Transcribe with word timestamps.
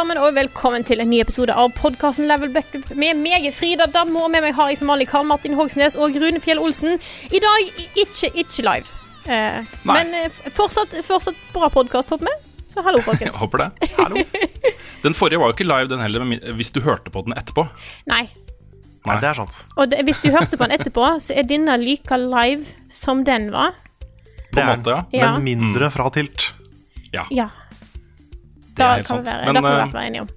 Sammen, 0.00 0.16
og 0.16 0.32
velkommen 0.32 0.84
til 0.86 1.02
en 1.02 1.10
ny 1.12 1.18
episode 1.20 1.52
av 1.52 1.74
podkasten 1.76 2.24
Level 2.30 2.48
Backup 2.54 2.86
med 2.96 3.18
meg, 3.20 3.44
Frida 3.52 3.84
Dammo, 3.92 4.22
og 4.24 4.30
med 4.32 4.40
meg 4.46 4.54
har 4.56 4.70
jeg 4.70 4.78
som 4.80 4.88
vanlig 4.88 5.10
Karl 5.10 5.26
Martin 5.28 5.52
Hogsnes 5.58 5.98
og 6.00 6.16
Rune 6.16 6.40
Fjell 6.40 6.60
Olsen. 6.62 6.96
I 7.28 7.40
dag 7.42 7.82
ikke, 8.00 8.30
ikke 8.40 8.64
live. 8.64 8.94
Eh, 9.28 9.58
men 9.90 10.14
eh, 10.16 10.38
fortsatt, 10.56 10.96
fortsatt 11.04 11.36
bra 11.52 11.68
podkast, 11.74 12.14
håper 12.14 12.30
vi. 12.30 12.64
Så 12.72 12.80
hallo, 12.86 13.02
Jeg 13.02 13.08
folkens. 13.10 13.42
håper 13.42 13.66
det. 13.66 13.90
Hallo. 13.98 14.24
Den 15.04 15.18
forrige 15.18 15.42
var 15.42 15.52
jo 15.52 15.58
ikke 15.58 15.68
live, 15.68 15.90
den 15.92 16.00
heller, 16.06 16.24
hvis 16.56 16.72
du 16.72 16.80
hørte 16.86 17.12
på 17.12 17.26
den 17.28 17.36
etterpå. 17.36 17.66
Nei. 18.08 18.22
Nei, 19.04 19.20
det 19.20 19.32
er 19.34 19.40
sant. 19.42 19.62
Og 19.76 19.92
det, 19.92 20.00
hvis 20.08 20.24
du 20.24 20.30
hørte 20.32 20.56
på 20.56 20.64
den 20.64 20.78
etterpå, 20.80 21.10
så 21.20 21.36
er 21.36 21.44
denne 21.50 21.76
like 21.82 22.22
live 22.24 22.64
som 22.88 23.26
den 23.28 23.50
var. 23.52 23.76
På 24.48 24.64
en 24.64 24.78
måte, 24.78 24.96
ja. 24.96 25.02
Ja. 25.12 25.34
Men 25.36 25.50
mindre 25.50 25.92
fra 25.92 26.08
tilt. 26.14 26.54
Ja. 27.12 27.26
Det 27.28 27.50
Da 28.80 28.90
kan 28.96 29.04
sant. 29.04 29.22
vi 29.22 29.30
være, 29.30 29.44
Men, 29.46 29.54
da 29.54 29.60
kan 29.60 29.68
vi 29.68 29.74
eh, 29.76 29.82
hvert 29.84 29.94
være 29.98 30.06
enige 30.10 30.20
om. 30.26 30.36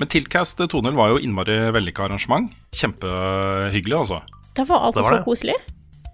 Men 0.00 0.08
Tilcast 0.08 0.60
2.0 0.64 0.94
var 0.96 1.08
jo 1.12 1.18
innmari 1.20 1.56
vellykka 1.76 2.06
arrangement. 2.08 2.50
Kjempehyggelig, 2.72 3.96
altså. 3.98 4.20
Det 4.56 4.64
var 4.68 4.86
altså 4.88 5.00
Det 5.02 5.04
var 5.04 5.12
så 5.12 5.18
det. 5.18 5.24
koselig. 5.24 5.54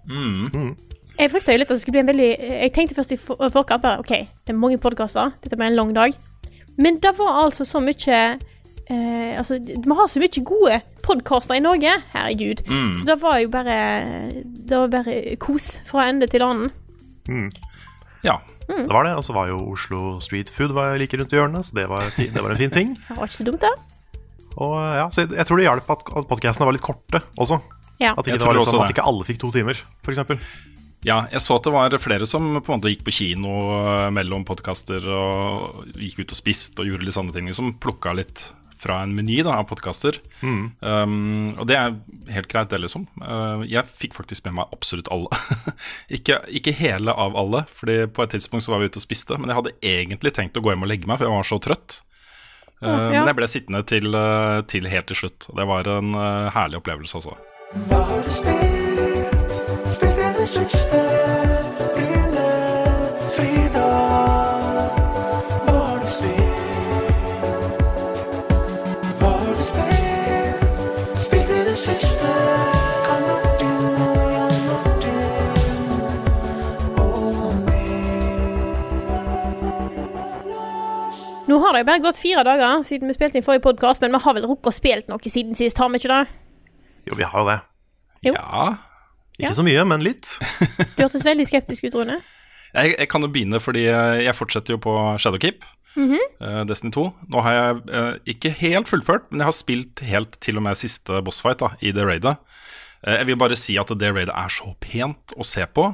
Mm. 0.09 0.75
Jeg 1.17 1.31
frykta 1.31 1.53
jo 1.55 1.57
litt 1.61 1.69
at 1.71 1.75
det 1.77 1.81
skulle 1.81 1.95
bli 1.95 2.01
en 2.03 2.09
veldig 2.11 2.27
Jeg 2.39 2.73
tenkte 2.75 2.95
først 2.97 3.13
i 3.15 3.17
for- 3.17 3.49
forkant 3.49 3.81
bare 3.81 3.99
OK, 4.03 4.11
det 4.45 4.51
er 4.51 4.57
mange 4.59 4.77
podkaster, 4.77 5.31
dette 5.41 5.55
blir 5.55 5.67
en 5.71 5.75
lang 5.79 5.93
dag. 5.95 6.11
Men 6.77 6.99
det 6.99 7.13
var 7.17 7.45
altså 7.45 7.63
så 7.65 7.79
mye 7.79 8.19
eh, 8.89 9.37
Altså, 9.39 9.57
vi 9.63 9.95
har 9.95 10.07
så 10.11 10.19
mye 10.19 10.43
gode 10.45 10.81
podkaster 11.01 11.55
i 11.55 11.59
Norge. 11.63 11.93
Herregud. 12.13 12.61
Mm. 12.67 12.91
Så 12.93 13.05
det 13.07 13.21
var 13.21 13.37
jo 13.39 13.47
bare 13.49 13.77
Det 14.43 14.77
var 14.77 14.87
bare 14.91 15.35
kos 15.39 15.79
fra 15.87 16.09
ende 16.09 16.27
til 16.27 16.43
annen. 16.43 16.71
Ja. 18.23 18.35
Mm. 18.69 18.85
Det 18.87 18.93
var 18.93 19.07
det. 19.07 19.15
Og 19.19 19.25
så 19.27 19.35
var 19.35 19.49
jo 19.51 19.59
Oslo 19.73 20.17
Street 20.23 20.51
Food 20.51 20.73
var 20.75 20.97
like 21.01 21.17
rundt 21.19 21.33
i 21.33 21.39
hjørnet, 21.39 21.67
så 21.67 21.77
det 21.77 21.87
var, 21.91 22.07
det 22.17 22.41
var 22.41 22.53
en 22.55 22.61
fin 22.61 22.73
ting. 22.73 22.95
Det 23.09 23.17
var 23.19 23.29
ikke 23.29 23.39
så 23.39 23.47
dumt, 23.47 23.63
da. 23.65 23.73
Og 24.55 24.75
ja, 24.79 25.09
så 25.11 25.25
jeg, 25.25 25.33
jeg 25.35 25.47
tror 25.49 25.59
det 25.59 25.65
hjalp 25.67 25.89
at, 25.91 26.05
at 26.21 26.29
podkastene 26.29 26.67
var 26.69 26.75
litt 26.77 26.85
korte 26.85 27.19
også. 27.35 27.59
Ja. 27.99 28.13
At 28.15 28.23
ikke, 28.27 28.39
det 28.39 28.47
var 28.47 28.57
liksom, 28.57 28.79
også 28.79 28.85
at 28.85 28.93
ikke 28.95 29.07
alle 29.07 29.27
fikk 29.27 29.41
to 29.41 29.51
timer, 29.55 29.79
f.eks. 30.03 30.21
ja, 31.07 31.17
jeg 31.31 31.43
så 31.43 31.57
at 31.59 31.67
det 31.67 31.73
var 31.75 31.95
flere 32.01 32.27
som 32.27 32.47
på 32.57 32.71
en 32.71 32.79
måte 32.79 32.91
gikk 32.91 33.05
på 33.07 33.13
kino 33.15 33.55
eh, 33.77 34.09
mellom 34.15 34.43
podkaster 34.47 35.07
og 35.11 35.91
gikk 35.95 36.23
ut 36.23 36.35
og 36.35 36.39
spiste 36.39 36.83
og 36.83 36.91
gjorde 36.91 37.07
litt 37.07 37.17
sånne 37.17 37.35
ting. 37.35 37.51
Som 37.55 37.75
plukka 37.79 38.15
litt 38.15 38.47
fra 38.85 39.01
en 39.03 39.15
meny 39.17 39.41
da, 39.45 39.57
av 39.59 39.67
podkaster. 39.69 40.19
Um, 40.45 41.55
og 41.57 41.65
det 41.69 41.77
er 41.79 41.97
helt 42.35 42.49
greit, 42.51 42.69
det, 42.71 42.81
liksom. 42.83 43.07
Uh, 43.21 43.65
jeg 43.69 43.85
fikk 43.89 44.17
faktisk 44.17 44.45
med 44.47 44.59
meg 44.59 44.75
absolutt 44.75 45.09
alle. 45.13 45.33
ikke, 46.17 46.39
ikke 46.61 46.75
hele 46.77 47.13
av 47.13 47.37
alle, 47.39 47.65
Fordi 47.75 48.03
på 48.13 48.25
et 48.25 48.35
tidspunkt 48.37 48.67
så 48.67 48.75
var 48.75 48.83
vi 48.83 48.91
ute 48.91 49.01
og 49.01 49.07
spiste. 49.07 49.39
Men 49.39 49.51
jeg 49.51 49.61
hadde 49.61 49.75
egentlig 49.95 50.35
tenkt 50.37 50.59
å 50.59 50.63
gå 50.65 50.73
hjem 50.73 50.85
og 50.85 50.93
legge 50.93 51.09
meg, 51.09 51.19
for 51.19 51.29
jeg 51.29 51.37
var 51.37 51.49
så 51.49 51.61
trøtt. 51.63 51.99
Uh, 52.83 52.89
ja. 52.91 53.19
Men 53.19 53.31
jeg 53.31 53.39
ble 53.41 53.51
sittende 53.51 53.83
til, 53.87 54.09
uh, 54.13 54.61
til 54.69 54.89
helt 54.91 55.09
til 55.11 55.23
slutt. 55.25 55.49
Og 55.51 55.59
det 55.61 55.69
var 55.71 55.91
en 55.97 56.15
uh, 56.17 56.53
herlig 56.55 56.81
opplevelse, 56.83 57.21
altså. 57.21 57.37
Hva 57.89 58.05
har 58.11 58.25
du 58.25 58.33
spilt? 58.35 58.74
Nå 81.45 81.59
har 81.61 81.75
det 81.75 81.83
jo 81.83 81.87
bare 81.91 82.01
gått 82.01 82.17
fire 82.17 82.41
dager 82.47 82.81
siden 82.87 83.09
vi 83.11 83.13
spilte 83.15 83.37
inn 83.37 83.45
forrige 83.45 83.65
podkast, 83.67 84.01
men 84.01 84.15
vi 84.15 84.21
har 84.23 84.33
vel 84.37 84.47
rukket 84.49 84.71
å 84.71 84.73
spilt 84.73 85.11
noe 85.11 85.29
siden 85.29 85.53
sist, 85.57 85.77
har 85.77 85.91
vi 85.93 85.99
ikke 86.01 86.09
det? 86.09 86.23
Jo, 87.05 87.17
vi 87.19 87.27
har 87.29 87.43
jo 87.43 87.49
det. 87.51 87.57
Jo. 88.25 88.33
Ja. 88.33 88.65
Ikke 89.35 89.49
Ja. 89.49 89.53
så 89.53 89.65
mye, 89.67 89.83
men 89.85 90.01
litt. 90.01 90.31
Du 90.95 91.03
hørtes 91.03 91.25
veldig 91.27 91.45
skeptisk 91.45 91.83
ut, 91.85 91.97
Rune. 91.99 92.21
Jeg, 92.75 92.95
jeg 92.97 93.09
kan 93.11 93.21
jo 93.21 93.27
begynne, 93.31 93.59
fordi 93.61 93.85
eh, 93.91 94.23
jeg 94.25 94.35
fortsetter 94.35 94.73
jo 94.75 94.79
på 94.81 94.93
Shadowkeep. 95.21 95.61
eh, 95.99 96.63
Destiny 96.67 96.91
2. 96.95 97.03
Nå 97.31 97.43
har 97.45 97.53
jeg 97.59 97.81
eh, 97.93 98.13
ikke 98.33 98.51
helt 98.63 98.89
fullført, 98.89 99.29
men 99.31 99.43
jeg 99.43 99.49
har 99.51 99.55
spilt 99.59 100.01
helt 100.07 100.39
til 100.43 100.57
og 100.57 100.65
med 100.65 100.79
siste 100.79 101.21
bossfight 101.23 101.61
da, 101.61 101.69
i 101.85 101.91
det 101.95 102.07
raidet. 102.07 102.37
Eh, 103.05 103.19
jeg 103.21 103.27
vil 103.29 103.37
bare 103.43 103.55
si 103.59 103.77
at 103.77 103.91
det 103.99 104.13
raidet 104.15 104.33
er 104.33 104.49
så 104.55 104.73
pent 104.81 105.35
å 105.37 105.45
se 105.45 105.67
på. 105.67 105.91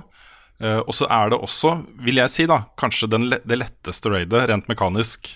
Eh, 0.62 0.80
og 0.86 0.94
så 0.96 1.10
er 1.10 1.34
det 1.34 1.42
også, 1.42 1.76
vil 2.06 2.22
jeg 2.22 2.34
si, 2.34 2.48
da, 2.50 2.64
kanskje 2.80 3.10
den, 3.12 3.30
det 3.34 3.58
letteste 3.58 4.14
raidet 4.14 4.46
rent 4.52 4.70
mekanisk 4.72 5.34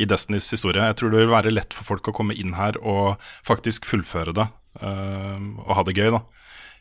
i 0.00 0.08
Destinys 0.08 0.48
historie. 0.54 0.88
Jeg 0.88 0.98
tror 0.98 1.12
det 1.12 1.20
vil 1.20 1.34
være 1.34 1.52
lett 1.52 1.76
for 1.76 1.84
folk 1.84 2.08
å 2.08 2.16
komme 2.16 2.36
inn 2.38 2.56
her 2.56 2.78
og 2.80 3.20
faktisk 3.48 3.88
fullføre 3.90 4.36
det 4.40 4.48
Uh, 4.72 5.36
og 5.66 5.74
ha 5.76 5.82
det 5.84 5.92
gøy. 5.98 6.06
da 6.14 6.22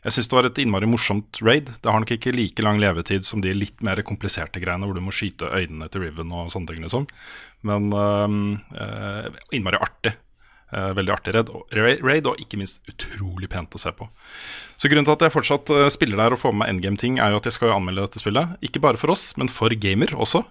jeg 0.02 0.16
syns 0.16 0.30
det 0.32 0.36
var 0.38 0.48
et 0.48 0.60
innmari 0.64 0.88
morsomt 0.90 1.38
raid. 1.46 1.68
Det 1.84 1.92
har 1.92 2.02
nok 2.02 2.14
ikke 2.16 2.34
like 2.34 2.64
lang 2.66 2.80
levetid 2.82 3.26
som 3.28 3.42
de 3.44 3.52
litt 3.54 3.84
mer 3.86 4.02
kompliserte 4.02 4.62
greiene 4.64 4.88
hvor 4.90 4.98
du 4.98 5.04
må 5.06 5.14
skyte 5.14 5.52
øynene 5.54 5.90
til 5.94 6.08
Riven 6.08 6.32
og 6.34 6.50
sånne 6.50 6.72
ting, 6.72 6.82
liksom. 6.82 7.06
Men 7.70 7.92
uh, 7.94 9.28
innmari 9.54 9.78
artig. 9.78 10.16
Eh, 10.72 10.94
veldig 10.96 11.12
artig 11.12 11.34
raid, 11.36 11.50
og- 11.52 11.68
raid, 11.76 12.28
og 12.28 12.38
ikke 12.40 12.56
minst 12.58 12.80
utrolig 12.88 13.50
pent 13.52 13.74
å 13.76 13.80
se 13.80 13.92
på. 13.92 14.08
Så 14.80 14.88
grunnen 14.88 15.04
til 15.04 15.18
at 15.18 15.26
jeg 15.26 15.34
fortsatt 15.34 15.70
øh, 15.70 15.90
spiller 15.92 16.18
der 16.18 16.32
og 16.32 16.40
får 16.40 16.54
med 16.54 16.62
meg 16.64 16.70
endgame-ting, 16.70 17.20
er 17.20 17.32
jo 17.32 17.42
at 17.42 17.44
jeg 17.50 17.58
skal 17.58 17.70
jo 17.70 17.76
anmelde 17.76 18.06
dette 18.06 18.22
spillet. 18.24 18.56
Ikke 18.64 18.80
bare 18.80 18.98
for 18.98 19.12
oss, 19.12 19.36
men 19.36 19.52
for 19.52 19.70
gamer 19.70 20.08
også. 20.16 20.46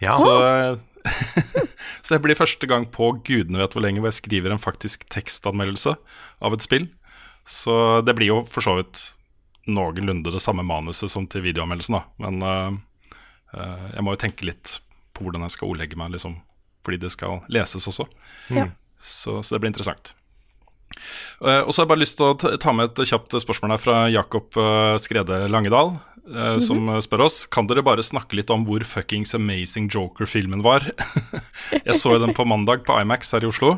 Ja, 0.00 0.16
Så, 0.16 0.80
så 2.02 2.16
det 2.16 2.22
blir 2.24 2.38
første 2.38 2.66
gang 2.66 2.88
på 2.90 3.10
gudene 3.26 3.60
vet 3.60 3.76
hvor 3.76 3.84
lenge 3.84 4.00
hvor 4.00 4.08
jeg 4.08 4.22
skriver 4.22 4.54
en 4.54 4.62
faktisk 4.62 5.04
tekstanmeldelse 5.12 5.94
av 6.40 6.56
et 6.56 6.64
spill. 6.64 6.88
Så 7.44 8.00
det 8.04 8.16
blir 8.16 8.32
jo 8.32 8.40
for 8.48 8.64
så 8.64 8.78
vidt 8.80 9.12
noenlunde 9.68 10.32
det 10.32 10.40
samme 10.40 10.64
manuset 10.64 11.12
som 11.12 11.26
til 11.28 11.44
videoanmeldelsen, 11.44 11.98
da. 11.98 12.04
Men 12.24 12.40
uh, 12.40 13.14
uh, 13.52 13.86
jeg 13.92 14.04
må 14.04 14.16
jo 14.16 14.24
tenke 14.24 14.48
litt 14.48 14.78
på 15.12 15.26
hvordan 15.26 15.44
jeg 15.44 15.58
skal 15.58 15.68
ordlegge 15.74 15.98
meg, 16.00 16.14
liksom. 16.16 16.40
Fordi 16.84 17.00
det 17.04 17.12
skal 17.12 17.42
leses 17.52 17.84
også. 17.90 18.08
Ja. 18.54 18.70
Så, 19.00 19.42
så 19.42 19.54
det 19.54 19.62
blir 19.62 19.72
interessant. 19.72 20.12
Eh, 21.44 21.62
og 21.62 21.70
så 21.70 21.80
har 21.80 21.86
jeg 21.86 21.92
bare 21.92 22.02
lyst 22.02 22.18
til 22.18 22.30
å 22.32 22.58
ta- 22.58 22.74
med 22.74 22.90
et 22.90 23.08
kjapt 23.10 23.36
spørsmål 23.44 23.74
her 23.76 23.82
fra 23.82 23.96
Jakob 24.10 24.56
eh, 24.58 24.96
Skrede 25.02 25.40
Langedal, 25.52 25.92
eh, 26.26 26.56
som 26.64 26.88
eh, 26.90 27.00
spør 27.04 27.26
oss 27.28 27.44
Kan 27.46 27.68
dere 27.70 27.84
bare 27.86 28.02
snakke 28.02 28.38
litt 28.40 28.50
om 28.50 28.64
hvor 28.66 28.82
fuckings 28.88 29.36
amazing 29.38 29.86
Joker-filmen 29.92 30.64
var. 30.66 30.88
jeg 31.86 31.98
så 31.98 32.16
den 32.18 32.34
på 32.34 32.46
mandag 32.48 32.82
på 32.88 32.98
Imax 32.98 33.30
her 33.36 33.46
i 33.46 33.50
Oslo. 33.50 33.76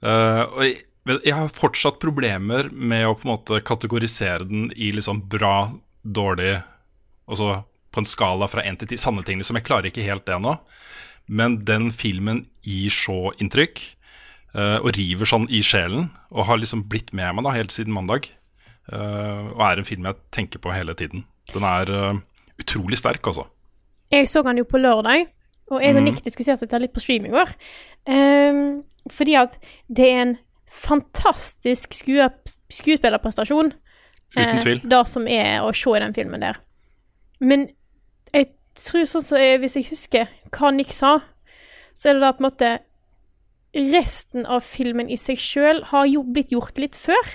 Og 0.00 0.62
jeg, 0.64 0.78
jeg 1.26 1.34
har 1.36 1.50
fortsatt 1.52 1.98
problemer 2.00 2.70
med 2.72 3.04
å 3.04 3.16
på 3.18 3.26
en 3.26 3.34
måte 3.34 3.58
kategorisere 3.66 4.46
den 4.48 4.70
i 4.72 4.88
liksom 4.96 5.26
bra, 5.28 5.68
dårlig 6.02 6.62
Altså 7.30 7.60
på 7.94 8.00
en 8.02 8.08
skala 8.08 8.48
fra 8.50 8.64
én 8.66 8.78
til 8.78 8.88
ti. 8.90 8.96
Sanne 8.98 9.22
ting. 9.26 9.38
Liksom. 9.38 9.58
Jeg 9.58 9.66
klarer 9.68 9.86
ikke 9.90 10.02
helt 10.06 10.24
det 10.26 10.38
nå. 10.42 10.56
Men 11.30 11.60
den 11.66 11.90
filmen 11.94 12.44
gir 12.66 12.90
så 12.94 13.30
inntrykk, 13.38 13.82
og 14.52 14.88
river 14.96 15.28
sånn 15.28 15.44
i 15.46 15.60
sjelen, 15.62 16.08
og 16.34 16.48
har 16.48 16.58
liksom 16.58 16.88
blitt 16.90 17.12
med 17.14 17.36
meg 17.36 17.46
da 17.46 17.52
helt 17.54 17.74
siden 17.74 17.94
mandag. 17.94 18.26
Eh, 18.92 19.42
og 19.54 19.62
er 19.62 19.80
en 19.80 19.86
film 19.86 20.06
jeg 20.08 20.18
tenker 20.34 20.62
på 20.62 20.72
hele 20.74 20.94
tiden. 20.98 21.24
Den 21.52 21.66
er 21.66 21.90
eh, 21.94 22.20
utrolig 22.62 22.98
sterk, 22.98 23.26
altså. 23.26 23.46
Jeg 24.10 24.28
så 24.28 24.42
den 24.42 24.58
jo 24.58 24.66
på 24.66 24.80
lørdag, 24.80 25.28
og 25.70 25.82
jeg 25.84 25.94
og 25.94 26.02
Nick 26.02 26.24
diskuterte 26.24 26.66
dette 26.66 26.80
litt 26.82 26.94
på 26.94 27.02
stream 27.02 27.28
i 27.28 27.30
går. 27.30 27.52
Um, 28.10 28.80
fordi 29.12 29.36
at 29.38 29.54
det 29.86 30.08
er 30.10 30.22
en 30.24 30.32
fantastisk 30.70 31.94
skue 31.94 32.26
skuespillerprestasjon. 32.74 33.70
Uten 34.34 34.56
eh, 34.56 34.62
tvil. 34.64 34.82
Det 34.82 35.02
som 35.06 35.28
er 35.30 35.62
å 35.62 35.70
se 35.74 35.94
i 35.94 36.02
den 36.02 36.16
filmen 36.16 36.42
der. 36.42 36.58
Men 37.38 37.68
jeg 38.34 38.50
tror 38.78 39.06
sånn 39.06 39.22
som 39.22 39.38
så 39.38 39.58
Hvis 39.62 39.76
jeg 39.78 39.88
husker 39.92 40.34
hva 40.50 40.72
Nick 40.74 40.90
sa, 40.94 41.20
så 41.94 42.10
er 42.10 42.18
det 42.18 42.24
da 42.24 42.34
på 42.34 42.42
en 42.42 42.48
måte 42.48 42.74
Resten 43.74 44.46
av 44.50 44.64
filmen 44.66 45.10
i 45.10 45.18
seg 45.20 45.38
sjøl 45.38 45.84
har 45.92 46.08
jo 46.10 46.24
blitt 46.26 46.54
gjort 46.54 46.78
litt 46.82 46.96
før. 46.98 47.34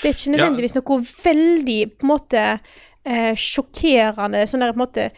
Det 0.00 0.08
er 0.08 0.14
ikke 0.14 0.34
nødvendigvis 0.34 0.76
noe 0.78 1.00
veldig 1.04 1.80
på 1.98 2.06
en 2.06 2.12
måte 2.12 2.44
eh, 2.48 3.34
sjokkerende 3.38 4.46
sånn 4.48 4.64
der 4.64 4.72
på 4.72 4.80
en 4.80 4.84
måte 4.84 5.08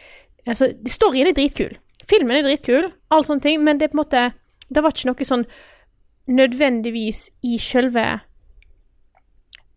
altså, 0.45 0.67
Storyen 0.89 1.31
er 1.31 1.37
dritkul. 1.37 1.77
Filmen 2.09 2.37
er 2.37 2.45
dritkul, 2.45 2.89
alle 3.13 3.27
sånne 3.27 3.45
ting, 3.45 3.61
men 3.63 3.79
det 3.79 3.87
er 3.87 3.93
på 3.93 3.99
en 3.99 4.03
måte 4.03 4.23
Det 4.71 4.83
var 4.83 4.93
ikke 4.93 5.11
noe 5.11 5.27
sånn 5.27 5.45
nødvendigvis 6.31 7.29
i 7.47 7.57
sjølve 7.61 8.05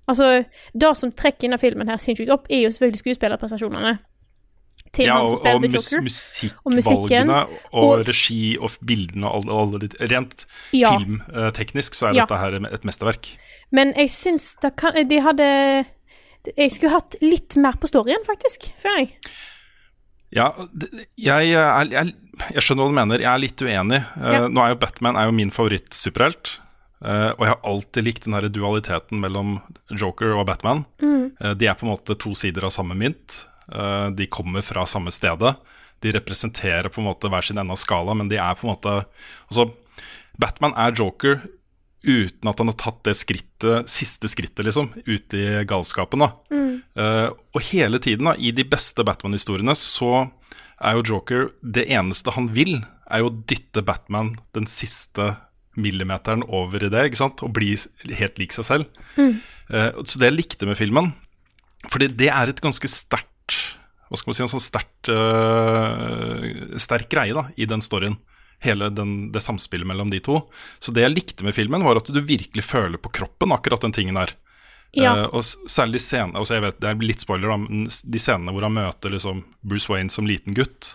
Altså, 0.04 0.44
det 0.76 0.90
som 1.00 1.12
trekker 1.16 1.46
denne 1.46 1.58
filmen 1.60 1.88
her 1.88 1.96
sinnssykt 1.96 2.32
opp, 2.32 2.50
er 2.52 2.66
jo 2.66 2.72
selvfølgelig 2.74 3.00
skuespillerprestasjonene. 3.00 3.94
Til 4.94 5.06
Ja, 5.08 5.16
han 5.18 5.28
som 5.28 5.40
spiller 5.40 5.60
The 5.60 5.78
Joker. 5.78 6.02
mus 6.02 6.18
musikkvalgene 6.70 7.38
og, 7.72 7.82
og- 7.82 8.04
regi 8.06 8.56
og 8.60 8.70
bildene 8.86 9.26
og 9.26 9.44
alle, 9.48 9.80
alle 9.80 10.08
Rent 10.12 10.46
Ja. 10.72 10.92
filmteknisk 10.96 11.94
så 11.98 12.08
er 12.10 12.14
Ja. 12.14 12.24
dette 12.26 12.38
her 12.38 12.54
et 12.72 12.84
mesterverk. 12.86 13.32
Men 13.72 13.92
jeg 13.96 14.08
syns 14.14 14.54
det 14.62 14.76
kan 14.76 14.94
De 15.08 15.18
hadde 15.20 15.86
Jeg 16.56 16.70
skulle 16.72 16.92
hatt 16.92 17.16
litt 17.22 17.56
mer 17.56 17.72
på 17.72 17.88
storyen, 17.88 18.20
faktisk, 18.26 18.70
føler 18.78 18.98
jeg. 19.06 19.16
Ja, 20.34 20.50
jeg, 21.16 21.48
jeg, 21.48 21.90
jeg, 21.94 22.14
jeg 22.52 22.62
skjønner 22.62 22.84
hva 22.84 22.90
du 22.90 22.96
mener. 22.98 23.18
Jeg 23.22 23.30
er 23.30 23.38
litt 23.38 23.62
uenig. 23.62 24.00
Eh, 24.18 24.32
Ja. 24.34 24.48
Nå 24.48 24.60
er 24.64 24.74
jo 24.74 24.80
Batman 24.82 25.16
er 25.16 25.24
jo 25.30 25.32
min 25.32 25.50
favoritt-superhelt. 25.50 26.58
eh, 27.04 27.30
og 27.32 27.38
jeg 27.40 27.48
har 27.48 27.60
alltid 27.64 28.04
likt 28.04 28.24
den 28.24 28.34
her 28.34 28.48
dualiteten 28.48 29.20
mellom 29.20 29.60
Joker 29.90 30.34
og 30.38 30.46
Batman. 30.46 30.84
Eh, 31.02 31.54
de 31.54 31.66
er 31.66 31.74
på 31.74 31.84
en 31.86 31.94
måte 31.96 32.18
to 32.18 32.34
sider 32.34 32.64
av 32.64 32.70
samme 32.72 32.94
mynt. 32.96 33.46
Eh, 33.72 34.08
de 34.16 34.26
kommer 34.26 34.64
fra 34.64 34.86
samme 34.88 35.12
stedet. 35.14 35.54
De 36.04 36.12
representerer 36.12 36.90
på 36.92 37.00
en 37.00 37.08
måte 37.08 37.30
hver 37.32 37.46
sin 37.46 37.60
ende 37.60 37.74
av 37.74 37.80
skala, 37.80 38.16
men 38.16 38.30
de 38.30 38.40
er 38.40 38.56
på 38.58 38.66
en 38.66 38.74
måte 38.74 38.96
Altså, 39.48 39.70
Batman 40.40 40.74
er 40.76 40.96
Joker 40.96 41.40
uten 42.04 42.50
at 42.50 42.60
han 42.60 42.68
har 42.68 42.76
tatt 42.76 43.00
det 43.06 43.14
skrittet, 43.16 43.88
siste 43.88 44.28
skrittet, 44.28 44.66
liksom, 44.66 44.90
ut 45.06 45.36
i 45.36 45.44
galskapen. 45.68 46.20
da. 46.26 46.30
Eh, 46.94 47.28
og 47.30 47.64
hele 47.70 47.98
tiden, 47.98 48.28
da, 48.28 48.36
i 48.36 48.52
de 48.54 48.66
beste 48.68 49.04
Batman-historiene, 49.06 49.74
så 49.78 50.28
er 50.84 50.98
jo 50.98 51.06
Joker 51.14 51.48
Det 51.62 51.86
eneste 51.88 52.34
han 52.34 52.50
vil, 52.52 52.84
er 53.10 53.22
jo 53.22 53.30
å 53.30 53.36
dytte 53.48 53.82
Batman 53.86 54.34
den 54.56 54.66
siste 54.66 55.34
millimeteren 55.74 56.44
over 56.46 56.84
i 56.84 56.90
det, 56.92 57.08
ikke 57.08 57.22
sant? 57.22 57.42
og 57.42 57.54
bli 57.56 57.74
helt 58.14 58.38
lik 58.38 58.54
seg 58.54 58.68
selv. 58.68 58.88
Eh, 59.18 59.90
så 60.04 60.20
det 60.20 60.28
jeg 60.28 60.36
likte 60.36 60.66
med 60.68 60.76
filmen 60.76 61.14
Fordi 61.88 62.10
det 62.12 62.28
er 62.28 62.50
et 62.50 62.60
ganske 62.60 62.88
sterkt 62.90 63.30
Hva 64.08 64.20
skal 64.20 64.30
man 64.30 64.36
si, 64.36 64.44
en 64.44 64.52
sånn 64.52 64.62
sterkt 64.62 65.10
uh, 65.10 66.78
sterk 66.80 67.08
greie 67.10 67.34
da, 67.34 67.48
i 67.56 67.66
den 67.68 67.82
storyen. 67.84 68.18
Hele 68.64 68.88
den, 68.94 69.32
det 69.34 69.42
samspillet 69.44 69.88
mellom 69.88 70.12
de 70.12 70.20
to. 70.24 70.38
Så 70.78 70.94
det 70.94 71.02
jeg 71.04 71.14
likte 71.14 71.44
med 71.44 71.56
filmen, 71.56 71.84
var 71.84 71.98
at 72.00 72.08
du 72.12 72.20
virkelig 72.22 72.64
føler 72.64 73.00
på 73.00 73.12
kroppen 73.12 73.52
akkurat 73.52 73.82
den 73.84 73.94
tingen 73.96 74.20
der. 74.20 74.36
Ja. 74.94 75.14
Uh, 75.24 75.40
og 75.40 75.42
særlig 75.42 75.72
særlig 75.74 76.00
scenene 76.04 76.38
altså 76.38 76.54
jeg 76.54 76.62
vet, 76.62 76.76
Det 76.78 76.90
er 76.90 77.00
litt 77.02 77.24
spoiler, 77.24 77.50
da, 77.50 77.56
men 77.58 77.88
de 77.90 78.20
scenene 78.22 78.52
hvor 78.54 78.62
han 78.62 78.76
møter 78.76 79.10
liksom 79.10 79.40
Bruce 79.66 79.90
Wayne 79.90 80.12
som 80.12 80.28
liten 80.28 80.54
gutt. 80.54 80.94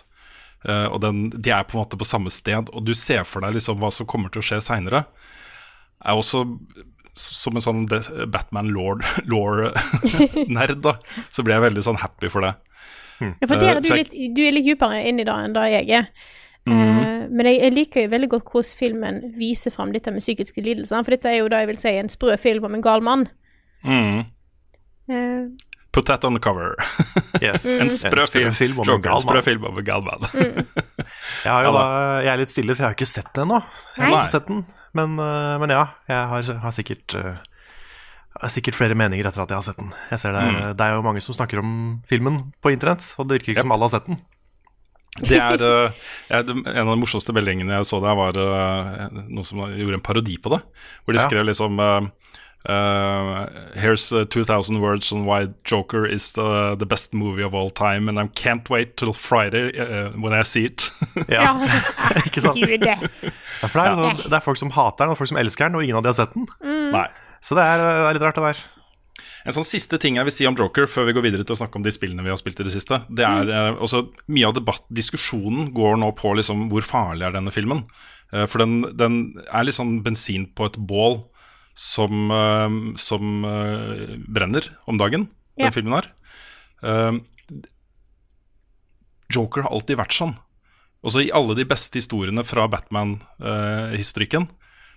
Uh, 0.64 0.88
og 0.88 1.00
den, 1.04 1.26
De 1.34 1.52
er 1.52 1.66
på 1.68 1.76
en 1.76 1.82
måte 1.84 2.00
på 2.00 2.08
samme 2.08 2.32
sted, 2.32 2.72
og 2.72 2.86
du 2.86 2.94
ser 2.96 3.26
for 3.28 3.44
deg 3.44 3.58
liksom 3.58 3.80
hva 3.80 3.92
som 3.92 4.08
kommer 4.08 4.32
til 4.32 4.42
å 4.42 4.48
skje 4.48 4.62
seinere. 4.64 5.04
Er 6.00 6.16
også 6.16 6.46
som 7.18 7.56
en 7.56 7.62
sånn 7.64 7.86
Batman-lord-nerd, 7.90 10.76
da, 10.86 10.92
så 11.30 11.42
ble 11.46 11.52
jeg 11.56 11.62
veldig 11.68 11.82
sånn 11.86 12.00
happy 12.02 12.28
for 12.32 12.40
det. 12.46 12.52
Ja, 13.20 13.46
for 13.46 13.54
der 13.60 13.68
Eh, 13.68 13.72
er 13.76 13.80
du, 13.84 13.90
litt, 13.94 14.12
du 14.36 14.40
er 14.44 14.52
litt 14.54 14.66
dypere 14.68 14.98
inni 15.08 15.24
det 15.28 15.34
enn 15.34 15.54
det 15.56 15.64
jeg 15.74 15.86
er. 15.98 16.04
Eh, 16.68 17.20
men 17.30 17.44
jeg, 17.48 17.72
liker 17.72 18.00
jo 18.04 18.08
veldig 18.12 18.28
godt 18.34 18.46
hvordan 18.52 18.76
filmen 18.78 19.14
viser 19.36 19.70
fram 19.74 19.90
dette 19.94 20.10
med 20.12 20.20
psykiske 20.24 20.60
lidelser. 20.64 21.04
For 21.04 21.10
dette 21.16 21.28
er 21.30 21.38
jo 21.42 21.48
da 21.52 21.56
jeg 21.62 21.68
vil 21.72 21.80
si 21.80 21.92
en 22.00 22.12
sprø 22.12 22.32
film 22.40 22.62
om 22.68 22.74
en 22.78 22.84
gal 22.84 23.00
mann. 23.04 23.22
Mm. 23.84 24.18
Uh. 25.10 25.44
Put 25.90 26.06
that 26.06 26.24
on 26.24 26.34
the 26.34 26.40
cover. 26.40 26.76
Yes. 27.40 27.64
En 27.80 27.88
sprø 27.88 28.20
film, 28.28 28.52
film 28.52 28.78
om 28.82 28.88
en 28.92 29.00
gal 29.00 29.16
sprø 29.22 29.38
mann. 29.38 29.44
film 29.46 29.62
om 29.64 29.78
en 29.80 29.84
gal 29.84 30.02
mann. 30.04 30.20
Jeg, 30.28 31.72
da, 31.72 31.84
jeg 32.20 32.28
er 32.34 32.38
litt 32.42 32.52
stille, 32.52 32.74
for 32.74 32.82
jeg 32.84 32.88
har 32.90 32.96
ikke 32.98 33.08
sett 33.08 33.30
den 33.32 33.42
ennå. 33.46 33.62
Jeg 33.96 34.04
har 34.04 34.12
ikke 34.18 34.32
sett 34.34 34.50
den, 34.50 34.58
men, 34.96 35.18
øh, 35.22 35.54
men 35.62 35.72
ja, 35.74 35.84
jeg 36.10 36.26
har, 36.32 36.52
har 36.64 36.74
sikkert 36.74 37.14
øh, 37.18 37.36
har 38.40 38.52
sikkert 38.52 38.78
flere 38.78 38.96
meninger 38.96 39.26
etter 39.26 39.42
at 39.42 39.50
jeg 39.52 39.58
har 39.58 39.66
sett 39.66 39.80
den. 39.80 39.92
Jeg 40.10 40.22
ser 40.22 40.36
det, 40.36 40.42
er, 40.42 40.74
det 40.78 40.86
er 40.86 40.96
jo 40.96 41.04
mange 41.04 41.22
som 41.24 41.36
snakker 41.36 41.60
om 41.60 41.72
filmen 42.08 42.42
på 42.62 42.72
internett, 42.72 43.04
og 43.18 43.28
det 43.28 43.40
virker 43.40 43.54
ikke 43.54 43.66
som 43.66 43.74
alle 43.74 43.88
har 43.88 43.94
sett 43.96 44.08
den. 44.08 44.20
Det 45.26 45.36
er, 45.42 45.62
eh, 45.66 46.04
En 46.30 46.86
av 46.86 46.94
de 46.94 47.00
morsomste 47.00 47.34
meldingene 47.34 47.74
jeg 47.74 47.88
så 47.88 47.98
der, 48.00 48.14
var 48.14 48.38
eh, 48.38 49.08
noen 49.26 49.44
som 49.46 49.64
gjorde 49.66 49.98
en 49.98 50.06
parodi 50.06 50.38
på 50.38 50.54
det. 50.54 50.60
Hvor 51.04 51.16
de 51.16 51.24
skrev 51.24 51.44
liksom 51.48 51.82
eh, 52.68 52.74
eh, 52.74 53.48
Here's 53.74 54.12
uh, 54.12 54.24
2000 54.24 54.80
words 54.80 55.12
on 55.12 55.24
why 55.24 55.48
Joker 55.64 56.06
is 56.06 56.32
the, 56.32 56.76
the 56.78 56.86
best 56.86 57.14
movie 57.14 57.42
of 57.42 57.54
all 57.54 57.70
time, 57.70 58.08
and 58.08 58.18
I 58.18 58.26
can't 58.28 58.68
wait 58.70 58.96
till 58.96 59.12
Friday 59.12 59.78
uh, 59.78 60.10
when 60.20 60.32
I 60.32 60.42
see 60.42 60.66
it. 60.66 60.90
Ja, 61.28 61.56
ikke 62.26 62.40
sant? 62.40 62.56
Gud, 62.56 62.80
det. 62.80 62.98
Ja, 62.98 63.68
for 63.68 63.80
det, 63.80 63.86
er, 63.86 63.96
sånn, 63.96 64.28
det 64.30 64.36
er 64.36 64.44
folk 64.44 64.60
som 64.60 64.74
hater 64.74 65.06
den, 65.06 65.14
og 65.14 65.20
folk 65.20 65.32
som 65.32 65.40
elsker 65.40 65.68
den, 65.68 65.80
og 65.80 65.86
ingen 65.86 66.00
av 66.00 66.04
de 66.04 66.12
har 66.12 66.20
sett 66.20 66.36
den. 66.36 66.46
Nei. 66.92 67.08
Så 67.40 67.56
det 67.56 67.64
er, 67.64 67.80
det 67.80 68.06
er 68.10 68.18
litt 68.18 68.28
rart, 68.28 68.36
det 68.36 68.52
der. 68.52 68.62
En 69.48 69.56
sånn 69.56 69.66
siste 69.66 69.96
ting 70.00 70.18
jeg 70.18 70.28
vil 70.28 70.34
si 70.34 70.46
om 70.48 70.56
Joker, 70.58 70.88
før 70.90 71.08
vi 71.08 71.14
går 71.16 71.24
videre 71.24 71.46
til 71.46 71.56
å 71.56 71.60
snakke 71.62 71.80
om 71.80 71.84
de 71.84 71.92
spillene 71.94 72.24
vi 72.24 72.32
har 72.32 72.38
spilt 72.40 72.60
i 72.60 72.66
det 72.66 72.74
siste, 72.74 73.00
det 73.08 73.24
er 73.24 73.48
eh, 73.48 73.80
også 73.80 74.04
Mye 74.32 74.50
av 74.50 74.56
debatt, 74.58 74.84
diskusjonen 74.92 75.70
går 75.76 75.96
nå 76.02 76.10
på 76.18 76.34
liksom 76.36 76.68
hvor 76.72 76.84
farlig 76.84 77.28
er 77.28 77.36
denne 77.38 77.52
filmen. 77.54 77.86
Eh, 78.34 78.44
for 78.50 78.62
den, 78.62 78.82
den 79.00 79.20
er 79.48 79.64
litt 79.64 79.78
sånn 79.78 80.00
bensin 80.04 80.48
på 80.56 80.68
et 80.68 80.76
bål 80.76 81.22
som, 81.80 82.30
eh, 82.30 82.74
som 83.00 83.44
eh, 83.48 84.16
brenner 84.28 84.66
om 84.90 84.98
dagen, 85.00 85.28
den 85.56 85.66
Ja. 85.66 85.70
filmen 85.72 85.96
her. 85.96 86.10
Eh, 86.82 87.20
Joker 89.32 89.62
har 89.64 89.70
alltid 89.72 89.96
vært 90.00 90.12
sånn. 90.16 90.34
Også 91.06 91.22
i 91.24 91.30
alle 91.32 91.54
de 91.56 91.64
beste 91.64 91.96
historiene 91.96 92.44
fra 92.44 92.66
Batman-historikken, 92.68 94.48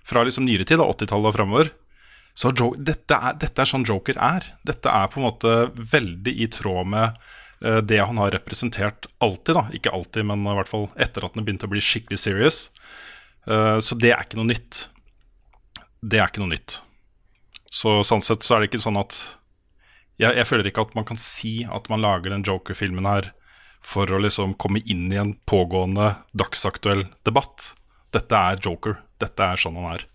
fra 0.04 0.26
liksom 0.28 0.44
nyere 0.44 0.66
tid, 0.68 0.82
80-tallet 0.84 1.32
og 1.32 1.38
framover, 1.38 1.72
så 2.36 2.52
Joker, 2.52 2.82
dette, 2.84 3.16
er, 3.16 3.38
dette 3.40 3.62
er 3.62 3.70
sånn 3.70 3.86
Joker 3.88 4.18
er. 4.18 4.44
Dette 4.66 4.90
er 4.92 5.08
på 5.14 5.22
en 5.22 5.28
måte 5.30 5.54
veldig 5.78 6.34
i 6.42 6.48
tråd 6.52 6.90
med 6.90 7.16
det 7.88 8.02
han 8.04 8.18
har 8.20 8.34
representert 8.34 9.06
alltid. 9.24 9.54
da 9.56 9.62
Ikke 9.72 9.94
alltid, 9.94 10.26
men 10.26 10.42
i 10.44 10.56
hvert 10.58 10.68
fall 10.68 10.90
etter 11.00 11.24
at 11.24 11.38
han 11.38 11.46
begynte 11.46 11.70
å 11.70 11.72
bli 11.72 11.80
skikkelig 11.80 12.20
serious. 12.20 12.58
Så 13.46 13.96
det 14.02 14.12
er 14.12 14.26
ikke 14.26 14.42
noe 14.42 14.50
nytt. 14.50 14.90
Det 16.04 16.20
er 16.20 16.28
ikke 16.28 16.44
noe 16.44 16.52
nytt. 16.52 16.82
Så 17.74 18.02
sånn 18.06 18.22
sett 18.22 18.44
så 18.46 18.58
er 18.58 18.64
det 18.64 18.72
ikke 18.72 18.84
sånn 18.84 19.00
at 19.00 19.16
jeg, 20.22 20.36
jeg 20.38 20.46
føler 20.46 20.68
ikke 20.70 20.84
at 20.86 20.94
man 20.98 21.08
kan 21.08 21.20
si 21.22 21.64
at 21.66 21.88
man 21.90 22.04
lager 22.04 22.34
den 22.34 22.46
Joker-filmen 22.46 23.08
her 23.10 23.32
for 23.84 24.08
å 24.12 24.20
liksom 24.22 24.54
komme 24.62 24.84
inn 24.86 25.10
i 25.12 25.20
en 25.20 25.34
pågående 25.50 26.14
dagsaktuell 26.38 27.08
debatt. 27.28 27.74
Dette 28.14 28.40
er 28.52 28.62
Joker. 28.64 29.00
Dette 29.22 29.50
er 29.54 29.60
sånn 29.60 29.80
han 29.80 29.96
er. 29.96 30.06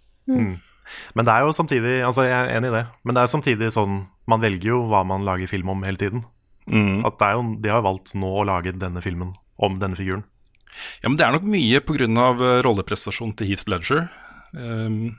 Men 1.17 1.27
det 1.29 1.33
er 1.35 1.45
jo 1.45 1.53
samtidig 1.53 1.99
Altså, 2.01 2.23
jeg 2.25 2.33
er 2.33 2.55
enig 2.57 2.71
i 2.71 2.77
det, 2.79 2.87
men 3.05 3.13
det 3.13 3.21
er 3.21 3.27
jo 3.27 3.33
samtidig 3.35 3.67
sånn 3.75 3.99
Man 4.25 4.41
velger 4.41 4.71
jo 4.71 4.79
hva 4.89 5.03
man 5.05 5.27
lager 5.27 5.51
film 5.51 5.69
om 5.75 5.85
hele 5.85 6.01
tiden. 6.01 6.23
At 7.05 7.19
det 7.21 7.29
er 7.29 7.37
jo, 7.37 7.45
De 7.61 7.73
har 7.73 7.81
jo 7.83 7.89
valgt 7.89 8.15
nå 8.17 8.31
å 8.41 8.47
lage 8.49 8.73
denne 8.77 9.03
filmen 9.05 9.35
om 9.57 9.79
denne 9.83 9.99
figuren. 9.99 10.25
Ja, 11.03 11.09
men 11.09 11.17
det 11.19 11.27
er 11.27 11.35
nok 11.35 11.47
mye 11.49 11.81
pga. 11.83 12.27
Uh, 12.39 12.61
rolleprestasjonen 12.65 13.35
til 13.37 13.51
Heath 13.51 13.69
Ledger. 13.69 14.07
Um, 14.53 15.17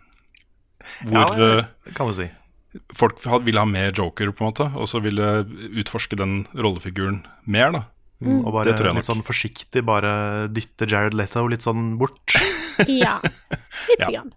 hvor 1.05 1.13
Ja, 1.15 1.27
eh, 1.59 1.65
det 1.85 1.95
kan 1.95 2.07
du 2.07 2.13
si. 2.17 2.29
folk 2.93 3.19
ville 3.45 3.59
ha 3.59 3.65
mer 3.65 3.91
Joker, 3.91 4.31
på 4.31 4.45
en 4.45 4.51
måte, 4.51 4.67
og 4.77 4.87
så 4.87 5.01
ville 5.01 5.43
utforske 5.81 6.15
den 6.19 6.45
rollefiguren 6.55 7.23
mer. 7.45 7.71
da 7.71 7.85
Mm, 8.19 8.41
og 8.43 8.51
bare 8.51 8.67
det 8.67 8.73
tror 8.75 8.89
jeg 8.89 8.97
litt 8.99 9.07
sånn 9.07 9.21
forsiktig 9.23 9.81
bare 9.87 10.09
dytte 10.51 10.83
Jared 10.91 11.13
Leto 11.15 11.45
litt 11.47 11.63
sånn 11.63 11.93
bort. 11.99 12.35
Ja. 12.87 13.17
Litt. 13.23 13.99
Ja. 13.99 14.07
Grann. 14.07 14.29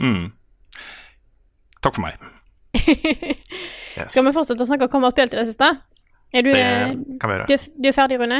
Mm. 0.00 0.32
Takk 1.80 1.96
for 1.96 2.04
meg. 2.04 2.20
Yes. 3.98 4.12
Skal 4.14 4.22
vi 4.22 4.30
fortsette 4.32 4.62
å 4.62 4.68
snakke 4.68 4.86
om 4.94 5.02
har 5.02 5.10
spilt 5.12 5.32
det 5.34 5.42
siste? 5.48 5.66
Er 6.30 6.44
du, 6.46 6.50
eh, 6.54 6.92
Det 6.94 7.16
kan 7.20 7.32
vi 7.32 7.34
gjøre. 7.36 7.46
Du, 7.50 7.80
du 7.82 7.88
er 7.90 7.94
ferdig, 7.96 8.18
Rune? 8.20 8.38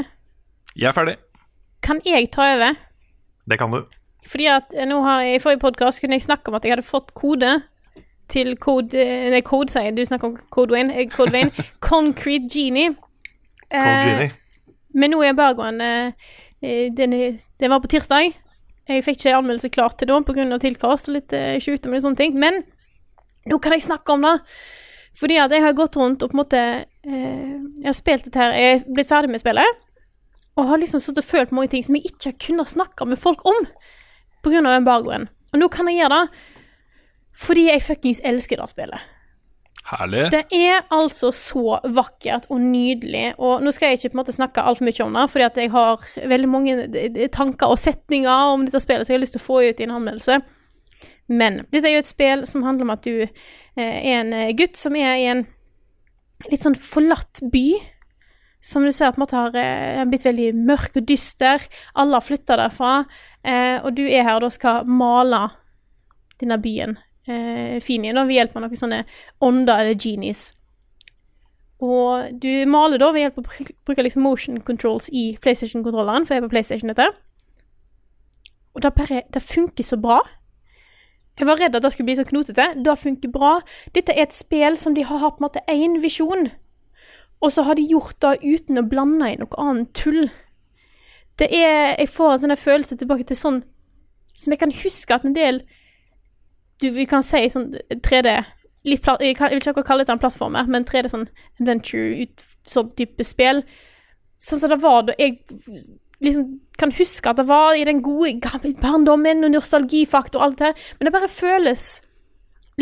Jeg 0.78 0.87
er 0.88 0.95
ferdig. 0.95 1.14
Kan 1.83 1.99
jeg 2.07 2.28
ta 2.30 2.47
over? 2.54 2.76
Det 3.50 3.59
kan 3.59 3.75
du. 3.75 3.80
Fordi 4.26 4.48
at 4.52 4.74
eh, 4.76 4.88
nå 4.88 5.00
har 5.06 5.22
jeg, 5.24 5.38
I 5.38 5.42
forrige 5.42 5.64
podkast 5.64 6.02
kunne 6.02 6.18
jeg 6.18 6.26
snakke 6.26 6.50
om 6.50 6.58
at 6.58 6.66
jeg 6.66 6.74
hadde 6.76 6.86
fått 6.86 7.14
kode 7.16 7.60
til 8.30 8.56
Code 8.62 8.98
eh, 8.98 9.30
Nei, 9.32 9.40
Code, 9.46 9.72
sier 9.72 9.88
jeg. 9.88 9.96
Du 9.96 10.04
snakker 10.06 10.30
om 10.30 10.36
Code 10.54 10.76
Wayne. 10.76 11.06
Code 11.14 11.34
Wayne. 11.34 11.66
Concrete 11.80 12.50
Genie. 12.52 12.94
Cold 13.70 13.80
Eh, 13.80 14.06
Genie. 14.06 14.30
Men 14.94 15.12
nå 15.14 15.20
er 15.22 15.30
jeg 15.30 15.72
eh, 15.80 16.86
den, 16.96 17.12
den 17.60 17.70
var 17.70 17.80
på 17.80 17.90
tirsdag. 17.90 18.34
Jeg 18.90 19.04
fikk 19.06 19.20
ikke 19.20 19.36
anmeldelse 19.38 19.70
klart 19.70 19.98
til 19.98 20.10
da 20.10 20.18
pga. 20.26 20.58
tilkast 20.58 21.08
og 21.08 21.14
litt 21.18 21.32
eh, 21.32 21.60
sjukdom 21.62 21.94
og 21.94 22.02
sånne 22.02 22.18
ting. 22.18 22.34
Men 22.38 22.62
nå 23.46 23.58
kan 23.58 23.72
jeg 23.76 23.86
snakke 23.86 24.12
om 24.12 24.26
det. 24.26 24.38
Fordi 25.18 25.36
at 25.42 25.52
jeg 25.52 25.62
har 25.62 25.74
gått 25.74 25.96
rundt 25.98 26.22
og 26.22 26.30
på 26.30 26.36
en 26.36 26.38
måte 26.38 26.58
eh, 26.60 27.54
Jeg 27.82 27.88
har 27.88 27.96
spilt 27.98 28.28
dette 28.28 28.38
her 28.38 28.52
Jeg 28.54 28.74
er 28.76 28.84
blitt 28.86 29.08
ferdig 29.10 29.30
med 29.32 29.42
spillet. 29.42 29.80
Og 30.58 30.68
har 30.68 30.78
liksom 30.78 31.00
sittet 31.02 31.24
og 31.24 31.26
følt 31.26 31.50
på 31.50 31.58
mange 31.58 31.72
ting 31.72 31.82
som 31.86 31.96
jeg 31.96 32.12
ikke 32.12 32.30
har 32.30 32.38
kunnet 32.46 32.70
snakke 32.70 33.06
med 33.08 33.18
folk 33.18 33.42
om 33.48 33.58
pga. 34.42 34.62
embargoen. 34.75 35.28
Og 35.52 35.62
nå 35.62 35.68
kan 35.73 35.88
jeg 35.90 36.02
gjøre 36.02 36.20
det 36.20 36.47
fordi 37.40 37.68
jeg 37.70 37.82
fuckings 37.82 38.20
elsker 38.26 38.61
det 38.61 38.68
spillet. 38.73 39.11
Herlig. 39.90 40.26
Det 40.30 40.42
er 40.54 40.85
altså 40.92 41.30
så 41.35 41.78
vakkert 41.88 42.47
og 42.52 42.61
nydelig, 42.62 43.32
og 43.42 43.62
nå 43.64 43.73
skal 43.75 43.90
jeg 43.90 43.99
ikke 43.99 44.11
på 44.12 44.18
en 44.18 44.20
måte 44.20 44.35
snakke 44.37 44.62
altfor 44.62 44.87
mye 44.87 45.04
om 45.06 45.16
det, 45.16 45.25
fordi 45.32 45.47
at 45.47 45.61
jeg 45.62 45.73
har 45.73 46.09
veldig 46.32 46.50
mange 46.50 46.75
eh, 46.85 47.30
tanker 47.32 47.73
og 47.73 47.80
setninger 47.80 48.52
om 48.52 48.66
dette 48.66 48.82
spillet 48.82 49.06
som 49.06 49.14
jeg 49.14 49.18
har 49.18 49.25
lyst 49.25 49.38
til 49.38 49.42
å 49.42 49.47
få 49.47 49.62
ut 49.64 49.80
i 49.80 49.87
en 49.87 49.94
anmeldelse. 49.97 50.40
Men 51.30 51.62
dette 51.70 51.87
er 51.88 51.97
jo 51.97 52.02
et 52.04 52.11
spill 52.11 52.44
som 52.47 52.66
handler 52.66 52.87
om 52.87 52.94
at 52.94 53.06
du 53.06 53.25
eh, 53.25 53.30
er 53.78 54.20
en 54.20 54.35
eh, 54.37 54.52
gutt 54.59 54.78
som 54.78 54.99
er 54.99 55.16
i 55.16 55.26
en 55.32 55.42
litt 56.50 56.62
sånn 56.64 56.78
forlatt 56.78 57.42
by. 57.52 57.66
Som 58.60 58.84
du 58.84 58.92
ser 58.92 59.08
en 59.14 59.22
måte 59.22 59.38
har 59.38 59.56
eh, 59.56 60.04
blitt 60.08 60.26
veldig 60.26 60.50
mørk 60.58 60.98
og 61.00 61.06
dyster. 61.08 61.62
Alle 61.96 62.18
har 62.18 62.24
flytta 62.24 62.58
derfra, 62.60 63.04
eh, 63.42 63.78
og 63.80 63.94
du 63.96 64.04
er 64.04 64.26
her 64.26 64.44
og 64.44 64.52
skal 64.52 64.88
male 64.88 65.46
denne 66.40 66.58
byen 66.60 66.98
eh, 67.28 67.80
fin 67.84 68.04
igjen 68.04 68.20
ved 68.20 68.36
hjelp 68.36 68.56
av 68.56 68.66
noen 68.66 68.80
sånne 68.82 69.04
ånder 69.44 69.84
eller 69.84 69.96
genies. 70.00 70.50
Og 71.80 72.36
du 72.42 72.50
maler 72.68 73.00
da 73.00 73.08
ved 73.14 73.24
hjelp 73.24 73.40
av 73.40 73.48
å 73.48 73.68
bruke 73.88 74.04
liksom 74.04 74.24
motion 74.24 74.60
controls 74.60 75.08
i 75.16 75.30
PlayStation-kontrolleren, 75.40 76.26
for 76.28 76.36
jeg 76.36 76.42
er 76.42 76.46
på 76.48 76.52
PlayStation 76.52 76.92
dette. 76.92 77.08
Og 78.76 78.84
det 78.84 78.92
bare 78.94 79.22
Det 79.32 79.42
funker 79.42 79.84
så 79.84 79.96
bra. 79.96 80.20
Jeg 81.38 81.46
var 81.46 81.56
redd 81.56 81.76
at 81.76 81.82
det 81.82 81.92
skulle 81.92 82.04
bli 82.04 82.16
så 82.16 82.24
knotete. 82.28 82.66
Det 82.84 82.98
funker 82.98 83.30
bra. 83.32 83.60
Dette 83.94 84.12
er 84.12 84.22
et 84.22 84.34
spill 84.34 84.76
som 84.76 84.94
de 84.94 85.04
har 85.04 85.18
på 85.30 85.40
en 85.40 85.46
måte 85.46 85.64
én 85.68 86.02
visjon, 86.02 86.50
og 87.40 87.52
så 87.52 87.64
har 87.64 87.78
de 87.78 87.88
gjort 87.88 88.18
det 88.20 88.38
uten 88.44 88.80
å 88.80 88.87
blande 88.88 89.32
i 89.32 89.38
noe 89.40 89.61
annet 89.61 89.92
tull. 89.97 90.28
Det 91.40 91.49
er 91.56 91.97
Jeg 91.99 92.09
får 92.12 92.32
en 92.32 92.42
sånn 92.44 92.56
følelse 92.56 92.97
tilbake 93.00 93.25
til 93.25 93.37
sånn 93.37 93.62
som 94.37 94.52
jeg 94.52 94.61
kan 94.61 94.73
huske 94.73 95.14
at 95.14 95.25
en 95.25 95.37
del 95.37 95.62
du, 96.80 96.90
Vi 96.90 97.04
kan 97.09 97.25
si 97.25 97.42
sånn 97.52 97.73
3D 97.90 98.38
litt 98.88 99.02
plat, 99.04 99.20
jeg, 99.20 99.37
vil 99.37 99.61
ikke 99.61 99.85
kalle 99.85 100.06
det 100.09 100.14
en 100.14 100.20
plattformer, 100.20 100.68
men 100.73 100.87
3D 100.88 101.11
sånn 101.12 101.26
adventure, 101.61 102.23
ut, 102.25 102.44
sånn 102.64 102.88
type 102.97 103.25
spill. 103.28 103.61
Sånn 104.40 104.62
som 104.62 104.73
det 104.73 104.78
var 104.80 105.02
da 105.04 105.16
jeg 105.20 105.42
liksom 106.25 106.47
kan 106.80 106.92
huske 106.97 107.28
at 107.28 107.37
det 107.37 107.44
var 107.49 107.76
i 107.76 107.85
den 107.85 108.00
gode 108.04 108.38
gamle 108.40 108.73
barndommen 108.80 109.44
og 109.44 109.52
nostalgifaktor 109.52 110.40
og 110.40 110.47
alt 110.47 110.59
det 110.61 110.70
her, 110.70 110.87
men 110.97 111.09
det 111.09 111.14
bare 111.16 111.28
føles 111.32 111.85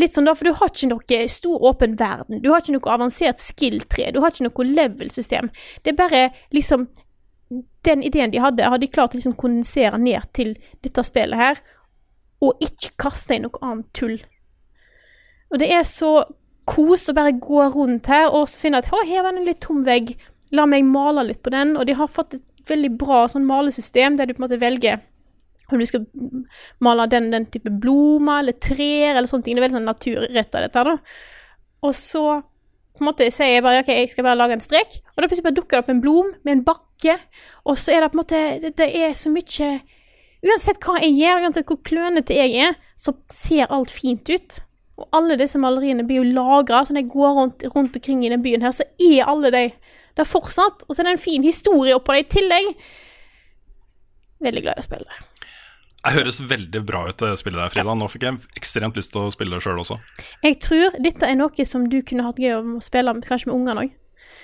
litt 0.01 0.15
sånn 0.15 0.29
da, 0.29 0.35
for 0.39 0.49
du 0.49 0.57
har 0.59 0.71
ikke 0.73 0.91
noe 0.91 1.21
stor 1.33 1.67
åpen 1.71 1.97
verden, 1.99 2.43
du 2.43 2.51
har 2.53 2.63
ikke 2.63 2.77
noe 2.77 2.95
avansert 2.95 3.43
skill-tre, 3.43 4.11
du 4.15 4.21
har 4.23 4.33
ikke 4.33 4.49
noe 4.49 4.67
level-system. 4.69 5.51
Det 5.83 5.95
er 5.95 6.01
bare 6.01 6.25
liksom 6.55 6.89
Den 7.87 8.03
ideen 8.05 8.29
de 8.29 8.43
hadde, 8.45 8.61
har 8.61 8.77
de 8.77 8.87
klart 8.93 9.15
å 9.15 9.17
liksom 9.17 9.33
kondensere 9.41 9.97
ned 9.97 10.21
til 10.37 10.51
dette 10.85 11.01
spillet 11.07 11.39
her, 11.41 11.61
og 12.45 12.61
ikke 12.61 12.91
kaste 13.01 13.39
inn 13.39 13.47
noe 13.47 13.63
annet 13.65 13.87
tull. 13.97 14.19
Og 15.49 15.63
det 15.63 15.71
er 15.73 15.87
så 15.89 16.11
kos 16.69 17.09
å 17.09 17.15
bare 17.17 17.33
gå 17.41 17.63
rundt 17.73 18.11
her 18.13 18.29
og 18.37 18.51
finne 18.53 18.83
at 18.83 18.91
å, 18.93 19.01
her 19.01 19.25
var 19.25 19.33
det 19.33 19.41
en 19.41 19.49
litt 19.49 19.63
tom 19.65 19.81
vegg. 19.87 20.13
La 20.53 20.67
meg 20.69 20.85
male 20.85 21.25
litt 21.31 21.41
på 21.45 21.53
den. 21.55 21.75
Og 21.81 21.89
de 21.89 21.97
har 21.97 22.11
fått 22.13 22.37
et 22.37 22.45
veldig 22.69 22.91
bra 23.01 23.23
sånn 23.33 23.49
malesystem 23.49 24.19
der 24.19 24.29
du 24.29 24.35
på 24.35 24.43
en 24.43 24.49
måte 24.49 24.61
velger 24.61 25.01
om 25.73 25.83
du 25.83 25.87
skal 25.89 26.07
male 26.85 27.07
den, 27.13 27.31
den 27.33 27.47
type 27.53 27.73
blomster 27.83 28.43
eller 28.43 28.57
trær 28.57 29.19
eller 29.19 29.29
sånne 29.31 29.45
ting. 29.45 29.57
Det 29.57 29.63
er 29.63 29.67
veldig 29.67 29.79
sånn 29.79 29.91
naturretta, 29.91 30.63
dette 30.65 30.81
her, 30.81 30.93
da. 30.95 31.19
Og 31.89 31.95
så 31.97 32.25
på 32.99 33.05
en 33.05 33.11
måte 33.13 33.29
sier 33.31 33.59
jeg 33.59 33.63
bare 33.63 33.85
ok, 33.85 33.93
jeg 33.95 34.11
skal 34.11 34.27
bare 34.27 34.39
lage 34.41 34.57
en 34.57 34.65
strek, 34.65 34.99
og 35.15 35.21
da 35.21 35.29
plutselig 35.29 35.47
bare 35.47 35.59
dukker 35.61 35.77
det 35.77 35.85
opp 35.85 35.93
en 35.93 36.01
blom 36.03 36.33
med 36.43 36.57
en 36.57 36.65
bakke, 36.67 37.15
og 37.69 37.79
så 37.79 37.95
er 37.95 38.03
det 38.03 38.11
på 38.11 38.19
en 38.19 38.23
måte 38.25 38.41
Det, 38.65 38.73
det 38.81 38.89
er 38.91 39.15
så 39.15 39.31
mye 39.31 39.69
Uansett 40.39 40.79
hva 40.87 41.01
jeg 41.03 41.17
gjør, 41.19 41.45
uansett 41.45 41.67
hvor 41.67 41.81
klønete 41.83 42.37
jeg 42.37 42.53
er, 42.63 42.77
så 42.95 43.11
ser 43.33 43.73
alt 43.75 43.91
fint 43.91 44.29
ut. 44.31 44.61
Og 44.99 45.09
alle 45.19 45.35
disse 45.39 45.59
maleriene 45.59 46.05
blir 46.07 46.21
jo 46.21 46.35
lagra, 46.37 46.85
så 46.87 46.95
når 46.95 47.03
jeg 47.03 47.11
går 47.11 47.33
rundt, 47.35 47.65
rundt 47.75 47.99
omkring 47.99 48.23
i 48.23 48.31
den 48.31 48.45
byen 48.45 48.63
her, 48.63 48.71
så 48.75 48.87
er 49.03 49.27
alle 49.27 49.51
de 49.51 49.65
der 50.19 50.29
fortsatt. 50.31 50.85
Og 50.87 50.95
så 50.95 51.03
er 51.03 51.09
det 51.09 51.17
en 51.17 51.25
fin 51.25 51.43
historie 51.43 51.97
oppå 51.99 52.15
det 52.15 52.23
i 52.23 52.31
tillegg. 52.37 52.71
Veldig 54.47 54.63
glad 54.63 54.79
i 54.79 54.85
å 54.85 54.87
spille 54.87 55.11
det. 55.11 55.38
Det 56.09 56.15
høres 56.17 56.39
veldig 56.49 56.81
bra 56.89 57.03
ut, 57.09 57.17
det 57.21 57.35
spillet 57.41 57.61
der, 57.61 57.73
Frida. 57.73 57.95
Nå 57.99 58.07
fikk 58.09 58.23
jeg 58.25 58.39
ekstremt 58.57 58.97
lyst 58.97 59.13
til 59.13 59.27
å 59.27 59.33
spille 59.35 59.57
det 59.59 59.63
sjøl 59.65 59.81
også. 59.83 59.99
Jeg 60.45 60.59
tror 60.65 60.97
dette 61.05 61.29
er 61.29 61.37
noe 61.37 61.65
som 61.69 61.85
du 61.93 61.99
kunne 62.03 62.25
hatt 62.25 62.41
gøy 62.41 62.55
om 62.59 62.75
å 62.79 62.83
spille 62.85 63.13
med, 63.15 63.27
kanskje 63.29 63.51
med 63.51 63.57
ungene 63.59 63.85
òg. 63.87 63.95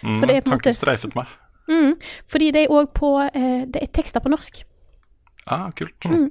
Mm, 0.05 0.21
det 0.21 0.37
er 0.37 0.41
tanken 0.45 0.71
måte- 0.71 0.77
streifet 0.77 1.15
meg. 1.17 1.27
Mm, 1.71 1.95
fordi 2.29 2.51
det 2.53 2.67
er 2.67 2.73
òg 2.77 2.91
på 2.93 3.09
eh, 3.25 3.65
Det 3.73 3.81
er 3.83 3.87
tekster 3.97 4.21
på 4.21 4.29
norsk. 4.29 4.65
Ah, 5.49 5.71
kult. 5.73 5.97
Mm. 6.05 6.27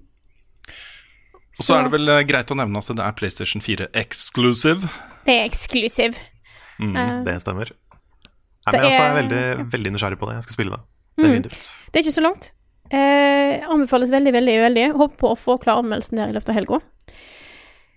Og 1.53 1.65
så 1.65 1.75
er 1.77 1.83
det 1.87 1.93
vel 1.93 2.09
eh, 2.09 2.23
greit 2.29 2.49
å 2.53 2.57
nevne 2.57 2.77
at 2.81 2.89
det 2.93 3.03
er 3.05 3.15
PlayStation 3.17 3.61
4 3.61 3.87
exclusive. 4.03 4.89
Det 5.25 5.33
er 5.39 5.47
eksklusiv. 5.49 6.17
Eh, 6.81 7.23
Det 7.25 7.35
stemmer. 7.41 7.71
Nei, 8.65 8.71
Det 8.71 8.79
men 8.79 8.91
jeg 8.91 8.99
er 9.01 9.09
er- 9.09 9.17
veldig, 9.21 9.71
veldig 9.73 9.91
nysgjerrig 9.93 10.19
på 10.21 10.29
det. 10.29 10.35
Jeg 10.39 10.43
skal 10.47 10.53
spille 10.53 10.77
det. 10.77 10.83
Mm. 11.17 11.41
Det 11.43 11.99
er 11.99 12.03
ikke 12.03 12.13
så 12.15 12.23
langt. 12.25 12.51
Eh, 12.93 13.63
anbefales 13.73 14.11
veldig, 14.13 14.33
veldig, 14.35 14.57
veldig. 14.67 14.87
Håper 14.99 15.17
på 15.17 15.31
å 15.33 15.37
få 15.39 15.55
klar 15.61 15.81
anmeldelsen 15.81 16.19
der 16.19 16.29
i 16.29 16.35
løpet 16.35 16.51
av 16.53 16.57
helga. 16.59 16.79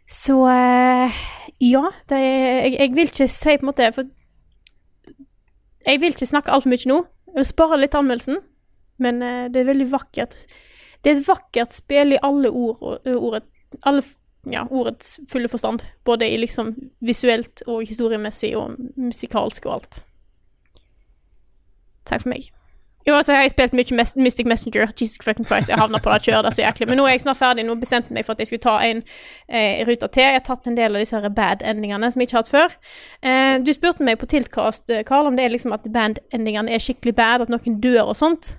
Så 0.08 0.36
eh, 0.48 1.16
ja, 1.66 1.82
det 2.08 2.20
jeg, 2.22 2.76
jeg 2.78 2.92
vil 2.96 3.10
ikke 3.10 3.26
si 3.32 3.56
på 3.58 3.64
en 3.66 3.70
måte 3.72 3.88
For 3.96 4.06
jeg 5.86 6.00
vil 6.02 6.14
ikke 6.14 6.28
snakke 6.30 6.54
altfor 6.54 6.72
mye 6.72 6.90
nå. 6.90 7.00
Jeg 7.34 7.42
vil 7.42 7.48
spare 7.50 7.78
litt 7.78 7.94
anmeldelsen, 7.98 8.38
men 9.04 9.20
eh, 9.22 9.42
det 9.52 9.60
er 9.62 9.68
veldig 9.68 9.88
vakkert. 9.92 10.32
Det 11.04 11.12
er 11.12 11.18
et 11.20 11.28
vakkert 11.28 11.76
spill 11.76 12.16
i 12.16 12.22
alle 12.26 12.48
ord, 12.50 12.80
og- 12.80 13.10
ordet, 13.20 13.44
alle, 13.86 14.02
ja, 14.50 14.64
ordets 14.70 15.18
fulle 15.30 15.50
forstand. 15.52 15.84
Både 16.08 16.26
i 16.32 16.38
liksom 16.40 16.72
visuelt 17.04 17.62
og 17.68 17.84
historiemessig 17.86 18.54
og 18.58 18.78
musikalsk 18.96 19.68
og 19.68 19.76
alt. 19.76 20.00
Takk 22.06 22.22
for 22.24 22.32
meg. 22.32 22.48
Jo, 23.06 23.14
altså, 23.14 23.32
jeg 23.32 23.42
har 23.44 23.50
spilt 23.52 23.74
mye 23.78 23.94
mes 23.94 24.12
Mystic 24.18 24.46
Messenger. 24.50 24.90
Jesus 25.00 25.22
fucking 25.24 25.46
Christ, 25.46 25.70
jeg 25.70 25.78
havna 25.78 26.00
på 26.02 26.10
det 26.10 26.26
kjøret. 26.26 26.54
Så 26.54 26.62
jæklig. 26.64 26.88
Men 26.90 26.98
nå 26.98 27.06
er 27.06 27.14
jeg 27.14 27.22
snart 27.22 27.38
ferdig. 27.38 27.62
Nå 27.66 27.76
bestemte 27.78 28.10
jeg 28.10 28.16
meg 28.18 28.26
for 28.26 28.34
at 28.34 28.42
jeg 28.42 28.50
skulle 28.50 28.64
ta 28.64 28.74
en 28.82 29.02
eh, 29.48 29.84
rute 29.86 30.08
til. 30.10 30.24
Jeg 30.24 30.40
har 30.40 30.44
tatt 30.48 30.66
en 30.66 30.78
del 30.78 30.98
av 30.98 31.04
disse 31.04 31.30
bad-endingene 31.38 32.10
som 32.10 32.22
jeg 32.22 32.28
ikke 32.30 32.38
har 32.38 32.44
hatt 32.44 32.52
før. 32.54 32.76
Eh, 33.22 33.54
du 33.62 33.70
spurte 33.76 34.06
meg 34.06 34.18
på 34.18 34.26
Tiltcast, 34.32 34.90
Karl, 34.90 35.06
Carl, 35.06 35.30
om 35.30 35.38
det 35.38 35.46
er 35.46 35.54
liksom 35.54 35.76
at 35.76 35.86
bad-endingene 35.94 36.74
er 36.74 36.82
skikkelig 36.82 37.14
bad, 37.14 37.46
at 37.46 37.52
noen 37.54 37.78
dør 37.84 38.10
og 38.10 38.18
sånt. 38.18 38.56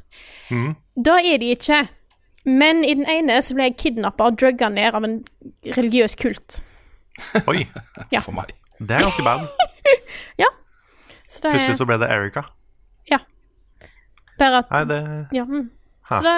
Mm. 0.47 0.77
Da 0.95 1.19
er 1.19 1.43
de 1.43 1.51
ikke. 1.57 1.83
Men 2.47 2.85
i 2.87 2.95
den 2.95 3.07
ene 3.11 3.41
så 3.43 3.57
ble 3.57 3.67
jeg 3.67 3.79
kidnappa 3.83 4.31
og 4.31 4.39
drugga 4.39 4.71
ned 4.71 4.95
av 4.95 5.03
en 5.03 5.19
religiøs 5.75 6.15
kult. 6.15 6.61
Oi, 7.51 7.65
Ja. 8.13 8.23
For 8.23 8.31
meg. 8.31 8.55
det 8.79 8.95
er 8.95 9.09
ganske 9.09 9.27
bad. 9.27 9.49
Så 11.27 11.41
det 11.43 11.57
Plutselig 11.57 11.75
så 11.75 11.83
ble 11.83 11.97
det 11.99 12.07
Erica. 12.07 12.45
Bare 14.39 14.63
at 14.63 14.73
Nei, 14.73 14.83
det 14.89 14.99
Ja. 15.35 15.45
Mm. 15.47 15.69
Så 16.07 16.21
da, 16.23 16.33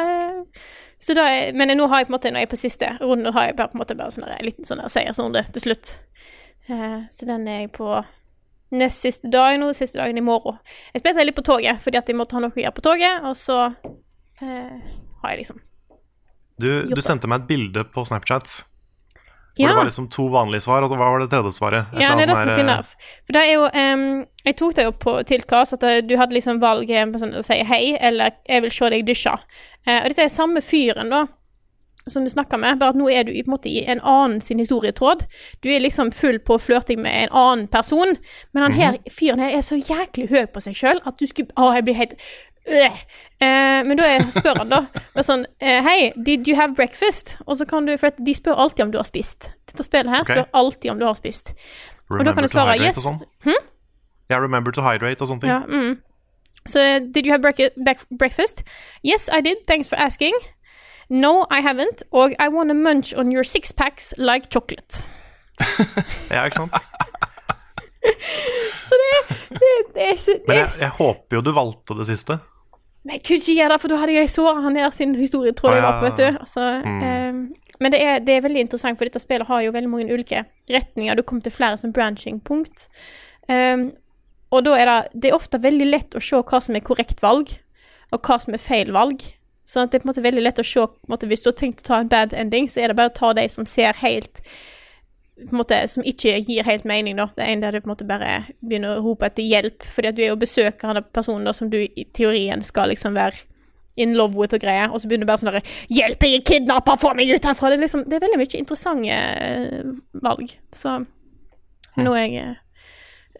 så 0.97 1.13
da 1.13 1.25
Men 1.53 1.77
nå 1.77 1.87
har 1.87 2.01
jeg 2.01 2.07
på 2.07 2.13
en 2.13 2.17
måte, 2.17 2.31
når 2.33 2.43
jeg 2.43 2.49
er 2.49 2.53
på 2.53 2.59
siste 2.59 2.91
runde, 3.01 3.33
har 3.35 3.49
jeg 3.49 3.57
bare 3.59 3.71
på 3.71 3.77
en 3.77 3.83
måte 3.83 3.97
bare 3.99 4.13
sånn 4.13 4.25
en 4.25 4.45
liten 4.45 4.65
sånn 4.65 4.81
seiersrunde 4.89 5.43
til 5.53 5.67
slutt. 5.67 5.91
Uh, 6.69 7.05
så 7.13 7.27
den 7.29 7.47
er 7.49 7.63
jeg 7.65 7.73
på 7.77 7.91
nest 8.77 9.01
siste 9.01 9.29
dag 9.33 9.57
nå, 9.61 9.71
siste 9.73 10.01
dagen 10.01 10.17
i 10.17 10.25
morgen. 10.25 10.59
Jeg 10.93 11.03
spilte 11.03 11.25
litt 11.25 11.37
på 11.37 11.45
toget, 11.45 11.81
fordi 11.81 12.01
at 12.01 12.09
jeg 12.09 12.17
måtte 12.17 12.37
ha 12.37 12.43
noe 12.43 12.53
å 12.53 12.61
gjøre 12.61 12.75
på 12.77 12.85
toget, 12.85 13.25
og 13.25 13.37
så 13.37 13.59
uh, 13.69 14.75
har 15.23 15.33
jeg 15.33 15.41
liksom 15.43 15.61
Du, 16.59 16.69
du 16.91 17.01
sendte 17.01 17.29
meg 17.31 17.43
et 17.43 17.49
bilde 17.53 17.85
på 17.93 18.03
Snapchat 18.05 18.59
hvor 19.59 19.67
Ja. 19.67 19.73
det 19.73 19.79
var 19.81 19.89
liksom 19.89 20.07
to 20.09 20.27
vanlige 20.31 20.63
svar, 20.63 20.83
og 20.83 20.89
så 20.89 20.95
hva 20.95 21.09
var 21.11 21.19
det 21.19 21.29
tredje 21.29 21.51
svaret? 21.51 21.89
Et 21.93 22.01
Ja, 22.01 22.15
det 22.15 22.23
er 22.23 22.31
det 22.31 22.37
som 22.37 22.49
er 22.49 22.55
finner. 22.55 22.83
For 23.27 23.35
det 23.35 23.41
er 23.43 23.51
jo 23.53 23.65
um, 23.67 24.25
Jeg 24.45 24.55
tok 24.55 24.75
det 24.75 24.85
jo 24.85 24.91
på 24.91 25.17
tilkast 25.27 25.75
at 25.75 26.07
du 26.07 26.15
hadde 26.17 26.33
liksom 26.33 26.61
valget 26.61 27.19
sånn, 27.19 27.35
å 27.35 27.43
si 27.43 27.59
hei, 27.67 27.97
eller 27.99 28.31
jeg 28.47 28.63
vil 28.63 28.71
se 28.71 28.89
deg 28.89 29.05
dusje. 29.05 29.35
Uh, 29.87 29.99
og 29.99 30.07
dette 30.09 30.23
er 30.23 30.31
samme 30.31 30.61
fyren, 30.63 31.11
da, 31.11 31.25
som 32.07 32.23
du 32.23 32.29
snakker 32.31 32.57
med, 32.57 32.79
bare 32.79 32.95
at 32.95 32.99
nå 32.99 33.09
er 33.11 33.23
du 33.27 33.31
i, 33.31 33.43
på 33.43 33.51
en 33.51 33.55
måte 33.57 33.69
i 33.69 33.83
en 33.85 33.99
annen 34.01 34.41
sin 34.41 34.59
historietråd. 34.59 35.25
Du 35.63 35.69
er 35.69 35.83
liksom 35.83 36.11
full 36.15 36.39
på 36.39 36.57
flørting 36.57 37.01
med 37.03 37.27
en 37.27 37.35
annen 37.35 37.67
person, 37.67 38.15
men 38.53 38.63
han 38.63 38.73
her 38.73 38.97
fyren 39.11 39.43
her 39.43 39.57
er 39.57 39.61
så 39.61 39.77
jæklig 39.77 40.29
høy 40.31 40.45
på 40.53 40.63
seg 40.63 40.77
sjøl 40.79 41.01
at 41.05 41.19
du 41.19 41.27
skulle 41.29 41.51
Å, 41.59 41.73
jeg 41.75 41.83
blir 41.85 41.99
helt 41.99 42.15
øh. 42.69 43.03
Eh, 43.39 43.85
men 43.87 43.95
da 43.95 44.07
spør 44.35 44.57
han, 44.59 44.71
da. 44.71 44.81
Og 45.15 45.23
sånn 45.23 45.45
eh, 45.63 45.79
Hei, 45.85 46.09
did 46.19 46.47
you 46.47 46.57
have 46.59 46.75
breakfast? 46.75 47.37
Og 47.45 47.55
så 47.55 47.63
kan 47.69 47.85
du 47.87 47.93
For 47.95 48.11
de 48.11 48.33
spør 48.35 48.59
alltid 48.59 48.89
om 48.89 48.91
du 48.91 48.97
har 48.99 49.07
spist. 49.07 49.53
Dette 49.69 49.85
spillet 49.87 50.11
her 50.11 50.25
spør 50.27 50.43
spør 50.43 50.49
alltid 50.59 50.91
om 50.91 50.99
du 50.99 51.05
har 51.07 51.15
spist. 51.15 51.53
Og 52.11 52.25
da 52.25 52.33
kan 52.33 52.41
Remember 52.41 52.41
du 52.41 52.47
svare 52.51 52.75
yes. 52.83 52.99
Hm? 53.47 53.55
Yeah, 54.29 54.43
remember 54.43 54.71
to 54.75 54.83
hydrate 54.83 55.23
og 55.23 55.31
sånne 55.31 55.41
ting. 55.45 55.53
Ja, 55.53 55.59
mm. 55.65 56.01
Så 56.67 56.75
so, 56.75 56.81
did 57.13 57.25
you 57.25 57.31
have 57.31 57.41
breakfast? 58.19 58.63
Yes, 59.03 59.29
I 59.31 59.41
did. 59.41 59.63
Thanks 59.67 59.87
for 59.87 59.95
asking. 59.95 60.35
No, 61.09 61.45
I 61.49 61.61
haven't. 61.61 62.03
Og 62.11 62.35
I 62.37 62.49
wanna 62.51 62.73
munch 62.73 63.13
on 63.17 63.31
your 63.31 63.43
six 63.43 63.71
packs 63.71 64.13
like 64.17 64.49
chocolate. 64.53 65.05
Ja, 66.35 66.45
ikke 66.45 66.55
sant? 66.55 66.73
Så 68.87 68.95
det, 68.95 69.35
det, 69.49 69.57
det, 69.95 70.25
det 70.25 70.41
Men 70.47 70.57
jeg, 70.57 70.69
jeg 70.81 70.89
håper 70.89 71.35
jo 71.35 71.41
du 71.41 71.51
valgte 71.51 71.93
det 71.99 72.07
siste. 72.07 72.39
Men 73.03 73.15
jeg 73.15 73.23
kunne 73.25 73.39
ikke 73.39 73.55
gjøre 73.55 73.71
det, 73.71 73.79
for 73.81 73.91
da 73.91 74.01
hadde 74.01 74.17
jeg 74.17 74.31
såra 74.33 74.59
han 74.65 74.75
der 74.75 74.91
sin 74.91 75.15
historie, 75.15 75.55
tror 75.55 75.77
jeg 75.77 75.85
Å, 75.85 75.89
opp, 75.93 76.03
vet 76.03 76.19
du. 76.19 76.27
Altså, 76.43 76.65
eh, 76.83 77.69
men 77.79 77.95
det 77.95 78.01
er, 78.03 78.19
det 78.25 78.35
er 78.35 78.43
veldig 78.43 78.65
interessant, 78.65 78.99
for 78.99 79.07
dette 79.07 79.21
spillet 79.23 79.47
har 79.47 79.63
jo 79.63 79.73
veldig 79.75 79.91
mange 79.91 80.11
ulike 80.11 80.43
retninger. 80.67 81.15
Du 81.15 81.23
kommer 81.23 81.45
til 81.45 81.55
flere 81.55 81.79
som 81.79 81.93
branching-punkt. 81.95 82.89
Um, 83.47 83.87
og 84.51 84.65
da 84.65 84.75
er 84.75 84.89
det, 84.89 84.97
det 85.13 85.29
er 85.29 85.37
ofte 85.37 85.61
veldig 85.63 85.87
lett 85.87 86.17
å 86.17 86.23
se 86.23 86.41
hva 86.41 86.59
som 86.61 86.75
er 86.75 86.83
korrekt 86.85 87.23
valg, 87.23 87.53
og 88.11 88.25
hva 88.25 88.39
som 88.43 88.57
er 88.57 88.61
feil 88.61 88.91
valg. 88.95 89.23
Sånn 89.69 89.85
at 89.85 89.93
det 89.93 89.99
er 89.99 90.03
på 90.03 90.09
en 90.09 90.11
måte 90.11 90.25
veldig 90.25 90.43
lett 90.43 90.59
å 90.59 90.65
se 90.65 90.85
måte, 91.07 91.29
Hvis 91.29 91.45
du 91.45 91.51
har 91.51 91.57
tenkt 91.59 91.85
å 91.85 91.87
ta 91.87 92.01
en 92.01 92.11
bad 92.11 92.33
ending, 92.33 92.67
så 92.67 92.81
er 92.81 92.91
det 92.91 92.97
bare 92.99 93.13
å 93.13 93.19
ta 93.19 93.31
de 93.37 93.45
som 93.53 93.67
ser 93.69 93.95
helt 94.01 94.41
måte, 95.51 95.87
Som 95.87 96.03
ikke 96.03 96.37
gir 96.43 96.63
helt 96.67 96.85
mening, 96.85 97.17
da. 97.17 97.29
Det 97.35 97.43
er 97.45 97.53
en 97.53 97.61
der 97.61 97.71
du 97.71 97.81
på 97.81 97.89
en 97.89 97.93
måte 97.93 98.07
bare 98.07 98.43
begynner 98.59 98.97
å 98.97 99.03
rope 99.05 99.25
etter 99.29 99.43
hjelp, 99.43 99.83
fordi 99.83 100.11
at 100.11 100.17
du 100.17 100.23
er 100.23 100.33
jo 100.33 100.39
besøker 100.39 100.91
av 100.91 101.07
personen 101.13 101.47
da, 101.47 101.53
som 101.53 101.69
du 101.69 101.77
i 101.79 102.05
teorien 102.13 102.61
skal 102.65 102.91
liksom 102.93 103.15
være 103.17 103.45
in 103.99 104.15
love 104.15 104.37
with 104.37 104.53
og 104.53 104.61
greier, 104.63 104.89
og 104.91 105.01
så 105.01 105.09
begynner 105.09 105.27
du 105.27 105.31
bare 105.31 105.41
sånn 105.41 105.51
derre 105.51 105.65
'Hjelp, 105.89 106.23
jeg 106.23 106.39
er 106.39 106.45
kidnappa! 106.47 106.95
Få 106.99 107.13
meg 107.15 107.29
ut 107.33 107.45
herfra!' 107.45 107.69
Det 107.69 107.77
er 107.77 107.85
liksom 107.85 108.05
Det 108.05 108.15
er 108.15 108.25
veldig 108.25 108.39
mye 108.39 108.59
interessante 108.59 109.11
eh, 109.11 109.83
valg. 110.13 110.57
Så 110.71 111.05
nå 111.97 112.13
er 112.15 112.25
jeg 112.25 112.35
eh, 112.43 112.55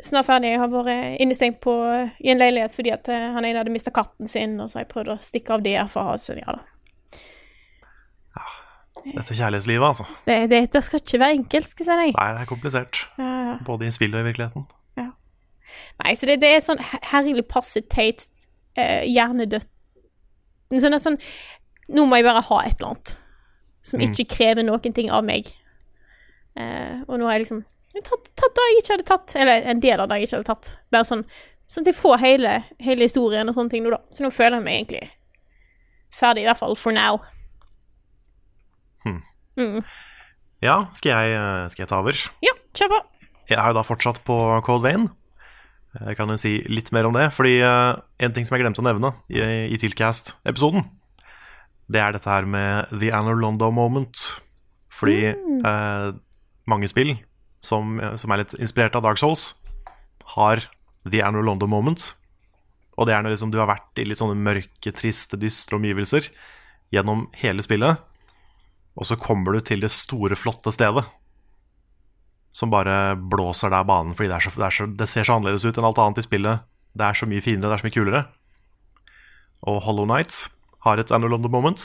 snart 0.04 0.26
ferdig. 0.26 0.52
Jeg 0.52 0.60
har 0.60 0.74
vært 0.74 1.22
innestengt 1.22 1.62
på, 1.62 1.76
i 2.20 2.32
en 2.32 2.42
leilighet 2.42 2.76
fordi 2.76 2.92
at 2.96 3.08
eh, 3.08 3.30
han 3.36 3.46
ene 3.46 3.62
hadde 3.62 3.72
mista 3.74 3.92
katten 3.92 4.28
sin, 4.28 4.60
og 4.60 4.70
så 4.70 4.80
har 4.80 4.86
jeg 4.86 4.94
prøvd 4.94 5.14
å 5.16 5.22
stikke 5.22 5.54
av 5.54 5.64
der 5.64 5.88
for 5.88 6.02
å 6.02 6.06
ha 6.12 6.36
ja 6.40 6.58
da. 6.58 6.66
Dette 9.06 9.36
kjærlighetslivet, 9.38 9.86
altså. 9.88 10.06
Det, 10.28 10.36
det, 10.52 10.60
det 10.74 10.82
skal 10.86 11.00
ikke 11.04 11.20
være 11.22 11.38
enkelt, 11.40 11.68
skal 11.72 11.86
jeg 11.86 11.90
si 11.90 12.02
deg. 12.06 12.18
Nei, 12.20 12.28
det 12.36 12.42
er 12.44 12.50
komplisert. 12.50 13.02
Ja, 13.20 13.30
ja. 13.50 13.56
Både 13.68 13.88
i 13.88 13.92
spillet 13.96 14.20
og 14.20 14.26
i 14.26 14.30
virkeligheten. 14.32 14.68
Nei, 16.00 16.14
så 16.16 16.26
det, 16.30 16.38
det 16.42 16.50
er 16.56 16.62
sånn 16.64 16.80
her- 16.82 17.02
herlig 17.12 17.44
passe 17.52 17.82
teit, 17.92 18.28
eh, 18.80 19.04
hjernedødt 19.08 19.68
Sånn, 20.70 20.96
sånn 21.02 21.18
Nå 21.90 22.06
må 22.06 22.20
jeg 22.20 22.26
bare 22.28 22.42
ha 22.46 22.60
et 22.66 22.76
eller 22.78 22.92
annet 22.94 23.16
som 23.90 24.02
ikke 24.06 24.26
krever 24.36 24.62
noen 24.68 24.94
ting 24.94 25.08
av 25.10 25.24
meg. 25.26 25.48
Eh, 26.60 27.00
og 27.08 27.16
nå 27.18 27.26
har 27.26 27.38
jeg 27.40 27.46
liksom 27.46 27.62
tatt, 28.06 28.28
tatt 28.38 28.54
det 28.60 28.66
jeg 28.70 28.82
ikke 28.84 28.94
hadde 28.94 29.08
tatt, 29.08 29.36
eller 29.40 29.70
en 29.72 29.80
del 29.82 30.00
av 30.04 30.10
det 30.12 30.20
jeg 30.20 30.28
ikke 30.28 30.38
hadde 30.42 30.50
tatt. 30.52 30.70
Bare 30.94 31.08
sånn 31.10 31.24
Sånn 31.70 31.84
at 31.86 31.92
jeg 31.92 32.00
får 32.00 32.18
hele, 32.18 32.52
hele 32.82 33.06
historien 33.06 33.50
og 33.50 33.54
sånne 33.56 33.70
ting 33.70 33.84
nå, 33.86 33.92
da. 33.94 34.00
Så 34.10 34.24
nå 34.26 34.32
føler 34.34 34.58
jeg 34.58 34.66
meg 34.66 34.78
egentlig 34.80 35.10
ferdig, 36.18 36.42
i 36.42 36.48
hvert 36.50 36.58
fall 36.58 36.74
for 36.76 36.92
now. 36.96 37.20
Ja, 40.64 40.82
skal 40.98 41.14
jeg, 41.14 41.38
eh, 41.40 41.68
skal 41.72 41.86
jeg 41.86 41.92
ta 41.92 42.02
over? 42.02 42.20
Ja, 42.44 42.54
kjør 42.76 42.92
på. 42.94 43.00
Jeg 43.50 43.58
er 43.58 43.72
jo 43.72 43.78
da 43.80 43.86
fortsatt 43.88 44.22
på 44.28 44.36
Cold 44.68 44.84
Vein. 44.86 45.08
Jeg 45.98 46.20
kan 46.20 46.30
jo 46.30 46.38
si 46.38 46.60
litt 46.70 46.92
mer 46.94 47.08
om 47.10 47.16
det, 47.18 47.30
fordi 47.34 47.56
eh, 47.66 48.00
en 48.22 48.36
ting 48.36 48.46
som 48.46 48.56
jeg 48.56 48.66
glemte 48.66 48.84
å 48.84 48.86
nevne 48.86 49.14
i, 49.32 49.42
i 49.74 49.80
Tilcast-episoden, 49.82 50.86
det 51.90 52.04
er 52.04 52.14
dette 52.14 52.30
her 52.30 52.46
med 52.46 52.92
The 52.94 53.10
Anor 53.18 53.40
Londo 53.40 53.72
Moment. 53.74 54.22
Fordi 54.94 55.32
eh, 55.32 56.10
mange 56.70 56.90
spill 56.92 57.16
som, 57.64 57.98
som 58.20 58.32
er 58.32 58.44
litt 58.44 58.54
inspirert 58.60 59.00
av 59.00 59.08
Dark 59.08 59.22
Souls, 59.22 59.54
har 60.36 60.62
The 61.10 61.24
Anor 61.26 61.48
Londo 61.48 61.70
Moment. 61.72 62.12
Og 63.00 63.08
det 63.08 63.16
er 63.16 63.24
når 63.24 63.34
liksom 63.34 63.54
du 63.54 63.58
har 63.62 63.72
vært 63.72 64.02
i 64.02 64.06
litt 64.06 64.20
sånne 64.20 64.38
mørke, 64.38 64.94
triste, 64.94 65.40
dystre 65.40 65.80
omgivelser 65.80 66.30
gjennom 66.94 67.28
hele 67.40 67.64
spillet, 67.64 68.04
og 69.00 69.08
så 69.08 69.16
kommer 69.16 69.56
du 69.56 69.64
til 69.64 69.80
det 69.86 69.92
store, 69.96 70.36
flotte 70.36 70.74
stedet 70.76 71.06
som 72.52 72.72
bare 72.74 73.16
blåser 73.16 73.72
der 73.72 73.86
banen 73.88 74.16
fordi 74.18 74.32
det, 74.32 74.42
så, 74.44 74.52
det, 74.58 74.72
så, 74.74 74.88
det 75.00 75.08
ser 75.10 75.28
så 75.28 75.38
annerledes 75.38 75.66
ut 75.66 75.78
enn 75.78 75.88
alt 75.88 76.02
annet 76.02 76.22
i 76.22 76.26
spillet. 76.26 76.66
Det 76.98 77.06
er 77.06 77.18
så 77.18 77.30
mye 77.30 77.44
finere, 77.46 77.70
det 77.70 77.78
er 77.78 77.82
så 77.84 77.88
mye 77.88 77.96
kulere. 77.96 78.22
Og 79.70 79.82
Hollow 79.86 80.08
Night 80.10 80.48
har 80.86 81.00
et 81.00 81.12
Annual 81.14 81.36
London 81.36 81.54
Moment. 81.54 81.84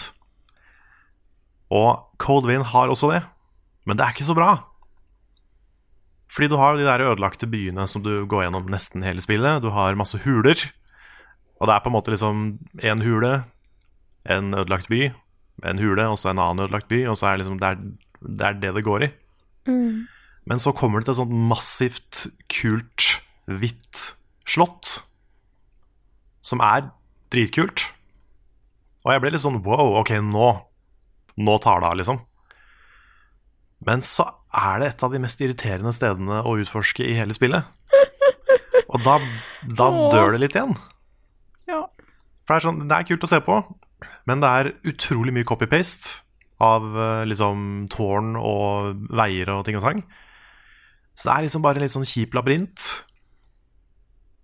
Og 1.75 2.07
Cold 2.23 2.49
Wind 2.49 2.71
har 2.73 2.93
også 2.93 3.11
det, 3.13 3.25
men 3.85 3.99
det 3.99 4.07
er 4.07 4.15
ikke 4.15 4.29
så 4.31 4.37
bra. 4.37 4.53
Fordi 6.35 6.49
du 6.51 6.57
har 6.59 6.75
de 6.75 6.87
der 6.87 7.05
ødelagte 7.05 7.47
byene 7.51 7.87
som 7.91 8.03
du 8.03 8.25
går 8.27 8.47
gjennom 8.47 8.71
nesten 8.71 9.05
hele 9.07 9.23
spillet. 9.23 9.63
Du 9.63 9.71
har 9.75 9.95
masse 9.99 10.19
huler. 10.25 10.59
Og 11.61 11.69
det 11.69 11.75
er 11.75 11.83
på 11.85 11.91
en 11.93 11.95
måte 11.95 12.11
liksom 12.11 12.41
en 12.83 13.05
hule, 13.05 13.45
en 14.27 14.55
ødelagt 14.57 14.91
by, 14.91 15.13
en 15.63 15.79
hule, 15.79 16.09
og 16.11 16.19
så 16.19 16.33
en 16.33 16.43
annen 16.43 16.65
ødelagt 16.67 16.91
by. 16.91 17.05
Og 17.11 17.19
så 17.19 17.29
er 17.29 17.37
det 17.37 17.45
liksom 17.45 17.61
det 17.63 17.71
er 17.71 17.79
det 18.25 18.47
er 18.47 18.55
det, 18.57 18.75
det 18.75 18.85
går 18.85 19.05
i. 19.05 19.11
Men 20.49 20.61
så 20.61 20.73
kommer 20.77 21.01
det 21.01 21.09
til 21.09 21.15
et 21.15 21.21
sånt 21.23 21.35
massivt, 21.51 22.27
kult, 22.53 23.09
hvitt 23.49 24.05
slott. 24.49 25.01
Som 26.45 26.61
er 26.65 26.89
dritkult. 27.33 27.91
Og 29.05 29.13
jeg 29.13 29.21
ble 29.21 29.33
litt 29.35 29.45
sånn 29.45 29.63
wow, 29.65 29.99
ok, 30.01 30.17
nå 30.25 30.53
Nå 31.35 31.57
tar 31.59 31.81
det 31.83 31.89
av, 31.89 31.97
liksom. 31.99 32.21
Men 33.83 34.05
så 34.07 34.29
er 34.55 34.79
det 34.79 34.89
et 34.93 35.01
av 35.03 35.11
de 35.11 35.19
mest 35.19 35.41
irriterende 35.43 35.91
stedene 35.91 36.37
å 36.47 36.53
utforske 36.63 37.03
i 37.03 37.17
hele 37.19 37.35
spillet. 37.35 37.67
Og 38.87 39.03
da, 39.03 39.17
da 39.67 39.89
dør 40.15 40.37
det 40.37 40.45
litt 40.45 40.55
igjen. 40.55 40.77
Ja. 41.67 41.81
For 42.47 42.55
det 42.55 42.61
er, 42.61 42.67
sånn, 42.69 42.79
det 42.87 43.01
er 43.01 43.09
kult 43.09 43.27
å 43.27 43.33
se 43.33 43.41
på, 43.43 43.59
men 44.29 44.43
det 44.43 44.51
er 44.51 44.73
utrolig 44.91 45.35
mye 45.37 45.49
copy-paste 45.49 46.21
av 46.63 46.85
eh, 46.97 47.25
liksom 47.29 47.89
tårn 47.93 48.35
og 48.39 49.09
veier 49.15 49.51
og 49.55 49.65
ting 49.67 49.79
og 49.79 49.85
tang. 49.85 50.05
Så 51.15 51.29
det 51.29 51.35
er 51.35 51.47
liksom 51.47 51.65
bare 51.65 51.79
en 51.79 51.87
litt 51.87 51.95
sånn 51.95 52.09
kjip 52.09 52.35
labyrint. 52.37 52.87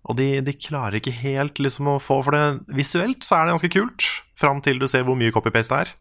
Og 0.09 0.17
de, 0.17 0.27
de 0.43 0.55
klarer 0.57 0.97
ikke 0.97 1.13
helt 1.13 1.59
liksom 1.61 1.91
å 1.91 1.99
få 2.01 2.17
For 2.25 2.33
det 2.33 2.73
visuelt 2.73 3.21
så 3.25 3.37
er 3.37 3.45
det 3.45 3.53
ganske 3.53 3.73
kult, 3.75 4.07
fram 4.39 4.61
til 4.65 4.81
du 4.81 4.87
ser 4.89 5.05
hvor 5.05 5.19
mye 5.19 5.33
copy-paste 5.33 5.75
det 5.75 5.85
er. 5.85 5.93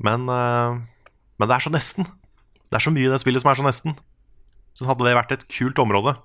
Men, 0.00 0.24
eh, 0.32 0.80
men 1.40 1.50
det 1.50 1.56
er 1.56 1.66
så 1.66 1.72
nesten. 1.74 2.08
Det 2.70 2.78
er 2.78 2.86
så 2.86 2.94
mye 2.94 3.08
i 3.08 3.12
det 3.12 3.20
spillet 3.22 3.42
som 3.42 3.52
er 3.52 3.60
så 3.60 3.66
nesten. 3.66 3.98
Så 4.78 4.86
hadde 4.88 5.06
det 5.06 5.16
vært 5.18 5.34
et 5.34 5.48
kult 5.50 5.80
område 5.82 6.16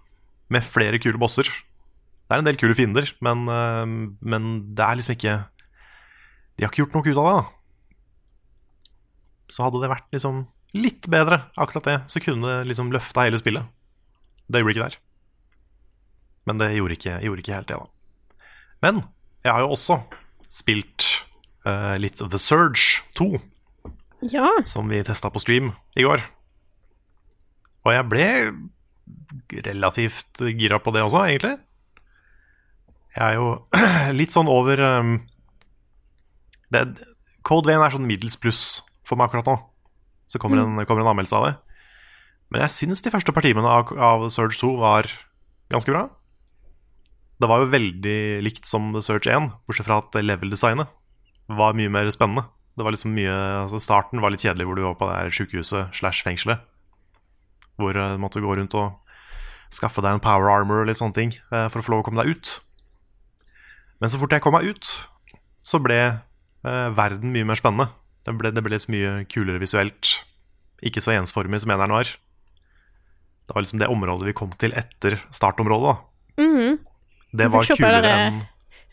med 0.53 0.61
flere 0.61 0.99
kule 1.01 1.17
bosser 1.17 1.47
Det 1.49 2.35
er 2.35 2.41
en 2.43 2.45
del 2.45 2.59
kule 2.61 2.75
fiender, 2.77 3.09
men, 3.25 3.47
eh, 3.49 3.85
men 4.21 4.49
det 4.77 4.85
er 4.85 4.99
liksom 4.99 5.17
ikke 5.17 5.35
De 6.55 6.63
har 6.65 6.71
ikke 6.71 6.83
gjort 6.85 6.95
noe 6.95 7.07
ut 7.09 7.17
av 7.19 7.25
det, 7.27 7.35
da. 7.35 7.45
Så 9.55 9.65
hadde 9.65 9.81
det 9.83 9.91
vært 9.91 10.07
liksom 10.15 10.43
litt 10.75 11.07
bedre, 11.11 11.41
akkurat 11.61 11.87
det, 11.87 11.97
så 12.11 12.19
kunne 12.23 12.47
det 12.49 12.69
liksom 12.71 12.91
løfta 12.93 13.25
hele 13.27 13.39
spillet. 13.39 13.67
Det 14.51 14.61
gjorde 14.61 14.75
ikke 14.75 14.87
der. 14.89 14.97
Men 16.45 16.59
det 16.61 16.69
gjorde 16.75 16.97
ikke, 16.97 17.17
gjorde 17.25 17.43
ikke 17.43 17.57
helt 17.57 17.69
det, 17.71 17.77
da. 17.81 18.45
Men 18.85 19.03
jeg 19.45 19.53
har 19.53 19.63
jo 19.65 19.73
også 19.75 19.99
spilt 20.51 21.05
uh, 21.65 21.95
litt 22.01 22.19
The 22.21 22.39
Surge 22.41 23.03
2 23.17 23.29
Ja. 24.33 24.47
som 24.69 24.89
vi 24.89 25.03
testa 25.05 25.29
på 25.33 25.41
stream 25.43 25.71
i 25.97 26.05
går. 26.05 26.23
Og 27.85 27.93
jeg 27.93 28.09
ble 28.09 28.27
relativt 29.65 30.41
gira 30.57 30.79
på 30.81 30.93
det 30.95 31.03
også, 31.05 31.23
egentlig. 31.29 31.55
Jeg 33.15 33.23
er 33.31 33.37
jo 33.39 33.49
litt 34.19 34.33
sånn 34.33 34.49
over 34.51 34.81
um, 34.81 35.15
det, 36.73 36.85
Code 37.45 37.69
Vein 37.69 37.83
er 37.83 37.93
sånn 37.93 38.07
middels 38.07 38.37
pluss 38.41 38.63
for 39.05 39.19
meg 39.19 39.29
akkurat 39.29 39.49
nå. 39.51 39.55
Så 40.31 40.41
kommer 40.41 40.63
en, 40.63 40.81
kommer 40.89 41.03
en 41.03 41.11
anmeldelse 41.13 41.37
av 41.37 41.47
det. 41.49 41.55
Men 42.53 42.63
jeg 42.65 42.73
syns 42.73 43.03
de 43.05 43.13
første 43.13 43.33
partimene 43.35 43.69
av, 43.69 43.91
av 43.93 44.27
Surge 44.33 44.57
2 44.57 44.71
var 44.81 45.09
ganske 45.73 45.93
bra. 45.93 46.07
Det 47.41 47.49
var 47.51 47.61
jo 47.61 47.71
veldig 47.73 48.19
likt 48.45 48.69
som 48.69 48.93
The 48.95 49.03
Surge 49.03 49.29
1, 49.33 49.49
bortsett 49.67 49.87
fra 49.89 49.99
at 50.01 50.15
level-designet 50.17 50.91
var 51.51 51.75
mye 51.77 51.91
mer 51.91 52.09
spennende. 52.13 52.47
Det 52.75 52.83
var 52.83 52.95
liksom 52.95 53.13
mye, 53.15 53.33
altså 53.63 53.79
Starten 53.79 54.21
var 54.23 54.33
litt 54.33 54.43
kjedelig, 54.43 54.65
hvor 54.67 54.77
du 54.77 54.83
var 54.85 54.97
på 54.99 55.07
det 55.09 55.17
her 55.17 55.35
sykehuset 55.35 55.95
slash 55.95 56.25
fengselet. 56.25 56.63
Hvor 57.79 57.95
eh, 57.95 58.15
du 58.15 58.21
måtte 58.23 58.43
gå 58.43 58.55
rundt 58.57 58.75
og 58.79 58.95
skaffe 59.73 60.03
deg 60.03 60.15
en 60.15 60.23
power 60.23 60.49
armor 60.51 60.81
og 60.81 60.89
litt 60.89 60.99
sånne 60.99 61.15
ting 61.15 61.35
eh, 61.35 61.67
for 61.71 61.79
å 61.79 61.85
få 61.85 61.93
lov 61.93 62.03
å 62.03 62.07
komme 62.07 62.23
deg 62.23 62.35
ut. 62.35 62.55
Men 63.99 64.11
så 64.11 64.19
fort 64.19 64.35
jeg 64.35 64.43
kom 64.43 64.55
meg 64.55 64.67
ut, 64.67 64.91
så 65.65 65.79
ble 65.83 65.99
verden 66.65 67.33
mye 67.33 67.45
mer 67.47 67.59
spennende. 67.59 67.91
Det 68.25 68.33
ble, 68.39 68.51
det 68.55 68.63
ble 68.65 68.73
liksom 68.73 68.95
mye 68.95 69.11
kulere 69.29 69.61
visuelt. 69.61 70.15
Ikke 70.85 71.03
så 71.03 71.13
ensformig 71.13 71.61
som 71.61 71.73
eneren 71.75 71.93
var. 71.93 72.09
Det 73.45 73.53
var 73.53 73.61
liksom 73.61 73.81
det 73.81 73.89
området 73.93 74.31
vi 74.31 74.37
kom 74.37 74.53
til 74.57 74.73
etter 74.73 75.19
startområdet. 75.29 75.93
da. 75.93 76.43
-hmm. 76.43 76.77
Det 77.31 77.47
var 77.51 77.63
kulere 77.63 77.75
var 77.75 77.75
se 77.75 77.75
på 77.75 78.09
enn 78.09 78.43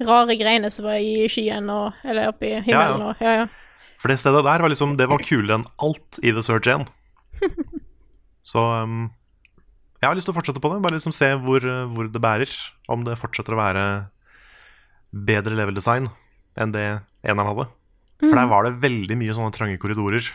Rare 0.03 0.37
greiene 0.37 0.71
som 0.71 0.85
var 0.89 0.99
i 0.99 1.29
skyen 1.31 1.71
og 1.71 1.93
Eller 2.05 2.33
oppe 2.33 2.49
i 2.49 2.61
himmelen 2.61 2.99
Ja, 2.99 2.99
ja. 2.99 3.09
og 3.09 3.17
Ja, 3.21 3.35
ja. 3.43 3.47
For 3.99 4.09
det 4.09 4.19
stedet 4.19 4.45
der 4.45 4.63
var 4.65 4.69
liksom 4.69 4.97
Det 4.97 5.09
var 5.09 5.19
kulere 5.19 5.61
enn 5.61 5.67
alt 5.79 6.19
i 6.23 6.33
The 6.33 6.43
Surge 6.43 6.75
1. 6.75 6.87
Så 8.43 8.59
um, 8.59 9.13
jeg 10.01 10.09
har 10.09 10.17
lyst 10.19 10.27
til 10.27 10.35
å 10.35 10.39
fortsette 10.41 10.59
på 10.59 10.73
det. 10.73 10.83
Bare 10.83 10.97
liksom 10.97 11.15
se 11.15 11.29
hvor, 11.39 11.63
hvor 11.63 12.09
det 12.11 12.21
bærer. 12.21 12.51
Om 12.91 13.05
det 13.05 13.21
fortsetter 13.21 13.55
å 13.55 13.61
være 13.61 13.85
bedre 15.15 15.55
level 15.55 15.75
design 15.79 16.09
enn 16.59 16.73
det 16.75 17.03
eneren 17.25 17.49
hadde. 17.53 17.69
For 18.23 18.37
der 18.39 18.47
var 18.51 18.65
det 18.69 18.77
veldig 18.83 19.17
mye 19.19 19.35
sånne 19.35 19.53
trange 19.55 19.79
korridorer 19.83 20.29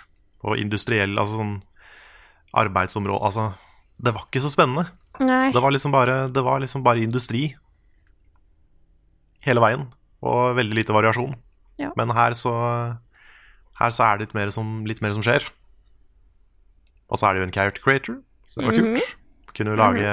og 0.43 0.57
industriell 0.59 1.15
altså 1.17 1.37
sånn 1.39 1.53
arbeidsområde 2.57 3.23
Altså, 3.27 3.45
det 4.01 4.13
var 4.15 4.25
ikke 4.27 4.41
så 4.43 4.51
spennende. 4.51 4.87
Nei. 5.19 5.51
Det 5.51 5.61
var 5.63 5.71
liksom 5.73 5.91
bare, 5.95 6.27
det 6.29 6.43
var 6.45 6.59
liksom 6.61 6.83
bare 6.85 7.01
industri 7.03 7.47
hele 9.47 9.61
veien, 9.63 9.85
og 10.25 10.57
veldig 10.57 10.75
lite 10.81 10.95
variasjon. 10.95 11.35
Ja. 11.79 11.91
Men 11.97 12.11
her 12.17 12.35
så, 12.37 12.51
her 13.79 13.93
så 13.95 14.03
er 14.07 14.17
det 14.19 14.27
litt 14.27 14.35
mer, 14.37 14.51
som, 14.53 14.81
litt 14.89 15.01
mer 15.05 15.13
som 15.15 15.23
skjer. 15.25 15.45
Og 17.07 17.19
så 17.21 17.29
er 17.29 17.33
det 17.37 17.41
jo 17.43 17.47
en 17.47 17.55
character 17.55 17.83
creator, 17.85 18.19
så 18.49 18.59
det 18.61 18.67
var 18.67 18.73
Mhm. 18.77 18.95
kult. 18.97 19.15
Kunne 19.57 19.75
lage 19.79 20.09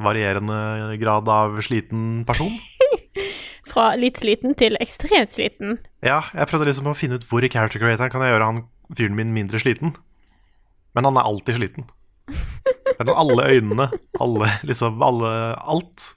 varierende 0.00 0.96
grad 1.00 1.28
av 1.28 1.58
sliten 1.60 2.24
person. 2.24 2.54
Fra 3.78 3.92
litt 3.94 4.18
sliten 4.18 4.56
til 4.58 4.74
ekstremt 4.82 5.30
sliten. 5.30 5.76
Ja, 6.02 6.24
jeg 6.34 6.48
prøvde 6.50 6.66
liksom 6.66 6.88
å 6.90 6.96
finne 6.98 7.20
ut 7.20 7.26
hvor 7.28 7.44
i 7.46 7.50
character 7.52 7.78
creatoren 7.78 8.10
kan 8.10 8.24
jeg 8.24 8.32
gjøre 8.32 8.48
han 8.48 8.58
fyren 8.98 9.14
min 9.14 9.30
mindre 9.30 9.60
sliten. 9.62 9.92
Men 10.98 11.06
han 11.06 11.20
er 11.20 11.28
alltid 11.28 11.60
sliten. 11.60 11.86
Det 12.26 13.06
er 13.06 13.12
alle 13.14 13.44
øynene, 13.46 13.86
alle, 14.18 14.48
liksom, 14.66 14.98
alle, 14.98 15.30
alt 15.62 16.08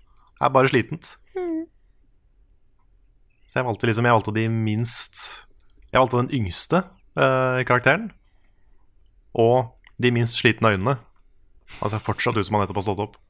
er 0.42 0.50
bare 0.58 0.72
slitent. 0.74 1.14
Så 3.46 3.60
jeg 3.60 3.68
valgte 3.70 3.92
liksom, 3.92 4.10
jeg 4.10 4.18
valgte 4.18 4.34
de 4.34 4.48
minst 4.50 5.22
Jeg 5.92 6.00
valgte 6.00 6.22
den 6.24 6.34
yngste 6.34 6.82
eh, 7.14 7.62
karakteren. 7.68 8.10
Og 9.38 9.70
de 10.02 10.10
minst 10.18 10.42
slitne 10.42 10.74
øynene. 10.74 10.98
Han 11.78 11.94
ser 11.94 12.02
fortsatt 12.02 12.42
ut 12.42 12.48
som 12.48 12.58
han 12.58 12.66
nettopp 12.66 12.82
har 12.82 12.90
stått 12.90 13.06
opp. 13.06 13.22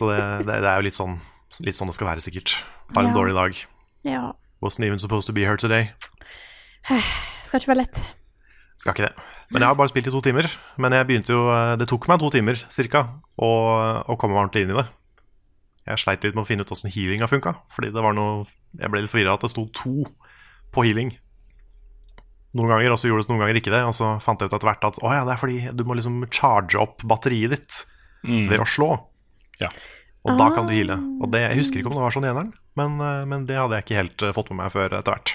Så 0.00 0.08
det, 0.10 0.22
det, 0.48 0.56
det 0.64 0.66
er 0.66 0.80
jo 0.80 0.88
litt 0.88 0.96
sånn, 0.98 1.20
litt 1.64 1.74
sånn 1.78 1.90
det 1.90 1.96
skal 1.98 2.06
være, 2.12 2.22
sikkert. 2.24 2.54
Har 2.94 3.02
en 3.04 3.10
Ja. 3.10 3.16
dårlig 3.16 3.34
dag. 3.34 3.56
Ja. 4.04 4.32
Wasn't 4.62 4.84
even 4.84 4.98
supposed 4.98 5.26
to 5.26 5.32
be 5.32 5.42
here 5.42 5.56
today. 5.56 5.90
Skal 7.42 7.60
ikke 7.60 7.72
være 7.74 7.82
lett. 7.82 8.04
Skal 8.80 8.94
ikke 8.94 9.08
det. 9.08 9.14
Men 9.52 9.62
jeg 9.62 9.68
har 9.68 9.74
bare 9.74 9.88
spilt 9.90 10.06
i 10.06 10.12
to 10.14 10.20
timer. 10.24 10.46
Men 10.78 10.92
jeg 10.92 11.06
begynte 11.08 11.32
jo 11.34 11.48
eh, 11.50 11.76
Det 11.76 11.88
tok 11.90 12.06
meg 12.08 12.20
to 12.22 12.30
timer 12.30 12.54
cirka 12.70 13.02
å, 13.40 13.48
å 14.06 14.16
komme 14.20 14.36
meg 14.36 14.44
ordentlig 14.46 14.62
inn 14.64 14.74
i 14.74 14.78
det. 14.78 14.86
Jeg 15.90 15.98
sleit 16.04 16.22
litt 16.24 16.36
med 16.36 16.44
å 16.44 16.48
finne 16.48 16.62
ut 16.62 16.70
åssen 16.70 16.92
healinga 16.92 17.26
funka. 17.28 17.56
Fordi 17.74 17.90
det 17.92 18.04
var 18.04 18.14
noe 18.14 18.44
Jeg 18.78 18.90
ble 18.92 19.02
litt 19.02 19.10
forvirra 19.10 19.34
at 19.34 19.42
det 19.44 19.50
sto 19.50 19.66
to 19.74 20.04
på 20.70 20.84
healing. 20.86 21.10
Noen 22.54 22.70
ganger, 22.72 22.92
og 22.94 22.98
så 22.98 23.08
gjorde 23.10 23.26
det 23.26 23.30
noen 23.32 23.42
ganger 23.44 23.58
ikke 23.60 23.72
det. 23.74 23.82
Og 23.88 23.94
så 23.96 24.12
fant 24.22 24.40
jeg 24.40 24.50
ut 24.50 24.54
etter 24.56 24.68
hvert 24.70 24.86
at 24.86 25.00
å 25.02 25.12
ja, 25.14 25.24
det 25.26 25.34
er 25.34 25.40
fordi 25.42 25.58
du 25.74 25.84
må 25.88 25.96
liksom 25.98 26.20
charge 26.30 26.78
opp 26.80 27.02
batteriet 27.10 27.56
ditt 27.56 27.80
ved 28.22 28.60
å 28.60 28.66
slå. 28.68 28.92
Ja. 29.60 29.68
Og 30.28 30.36
da 30.36 30.48
kan 30.52 30.66
du 30.68 30.74
heale. 30.74 30.98
Og 31.22 31.30
det, 31.32 31.40
jeg 31.46 31.60
husker 31.62 31.80
ikke 31.80 31.90
om 31.90 31.96
det 31.96 32.02
var 32.04 32.14
sånn 32.14 32.26
i 32.26 32.30
eneren, 32.30 32.50
men, 32.78 32.96
eh, 33.04 33.22
men 33.28 33.46
det 33.48 33.56
hadde 33.56 33.78
jeg 33.78 33.86
ikke 33.86 34.00
helt 34.00 34.24
eh, 34.26 34.34
fått 34.36 34.50
med 34.52 34.60
meg 34.60 34.74
før 34.74 34.96
etter 34.98 35.16
hvert. 35.16 35.32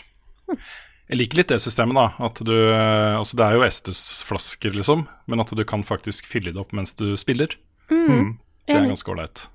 Jeg 1.05 1.19
liker 1.19 1.39
litt 1.39 1.53
det 1.53 1.61
systemet, 1.61 1.97
da. 1.97 2.27
At 2.27 2.41
du, 2.45 2.53
eh, 2.53 3.13
altså 3.17 3.39
det 3.39 3.47
er 3.47 3.57
jo 3.57 3.65
Estus-flasker, 3.65 4.77
liksom, 4.77 5.07
men 5.29 5.41
at 5.41 5.53
du 5.57 5.63
kan 5.67 5.85
faktisk 5.85 6.29
fylle 6.29 6.53
det 6.53 6.61
opp 6.61 6.75
mens 6.77 6.93
du 6.97 7.07
spiller. 7.21 7.57
Mm. 7.89 8.37
Det 8.65 8.77
er 8.77 8.87
ganske 8.89 9.11
ålreit. 9.13 9.47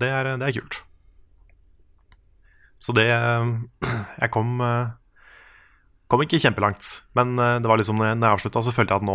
Det 0.00 0.08
er, 0.12 0.32
det 0.40 0.48
er 0.48 0.56
kult. 0.56 0.80
Så 2.82 2.92
det 2.96 3.06
Jeg 4.22 4.32
kom 4.34 4.58
Kom 6.10 6.20
ikke 6.20 6.40
kjempelangt, 6.42 6.84
men 7.16 7.38
det 7.40 7.64
var 7.64 7.78
liksom 7.80 7.96
når 7.96 8.10
jeg 8.10 8.28
avslutta, 8.28 8.60
så 8.60 8.74
følte 8.74 8.92
jeg 8.92 9.00
at 9.00 9.06
nå 9.08 9.14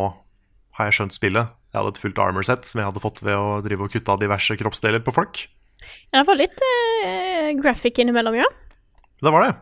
har 0.78 0.90
jeg 0.90 1.00
skjønt 1.00 1.16
spillet. 1.16 1.54
Jeg 1.74 1.80
hadde 1.80 1.94
et 1.96 2.02
fullt 2.02 2.20
armor 2.22 2.46
set 2.46 2.68
som 2.70 2.82
jeg 2.82 2.90
hadde 2.90 3.04
fått 3.04 3.22
ved 3.26 3.38
å 3.38 3.60
drive 3.66 3.86
og 3.88 3.94
kutte 3.94 4.14
av 4.14 4.22
diverse 4.22 4.58
kroppsdeler 4.60 5.04
på 5.06 5.14
folk. 5.16 5.44
Det 6.14 6.24
var 6.28 6.38
litt 6.40 6.62
uh, 6.64 7.52
graphic 7.60 8.00
innimellom, 8.02 8.38
ja. 8.40 8.48
Det 9.22 9.34
var 9.34 9.46
det. 9.46 9.54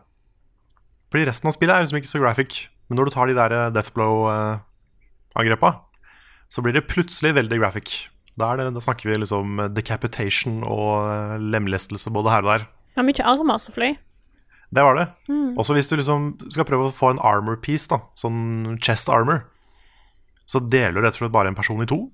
Fordi 1.12 1.28
resten 1.28 1.48
av 1.48 1.54
spillet 1.56 1.74
er 1.74 1.84
liksom 1.84 2.00
ikke 2.00 2.12
så 2.12 2.22
graphic. 2.22 2.58
Men 2.88 3.00
når 3.00 3.08
du 3.08 3.14
tar 3.14 3.30
de 3.30 3.36
der 3.36 3.54
eh, 3.54 3.70
Deathblow-angrepa, 3.74 5.70
så 6.52 6.62
blir 6.62 6.76
det 6.76 6.86
plutselig 6.90 7.34
veldig 7.38 7.58
graphic. 7.62 7.94
Da, 8.36 8.52
det, 8.58 8.68
da 8.74 8.82
snakker 8.84 9.10
vi 9.10 9.20
liksom 9.22 9.62
eh, 9.62 9.70
decapitation 9.74 10.60
og 10.62 11.08
eh, 11.10 11.36
lemlestelse 11.40 12.12
både 12.14 12.34
her 12.34 12.44
og 12.44 12.52
der. 12.52 12.66
Det 12.92 13.00
var 13.00 13.08
mye 13.08 13.28
armer 13.32 13.62
som 13.62 13.76
fløy. 13.76 13.96
Det 14.76 14.82
var 14.82 14.98
det. 14.98 15.06
Også 15.56 15.76
hvis 15.76 15.88
du 15.88 15.94
liksom 15.96 16.32
skal 16.50 16.66
prøve 16.66 16.88
å 16.88 16.94
få 16.94 17.12
en 17.14 17.22
armor 17.22 17.58
piece, 17.62 17.86
da, 17.88 18.00
sånn 18.18 18.76
chest 18.82 19.08
armor, 19.12 19.44
så 20.46 20.62
deler 20.62 20.96
du 20.96 21.04
rett 21.04 21.16
og 21.16 21.24
slett 21.24 21.34
bare 21.34 21.50
en 21.50 21.58
person 21.58 21.82
i 21.82 21.88
to. 21.90 22.06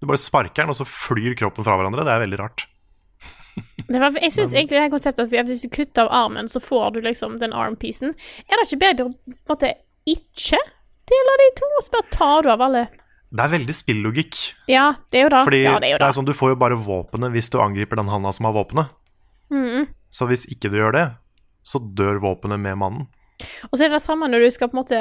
Du 0.00 0.06
bare 0.08 0.20
sparker 0.20 0.64
den, 0.64 0.72
og 0.72 0.78
så 0.78 0.86
flyr 0.86 1.36
kroppen 1.38 1.66
fra 1.66 1.76
hverandre. 1.78 2.04
Det 2.06 2.14
er 2.14 2.24
veldig 2.24 2.40
rart. 2.40 2.66
Det 3.86 4.00
var, 4.00 4.16
jeg 4.18 4.32
syns 4.34 4.54
egentlig 4.54 4.78
det 4.78 4.84
her 4.86 4.92
konseptet 4.92 5.30
at 5.30 5.48
hvis 5.48 5.62
du 5.62 5.70
kutter 5.72 6.08
av 6.08 6.24
armen, 6.24 6.48
så 6.50 6.62
får 6.62 6.96
du 6.96 7.04
liksom 7.04 7.38
den 7.42 7.54
armpiecen. 7.54 8.14
Er 8.48 8.58
det 8.58 8.66
ikke 8.66 8.82
bedre 8.82 9.06
å 9.06 9.34
måte 9.50 9.70
ikke 10.10 10.58
dele 11.10 11.38
de 11.40 11.48
to, 11.60 11.68
og 11.78 11.84
så 11.86 11.94
bare 11.94 12.10
tar 12.14 12.46
du 12.46 12.50
av 12.54 12.64
alle? 12.66 12.84
Det 13.34 13.42
er 13.42 13.52
veldig 13.54 13.74
spillogikk. 13.74 14.40
Ja, 14.70 14.86
det 15.10 15.20
er 15.20 15.26
jo 15.26 15.32
da. 15.34 15.42
Fordi 15.46 15.62
ja, 15.64 15.74
det 15.82 15.88
er 15.88 15.94
jo 15.96 16.00
det 16.02 16.08
er 16.08 16.16
sånn, 16.16 16.28
du 16.28 16.34
får 16.36 16.54
jo 16.54 16.60
bare 16.60 16.78
våpenet 16.78 17.34
hvis 17.34 17.50
du 17.50 17.58
angriper 17.62 17.98
den 17.98 18.10
handa 18.12 18.30
som 18.34 18.46
har 18.48 18.54
våpenet. 18.54 18.92
Mm. 19.50 19.88
Så 20.14 20.28
hvis 20.30 20.46
ikke 20.50 20.70
du 20.70 20.78
gjør 20.78 20.94
det, 20.94 21.06
så 21.66 21.80
dør 21.82 22.20
våpenet 22.22 22.62
med 22.62 22.78
mannen. 22.78 23.08
Og 23.70 23.74
så 23.74 23.84
er 23.84 23.88
det 23.90 23.96
det 23.98 24.04
samme 24.04 24.28
når 24.30 24.44
du 24.44 24.50
skal 24.54 24.70
på 24.70 24.76
en 24.76 24.82
måte 24.82 24.98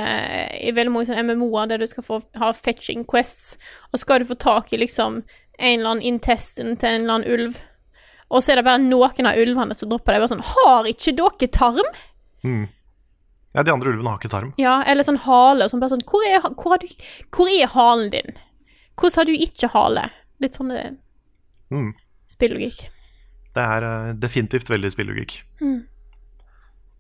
I 0.65 0.71
veldig 0.73 0.91
mange 0.91 1.05
sånne 1.09 1.23
MMO-er 1.27 1.67
der 1.69 1.81
du 1.83 1.85
skal 1.87 2.03
få 2.07 2.17
ha 2.41 2.49
fetching 2.57 3.03
quests, 3.09 3.57
og 3.93 4.01
skal 4.01 4.23
du 4.23 4.29
få 4.31 4.37
tak 4.41 4.73
i 4.73 4.79
liksom 4.81 5.21
en 5.59 5.79
eller 5.79 5.91
annen 5.91 6.07
intestine 6.15 6.73
til 6.81 6.89
en 6.89 7.03
eller 7.03 7.13
annen 7.19 7.29
ulv, 7.35 7.59
og 8.33 8.41
så 8.41 8.51
er 8.53 8.59
det 8.61 8.65
bare 8.65 8.81
noen 8.81 9.27
av 9.29 9.37
ulvene 9.37 9.75
som 9.77 9.91
dropper 9.91 10.15
det. 10.15 10.21
Bare 10.23 10.31
sånn 10.31 10.47
Har 10.47 10.87
ikke 10.89 11.13
dere 11.19 11.49
tarm? 11.53 11.91
Mm. 12.43 12.63
Ja, 13.53 13.61
de 13.61 13.69
andre 13.75 13.91
ulvene 13.93 14.09
har 14.09 14.17
ikke 14.17 14.31
tarm. 14.33 14.53
Ja, 14.57 14.79
eller 14.89 15.05
sånn 15.05 15.19
hale. 15.21 15.67
Sånn, 15.69 15.83
bare 15.83 15.93
sånn 15.93 16.01
hvor 16.09 16.25
er, 16.25 16.41
hvor, 16.57 16.81
du, 16.81 16.87
hvor 17.37 17.51
er 17.53 17.69
halen 17.75 18.09
din? 18.15 18.33
Hvordan 18.97 19.19
har 19.21 19.29
du 19.29 19.35
ikke 19.37 19.69
hale? 19.75 20.07
Litt 20.41 20.57
sånn 20.57 20.73
eh, 20.73 20.91
Mm. 21.73 21.93
spillogikk. 22.29 22.87
Det 23.53 23.61
er 23.61 23.85
eh, 23.85 24.13
definitivt 24.17 24.69
veldig 24.73 24.89
spillogikk. 24.93 25.37
Mm. 25.61 25.83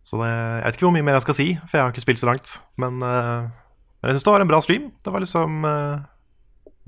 Så 0.03 0.19
det, 0.19 0.27
jeg 0.29 0.63
vet 0.65 0.75
ikke 0.77 0.85
hvor 0.89 0.95
mye 0.97 1.05
mer 1.07 1.15
jeg 1.15 1.23
skal 1.23 1.37
si, 1.37 1.45
for 1.63 1.77
jeg 1.79 1.85
har 1.85 1.93
ikke 1.93 2.03
spilt 2.03 2.19
så 2.19 2.27
langt. 2.27 2.57
Men, 2.81 2.99
uh, 2.99 3.47
men 4.03 4.11
jeg 4.11 4.17
syns 4.17 4.25
det 4.27 4.33
var 4.35 4.43
en 4.43 4.49
bra 4.51 4.59
stream. 4.65 4.89
Det 4.99 5.13
var 5.15 5.23
liksom 5.23 5.63
uh, 5.63 6.03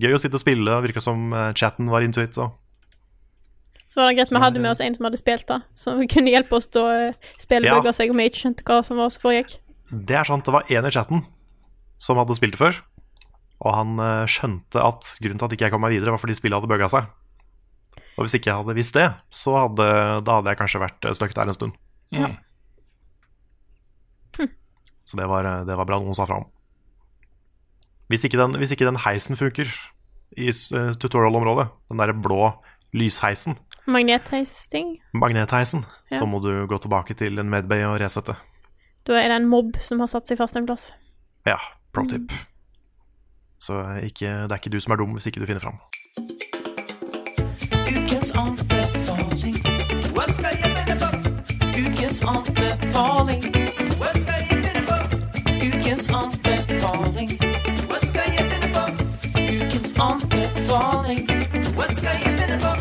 gøy 0.04 0.18
å 0.18 0.20
sitte 0.20 0.36
og 0.36 0.44
spille. 0.44 0.68
og 0.76 0.84
virka 0.84 1.04
som 1.04 1.30
uh, 1.32 1.54
chatten 1.56 1.88
var 1.94 2.04
into 2.04 2.20
it. 2.26 2.36
Og 2.44 2.52
Så 3.88 4.02
var 4.02 4.10
det 4.12 4.18
greit 4.18 4.34
vi 4.36 4.42
hadde 4.44 4.60
med 4.60 4.74
oss 4.74 4.84
en 4.84 4.98
som 4.98 5.08
hadde 5.08 5.22
spilt 5.22 5.48
da, 5.48 5.62
som 5.78 6.02
kunne 6.12 6.34
hjelpe 6.34 6.58
oss 6.58 6.68
til 6.68 6.84
å 6.84 7.14
spille 7.40 7.72
Ja. 7.72 7.80
seg 7.96 8.12
om 8.12 8.20
vi 8.20 8.28
ikke 8.28 8.42
skjønte 8.44 8.66
hva 8.68 8.82
som 8.84 9.00
var 9.00 9.14
som 9.14 9.24
foregikk. 9.24 9.60
det 9.92 10.18
er 10.20 10.28
sant, 10.28 10.44
det 10.44 10.52
var 10.52 10.68
en 10.68 10.86
i 10.86 10.92
chatten 10.92 11.24
som 11.98 12.18
hadde 12.20 12.36
spilt 12.36 12.58
det 12.58 12.60
før. 12.60 12.82
Og 13.64 13.72
han 13.72 13.96
skjønte 14.28 14.82
at 14.84 15.08
grunnen 15.24 15.40
til 15.40 15.48
at 15.48 15.54
ikke 15.56 15.70
jeg 15.70 15.72
kom 15.72 15.82
meg 15.86 15.94
videre, 15.96 16.12
var 16.12 16.20
fordi 16.20 16.36
spillet 16.36 16.60
hadde 16.60 16.68
bugga 16.68 16.90
seg. 16.92 17.08
Og 18.18 18.26
hvis 18.26 18.36
ikke 18.36 18.52
jeg 18.52 18.60
hadde 18.60 18.76
visst 18.76 18.98
det, 18.98 19.06
så 19.32 19.56
hadde, 19.56 19.88
da 20.28 20.36
hadde 20.42 20.52
jeg 20.52 20.60
kanskje 20.60 20.82
vært 20.84 21.08
stuck 21.16 21.32
der 21.38 21.48
en 21.48 21.56
stund. 21.56 21.78
Ja. 22.12 22.34
Så 25.06 25.18
det 25.20 25.28
var, 25.30 25.46
det 25.66 25.76
var 25.78 25.86
bra 25.86 26.00
noen 26.02 26.16
sa 26.18 26.26
fra 26.26 26.40
om. 26.42 26.48
Hvis 28.10 28.24
ikke 28.28 28.38
den, 28.42 28.58
hvis 28.62 28.72
ikke 28.74 28.86
den 28.88 28.98
heisen 29.06 29.38
funker 29.38 29.70
i 30.38 30.48
eh, 30.50 30.92
tutorial-området, 31.02 31.68
den 31.90 32.02
derre 32.02 32.14
blå 32.18 32.52
lysheisen, 32.96 33.58
Magnetheisting. 33.86 34.96
magnetheisen, 35.14 35.84
Ja. 36.12 36.18
så 36.20 36.26
må 36.26 36.40
du 36.42 36.66
gå 36.68 36.78
tilbake 36.82 37.14
til 37.18 37.38
en 37.40 37.50
medbay 37.50 37.84
og 37.86 38.00
resette. 38.02 38.34
Da 39.06 39.14
er 39.22 39.30
det 39.30 39.36
en 39.42 39.50
mobb 39.50 39.76
som 39.82 40.00
har 40.02 40.08
satt 40.10 40.26
seg 40.28 40.38
fast 40.42 40.56
en 40.58 40.66
plass. 40.66 40.92
Ja, 41.46 41.58
pro 41.94 42.06
tip. 42.10 42.32
Så 43.62 43.78
ikke, 44.02 44.48
det 44.48 44.52
er 44.52 44.58
ikke 44.58 44.74
du 44.74 44.80
som 44.82 44.94
er 44.94 44.98
dum 44.98 45.14
hvis 45.14 45.28
ikke 45.30 45.40
du 45.42 45.46
finner 45.46 45.62
fram. 45.62 45.78
Ukens 47.94 48.32
anbefaling. 48.34 49.58
Hva 50.16 50.26
skal 50.34 50.58
jeg 50.62 50.98
på? 51.02 51.10
Ukens 51.86 52.22
anbefaling. 52.26 53.46
Hva 54.00 54.12
skal 54.18 54.42
jeg? 54.50 54.55
Ukens 55.96 56.10
anbefaling. 56.12 57.30
Hva 57.88 57.98
skal 58.04 58.34
jeg 58.36 58.44
finne 58.52 58.68
på? 58.76 58.82
Ukens 59.40 59.94
anbefaling. 60.04 61.22
Hva 61.78 61.86
skal 61.88 62.18
jeg 62.20 62.34
finne 62.36 62.58
på? 62.60 62.72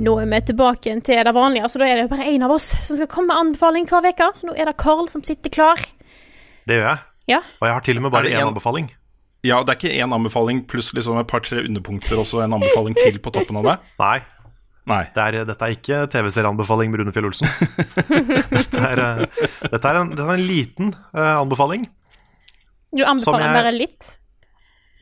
Nå 0.00 0.14
er 0.22 0.30
vi 0.30 0.38
tilbake 0.48 0.94
til 1.04 1.20
det 1.28 1.34
vanlige, 1.36 1.68
så 1.68 1.82
da 1.82 1.88
er 1.92 1.98
det 2.00 2.06
bare 2.08 2.24
én 2.30 2.46
av 2.46 2.54
oss 2.54 2.70
som 2.86 2.96
skal 2.96 3.10
komme 3.12 3.28
med 3.34 3.42
anbefaling 3.42 3.84
hver 3.90 4.08
uke. 4.08 4.28
Så 4.32 4.48
nå 4.48 4.54
er 4.56 4.70
det 4.70 4.78
Carl 4.80 5.10
som 5.12 5.20
sitter 5.20 5.52
klar. 5.52 5.82
Det 6.64 6.78
gjør 6.78 6.88
jeg. 6.88 7.02
Ja. 7.34 7.40
Og 7.60 7.66
jeg 7.68 7.74
har 7.76 7.84
til 7.84 8.00
og 8.00 8.06
med 8.06 8.14
bare 8.14 8.30
én 8.30 8.38
en- 8.40 8.48
anbefaling. 8.48 8.86
Ja, 9.44 9.58
det 9.60 9.74
er 9.74 9.76
ikke 9.82 9.98
én 10.00 10.14
anbefaling 10.16 10.62
pluss 10.64 10.94
liksom 10.96 11.18
et 11.20 11.28
par-tre 11.28 11.66
underpunkter 11.68 12.16
og 12.16 12.24
så 12.24 12.46
en 12.46 12.54
anbefaling 12.56 12.96
til 12.96 13.18
på 13.20 13.28
toppen 13.34 13.58
av 13.60 13.68
det. 13.68 13.74
Nei, 14.00 14.22
Nei. 14.88 15.02
det 15.12 15.26
er, 15.26 15.44
dette 15.44 15.68
er 15.68 15.76
ikke 15.76 16.00
TV-serieanbefaling 16.16 16.88
med 16.88 17.02
Rune 17.02 17.12
Fjell 17.12 17.28
Olsen. 17.28 17.44
dette, 18.56 18.80
er, 18.80 19.04
eh, 19.04 19.44
dette, 19.68 19.84
er 19.84 20.00
en, 20.00 20.14
dette 20.16 20.24
er 20.24 20.40
en 20.40 20.48
liten 20.48 20.94
uh, 21.12 21.42
anbefaling. 21.42 21.84
Du 22.94 23.02
anbefaler 23.04 23.46
jeg- 23.48 23.56
bare 23.58 23.72
litt? 23.74 24.10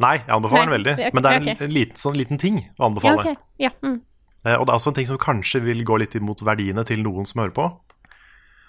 Nei, 0.02 0.16
jeg 0.18 0.32
anbefaler 0.34 0.64
Nei, 0.64 0.66
den 0.66 0.76
veldig. 0.78 0.92
Okay, 0.98 1.10
Men 1.12 1.22
det 1.22 1.30
er 1.30 1.34
en, 1.36 1.42
okay. 1.42 1.66
en 1.66 1.74
liten, 1.76 1.96
sånn 2.00 2.16
liten 2.16 2.38
ting 2.40 2.56
å 2.58 2.64
Ja, 2.80 2.86
anbefale. 2.88 3.36
Ja, 3.60 3.70
mm. 3.82 4.00
Eh, 4.44 4.56
Og 4.56 4.66
det 4.66 4.72
er 4.72 4.78
også 4.78 4.88
en 4.90 4.94
ting 4.94 5.06
som 5.06 5.18
kanskje 5.18 5.60
vil 5.62 5.84
gå 5.84 5.98
litt 6.00 6.14
imot 6.18 6.42
verdiene 6.42 6.84
til 6.84 7.02
noen 7.04 7.26
som 7.28 7.42
hører 7.42 7.54
på. 7.54 7.66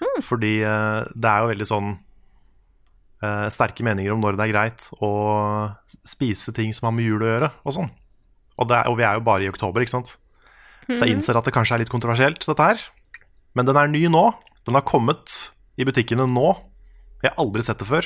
Mm. 0.04 0.22
Fordi 0.22 0.52
eh, 0.62 1.00
det 1.14 1.30
er 1.30 1.40
jo 1.42 1.50
veldig 1.50 1.66
sånn 1.66 1.98
eh, 3.24 3.48
sterke 3.50 3.82
meninger 3.86 4.12
om 4.14 4.20
når 4.22 4.36
det 4.38 4.46
er 4.46 4.52
greit 4.52 4.88
å 5.02 5.10
spise 6.06 6.54
ting 6.54 6.72
som 6.76 6.86
har 6.90 6.94
med 6.96 7.08
jul 7.08 7.24
å 7.24 7.30
gjøre, 7.32 7.50
og 7.64 7.72
sånn. 7.78 7.90
Og, 8.58 8.68
det 8.70 8.76
er, 8.78 8.90
og 8.92 8.98
vi 9.00 9.06
er 9.08 9.18
jo 9.18 9.24
bare 9.26 9.42
i 9.42 9.50
oktober, 9.50 9.82
ikke 9.82 9.96
sant? 9.96 10.16
Så 10.92 11.06
jeg 11.06 11.16
innser 11.16 11.38
at 11.38 11.46
det 11.48 11.54
kanskje 11.56 11.78
er 11.78 11.82
litt 11.82 11.90
kontroversielt, 11.90 12.44
dette 12.44 12.60
her. 12.68 12.82
Men 13.56 13.66
den 13.66 13.78
er 13.80 13.88
ny 13.88 14.04
nå. 14.12 14.26
Den 14.68 14.76
har 14.76 14.84
kommet 14.86 15.32
i 15.80 15.86
butikkene 15.88 16.26
nå. 16.28 16.52
Jeg 17.24 17.32
har 17.32 17.40
aldri 17.40 17.64
sett 17.64 17.80
det 17.80 17.88
før, 17.88 18.04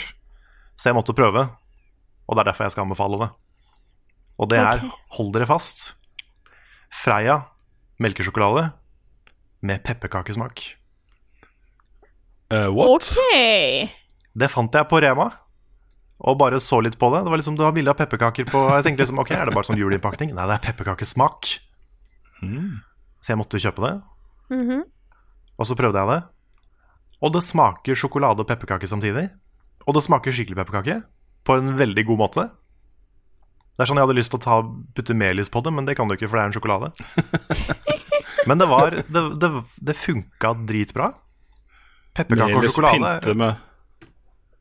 så 0.79 0.91
jeg 0.93 0.97
måtte 0.99 1.15
prøve. 1.17 1.49
Og 2.29 2.37
det 2.37 2.43
er 2.45 2.51
derfor 2.53 2.69
jeg 2.69 2.75
skal 2.77 2.87
anbefale 2.87 3.19
det. 3.25 3.29
Og 4.39 4.49
det 4.53 4.59
er, 4.63 4.83
Ok. 4.85 4.99
hold 5.19 5.33
dere 5.35 5.47
fast, 5.51 5.95
Freia 6.95 7.43
melkesjokolade 8.01 8.71
med 9.61 9.83
pepperkakesmak. 9.85 10.63
Uh, 12.53 12.71
what? 12.73 12.89
Okay. 13.03 13.89
Det 14.39 14.49
fant 14.53 14.73
jeg 14.73 14.89
på 14.89 15.01
Rema, 15.03 15.27
og 16.19 16.39
bare 16.41 16.61
så 16.63 16.79
litt 16.83 16.97
på 16.99 17.11
det. 17.13 17.25
Det 17.27 17.33
var 17.35 17.41
liksom, 17.43 17.57
det 17.59 17.67
var 17.67 17.75
bilde 17.77 17.93
av 17.93 17.99
pepperkaker 17.99 18.47
på 18.49 18.63
Jeg 18.79 18.87
tenkte 18.87 19.03
liksom, 19.05 19.19
ok, 19.21 19.31
er 19.37 19.51
det 19.51 19.55
bare 19.57 19.69
sånn 19.69 19.79
juleinnpakning? 19.81 20.33
Nei, 20.35 20.47
det 20.49 20.57
er 20.57 20.65
pepperkakesmak. 20.71 21.51
Så 23.21 23.33
jeg 23.35 23.39
måtte 23.41 23.61
kjøpe 23.61 23.83
det. 23.85 23.93
Og 25.59 25.67
så 25.67 25.77
prøvde 25.77 25.99
jeg 26.01 26.09
det. 26.15 26.21
Og 27.21 27.33
det 27.35 27.43
smaker 27.43 27.99
sjokolade 27.99 28.41
og 28.45 28.49
pepperkake 28.49 28.87
samtidig. 28.89 29.27
Og 29.89 29.97
det 29.97 30.03
smaker 30.05 30.35
skikkelig 30.37 30.59
pepperkake 30.61 30.99
på 31.49 31.57
en 31.57 31.71
veldig 31.79 32.05
god 32.11 32.21
måte. 32.21 32.45
Det 33.79 33.85
er 33.85 33.89
sånn 33.89 34.01
jeg 34.01 34.09
hadde 34.09 34.19
lyst 34.19 34.33
til 34.35 34.41
å 34.41 34.45
ta, 34.45 34.57
putte 34.99 35.15
melis 35.17 35.49
på 35.55 35.63
det, 35.65 35.73
men 35.73 35.87
det 35.89 35.95
kan 35.97 36.11
du 36.11 36.17
ikke, 36.17 36.29
for 36.29 36.37
det 36.37 36.43
er 36.45 36.51
en 36.51 36.57
sjokolade. 36.57 36.93
Men 38.49 38.59
det 38.61 38.67
var 38.71 38.91
Det, 38.91 39.21
det, 39.43 39.49
det 39.89 39.95
funka 39.99 40.51
dritbra. 40.67 41.09
Pepperkake 42.17 42.55
og 42.55 42.61
Melis 42.63 42.75
sjokolade. 42.75 43.11
pynte 43.23 43.35
med 43.39 43.65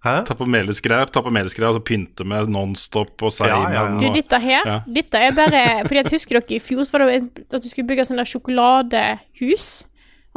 Hæ? 0.06 0.14
Ta 0.30 0.36
på 0.38 0.46
melisgreier, 0.46 1.10
ta 1.10 1.24
på 1.26 1.32
melisgreier 1.34 1.72
og 1.74 1.80
så 1.80 1.84
pynte 1.88 2.26
med 2.28 2.52
Nonstop 2.54 3.24
og 3.26 3.32
Seimen. 3.34 3.64
Ja, 3.66 3.72
ja, 3.74 3.86
ja. 3.90 3.98
Du, 3.98 4.06
dette 4.14 4.40
her, 4.44 4.68
Ja. 4.70 4.76
dette 4.86 5.18
er 5.26 5.34
bare 5.36 5.64
Fordi 5.88 6.00
at 6.04 6.12
Husker 6.14 6.38
dere 6.40 6.56
i 6.58 6.62
fjor 6.62 6.86
så 6.86 6.94
var 6.98 7.08
det 7.08 7.18
at 7.50 7.64
du 7.64 7.70
skulle 7.70 7.88
bygge 7.90 8.06
sånn 8.08 8.22
der 8.22 8.30
sjokoladehus? 8.30 9.68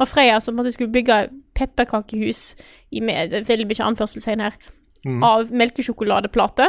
Og 0.01 0.09
Freya 0.09 0.39
som 0.41 0.59
at 0.61 0.65
du 0.67 0.73
skulle 0.73 0.93
bygge 0.95 1.19
pepperkakehus 1.59 2.55
i 2.91 3.03
med, 3.05 3.35
veldig 3.47 3.67
mye 3.69 3.85
anførselstegn 3.91 4.41
her, 4.47 4.57
Mm. 5.07 5.23
av 5.25 5.53
melkesjokoladeplate. 5.57 6.67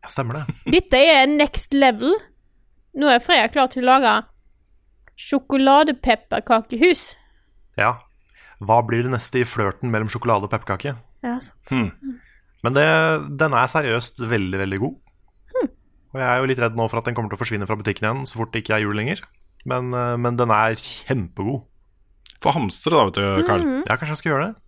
Ja, 0.00 0.10
stemmer 0.12 0.40
det. 0.40 0.58
Dette 0.76 1.00
er 1.02 1.26
next 1.30 1.74
level. 1.74 2.14
Nå 2.94 3.10
er 3.10 3.22
Freya 3.22 3.48
klar 3.50 3.70
til 3.70 3.84
å 3.84 3.90
lage 3.90 4.14
sjokoladepepperkakehus. 5.20 7.04
Ja. 7.78 7.96
Hva 8.60 8.80
blir 8.86 9.04
det 9.06 9.12
neste 9.14 9.40
i 9.42 9.48
flørten 9.48 9.92
mellom 9.92 10.10
sjokolade 10.12 10.46
og 10.46 10.52
pepperkake? 10.52 10.94
Ja, 11.24 11.36
sant. 11.40 11.94
Men 12.64 12.76
det, 12.76 12.86
den 13.40 13.54
er 13.56 13.70
seriøst 13.72 14.20
veldig, 14.28 14.58
veldig 14.60 14.80
god. 14.82 14.98
Og 16.10 16.18
jeg 16.18 16.26
er 16.26 16.40
jo 16.42 16.48
litt 16.50 16.60
redd 16.60 16.78
nå 16.78 16.88
for 16.90 17.00
at 17.00 17.06
den 17.06 17.14
kommer 17.16 17.30
til 17.30 17.38
å 17.38 17.40
forsvinne 17.40 17.68
fra 17.70 17.76
butikken 17.78 18.06
igjen 18.06 18.24
så 18.26 18.40
fort 18.40 18.50
det 18.54 18.64
ikke 18.64 18.74
er 18.76 18.84
jul 18.84 18.96
lenger. 18.98 19.22
Men, 19.68 19.92
eh, 19.94 20.16
men 20.18 20.38
den 20.40 20.50
er 20.54 20.74
kjempegod. 20.80 21.62
For 22.40 22.56
hamstre, 22.56 22.96
da, 22.96 23.04
vet 23.06 23.18
du, 23.20 23.46
Carl. 23.46 23.64
Ja, 23.84 23.96
kanskje 24.00 24.16
jeg 24.16 24.20
skal 24.22 24.32
gjøre 24.32 24.46
det. 24.48 24.62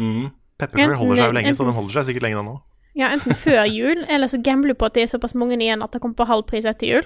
Mm. 0.00 0.30
Pepperkakor 0.58 0.96
holder 0.98 1.16
seg 1.16 1.24
jo 1.24 1.30
Enten- 1.30 1.38
lenge, 1.42 1.54
så 1.54 1.64
den 1.64 1.74
holder 1.78 1.92
seg 1.98 2.08
sikkert 2.10 2.22
lenge 2.26 2.40
da 2.40 2.42
nå. 2.42 2.56
Ja, 2.98 3.08
enten 3.14 3.34
før 3.38 3.62
jul, 3.70 4.04
eller 4.08 4.26
så 4.26 4.40
gambler 4.42 4.74
du 4.74 4.78
på 4.80 4.86
at 4.86 4.94
det 4.94 5.02
er 5.04 5.10
såpass 5.18 5.34
mange 5.38 5.54
igjen 5.56 5.82
at 5.84 5.92
det 5.94 6.00
kommer 6.02 6.16
på 6.18 6.26
halv 6.26 6.46
pris 6.50 6.64
etter 6.66 6.86
jul. 6.88 7.04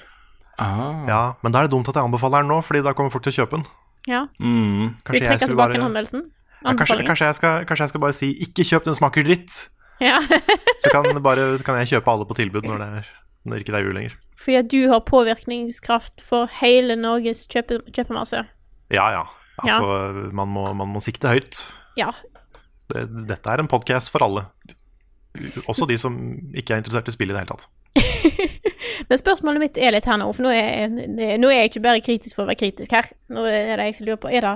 Ah. 0.59 1.05
Ja, 1.09 1.35
Men 1.43 1.53
da 1.53 1.61
er 1.61 1.69
det 1.69 1.73
dumt 1.73 1.89
at 1.89 1.97
jeg 1.97 2.05
anbefaler 2.05 2.43
den 2.45 2.49
nå, 2.53 2.59
Fordi 2.63 2.83
da 2.85 2.93
kommer 2.93 3.11
folk 3.11 3.25
til 3.25 3.33
å 3.33 3.39
kjøpe 3.43 3.57
den. 3.59 3.65
Ja. 4.07 4.27
Mm. 4.41 4.89
Vi 4.89 5.03
Kanskje 5.05 5.19
jeg 5.21 5.23
trekke 5.29 5.39
skulle 5.39 5.53
tilbake 5.57 5.77
bare 5.79 5.85
anmeldelsen? 5.89 6.23
ja, 6.63 6.75
kanskje, 6.75 7.07
kanskje, 7.07 7.27
jeg 7.27 7.35
skal, 7.35 7.65
kanskje 7.67 7.83
jeg 7.85 7.89
skal 7.89 8.01
bare 8.01 8.13
si 8.13 8.29
'ikke 8.35 8.65
kjøp, 8.71 8.85
den 8.85 8.95
smaker 8.95 9.23
dritt'. 9.25 9.69
Ja. 10.01 10.19
Så 10.83 10.91
kan, 10.91 11.05
bare, 11.23 11.59
så 11.59 11.65
kan 11.65 11.77
jeg 11.79 11.89
kjøpe 11.95 12.09
alle 12.11 12.25
på 12.27 12.35
tilbud 12.35 12.65
når 12.67 12.79
det, 12.79 12.87
er, 12.99 13.07
når 13.45 13.53
det 13.59 13.61
ikke 13.69 13.77
er 13.79 13.85
jul 13.85 13.95
lenger. 13.95 14.17
Fordi 14.37 14.57
at 14.59 14.69
du 14.71 14.89
har 14.89 15.01
påvirkningskraft 15.01 16.21
for 16.21 16.49
hele 16.61 16.97
Norges 16.97 17.47
kjøpe, 17.47 17.83
kjøpemasse. 17.93 18.45
Ja 18.91 19.11
ja. 19.13 19.23
Altså, 19.63 20.31
Man, 20.33 20.49
må, 20.49 20.73
man 20.75 20.89
må 20.89 21.01
sikte 21.01 21.29
høyt. 21.29 21.73
Ja. 21.97 22.11
Det, 22.93 23.07
dette 23.29 23.53
er 23.53 23.63
en 23.63 23.71
podkast 23.71 24.13
for 24.13 24.25
alle. 24.27 24.47
Også 25.65 25.89
de 25.89 25.97
som 26.01 26.17
ikke 26.53 26.75
er 26.75 26.83
interessert 26.83 27.09
i 27.09 27.15
spill 27.15 27.33
i 27.33 27.35
det 27.35 27.43
hele 27.43 27.55
tatt. 27.55 27.69
Men 29.09 29.19
spørsmålet 29.21 29.63
mitt 29.63 29.81
er 29.81 29.95
litt 29.95 30.07
her 30.09 30.19
nå, 30.21 30.29
for 30.37 30.45
nå 30.45 30.53
er, 30.53 30.93
nå 31.41 31.51
er 31.51 31.63
jeg 31.63 31.73
ikke 31.73 31.85
bare 31.85 32.05
kritisk 32.05 32.37
for 32.37 32.45
å 32.45 32.51
være 32.51 32.61
kritisk 32.61 32.93
her. 32.95 33.09
Nå 33.33 33.45
er 33.49 33.81
det 33.81 33.89
jeg 33.89 33.99
som 33.99 34.09
lurer 34.09 34.21
på 34.23 34.33
Er 34.33 34.47
det, 34.47 34.55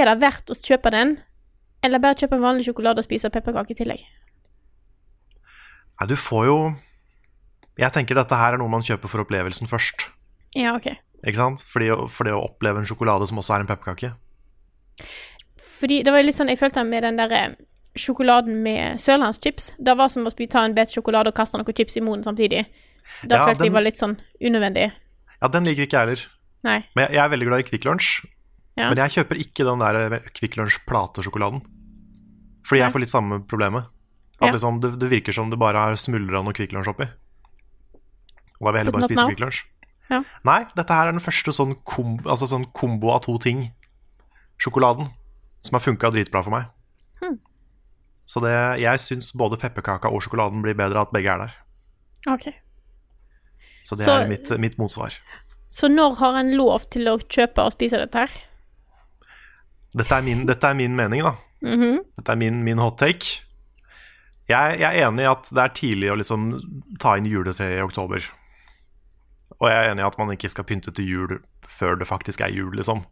er 0.00 0.10
det 0.10 0.16
verdt 0.22 0.52
å 0.52 0.58
kjøpe 0.58 0.92
den, 0.94 1.16
eller 1.86 2.02
bare 2.02 2.18
kjøpe 2.18 2.38
en 2.38 2.44
vanlig 2.44 2.66
sjokolade 2.68 3.02
og 3.02 3.06
spise 3.06 3.30
pepperkake 3.32 3.74
i 3.74 3.78
tillegg? 3.78 4.02
Nei, 6.00 6.08
du 6.08 6.16
får 6.16 6.46
jo 6.48 6.56
Jeg 7.80 7.92
tenker 7.92 8.16
dette 8.16 8.36
her 8.36 8.54
er 8.56 8.60
noe 8.60 8.72
man 8.72 8.84
kjøper 8.84 9.08
for 9.08 9.22
opplevelsen 9.22 9.70
først. 9.70 10.10
Ja, 10.58 10.74
OK. 10.74 10.90
Ikke 11.20 11.38
sant? 11.38 11.62
For 11.68 11.80
det 11.84 12.34
å 12.34 12.42
oppleve 12.42 12.82
en 12.82 12.88
sjokolade 12.88 13.28
som 13.28 13.38
også 13.40 13.56
er 13.56 13.64
en 13.64 13.70
pepperkake. 13.70 14.12
Fordi 15.80 16.02
det 16.04 16.12
var 16.12 16.22
litt 16.26 16.36
sånn 16.36 16.50
jeg 16.52 16.58
følte 16.60 16.84
med 16.86 17.02
den 17.06 17.16
der 17.20 17.32
eh, 17.32 17.54
sjokoladen 17.98 18.60
med 18.62 19.00
sørlandschips. 19.00 19.72
Det 19.80 19.94
var 19.98 20.08
som 20.12 20.26
å 20.28 20.32
ta 20.46 20.64
en 20.66 20.74
bit 20.76 20.92
sjokolade 20.92 21.32
og 21.32 21.34
kaste 21.38 21.58
noen 21.58 21.74
chips 21.76 21.96
i 21.96 22.02
munnen 22.04 22.24
samtidig. 22.26 22.66
Da 23.24 23.36
Ja, 23.40 23.46
følte 23.48 23.64
jeg 23.64 23.70
den- 23.70 23.72
var 23.78 23.82
litt 23.82 23.96
sånn 23.98 24.16
unødvendig. 24.40 24.92
Ja, 25.42 25.48
den 25.48 25.64
liker 25.64 25.82
ikke 25.86 25.96
jeg 25.98 26.06
heller. 26.06 26.26
Nei. 26.62 26.78
Men 26.94 27.06
jeg, 27.06 27.14
jeg 27.16 27.24
er 27.24 27.28
veldig 27.32 27.46
glad 27.48 27.60
i 27.60 27.68
Kvikk 27.70 27.84
Lunsj. 27.88 28.26
Ja. 28.76 28.88
Men 28.92 28.96
jeg 29.00 29.10
kjøper 29.16 29.40
ikke 29.40 29.64
den 29.64 29.78
der 29.80 30.20
Kvikk 30.36 30.56
Lunsj 30.60 30.78
platesjokoladen. 30.86 31.62
Fordi 32.68 32.80
jeg 32.82 32.92
får 32.92 33.00
litt 33.00 33.10
samme 33.10 33.40
problemet. 33.48 33.84
At 34.40 34.46
Ja. 34.46 34.52
liksom, 34.52 34.80
det, 34.80 34.98
det 35.00 35.08
virker 35.10 35.32
som 35.34 35.50
det 35.50 35.58
bare 35.58 35.78
har 35.80 35.96
smuldra 35.96 36.44
noe 36.44 36.52
Kvikk 36.52 36.72
Lunsj 36.72 36.88
oppi. 36.92 37.08
Og 38.60 38.66
da 38.66 38.70
vil 38.70 38.78
jeg 38.78 38.84
heller 38.84 38.92
bare 38.92 39.08
spise. 39.08 39.26
Kvikk 39.26 39.40
Lunsj. 39.40 39.64
Ja. 40.10 40.22
Nei, 40.44 40.64
dette 40.76 40.92
her 40.92 41.08
er 41.08 41.12
den 41.12 41.20
første 41.24 41.52
sånn, 41.54 41.74
kom, 41.84 42.18
altså 42.26 42.46
sånn 42.50 42.66
kombo 42.72 43.10
av 43.14 43.22
to 43.24 43.38
ting. 43.38 43.70
Sjokoladen. 44.60 45.08
Som 45.62 45.76
har 45.76 45.84
funka 45.84 46.10
dritbra 46.10 46.42
for 46.44 46.54
meg. 46.54 46.68
Hmm. 47.20 47.38
Så 48.24 48.40
det, 48.40 48.54
jeg 48.80 49.00
syns 49.02 49.32
både 49.36 49.58
pepperkaka 49.60 50.08
og 50.08 50.22
sjokoladen 50.24 50.62
blir 50.64 50.74
bedre 50.78 51.02
at 51.02 51.12
begge 51.12 51.28
er 51.34 51.38
der. 51.46 51.54
OK. 52.32 52.46
Så 53.82 53.96
det 53.96 54.04
Så- 54.06 54.18
er 54.22 54.28
mitt, 54.28 54.50
mitt 54.60 54.78
motsvar. 54.78 55.14
Så 55.68 55.88
når 55.88 56.16
har 56.18 56.34
en 56.40 56.56
lov 56.56 56.88
til 56.90 57.06
å 57.08 57.18
kjøpe 57.18 57.58
og 57.64 57.72
spise 57.72 57.98
dette 58.00 58.14
her? 58.18 58.30
Dette 59.96 60.12
er 60.16 60.22
min, 60.22 60.46
dette 60.46 60.64
er 60.66 60.74
min 60.74 60.96
mening, 60.96 61.22
da. 61.22 61.34
Mhm. 61.62 62.00
Dette 62.16 62.32
er 62.32 62.36
min, 62.36 62.62
min 62.64 62.78
hot 62.78 62.98
take. 62.98 63.42
Jeg, 64.48 64.80
jeg 64.80 64.98
er 64.98 65.06
enig 65.08 65.22
i 65.22 65.30
at 65.30 65.48
det 65.50 65.62
er 65.62 65.68
tidlig 65.74 66.10
å 66.10 66.16
liksom 66.18 66.46
ta 66.98 67.16
inn 67.16 67.26
juletre 67.26 67.68
i 67.78 67.82
oktober. 67.82 68.24
Og 69.60 69.68
jeg 69.68 69.76
er 69.76 69.90
enig 69.92 70.00
i 70.02 70.06
at 70.08 70.18
man 70.18 70.30
ikke 70.34 70.50
skal 70.50 70.64
pynte 70.64 70.92
til 70.94 71.06
jul 71.06 71.34
før 71.68 71.98
det 72.00 72.08
faktisk 72.08 72.40
er 72.40 72.48
jul, 72.54 72.72
liksom. 72.74 73.04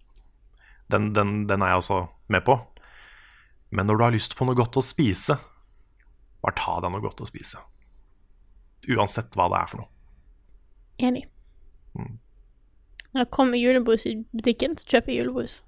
Den, 0.91 1.13
den, 1.13 1.47
den 1.47 1.63
er 1.63 1.75
jeg 1.75 1.83
også 1.83 1.99
med 2.33 2.45
på. 2.47 2.59
Men 3.71 3.87
når 3.87 3.99
du 3.99 4.05
har 4.05 4.15
lyst 4.15 4.37
på 4.39 4.47
noe 4.49 4.57
godt 4.57 4.79
å 4.81 4.85
spise, 4.85 5.37
bare 6.43 6.57
ta 6.57 6.79
deg 6.81 6.93
noe 6.95 7.03
godt 7.05 7.21
å 7.21 7.27
spise. 7.29 7.61
Uansett 8.89 9.35
hva 9.37 9.49
det 9.53 9.59
er 9.61 9.71
for 9.73 9.83
noe. 9.83 9.91
Enig. 11.09 11.25
Mm. 11.99 12.15
Når 13.15 13.25
det 13.25 13.31
kommer 13.35 13.61
julebrus 13.61 14.07
i 14.09 14.15
butikken, 14.33 14.77
så 14.79 14.89
kjøper 14.95 15.13
jeg 15.13 15.23
julebrus. 15.23 15.61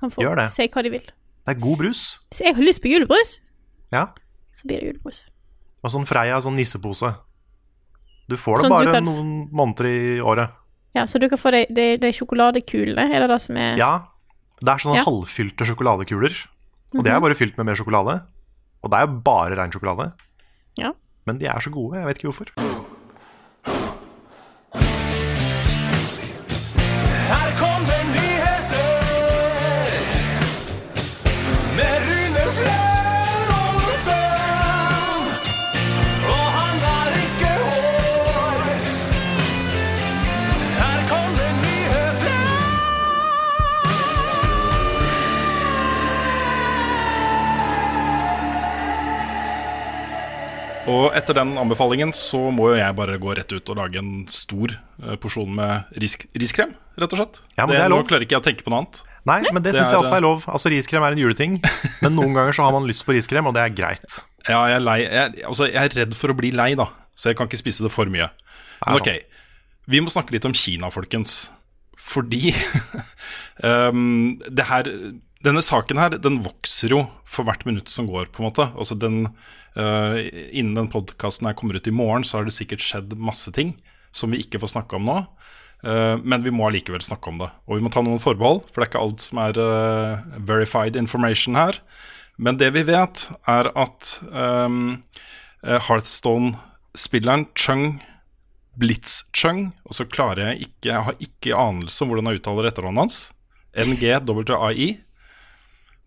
Kan 0.00 0.10
folk 0.12 0.28
se 0.48 0.48
si 0.66 0.68
hva 0.72 0.82
de 0.84 0.92
vil. 0.96 1.06
Det 1.46 1.54
er 1.54 1.60
god 1.62 1.78
brus. 1.84 2.02
Hvis 2.30 2.42
jeg 2.42 2.56
har 2.58 2.66
lyst 2.66 2.82
på 2.82 2.90
julebrus, 2.90 3.36
Ja. 3.92 4.08
så 4.52 4.66
blir 4.66 4.80
det 4.82 4.90
julebrus. 4.90 5.22
Og 5.84 5.90
sånn 5.92 6.06
Freia 6.08 6.40
sånn 6.42 6.56
nissepose. 6.58 7.12
Du 8.28 8.34
får 8.36 8.56
det 8.56 8.62
Sånn 8.66 8.70
bare 8.74 8.92
kan- 8.92 9.04
noen 9.04 9.48
måneder 9.52 9.86
i 9.86 10.20
året. 10.20 10.50
Ja, 10.94 11.04
så 11.06 11.20
du 11.20 11.28
kan 11.28 11.38
få 11.38 11.52
de, 11.52 11.66
de, 11.70 11.96
de 11.98 12.08
sjokoladekulene, 12.12 13.14
er 13.14 13.20
det 13.20 13.28
det 13.30 13.40
som 13.42 13.56
er 13.56 13.76
Ja, 13.76 14.08
det 14.60 14.68
er 14.72 14.78
sånne 14.82 14.96
Ja. 15.00 15.04
halvfylte 15.04 15.66
sjokoladekuler. 15.68 16.34
Og 16.96 17.04
det 17.04 17.12
er 17.12 17.20
bare 17.20 17.34
fylt 17.36 17.56
med 17.58 17.66
mer 17.66 17.74
sjokolade. 17.76 18.22
Og 18.82 18.90
det 18.90 19.00
er 19.00 19.06
bare 19.06 19.56
rein 19.58 19.70
sjokolade. 19.72 20.12
Ja. 20.78 20.92
Men 21.26 21.36
de 21.36 21.46
er 21.46 21.58
så 21.60 21.70
gode, 21.70 21.98
jeg 21.98 22.06
vet 22.06 22.18
ikke 22.18 22.30
hvorfor. 22.32 22.52
Og 50.96 51.16
etter 51.18 51.36
den 51.36 51.54
anbefalingen 51.60 52.14
så 52.16 52.46
må 52.54 52.70
jo 52.72 52.78
jeg 52.78 52.96
bare 52.96 53.18
gå 53.20 53.34
rett 53.36 53.52
ut 53.52 53.72
og 53.72 53.78
lage 53.80 54.00
en 54.00 54.24
stor 54.32 54.72
eh, 54.76 55.16
porsjon 55.20 55.52
med 55.58 55.98
ris 56.02 56.16
riskrem, 56.38 56.72
rett 56.96 57.12
og 57.12 57.20
slett. 57.20 57.42
Ja, 57.56 57.66
men 57.66 57.76
det 57.76 57.82
er 57.84 57.92
nå 57.92 58.00
klarer 58.08 58.26
ikke 58.26 58.38
jeg 58.38 58.44
å 58.44 58.46
tenke 58.46 58.66
på 58.66 58.72
noe 58.72 58.84
annet. 58.84 59.02
Nei, 59.26 59.40
men 59.50 59.58
det 59.58 59.72
Det 59.74 59.80
syns 59.80 59.90
jeg 59.90 60.04
også 60.04 60.16
er 60.20 60.22
lov. 60.22 60.44
Altså, 60.46 60.70
Riskrem 60.70 61.02
er 61.02 61.16
en 61.16 61.20
juleting, 61.20 61.58
men 62.04 62.14
noen 62.14 62.36
ganger 62.36 62.54
så 62.54 62.68
har 62.68 62.74
man 62.76 62.86
lyst 62.86 63.02
på 63.06 63.16
riskrem, 63.16 63.48
og 63.50 63.56
det 63.58 63.66
er 63.66 63.76
greit. 63.76 64.20
Ja, 64.46 64.60
jeg 64.70 64.76
er, 64.76 64.82
lei, 64.86 65.00
jeg, 65.02 65.40
altså, 65.42 65.66
jeg 65.66 65.88
er 65.90 65.94
redd 66.04 66.12
for 66.14 66.30
å 66.30 66.34
bli 66.38 66.52
lei, 66.54 66.68
da, 66.78 66.84
så 67.18 67.32
jeg 67.32 67.38
kan 67.40 67.48
ikke 67.48 67.58
spise 67.58 67.82
det 67.82 67.88
for 67.90 68.06
mye. 68.06 68.28
Men 68.84 69.00
ok, 69.00 69.08
vi 69.90 69.98
må 69.98 70.12
snakke 70.14 70.36
litt 70.36 70.46
om 70.46 70.54
Kina, 70.54 70.86
folkens. 70.94 71.48
Fordi 71.98 72.52
um, 73.66 74.36
det 74.60 74.68
her 74.68 74.92
Denne 75.44 75.60
saken 75.64 76.00
her, 76.00 76.16
den 76.16 76.40
vokser 76.44 76.94
jo 76.94 77.02
for 77.28 77.46
hvert 77.46 77.66
minutt 77.68 77.90
som 77.92 78.08
går, 78.08 78.30
på 78.32 78.40
en 78.40 78.48
måte. 78.48 78.68
Altså 78.72 78.96
den, 78.98 79.26
uh, 79.76 80.16
innen 80.48 80.76
den 80.78 80.88
podkasten 80.92 81.48
her 81.48 81.56
kommer 81.58 81.76
ut 81.76 81.86
i 81.90 81.94
morgen, 81.94 82.24
så 82.24 82.38
har 82.38 82.48
det 82.48 82.56
sikkert 82.56 82.84
skjedd 82.84 83.16
masse 83.20 83.52
ting 83.54 83.74
som 84.16 84.32
vi 84.32 84.40
ikke 84.40 84.62
får 84.62 84.72
snakke 84.78 84.96
om 84.96 85.06
nå. 85.06 85.20
Uh, 85.84 86.16
men 86.24 86.44
vi 86.46 86.54
må 86.54 86.70
allikevel 86.70 87.04
snakke 87.04 87.30
om 87.30 87.42
det. 87.44 87.50
Og 87.68 87.76
vi 87.76 87.84
må 87.84 87.92
ta 87.92 88.02
noen 88.04 88.22
forbehold, 88.22 88.64
for 88.70 88.80
det 88.80 88.86
er 88.86 88.92
ikke 88.94 89.04
alt 89.04 89.26
som 89.26 89.42
er 89.44 89.60
uh, 89.60 90.26
verified 90.48 90.96
information 90.98 91.58
her. 91.60 91.82
Men 92.40 92.58
det 92.60 92.72
vi 92.72 92.84
vet, 92.88 93.28
er 93.48 93.70
at 93.72 94.10
um, 94.28 94.98
Hearthstone-spilleren 95.64 97.46
Chung 97.56 97.96
Blitz-Chung, 98.76 99.70
og 99.88 99.96
så 99.96 100.04
klarer 100.04 100.50
jeg 100.50 100.66
ikke 100.68 100.90
Jeg 100.90 101.04
har 101.06 101.16
ikke 101.22 101.56
anelse 101.56 102.04
om 102.04 102.12
hvordan 102.12 102.28
jeg 102.28 102.42
uttaler 102.42 102.68
etternavnet 102.68 103.06
hans. 103.06 103.18
NGWAI. 103.76 104.88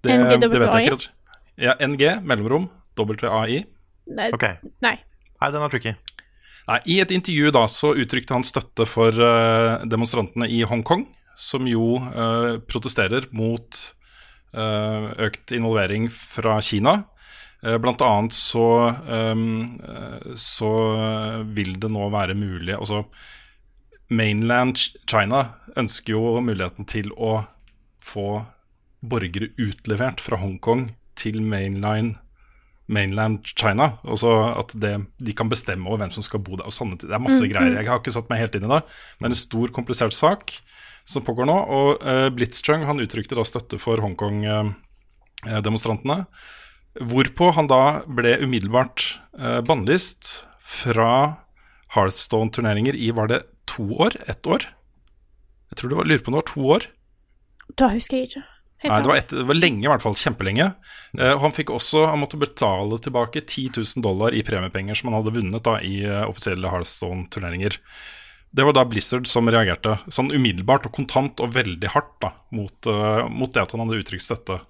Det, 0.03 0.15
det 0.39 0.49
vet 0.51 0.67
jeg 0.69 0.93
ikke. 0.93 1.13
Ja, 1.59 1.75
NG, 1.83 2.03
mellomrom, 2.23 2.69
WAI. 2.95 3.65
Nei. 4.09 4.29
Okay. 4.33 4.57
Nei. 4.83 4.95
Nei, 5.39 5.49
den 5.51 5.63
er 5.65 5.71
tricky. 5.71 5.93
Nei, 6.69 6.79
I 6.93 6.99
et 7.03 7.12
intervju 7.13 7.51
da 7.55 7.63
så 7.71 7.93
uttrykte 7.97 8.35
han 8.35 8.45
støtte 8.45 8.85
for 8.88 9.15
uh, 9.15 9.81
demonstrantene 9.89 10.47
i 10.51 10.62
Hongkong, 10.67 11.07
som 11.39 11.67
jo 11.69 11.97
uh, 11.99 12.59
protesterer 12.69 13.29
mot 13.35 13.79
uh, 14.55 15.09
økt 15.27 15.55
involvering 15.55 16.09
fra 16.13 16.59
Kina. 16.63 17.01
Blant 17.59 17.99
annet 17.99 18.31
så, 18.31 18.93
um, 19.03 19.81
så 20.39 20.69
vil 21.43 21.73
det 21.83 21.89
nå 21.91 22.05
være 22.07 22.31
mulig 22.39 22.71
Altså, 22.77 23.01
mainland 24.07 24.79
China 25.03 25.41
ønsker 25.75 26.15
jo 26.15 26.39
muligheten 26.39 26.88
til 26.88 27.12
å 27.19 27.41
få 27.99 28.45
borgere 29.01 29.49
utlevert 29.57 30.21
fra 30.23 30.38
Hongkong 30.41 30.89
til 31.19 31.41
mainline 31.43 32.15
mainland 32.89 33.45
China. 33.45 33.91
Altså 34.01 34.31
at 34.57 34.71
det, 34.81 34.95
de 35.21 35.33
kan 35.38 35.49
bestemme 35.51 35.85
over 35.89 35.97
hvem 36.01 36.12
som 36.15 36.23
skal 36.25 36.41
bo 36.41 36.55
der. 36.57 36.65
og 36.65 36.73
sånne 36.73 36.97
Det 36.97 37.12
er 37.13 37.19
masse 37.21 37.43
Mm, 37.45 37.49
greier. 37.51 37.75
Jeg 37.77 37.85
har 37.88 37.99
ikke 38.01 38.12
satt 38.15 38.29
meg 38.31 38.39
helt 38.41 38.55
inn 38.57 38.65
i 38.65 38.71
det. 38.73 38.81
Men 39.19 39.29
det 39.29 39.35
er 39.38 39.39
en 39.39 39.45
stor, 39.45 39.67
komplisert 39.69 40.13
sak 40.17 40.57
som 41.05 41.21
pågår 41.23 41.45
nå. 41.45 41.53
Og 41.69 42.01
uh, 42.01 42.29
Blitzchung 42.33 42.81
han 42.89 42.97
uttrykte 42.99 43.35
da 43.38 43.43
støtte 43.45 43.77
for 43.77 43.97
Hongkong-demonstrantene. 44.01 46.25
hvorpå 46.99 47.51
han 47.53 47.67
da 47.69 48.01
ble 48.09 48.39
umiddelbart 48.41 49.19
uh, 49.38 49.62
bannlyst 49.62 50.41
fra 50.59 51.38
Hearthstone-turneringer 51.93 52.95
i 52.97 53.12
var 53.12 53.27
det 53.29 53.43
to 53.69 53.83
år? 54.01 54.15
Ett 54.27 54.47
år? 54.47 54.65
Jeg 55.69 55.77
tror 55.77 55.89
det 55.89 55.97
var, 55.97 56.05
lurer 56.09 56.23
på 56.25 56.31
om 56.31 56.33
det 56.33 56.41
var 56.41 56.53
to 56.53 56.62
år. 56.73 56.81
Da 57.77 57.88
husker 57.93 58.17
jeg 58.17 58.25
ikke. 58.31 58.43
Nei, 58.83 59.01
det 59.03 59.09
var, 59.11 59.17
et, 59.19 59.33
det 59.33 59.43
var 59.49 59.57
lenge, 59.57 59.83
i 59.83 59.89
hvert 59.91 60.03
fall. 60.03 60.15
Kjempelenge. 60.15 60.69
Uh, 61.19 61.33
han 61.41 61.55
fikk 61.55 61.73
også, 61.75 62.05
han 62.07 62.21
måtte 62.21 62.39
betale 62.39 62.99
tilbake 63.03 63.43
10 63.43 63.73
000 63.81 64.05
dollar 64.05 64.35
i 64.35 64.43
premiepenger 64.45 64.95
som 64.95 65.09
han 65.09 65.19
hadde 65.19 65.35
vunnet 65.35 65.65
da 65.65 65.75
i 65.83 65.97
uh, 66.07 66.23
offisielle 66.29 66.71
Hearthstone-turneringer. 66.71 67.75
Det 68.49 68.65
var 68.65 68.73
da 68.73 68.85
Blizzard 68.87 69.27
som 69.29 69.51
reagerte, 69.51 69.99
sånn 70.09 70.31
umiddelbart 70.33 70.87
og 70.87 70.95
kontant 70.95 71.41
og 71.43 71.51
veldig 71.53 71.91
hardt 71.93 72.15
da, 72.23 72.31
mot, 72.55 72.87
uh, 72.89 73.27
mot 73.29 73.51
det 73.53 73.65
at 73.65 73.75
han 73.75 73.83
hadde 73.83 73.99
uttrykt 73.99 74.25
støtte. 74.25 74.61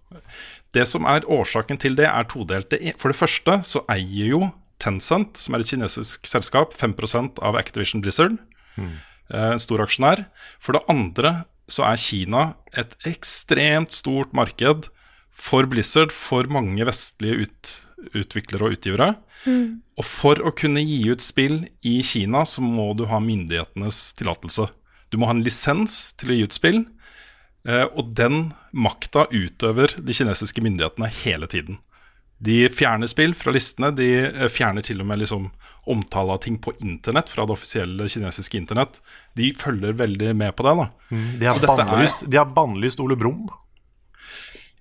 Det 0.75 0.85
som 0.89 1.05
er 1.09 1.27
årsaken 1.29 1.79
til 1.81 1.95
det, 1.97 2.09
er 2.09 2.27
todelt. 2.29 2.73
For 2.99 3.13
det 3.13 3.19
første 3.19 3.61
så 3.65 3.85
eier 3.93 4.33
jo 4.33 4.49
Tencent, 4.79 5.35
som 5.35 5.55
er 5.55 5.63
et 5.63 5.69
kinesisk 5.73 6.27
selskap, 6.29 6.71
5% 6.77 7.41
av 7.43 7.57
Activision 7.59 7.99
Blizzard. 8.03 8.37
Eh, 8.79 9.51
en 9.53 9.61
stor 9.61 9.83
aksjonær. 9.83 10.23
For 10.61 10.77
det 10.77 10.85
andre 10.91 11.33
så 11.71 11.86
er 11.88 12.01
Kina 12.01 12.43
et 12.77 12.95
ekstremt 13.08 13.93
stort 13.95 14.34
marked 14.38 14.89
for 15.29 15.69
Blizzard, 15.69 16.12
for 16.12 16.49
mange 16.51 16.86
vestlige 16.88 17.45
ut, 17.45 17.73
utviklere 18.17 18.67
og 18.67 18.77
utgivere. 18.77 19.13
Og 19.99 20.05
for 20.05 20.41
å 20.43 20.51
kunne 20.55 20.84
gi 20.84 20.99
ut 21.12 21.23
spill 21.23 21.62
i 21.86 21.99
Kina, 22.03 22.43
så 22.45 22.63
må 22.63 22.91
du 22.97 23.05
ha 23.10 23.21
myndighetenes 23.23 24.13
tillatelse. 24.19 24.67
Du 25.10 25.17
må 25.19 25.29
ha 25.29 25.36
en 25.36 25.43
lisens 25.45 26.12
til 26.19 26.34
å 26.34 26.38
gi 26.38 26.47
ut 26.47 26.55
spill, 26.55 26.82
eh, 27.65 27.86
og 27.95 28.13
den 28.17 28.51
makta 28.71 29.25
utøver 29.32 29.95
de 29.97 30.15
kinesiske 30.15 30.63
myndighetene 30.63 31.10
hele 31.23 31.49
tiden. 31.49 31.79
De 32.41 32.69
fjerner 32.71 33.10
spill 33.12 33.34
fra 33.36 33.52
listene, 33.52 33.89
de 33.95 34.06
eh, 34.30 34.47
fjerner 34.52 34.86
til 34.88 35.02
og 35.04 35.08
med 35.10 35.19
liksom 35.19 35.49
omtale 35.89 36.32
av 36.36 36.39
ting 36.43 36.58
på 36.62 36.71
internett 36.86 37.30
fra 37.34 37.45
det 37.49 37.56
offisielle 37.58 38.06
kinesiske 38.12 38.56
internett. 38.60 39.02
De 39.36 39.49
følger 39.58 39.95
veldig 39.99 40.36
med 40.38 40.56
på 40.56 40.63
det. 40.67 40.75
da. 40.78 40.86
De 41.39 41.45
har 41.49 41.60
dette 41.60 41.88
er- 41.97 42.30
de 42.30 42.38
har 42.38 42.45
bannlyst 42.56 42.99
Ole 43.04 43.17
Brumm. 43.19 43.49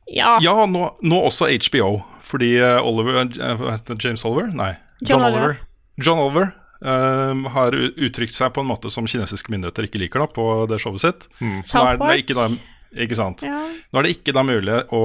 Ja. 0.06 0.38
Ja, 0.40 0.54
nå, 0.66 0.86
nå 1.04 1.18
også 1.28 1.48
HBO, 1.52 1.98
fordi 2.24 2.54
eh, 2.62 2.78
Oliver 2.80 3.20
eh? 3.26 3.96
James 4.00 4.24
Oliver? 4.24 4.48
Nei. 4.56 4.72
John 5.04 5.22
Oliver. 5.26 5.58
John 6.00 6.18
Oliver 6.22 6.48
eh, 6.82 7.42
har 7.52 7.76
uttrykt 7.76 8.32
seg 8.32 8.54
på 8.56 8.62
en 8.64 8.70
måte 8.70 8.90
som 8.92 9.06
kinesiske 9.10 9.52
myndigheter 9.52 9.84
ikke 9.88 10.00
liker 10.00 10.24
da, 10.24 10.30
på 10.32 10.46
det 10.70 10.80
showet 10.80 11.04
sitt. 11.04 11.28
Mm. 11.42 11.58
Er 11.58 11.68
South 11.68 12.14
ikke 12.22 12.38
da 12.38 12.48
ikke 12.94 13.18
sant? 13.18 13.44
Ja. 13.44 13.58
Nå 13.92 14.00
er 14.00 14.06
det 14.06 14.14
ikke 14.16 14.34
da 14.36 14.44
mulig 14.46 14.78
å, 14.94 15.02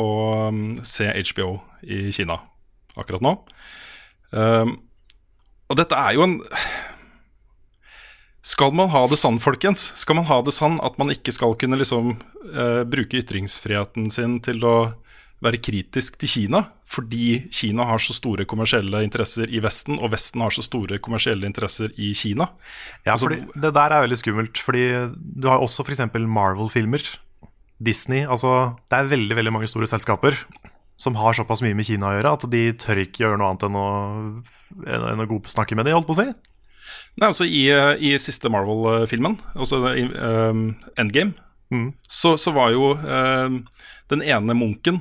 å 0.00 0.08
um, 0.48 0.80
se 0.86 1.10
HBO 1.12 1.56
i 1.82 2.06
Kina 2.14 2.38
akkurat 2.96 3.24
nå. 3.24 3.36
Um, 4.32 4.76
og 5.68 5.78
dette 5.80 5.96
er 5.96 6.16
jo 6.16 6.24
en 6.24 6.38
Skal 8.42 8.72
man 8.74 8.88
ha 8.90 9.04
det 9.06 9.20
sann, 9.20 9.36
folkens? 9.38 9.92
Skal 10.00 10.16
man 10.18 10.26
ha 10.26 10.40
det 10.42 10.54
sann 10.56 10.80
at 10.82 10.96
man 10.98 11.12
ikke 11.12 11.34
skal 11.34 11.54
kunne 11.60 11.78
liksom 11.78 12.16
uh, 12.16 12.82
bruke 12.88 13.20
ytringsfriheten 13.20 14.10
sin 14.10 14.40
til 14.42 14.64
å 14.66 14.76
være 15.42 15.60
kritisk 15.62 16.18
til 16.22 16.30
Kina? 16.30 16.62
Fordi 16.92 17.48
Kina 17.50 17.86
har 17.88 17.98
så 18.02 18.14
store 18.16 18.44
kommersielle 18.48 19.00
interesser 19.04 19.48
i 19.48 19.62
Vesten, 19.64 19.98
og 20.02 20.12
Vesten 20.12 20.44
har 20.44 20.52
så 20.54 20.64
store 20.64 20.98
kommersielle 21.02 21.48
interesser 21.48 21.92
i 21.96 22.12
Kina. 22.14 22.50
Ja, 23.06 23.14
Altså, 23.16 23.28
Det 23.54 23.74
der 23.74 23.90
er 23.96 24.04
veldig 24.06 24.18
skummelt, 24.20 24.58
fordi 24.58 24.86
du 25.16 25.48
har 25.48 25.58
også 25.58 25.84
f.eks. 25.86 26.04
Marvel-filmer. 26.14 27.02
Disney. 27.82 28.22
Altså, 28.30 28.76
det 28.90 28.98
er 28.98 29.10
veldig 29.10 29.36
veldig 29.36 29.52
mange 29.52 29.66
store 29.66 29.88
selskaper 29.90 30.36
som 31.02 31.16
har 31.18 31.34
såpass 31.34 31.62
mye 31.64 31.74
med 31.74 31.88
Kina 31.88 32.12
å 32.12 32.14
gjøre 32.14 32.32
at 32.36 32.44
de 32.52 32.60
tør 32.78 33.00
ikke 33.02 33.24
gjøre 33.24 33.38
noe 33.40 33.48
annet 33.50 33.64
enn 33.66 33.78
å, 33.80 33.86
enn, 34.86 35.22
å 35.24 35.38
snakke 35.50 35.74
med 35.74 35.88
dem, 35.88 35.96
holdt 35.96 36.06
på 36.06 36.14
å 36.14 36.20
si. 36.20 36.28
Nei, 37.18 37.26
altså 37.26 37.46
I, 37.48 37.64
i 37.98 38.12
siste 38.22 38.52
Marvel-filmen, 38.52 39.34
altså 39.56 39.82
ehm, 39.90 40.68
Endgame, 41.00 41.34
Mm. 41.72 41.94
så, 42.04 42.34
så 42.36 42.52
var 42.52 42.68
jo 42.74 42.90
um, 43.00 43.54
den 44.12 44.20
ene 44.20 44.52
munken 44.52 44.98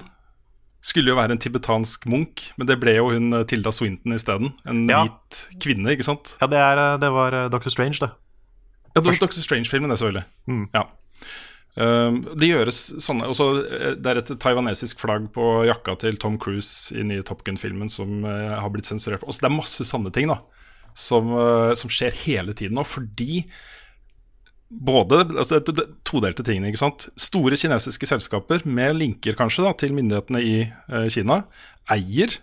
skulle 0.81 1.11
jo 1.13 1.17
være 1.19 1.35
en 1.35 1.41
tibetansk 1.41 2.07
munk, 2.09 2.47
men 2.57 2.67
det 2.69 2.79
ble 2.81 2.95
jo 2.97 3.09
hun 3.11 3.33
eh, 3.37 3.45
Tilda 3.49 3.71
Swinton 3.71 4.15
isteden. 4.17 4.53
En 4.65 4.87
Ja. 4.89 5.03
hvit 5.05 5.43
kvinne, 5.61 5.93
ikke 5.93 6.07
sant? 6.07 6.35
Ja, 6.41 6.47
det, 6.47 6.57
er, 6.57 6.77
eh, 6.81 6.97
det 7.03 7.11
var 7.13 7.37
Doctor 7.49 7.69
Dr. 7.69 7.75
Strange, 7.75 7.99
det. 8.01 8.11
Ja, 8.95 9.01
det 9.01 9.05
Dr. 9.05 9.19
Doctor 9.27 9.41
Strange-filmen, 9.45 9.89
det 9.93 9.99
selvfølgelig. 10.01 10.25
Mm. 10.47 10.65
Ja. 10.73 10.83
Ehm, 11.79 12.17
det 12.35 12.49
gjøres 12.49 12.79
sånne 12.99 13.29
også, 13.31 13.45
eh, 13.63 13.93
Det 13.95 14.05
er 14.11 14.17
et 14.19 14.31
taiwanesisk 14.39 14.99
flagg 14.99 15.29
på 15.31 15.65
jakka 15.69 15.95
til 15.99 16.17
Tom 16.17 16.37
Cruise 16.37 16.91
i 16.91 17.03
nye 17.03 17.23
Top 17.23 17.45
Gun-filmen 17.47 17.89
som 17.89 18.25
eh, 18.25 18.59
har 18.59 18.69
blitt 18.73 18.89
sensurert. 18.89 19.23
Også, 19.23 19.39
det 19.45 19.51
er 19.51 19.55
masse 19.55 19.85
sånne 19.87 20.11
ting 20.11 20.27
da 20.27 20.41
som, 20.93 21.29
eh, 21.31 21.73
som 21.79 21.89
skjer 21.89 22.11
hele 22.25 22.53
tiden 22.53 22.75
nå, 22.75 22.83
fordi 22.83 23.45
både 24.71 25.25
altså, 25.35 25.59
det, 25.59 25.75
det, 25.75 25.87
todelte 26.07 26.45
tingene, 26.47 26.71
ikke 26.71 26.81
sant. 26.81 27.09
Store 27.19 27.57
kinesiske 27.59 28.07
selskaper 28.07 28.63
med 28.65 28.95
linker 28.99 29.35
kanskje 29.37 29.65
da, 29.67 29.73
til 29.77 29.95
myndighetene 29.97 30.41
i 30.43 30.55
eh, 30.63 31.07
Kina 31.11 31.43
eier 31.91 32.37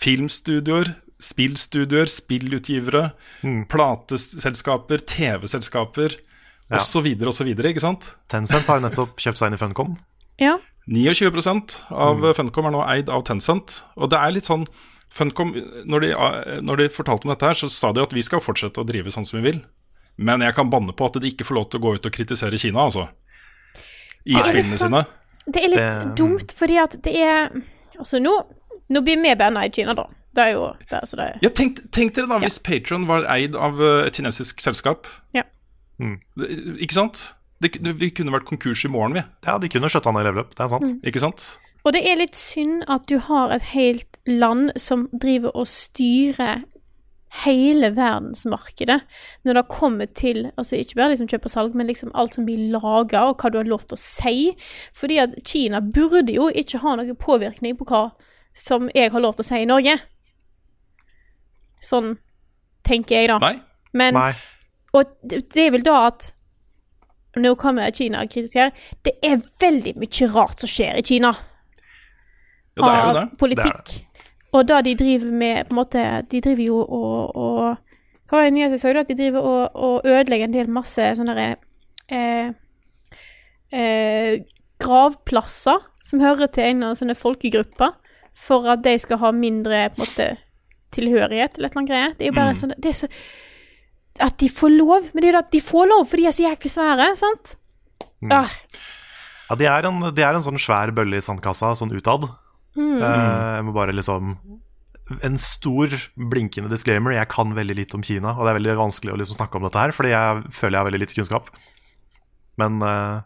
filmstudioer, 0.00 0.94
spillstudioer, 1.20 2.08
spillutgivere, 2.08 3.10
plateselskaper, 3.72 5.02
TV-selskaper 5.08 6.16
Ja. 6.70 6.78
osv. 6.78 7.08
osv. 7.26 7.48
Ikke 7.50 7.82
sant? 7.82 8.12
Tencent 8.30 8.68
har 8.70 8.80
nettopp 8.80 9.18
kjøpt 9.20 9.40
seg 9.40 9.50
inn 9.50 9.58
i 9.58 9.60
Funcom. 9.60 9.96
ja. 10.46 10.54
29 10.88 11.82
av 11.90 12.22
Funcom 12.38 12.68
er 12.70 12.74
nå 12.74 12.84
eid 12.86 13.10
av 13.12 13.26
Tencent. 13.28 13.82
Og 14.00 14.12
det 14.12 14.20
er 14.20 14.32
litt 14.36 14.48
sånn 14.48 14.64
Funcom, 15.10 15.52
når 15.90 16.04
de, 16.06 16.10
når 16.62 16.84
de 16.84 16.88
fortalte 16.94 17.26
om 17.26 17.34
dette 17.34 17.48
her, 17.50 17.58
så 17.58 17.68
sa 17.68 17.90
de 17.92 18.04
at 18.04 18.14
vi 18.14 18.22
skal 18.22 18.42
fortsette 18.44 18.78
å 18.80 18.86
drive 18.86 19.10
sånn 19.10 19.26
som 19.26 19.40
vi 19.40 19.48
vil. 19.50 19.58
Men 20.20 20.44
jeg 20.44 20.54
kan 20.56 20.68
banne 20.72 20.92
på 20.96 21.08
at 21.08 21.16
de 21.22 21.30
ikke 21.32 21.46
får 21.48 21.56
lov 21.56 21.68
til 21.72 21.80
å 21.80 21.84
gå 21.86 21.94
ut 21.96 22.06
og 22.10 22.12
kritisere 22.14 22.58
Kina, 22.60 22.84
altså. 22.90 23.06
I 24.28 24.36
spillene 24.44 24.76
sånn- 24.76 24.92
sine. 24.92 25.04
Det 25.48 25.62
er 25.64 25.68
litt 25.72 25.80
Det- 25.80 26.14
dumt, 26.20 26.52
fordi 26.52 26.76
at 26.82 26.96
det 27.02 27.14
er 27.16 27.50
Altså, 27.98 28.18
nå, 28.22 28.32
nå 28.88 29.00
blir 29.04 29.20
vi 29.20 29.34
banna 29.34 29.64
i 29.66 29.68
Kina, 29.68 29.92
da. 29.94 30.06
Det 30.32 30.38
er 30.44 30.52
jo 30.54 30.72
det, 30.78 30.92
er- 30.92 31.06
så 31.06 31.16
det 31.16 31.24
er, 31.26 31.38
Ja, 31.42 31.48
tenk, 31.50 31.80
tenk 31.90 32.14
dere 32.14 32.28
da 32.28 32.38
hvis 32.38 32.58
Patron 32.62 33.04
var 33.06 33.24
eid 33.28 33.54
av 33.56 33.80
eh, 33.80 34.06
et 34.06 34.14
kinesisk 34.14 34.60
selskap. 34.60 35.06
Ja. 35.34 35.42
Mm. 36.00 36.20
Ikke 36.80 36.92
sant? 36.92 37.34
Det, 37.60 37.72
det, 37.82 37.98
vi 37.98 38.10
kunne 38.10 38.32
vært 38.32 38.46
konkurs 38.48 38.84
i 38.84 38.88
morgen, 38.88 39.12
vi. 39.12 39.22
Ja, 39.44 39.58
de 39.58 39.68
kunne 39.68 39.90
skjøtta 39.90 40.12
ned 40.14 40.24
leveløp, 40.24 40.54
det 40.54 40.60
er 40.64 40.68
sant. 40.68 41.02
Ikke 41.04 41.20
sant? 41.20 41.58
Og 41.84 41.92
det 41.92 42.06
er 42.06 42.16
litt 42.16 42.36
synd 42.36 42.84
at 42.88 43.06
du 43.06 43.18
har 43.18 43.50
et 43.52 43.62
helt 43.74 44.16
land 44.26 44.70
som 44.80 45.08
driver 45.12 45.50
og 45.54 45.66
styrer 45.66 46.62
hele 47.44 47.92
verdensmarkedet 47.94 48.98
når 49.46 49.58
det 49.58 49.64
kommer 49.70 50.08
til 50.18 50.48
altså 50.56 50.80
ikke 50.80 50.98
bare 50.98 51.12
liksom 51.12 51.28
kjøp 51.30 51.46
og 51.46 51.52
salg, 51.52 51.76
men 51.78 51.86
liksom 51.90 52.10
alt 52.18 52.34
som 52.34 52.46
blir 52.48 52.70
laga, 52.72 53.28
og 53.28 53.38
hva 53.40 53.52
du 53.52 53.60
har 53.60 53.70
lov 53.70 53.86
til 53.86 53.98
å 53.98 54.02
si. 54.02 54.36
Fordi 54.96 55.20
at 55.22 55.36
Kina 55.46 55.82
burde 55.84 56.34
jo 56.34 56.48
ikke 56.50 56.82
ha 56.82 56.96
noen 56.98 57.18
påvirkning 57.18 57.78
på 57.78 57.86
hva 57.90 58.08
som 58.56 58.90
jeg 58.96 59.12
har 59.14 59.22
lov 59.22 59.38
til 59.38 59.46
å 59.46 59.50
si 59.52 59.62
i 59.62 59.70
Norge. 59.70 59.96
Sånn 61.80 62.16
tenker 62.86 63.20
jeg, 63.20 63.30
da. 63.30 63.38
Nei. 63.42 63.54
Men, 63.96 64.18
Nei. 64.18 64.34
og 64.96 65.16
det 65.22 65.44
det 65.54 65.66
er 65.66 65.74
vel 65.78 65.86
da 65.86 66.02
at 66.10 66.34
Nå 67.38 67.52
kommer 67.54 67.92
Kina 67.94 68.24
kritisk 68.26 68.56
her. 68.58 68.72
Det 69.06 69.12
er 69.22 69.36
veldig 69.62 69.92
mye 70.02 70.26
rart 70.34 70.62
som 70.64 70.70
skjer 70.70 70.98
i 70.98 71.04
Kina 71.06 71.30
Ja, 71.30 72.82
det 72.82 72.88
er 72.90 72.96
jo 72.96 73.04
av 73.04 73.18
det. 73.20 73.26
Og 74.52 74.66
det 74.66 74.80
de 74.88 74.94
driver 74.98 75.30
med 75.30 75.68
på 75.68 75.74
en 75.74 75.78
måte, 75.78 76.04
De 76.30 76.40
driver 76.42 76.62
jo 76.64 76.78
og, 76.82 77.36
og 77.36 77.76
Hva 78.30 78.40
var 78.40 78.50
det 78.50 78.62
jeg 78.64 78.78
så? 78.80 78.92
da? 78.92 79.04
At 79.04 79.10
de 79.12 79.18
driver 79.18 79.40
og, 79.46 79.76
og 79.76 80.06
ødelegger 80.08 80.48
en 80.48 80.56
del 80.56 80.70
masse 80.70 81.06
sånne 81.18 81.36
derre 81.38 81.56
eh, 82.10 82.50
eh, 83.72 84.40
Gravplasser 84.80 85.82
som 86.02 86.22
hører 86.24 86.48
til 86.48 86.64
en 86.64 86.86
av 86.88 86.94
sånne 86.96 87.14
folkegrupper, 87.18 87.92
for 88.32 88.64
at 88.72 88.80
de 88.86 88.94
skal 89.02 89.20
ha 89.20 89.30
mindre 89.36 89.90
på 89.92 90.00
en 90.00 90.06
måte 90.06 90.28
tilhørighet 90.96 91.58
eller 91.58 91.68
et 91.68 91.74
eller 91.76 91.82
annet 91.82 91.90
greie. 91.90 92.12
Det 92.16 92.24
er 92.24 92.30
jo 92.30 92.38
bare 92.38 92.54
sånn 92.58 92.72
Det 92.80 92.90
er 92.94 92.96
så 93.02 93.08
At 94.24 94.38
de 94.40 94.48
får 94.50 94.72
lov. 94.74 95.10
Men 95.12 95.22
det 95.22 95.28
er 95.28 95.34
jo 95.36 95.42
at 95.44 95.52
de 95.52 95.60
får 95.62 95.90
lov, 95.92 96.06
for 96.08 96.18
de 96.18 96.26
er 96.26 96.34
så 96.34 96.46
jæklig 96.48 96.72
svære, 96.72 97.10
sant? 97.20 97.54
Ah, 98.32 98.48
Ja, 99.50 99.56
de 99.58 99.66
er, 99.66 99.86
en, 99.88 100.00
de 100.14 100.22
er 100.22 100.36
en 100.36 100.42
sånn 100.44 100.58
svær 100.62 100.92
bølle 100.94 101.18
i 101.18 101.24
sandkassa, 101.24 101.72
sånn 101.78 101.90
utad. 101.96 102.28
Eh, 102.78 103.56
jeg 103.56 103.66
må 103.66 103.72
bare 103.74 103.94
liksom 103.96 104.36
En 105.24 105.34
stor 105.42 105.90
blinkende 106.14 106.70
disclaimer. 106.70 107.16
Jeg 107.16 107.26
kan 107.32 107.50
veldig 107.56 107.74
lite 107.74 107.96
om 107.98 108.02
Kina, 108.06 108.30
og 108.36 108.46
det 108.46 108.52
er 108.52 108.58
veldig 108.60 108.76
vanskelig 108.78 109.10
å 109.10 109.18
liksom 109.18 109.40
snakke 109.40 109.58
om 109.58 109.64
dette 109.66 109.80
her, 109.82 109.90
fordi 109.90 110.12
jeg 110.12 110.44
føler 110.54 110.76
jeg 110.76 110.78
har 110.78 110.86
veldig 110.86 111.00
lite 111.02 111.16
kunnskap. 111.16 111.48
Men, 112.62 112.76
eh, 112.78 113.16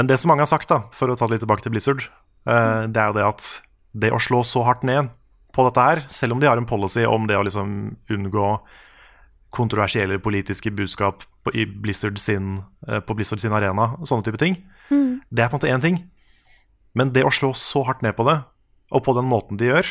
men 0.00 0.08
det 0.08 0.16
som 0.16 0.32
mange 0.32 0.46
har 0.46 0.48
sagt, 0.48 0.72
da, 0.72 0.86
for 0.96 1.12
å 1.12 1.18
ta 1.18 1.26
det 1.26 1.36
litt 1.36 1.44
tilbake 1.44 1.66
til 1.66 1.74
Blizzard, 1.76 2.06
eh, 2.48 2.86
det 2.88 2.96
er 2.96 3.12
jo 3.12 3.18
det 3.18 3.26
at 3.26 3.50
det 3.92 4.14
å 4.16 4.22
slå 4.22 4.40
så 4.48 4.64
hardt 4.64 4.82
ned 4.82 5.12
på 5.52 5.68
dette 5.68 5.84
her, 5.90 6.02
selv 6.08 6.32
om 6.32 6.40
de 6.40 6.48
har 6.48 6.56
en 6.56 6.64
policy 6.64 7.04
om 7.04 7.26
det 7.28 7.36
å 7.36 7.44
liksom 7.44 7.98
unngå 8.08 8.48
kontroversielle 9.52 10.18
politiske 10.24 10.72
budskap 10.72 11.24
på, 11.44 11.52
i 11.52 11.66
Blizzard 11.66 12.16
sin, 12.16 12.62
på 12.80 13.14
Blizzard 13.14 13.40
sin 13.40 13.52
arena, 13.52 13.90
sånne 14.04 14.24
type 14.24 14.40
ting, 14.40 14.56
det 15.28 15.44
er 15.44 15.48
på 15.52 15.56
en 15.56 15.60
måte 15.60 15.72
én 15.72 15.84
ting. 15.84 16.10
Men 16.98 17.12
det 17.14 17.22
å 17.28 17.32
slå 17.34 17.50
så 17.54 17.84
hardt 17.86 18.02
ned 18.02 18.14
på 18.18 18.24
det, 18.26 18.38
og 18.90 19.00
på 19.06 19.12
den 19.18 19.28
måten 19.30 19.54
de 19.60 19.66
gjør, 19.70 19.86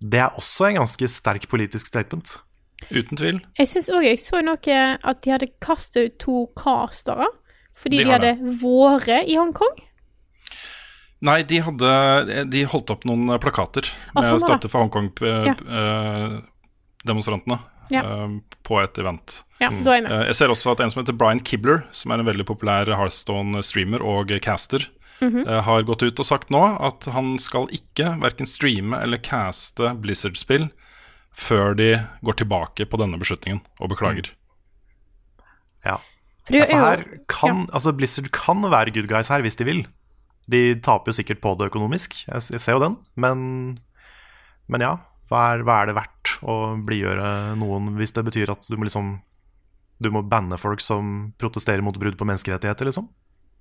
det 0.00 0.20
er 0.24 0.30
også 0.38 0.62
en 0.70 0.78
ganske 0.80 1.06
sterk 1.12 1.44
politisk 1.52 1.84
statement. 1.90 2.26
Uten 2.92 3.16
tvil. 3.16 3.38
Jeg 3.56 3.66
syns 3.70 3.86
òg 3.96 4.02
jeg 4.04 4.18
så 4.20 4.42
noe 4.44 4.76
at 5.00 5.22
de 5.24 5.30
hadde 5.32 5.46
kasta 5.64 6.00
ut 6.06 6.16
to 6.20 6.34
castere 6.60 7.24
fordi 7.76 7.96
De 8.00 8.04
de, 8.06 8.10
hadde 8.12 8.32
vært 8.62 9.08
i 9.28 9.34
Hongkong. 9.36 9.76
Nei, 11.26 11.40
de 11.48 11.56
hadde 11.64 11.90
De 12.52 12.60
holdt 12.68 12.90
opp 12.92 13.02
noen 13.08 13.24
plakater 13.40 13.84
med 14.14 14.24
sånn 14.28 14.40
støtte 14.44 14.68
for 14.72 14.78
Hongkong-demonstrantene 14.84 17.58
Ja. 17.92 18.02
på 18.66 18.74
et 18.82 18.98
event. 18.98 19.44
Ja, 19.60 19.68
da 19.70 19.90
er 19.92 19.96
jeg 20.00 20.04
med. 20.04 20.12
Eh, 20.12 20.24
Jeg 20.26 20.34
ser 20.34 20.48
også 20.52 20.70
at 20.72 20.80
en 20.80 20.90
som 20.90 21.02
heter 21.02 21.16
Brian 21.16 21.40
Kibler, 21.40 21.82
som 21.92 22.10
er 22.12 22.18
en 22.18 22.26
veldig 22.26 22.44
populær 22.48 22.84
Hearthstone-streamer 22.86 24.00
og 24.02 24.28
caster, 24.42 24.88
Mhm. 25.20 25.46
eh, 25.48 25.62
har 25.64 25.82
gått 25.88 26.02
ut 26.02 26.18
og 26.20 26.26
sagt 26.28 26.50
nå 26.52 26.62
at 26.80 27.06
han 27.14 27.38
skal 27.40 27.70
ikke 27.72 28.18
verken 28.20 28.48
streame 28.48 28.98
eller 29.02 29.18
caste 29.18 29.94
Blizzard-spill 30.02 30.68
før 31.36 31.76
de 31.76 31.90
går 32.24 32.40
tilbake 32.40 32.86
på 32.88 33.00
denne 33.00 33.18
beslutningen 33.20 33.62
og 33.80 33.92
beklager. 33.92 34.30
Ja. 35.84 35.98
For 36.46 36.54
Ja, 36.54 36.64
er 36.64 36.70
for 36.70 36.84
her 36.84 37.04
kan, 37.28 37.66
altså 37.72 37.92
Blizzard 37.96 38.30
kan 38.32 38.62
være 38.62 38.92
good 38.94 39.08
guys 39.08 39.28
her 39.28 39.42
hvis 39.44 39.56
de 39.56 39.64
vil. 39.64 39.86
De 40.48 40.76
taper 40.78 41.10
jo 41.10 41.16
sikkert 41.18 41.40
på 41.42 41.56
det 41.58 41.72
økonomisk, 41.72 42.22
jeg, 42.28 42.42
jeg 42.54 42.60
ser 42.62 42.76
jo 42.76 42.84
den. 42.84 42.96
Men, 43.16 43.78
men 44.70 44.84
ja, 44.84 44.94
hva 45.30 45.42
er, 45.54 45.64
hva 45.66 45.80
er 45.82 45.90
det 45.90 45.96
verdt 45.98 46.36
å 46.46 46.76
blidgjøre 46.86 47.56
noen 47.58 47.96
hvis 47.98 48.14
det 48.14 48.24
betyr 48.28 48.52
at 48.54 48.66
du 48.68 48.76
må 48.78 48.86
liksom 48.86 49.16
Du 49.96 50.10
må 50.12 50.20
banne 50.28 50.58
folk 50.60 50.82
som 50.84 51.32
protesterer 51.40 51.80
mot 51.80 51.96
brudd 51.96 52.18
på 52.20 52.26
menneskerettigheter, 52.28 52.84
liksom? 52.84 53.08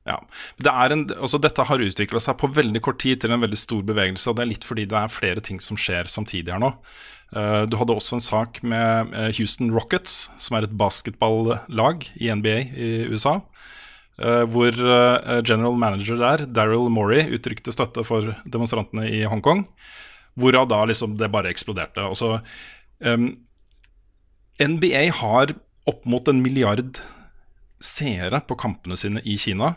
Ja. 0.06 0.20
Det 0.62 0.70
en, 0.70 1.08
altså 1.18 1.40
dette 1.42 1.66
har 1.66 1.82
utvikla 1.82 2.22
seg 2.22 2.38
på 2.38 2.52
veldig 2.54 2.82
kort 2.86 3.00
tid 3.02 3.24
til 3.24 3.34
en 3.34 3.42
veldig 3.42 3.58
stor 3.58 3.82
bevegelse. 3.88 4.30
Og 4.30 4.38
det 4.38 4.46
er 4.46 4.52
litt 4.52 4.68
fordi 4.68 4.86
det 4.90 5.00
er 5.00 5.12
flere 5.12 5.42
ting 5.44 5.58
som 5.64 5.80
skjer 5.80 6.10
samtidig 6.12 6.54
her 6.54 6.62
nå. 6.62 6.72
Eh, 7.34 7.64
du 7.66 7.78
hadde 7.80 7.96
også 7.96 8.20
en 8.20 8.24
sak 8.24 8.62
med 8.64 9.14
eh, 9.16 9.32
Houston 9.40 9.74
Rockets, 9.74 10.28
som 10.42 10.58
er 10.58 10.68
et 10.68 10.78
basketballag 10.78 12.06
i 12.22 12.30
NBA 12.30 12.58
i 12.78 12.92
USA. 13.10 13.40
eh, 14.22 14.44
hvor 14.48 14.72
general 15.44 15.76
manager 15.76 16.22
der, 16.22 16.46
Daryl 16.46 16.90
Morey, 16.90 17.26
uttrykte 17.36 17.74
støtte 17.74 18.06
for 18.08 18.36
demonstrantene 18.46 19.10
i 19.10 19.26
Hongkong. 19.26 19.66
Hvorav 20.36 20.70
da 20.70 20.84
liksom 20.86 21.18
det 21.18 21.32
bare 21.32 21.50
eksploderte. 21.50 22.04
Også, 22.04 22.42
um, 23.00 23.30
NBA 24.60 25.10
har 25.22 25.54
opp 25.88 26.06
mot 26.06 26.28
en 26.28 26.42
milliard 26.44 27.00
seere 27.80 28.42
på 28.44 28.58
kampene 28.60 28.98
sine 29.00 29.24
i 29.24 29.38
Kina. 29.40 29.74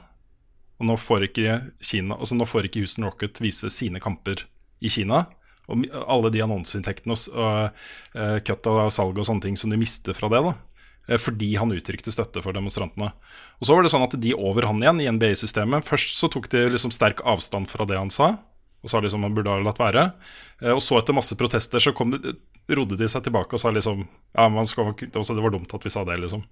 Og 0.78 0.86
nå 0.86 0.94
får 1.00 1.26
ikke, 1.28 1.58
Kina, 1.82 2.14
altså 2.18 2.38
nå 2.38 2.46
får 2.46 2.68
ikke 2.68 2.84
Houston 2.84 3.08
Rocket 3.08 3.40
vise 3.42 3.70
sine 3.74 4.00
kamper 4.02 4.44
i 4.80 4.92
Kina. 4.92 5.24
Og 5.68 5.84
alle 6.06 6.30
de 6.32 6.40
annonseinntektene 6.40 7.16
og, 7.34 7.82
uh, 8.14 8.38
kutt 8.46 8.68
av 8.70 8.86
salg 8.94 9.18
og 9.18 9.26
sånne 9.26 9.44
ting 9.44 9.58
som 9.58 9.74
de 9.74 9.80
mister 9.80 10.16
fra 10.16 10.30
det. 10.32 10.40
da 10.46 10.54
Eh, 11.08 11.18
Fordi 11.18 11.54
han 11.56 11.72
uttrykte 11.72 12.12
støtte 12.12 12.42
for 12.44 12.56
demonstrantene. 12.56 13.10
Og 13.58 13.66
så 13.66 13.74
var 13.74 13.84
det 13.84 13.92
sånn 13.92 14.04
at 14.06 14.16
de 14.20 14.34
over 14.36 14.68
han 14.68 14.82
igjen 14.82 15.00
i 15.02 15.08
NBA-systemet 15.16 15.86
Først 15.88 16.14
så 16.18 16.30
tok 16.32 16.50
de 16.52 16.66
liksom 16.74 16.92
sterk 16.94 17.24
avstand 17.26 17.70
fra 17.72 17.86
det 17.88 17.98
han 17.98 18.12
sa, 18.12 18.34
og 18.84 18.92
sa 18.92 19.00
liksom 19.02 19.24
han 19.26 19.34
burde 19.36 19.50
ha 19.50 19.64
latt 19.64 19.80
være. 19.80 20.10
Eh, 20.62 20.74
Og 20.74 20.82
så 20.84 21.00
etter 21.00 21.16
masse 21.16 21.36
protester 21.38 21.82
så 21.82 21.94
kom 21.96 22.12
de, 22.14 22.36
rodde 22.68 22.98
de 23.00 23.08
seg 23.08 23.24
tilbake 23.24 23.56
og 23.56 23.62
sa 23.62 23.72
liksom 23.72 24.04
Ja, 24.36 24.64
skal, 24.64 24.94
det 24.94 25.42
var 25.42 25.54
dumt 25.54 25.74
at 25.74 25.84
vi 25.84 25.90
sa 25.90 26.04
det, 26.04 26.20
liksom. 26.20 26.44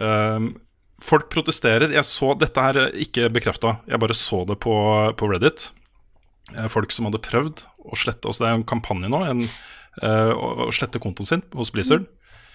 Um, 0.00 0.54
folk 1.02 1.28
protesterer. 1.32 1.92
Jeg 1.94 2.06
så, 2.08 2.32
Dette 2.38 2.64
her 2.64 2.78
er 2.86 2.98
ikke 3.04 3.30
bekrefta, 3.34 3.76
jeg 3.90 4.02
bare 4.02 4.16
så 4.16 4.42
det 4.48 4.58
på, 4.62 4.74
på 5.18 5.30
Reddit. 5.30 5.70
Eh, 6.54 6.68
Folk 6.72 6.94
som 6.94 7.08
hadde 7.08 7.22
prøvd 7.22 7.64
å 7.82 7.98
slette 7.98 8.28
altså 8.28 8.44
Det 8.44 8.50
er 8.50 8.60
en 8.60 8.68
kampanje 8.68 9.10
nå, 9.10 9.18
en, 9.26 9.46
uh, 10.04 10.32
å, 10.32 10.70
slette 10.74 11.02
kontoen 11.02 11.28
sin 11.28 11.42
hos 11.58 11.72
Blizzard. 11.74 12.06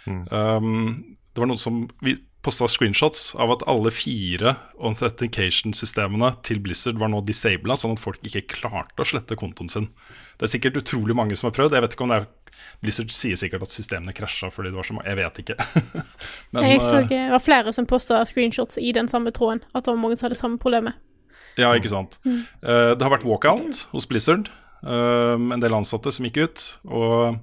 Um, 0.07 1.17
det 1.35 1.43
var 1.43 1.49
noen 1.49 1.59
som 1.59 1.81
vi 1.99 2.15
posta 2.45 2.69
screenshots 2.71 3.33
av 3.35 3.51
at 3.57 3.65
alle 3.67 3.91
fire 3.91 4.53
authentication-systemene 4.79 6.29
til 6.47 6.61
Blizzard 6.63 6.99
var 7.01 7.11
nå 7.11 7.19
disabla, 7.27 7.75
sånn 7.75 7.97
at 7.97 8.03
folk 8.03 8.23
ikke 8.23 8.45
klarte 8.53 9.03
å 9.03 9.09
slette 9.09 9.35
kontoen 9.39 9.71
sin. 9.73 9.89
Det 10.37 10.45
er 10.45 10.51
sikkert 10.53 10.77
utrolig 10.83 11.15
mange 11.17 11.35
som 11.37 11.49
har 11.49 11.55
prøvd. 11.55 11.73
Jeg 11.73 11.85
vet 11.85 11.95
ikke 11.95 12.05
om 12.05 12.13
det 12.13 12.19
er 12.21 12.27
Blizzard 12.81 13.09
sier 13.13 13.37
sikkert 13.39 13.65
at 13.65 13.73
systemene 13.73 14.13
krasja 14.13 14.51
fordi 14.53 14.69
det 14.69 14.77
var 14.77 14.85
så 14.85 14.93
mange 14.97 15.09
Jeg 15.09 15.17
vet 15.19 15.39
ikke. 15.43 15.55
Men 16.53 16.67
Jeg 16.69 16.83
så 16.85 17.01
ikke. 17.01 17.09
det 17.15 17.33
var 17.33 17.43
flere 17.43 17.73
som 17.73 17.89
posta 17.89 18.21
screenshots 18.29 18.77
i 18.77 18.93
den 18.93 19.09
samme 19.09 19.33
tråden. 19.33 19.63
At 19.73 19.85
det 19.85 19.93
var 19.95 20.01
mange 20.01 20.17
som 20.19 20.27
hadde 20.27 20.39
samme 20.39 20.61
problemet. 20.61 20.97
Ja, 21.57 21.73
ikke 21.73 21.89
sant. 21.89 22.19
Eh, 22.25 22.93
det 22.93 23.01
har 23.01 23.13
vært 23.13 23.25
walkout 23.25 23.87
hos 23.93 24.05
Blizzard. 24.09 24.51
Uh, 24.85 25.33
en 25.33 25.61
del 25.61 25.73
ansatte 25.73 26.11
som 26.13 26.27
gikk 26.27 26.37
ut. 26.45 26.65
Og 26.85 27.39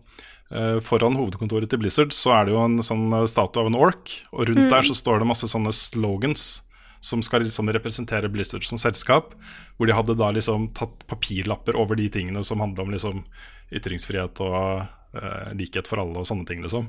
uh, 0.55 0.79
foran 0.87 1.19
hovedkontoret 1.19 1.71
til 1.71 1.83
Blizzard 1.83 2.15
så 2.15 2.37
er 2.37 2.47
det 2.47 2.55
jo 2.55 2.63
en 2.63 2.79
sånn 2.85 3.09
eh, 3.11 3.27
statue 3.31 3.65
av 3.65 3.73
en 3.73 3.81
ork. 3.81 4.15
Og 4.33 4.53
rundt 4.53 4.71
der 4.71 4.87
så 4.87 4.95
står 4.95 5.21
det 5.21 5.31
masse 5.33 5.51
sånne 5.51 5.75
slogans 5.75 6.63
som 7.05 7.23
skal 7.25 7.45
liksom 7.45 7.69
representere 7.75 8.31
Blizzard 8.33 8.65
som 8.65 8.81
selskap. 8.81 9.35
Hvor 9.77 9.89
de 9.89 9.97
hadde 9.97 10.17
da 10.19 10.31
liksom 10.33 10.71
tatt 10.77 11.05
papirlapper 11.11 11.77
over 11.81 12.01
de 12.01 12.09
tingene 12.13 12.45
som 12.47 12.63
handler 12.65 12.87
om 12.87 12.95
liksom 12.95 13.25
ytringsfrihet 13.75 14.41
og 14.45 14.85
uh, 14.85 15.49
likhet 15.57 15.89
for 15.91 16.03
alle 16.03 16.23
og 16.23 16.29
sånne 16.29 16.49
ting, 16.49 16.63
liksom. 16.65 16.89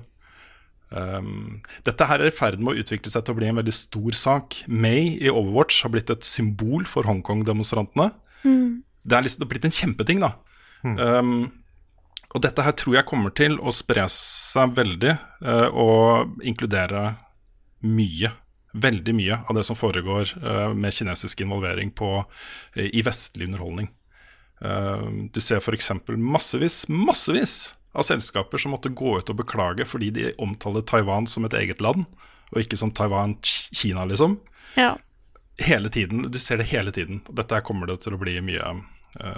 Um, 0.95 1.59
dette 1.83 2.05
her 2.07 2.21
er 2.21 2.29
i 2.29 2.35
ferd 2.35 2.61
med 2.61 2.75
å 2.75 2.83
utvikle 2.83 3.11
seg 3.11 3.25
til 3.25 3.33
å 3.33 3.39
bli 3.39 3.49
en 3.49 3.59
veldig 3.59 3.73
stor 3.75 4.15
sak. 4.15 4.61
May 4.71 5.15
i 5.17 5.31
Overwatch 5.31 5.81
har 5.83 5.91
blitt 5.95 6.13
et 6.13 6.27
symbol 6.27 6.85
for 6.87 7.07
Hongkong-demonstrantene. 7.09 8.11
Det 9.05 9.17
er 9.17 9.25
liksom 9.25 9.41
det 9.41 9.47
er 9.47 9.53
blitt 9.53 9.67
en 9.67 9.79
kjempeting, 9.79 10.23
da. 10.23 10.31
Um, 10.85 11.51
og 12.35 12.43
dette 12.43 12.63
her 12.65 12.75
tror 12.77 12.97
jeg 12.97 13.07
kommer 13.09 13.33
til 13.35 13.55
å 13.63 13.73
spre 13.73 14.05
seg 14.11 14.75
veldig 14.77 15.13
uh, 15.45 15.69
og 15.71 16.41
inkludere 16.45 17.15
mye. 17.85 18.31
Veldig 18.75 19.13
mye 19.15 19.37
av 19.47 19.55
det 19.55 19.63
som 19.63 19.77
foregår 19.77 20.33
eh, 20.35 20.73
med 20.73 20.93
kinesisk 20.93 21.41
involvering 21.41 21.93
på, 21.95 22.25
eh, 22.73 22.89
i 22.91 23.03
vestlig 23.05 23.47
underholdning. 23.47 23.87
Eh, 24.61 25.05
du 25.31 25.39
ser 25.41 25.61
f.eks. 25.63 25.91
massevis, 26.17 26.83
massevis 26.91 27.75
av 27.95 28.03
selskaper 28.03 28.59
som 28.59 28.75
måtte 28.75 28.91
gå 28.91 29.17
ut 29.19 29.31
og 29.31 29.39
beklage 29.39 29.87
fordi 29.87 30.11
de 30.17 30.33
omtaler 30.43 30.83
Taiwan 30.83 31.27
som 31.27 31.47
et 31.47 31.55
eget 31.55 31.83
land, 31.83 32.03
og 32.51 32.61
ikke 32.61 32.79
som 32.79 32.91
Taiwan-Kina, 32.91 34.05
liksom. 34.11 34.37
Ja. 34.75 34.95
Hele 35.57 35.89
tiden. 35.89 36.27
Du 36.31 36.39
ser 36.39 36.59
det 36.59 36.67
hele 36.73 36.91
tiden. 36.91 37.23
Dette 37.31 37.63
kommer 37.63 37.87
det 37.87 38.01
til 38.03 38.17
å 38.17 38.19
bli 38.19 38.35
mye, 38.43 38.73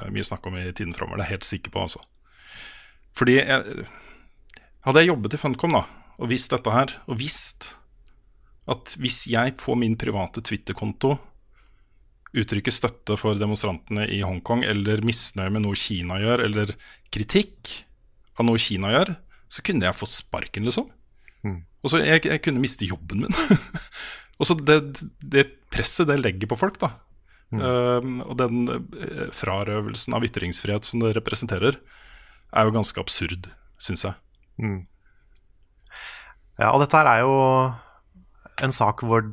mye 0.09 0.25
snakk 0.25 0.49
om 0.49 0.57
i 0.57 0.65
tiden 0.73 0.97
framover. 0.97 1.21
Det 1.21 1.27
er 1.27 1.29
jeg 1.29 1.37
helt 1.37 1.51
sikker 1.51 1.73
på, 1.75 1.85
altså. 1.85 2.01
Fordi 3.17 3.37
jeg, 3.37 3.85
Hadde 4.87 5.01
jeg 5.03 5.11
jobbet 5.11 5.33
i 5.35 5.37
Funcom 5.41 5.73
da, 5.75 5.81
og 6.15 6.29
visst 6.31 6.53
dette 6.53 6.71
her, 6.71 6.93
og 7.11 7.17
visst 7.19 7.73
at 8.67 8.97
hvis 8.99 9.25
jeg 9.31 9.55
på 9.61 9.75
min 9.79 9.95
private 9.99 10.43
Twitter-konto 10.43 11.15
uttrykker 12.37 12.73
støtte 12.73 13.15
for 13.17 13.39
demonstrantene 13.39 14.05
i 14.11 14.19
Hongkong, 14.25 14.65
eller 14.67 15.01
misnøye 15.07 15.53
med 15.53 15.63
noe 15.63 15.77
Kina 15.79 16.19
gjør, 16.21 16.43
eller 16.49 16.73
kritikk 17.13 17.71
av 18.37 18.49
noe 18.49 18.61
Kina 18.61 18.91
gjør, 18.93 19.15
så 19.47 19.63
kunne 19.65 19.87
jeg 19.87 19.97
få 19.97 20.09
sparken, 20.11 20.67
liksom. 20.67 20.89
Og 21.85 21.93
så 21.93 22.01
jeg, 22.03 22.25
jeg 22.27 22.43
kunne 22.43 22.61
miste 22.61 22.87
jobben 22.89 23.23
min. 23.23 23.37
og 24.39 24.49
så 24.49 24.57
det, 24.59 24.81
det 25.23 25.45
presset 25.71 26.09
det 26.09 26.19
legger 26.19 26.49
på 26.51 26.59
folk, 26.59 26.79
da. 26.83 26.91
Um, 27.47 28.19
og 28.25 28.35
den 28.41 28.67
eh, 28.67 29.29
frarøvelsen 29.31 30.17
av 30.17 30.25
ytringsfrihet 30.27 30.83
som 30.83 30.99
det 30.99 31.13
representerer, 31.15 31.79
er 32.51 32.67
jo 32.67 32.75
ganske 32.75 32.99
absurd, 32.99 33.47
syns 33.79 34.03
jeg. 34.03 34.17
Ja, 36.57 36.73
og 36.73 36.81
dette 36.83 36.99
her 36.99 37.07
er 37.07 37.23
jo 37.23 37.35
en 38.63 38.73
sak 38.73 39.03
hvor 39.05 39.25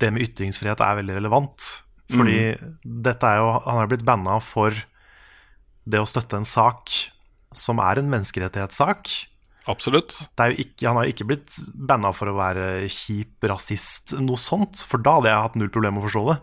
det 0.00 0.12
med 0.14 0.24
ytringsfrihet 0.28 0.82
er 0.82 1.00
veldig 1.00 1.18
relevant. 1.18 1.66
Fordi 2.12 2.38
dette 2.84 3.24
er 3.24 3.38
jo 3.40 3.52
Han 3.64 3.78
er 3.80 3.88
blitt 3.88 4.04
banna 4.04 4.36
for 4.44 4.76
det 5.88 5.98
å 5.98 6.08
støtte 6.08 6.38
en 6.38 6.46
sak 6.46 6.92
som 7.56 7.80
er 7.82 7.98
en 8.00 8.10
menneskerettighetssak. 8.12 9.10
Absolutt. 9.70 10.14
Det 10.34 10.44
er 10.44 10.52
jo 10.52 10.64
ikke, 10.64 10.86
han 10.88 10.98
har 10.98 11.06
jo 11.06 11.14
ikke 11.14 11.26
blitt 11.28 11.56
banna 11.74 12.12
for 12.14 12.30
å 12.30 12.36
være 12.38 12.86
kjip 12.90 13.44
rasist, 13.50 14.14
noe 14.18 14.40
sånt. 14.40 14.82
For 14.88 15.02
da 15.02 15.18
hadde 15.18 15.30
jeg 15.30 15.44
hatt 15.46 15.58
null 15.58 15.70
problem 15.74 15.96
med 15.98 16.02
å 16.02 16.06
forstå 16.06 16.24
det. 16.30 16.38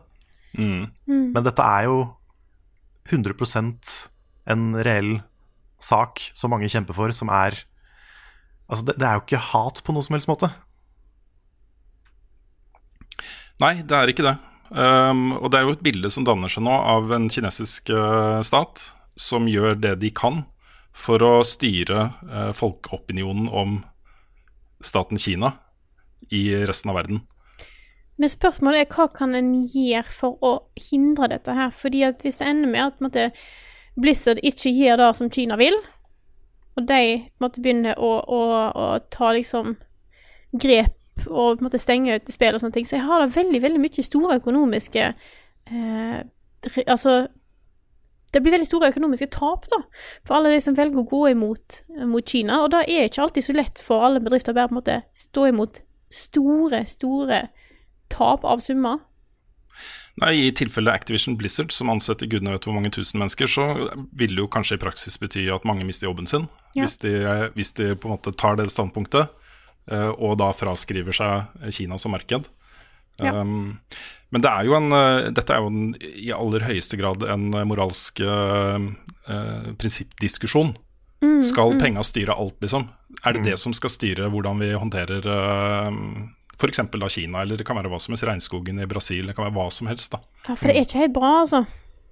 Men 1.33 1.45
dette 1.47 1.65
er 1.65 1.87
jo 1.89 1.97
100% 3.09 3.95
en 4.49 4.69
reell 4.85 5.19
sak 5.79 6.29
som 6.37 6.51
mange 6.53 6.69
kjemper 6.71 6.97
for, 6.97 7.13
som 7.15 7.31
er 7.33 7.63
Altså, 8.69 8.85
det, 8.85 8.99
det 9.01 9.05
er 9.07 9.15
jo 9.17 9.23
ikke 9.23 9.39
hat 9.41 9.79
på 9.81 9.93
noe 9.95 10.05
som 10.05 10.13
helst 10.13 10.29
måte. 10.29 10.45
Nei, 13.59 13.81
det 13.83 13.95
er 13.95 14.11
ikke 14.11 14.25
det. 14.25 14.35
Um, 14.69 15.33
og 15.39 15.49
det 15.51 15.59
er 15.59 15.65
jo 15.65 15.73
et 15.75 15.83
bilde 15.83 16.11
som 16.13 16.25
danner 16.27 16.51
seg 16.51 16.63
nå 16.63 16.71
av 16.71 17.09
en 17.15 17.25
kinesisk 17.33 17.89
uh, 17.91 18.39
stat 18.45 18.83
som 19.19 19.49
gjør 19.49 19.79
det 19.81 19.95
de 20.03 20.11
kan 20.15 20.43
for 20.95 21.23
å 21.25 21.31
styre 21.47 22.11
uh, 22.29 22.51
folkeopinionen 22.55 23.49
om 23.49 23.79
staten 24.79 25.19
Kina 25.19 25.55
i 26.31 26.43
resten 26.69 26.93
av 26.93 26.99
verden. 26.99 27.23
Men 28.19 28.31
spørsmålet 28.31 28.83
er 28.83 28.93
hva 28.93 29.07
kan 29.15 29.35
en 29.35 29.53
gjøre 29.63 30.05
for 30.11 30.37
å 30.43 30.53
hindre 30.89 31.31
dette 31.31 31.55
her? 31.55 31.71
Fordi 31.71 32.03
at 32.07 32.23
hvis 32.23 32.39
det 32.41 32.49
ender 32.51 32.71
med 32.71 32.83
at 32.83 33.03
måtte, 33.03 33.29
Blizzard 33.99 34.41
ikke 34.43 34.73
gjør 34.75 34.99
det 35.01 35.09
som 35.17 35.31
Kina 35.31 35.57
vil, 35.59 35.75
og 36.77 36.87
de 36.87 37.03
måtte 37.43 37.63
begynne 37.63 37.95
å, 37.95 38.11
å, 38.19 38.41
å 38.71 38.87
ta 39.11 39.31
liksom 39.35 39.77
grep 40.51 40.98
og 41.27 41.57
på 41.57 41.63
en 41.63 41.67
måte 41.67 41.81
stenge 41.81 42.15
ut 42.15 42.31
spill 42.31 42.55
og 42.55 42.63
sånne 42.63 42.77
ting, 42.77 42.87
så 42.87 42.97
jeg 42.97 43.07
har 43.07 43.23
da 43.23 43.29
veldig, 43.33 43.61
veldig 43.65 43.81
mye 43.83 44.05
store 44.05 44.39
økonomiske 44.41 45.09
eh, 45.09 46.19
Altså 46.85 47.13
det 48.33 48.41
blir 48.43 48.53
veldig 48.53 48.67
store 48.67 48.89
økonomiske 48.91 49.29
tap 49.33 49.63
da, 49.71 49.79
for 50.27 50.37
alle 50.37 50.51
de 50.53 50.59
som 50.61 50.75
velger 50.77 51.01
å 51.01 51.07
gå 51.07 51.21
imot 51.31 51.79
mot 52.09 52.33
Kina. 52.33 52.59
Og 52.65 52.73
da 52.75 52.83
er 52.83 53.05
det 53.05 53.13
ikke 53.13 53.23
alltid 53.25 53.45
så 53.47 53.55
lett 53.55 53.81
for 53.81 54.05
alle 54.05 54.21
bedrifter 54.21 54.53
å 54.53 54.57
bare 54.59 54.69
på 54.69 54.75
en 54.75 54.79
måte 54.81 54.97
stå 55.17 55.47
imot 55.49 55.79
store, 56.13 56.83
store 56.89 57.39
tap 58.13 58.45
av 58.45 58.61
summer. 58.61 59.01
Nei, 60.19 60.33
I 60.49 60.53
tilfelle 60.55 60.91
Activision 60.91 61.37
Blizzard, 61.39 61.71
som 61.71 61.89
ansetter 61.93 62.27
gudene 62.29 62.51
vet 62.51 62.65
hvor 62.67 62.75
mange 62.75 62.91
tusen 62.91 63.21
mennesker, 63.21 63.49
så 63.49 63.67
vil 64.19 64.35
det 64.35 64.43
jo 64.43 64.49
kanskje 64.51 64.75
i 64.75 64.81
praksis 64.81 65.15
bety 65.21 65.45
at 65.53 65.67
mange 65.69 65.87
mister 65.87 66.09
jobben 66.09 66.27
sin. 66.27 66.49
Ja. 66.75 66.83
Hvis, 66.83 66.97
de, 67.01 67.13
hvis 67.55 67.71
de 67.79 67.93
på 67.95 68.09
en 68.09 68.17
måte 68.17 68.33
tar 68.35 68.59
det 68.59 68.67
standpunktet, 68.73 69.31
og 69.89 70.35
da 70.37 70.51
fraskriver 70.53 71.15
seg 71.15 71.69
Kina 71.73 71.97
som 71.97 72.13
marked. 72.13 72.45
Ja. 73.23 73.31
Um, 73.41 73.79
men 74.29 74.43
det 74.45 74.49
er 74.49 74.67
jo 74.67 74.75
en, 74.77 74.91
eh, 74.93 75.29
dette 75.33 75.55
er 75.55 75.63
jo 75.63 75.71
en, 75.71 75.93
i 75.97 76.29
aller 76.35 76.65
høyeste 76.67 76.99
grad 76.99 77.25
en 77.25 77.49
eh, 77.49 77.65
moralsk 77.67 78.21
uh, 78.21 78.77
eh, 79.25 79.69
prinsippdiskusjon. 79.79 80.75
Mm, 81.25 81.39
Skal 81.43 81.73
penga 81.81 82.03
styre 82.05 82.37
alt, 82.37 82.59
liksom? 82.63 82.85
Er 83.25 83.35
det 83.35 83.47
det 83.49 83.57
som 83.59 83.73
skal 83.75 83.91
styre 83.91 84.29
hvordan 84.31 84.61
vi 84.61 84.69
håndterer 84.71 85.25
uh, 85.25 85.89
f.eks. 86.59 86.83
da 86.93 87.09
Kina, 87.11 87.41
eller 87.41 87.59
det 87.59 87.65
kan 87.67 87.79
være 87.79 87.91
hva 87.91 87.99
som 87.99 88.13
helst, 88.13 88.27
regnskogen 88.29 88.79
i 88.83 88.87
Brasil, 88.87 89.25
det 89.27 89.35
kan 89.35 89.47
være 89.47 89.57
hva 89.57 89.67
som 89.73 89.89
helst. 89.89 90.13
da. 90.13 90.21
Ja, 90.45 90.53
for 90.53 90.69
det 90.69 90.77
er 90.77 90.87
ikke 90.87 91.01
helt 91.01 91.17
bra, 91.17 91.33
altså. 91.41 91.65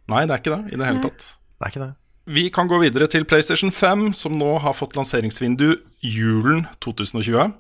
Nei, 0.10 0.26
det 0.26 0.34
er 0.34 0.42
ikke 0.42 0.56
det 0.56 0.74
i 0.74 0.82
det 0.82 0.90
hele 0.90 1.06
tatt. 1.06 1.30
Det 1.58 1.68
er 1.68 1.74
ikke 1.76 1.86
det. 1.86 1.94
Vi 2.28 2.50
kan 2.52 2.68
gå 2.68 2.80
videre 2.82 3.08
til 3.08 3.24
PlayStation 3.28 3.72
5, 3.72 4.10
som 4.18 4.36
nå 4.40 4.58
har 4.60 4.76
fått 4.76 4.98
lanseringsvindu 5.00 5.78
julen 6.04 6.66
2020. 6.84 7.54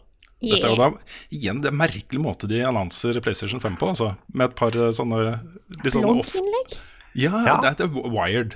Dette 0.43 0.67
er 0.67 0.73
jo 0.73 0.77
da 0.77 0.89
igjen 1.33 1.61
det 1.63 1.71
er 1.71 1.77
merkelig 1.79 2.19
måte 2.21 2.49
de 2.51 2.59
annonser 2.67 3.17
PlayStation 3.25 3.61
5 3.63 3.77
på, 3.79 3.87
altså. 3.93 4.11
Med 4.35 4.51
et 4.51 4.57
par 4.59 4.75
sånne, 4.75 4.91
sånne 4.93 5.21
litt 5.79 5.95
sånn. 5.95 6.03
Blogginnlegg? 6.05 6.75
Ja, 7.17 7.31
Ja. 7.47 7.55
det 7.63 7.71
er 7.79 7.87
et 7.87 8.11
Wired, 8.13 8.53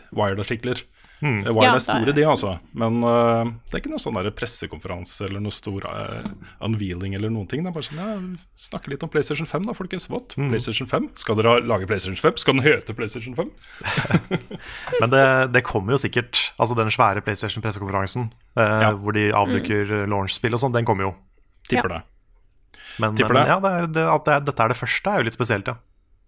Hmm. 1.22 1.44
Eh, 1.46 1.52
Wired 1.54 1.68
Ja, 1.70 1.76
er 1.78 1.84
store, 1.86 2.06
det 2.10 2.16
de, 2.18 2.24
altså. 2.26 2.56
Men 2.74 2.98
uh, 3.06 3.46
det 3.70 3.78
er 3.78 3.82
ikke 3.84 3.92
noen 3.94 4.02
sånn 4.02 4.18
pressekonferanse 4.34 5.28
eller 5.28 5.44
noe 5.44 5.54
stor 5.54 5.86
uh, 5.86 6.26
unveiling 6.66 7.14
eller 7.18 7.30
noen 7.34 7.46
ting. 7.50 7.62
Det 7.62 7.70
er 7.70 7.76
bare 7.76 7.86
sånn, 7.86 8.02
ja, 8.02 8.16
Snakke 8.62 8.90
litt 8.94 9.06
om 9.06 9.12
PlayStation 9.14 9.50
5, 9.50 9.68
da, 9.70 9.76
folkens. 9.78 10.10
What? 10.10 10.34
Mm. 10.38 10.50
PlayStation 10.54 10.90
5? 10.90 11.12
Skal 11.22 11.38
dere 11.38 11.60
lage 11.70 11.90
PlayStation 11.90 12.18
5? 12.18 12.42
Skal 12.42 12.58
den 12.58 12.66
hete 12.66 12.96
PlayStation 12.98 13.38
5? 13.38 13.52
Men 15.02 15.14
det, 15.14 15.26
det 15.54 15.64
kommer 15.68 15.94
jo 15.96 16.02
sikkert. 16.02 16.42
Altså 16.62 16.78
den 16.78 16.90
svære 16.94 17.22
PlayStation-pressekonferansen 17.26 18.32
uh, 18.58 18.80
Ja. 18.88 18.92
hvor 18.98 19.14
de 19.18 19.30
avbruker 19.30 19.86
mm. 19.94 20.10
launch-spill 20.10 20.58
og 20.58 20.64
sånn, 20.64 20.74
den 20.74 20.90
kommer 20.90 21.12
jo. 21.12 21.14
Tipper 21.70 21.94
Ja. 21.94 22.02
det. 22.02 22.08
Men, 23.00 23.16
Tipper 23.16 23.38
men 23.38 23.46
det. 23.46 23.54
ja, 23.54 23.60
det 23.62 23.72
er, 23.72 23.88
det, 23.94 24.10
at 24.18 24.26
det 24.28 24.42
dette 24.50 24.66
er 24.66 24.74
det 24.74 24.78
første, 24.82 25.14
er 25.14 25.22
jo 25.22 25.30
litt 25.30 25.38
spesielt, 25.38 25.70
ja. 25.70 25.78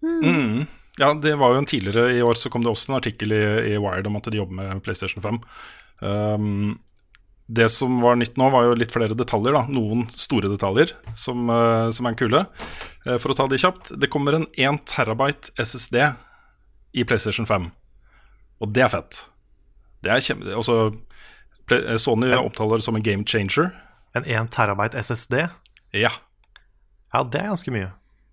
Mm. 0.04 0.64
Ja, 1.00 1.10
det 1.18 1.34
var 1.40 1.52
jo 1.54 1.58
en 1.62 1.66
tidligere 1.66 2.12
i 2.14 2.22
år 2.22 2.38
så 2.38 2.50
kom 2.52 2.62
det 2.62 2.70
også 2.70 2.92
en 2.92 2.98
artikkel 3.00 3.34
i, 3.34 3.44
i 3.72 3.78
Wired 3.82 4.06
om 4.06 4.18
at 4.20 4.28
de 4.30 4.38
jobber 4.38 4.60
med 4.60 4.82
PlayStation 4.86 5.22
5. 5.24 5.40
Um, 6.00 6.76
det 7.50 7.66
som 7.74 7.98
var 8.00 8.16
nytt 8.16 8.38
nå, 8.40 8.46
var 8.54 8.68
jo 8.68 8.76
litt 8.78 8.94
flere 8.94 9.16
detaljer. 9.18 9.56
da 9.56 9.64
Noen 9.74 10.06
store 10.14 10.48
detaljer 10.52 10.94
som, 11.18 11.48
uh, 11.50 11.90
som 11.92 12.08
er 12.08 12.18
kule. 12.18 12.44
Uh, 13.04 13.16
for 13.18 13.34
å 13.34 13.38
ta 13.38 13.48
de 13.50 13.58
kjapt. 13.60 13.90
Det 14.00 14.10
kommer 14.12 14.38
en 14.38 14.46
1 14.54 14.84
terabyte 14.88 15.50
SSD 15.58 15.98
i 16.94 17.04
PlayStation 17.04 17.48
5. 17.48 17.68
Og 18.62 18.70
det 18.72 18.86
er 18.86 18.94
fett. 18.94 19.24
Det 20.04 20.14
er 20.14 20.22
kjempe... 20.24 20.54
Også, 20.60 20.78
Sony 21.64 21.80
en, 21.96 21.98
Sony 21.98 22.30
omtaler 22.36 22.80
det 22.80 22.86
som 22.86 22.96
en 22.96 23.04
game 23.04 23.26
changer. 23.26 23.72
En 24.14 24.26
1 24.28 24.52
terabyte 24.54 25.00
SSD, 25.00 25.48
Ja, 25.94 26.10
ja, 27.14 27.22
det 27.22 27.38
er 27.40 27.52
ganske 27.52 27.70
mye. 27.70 27.92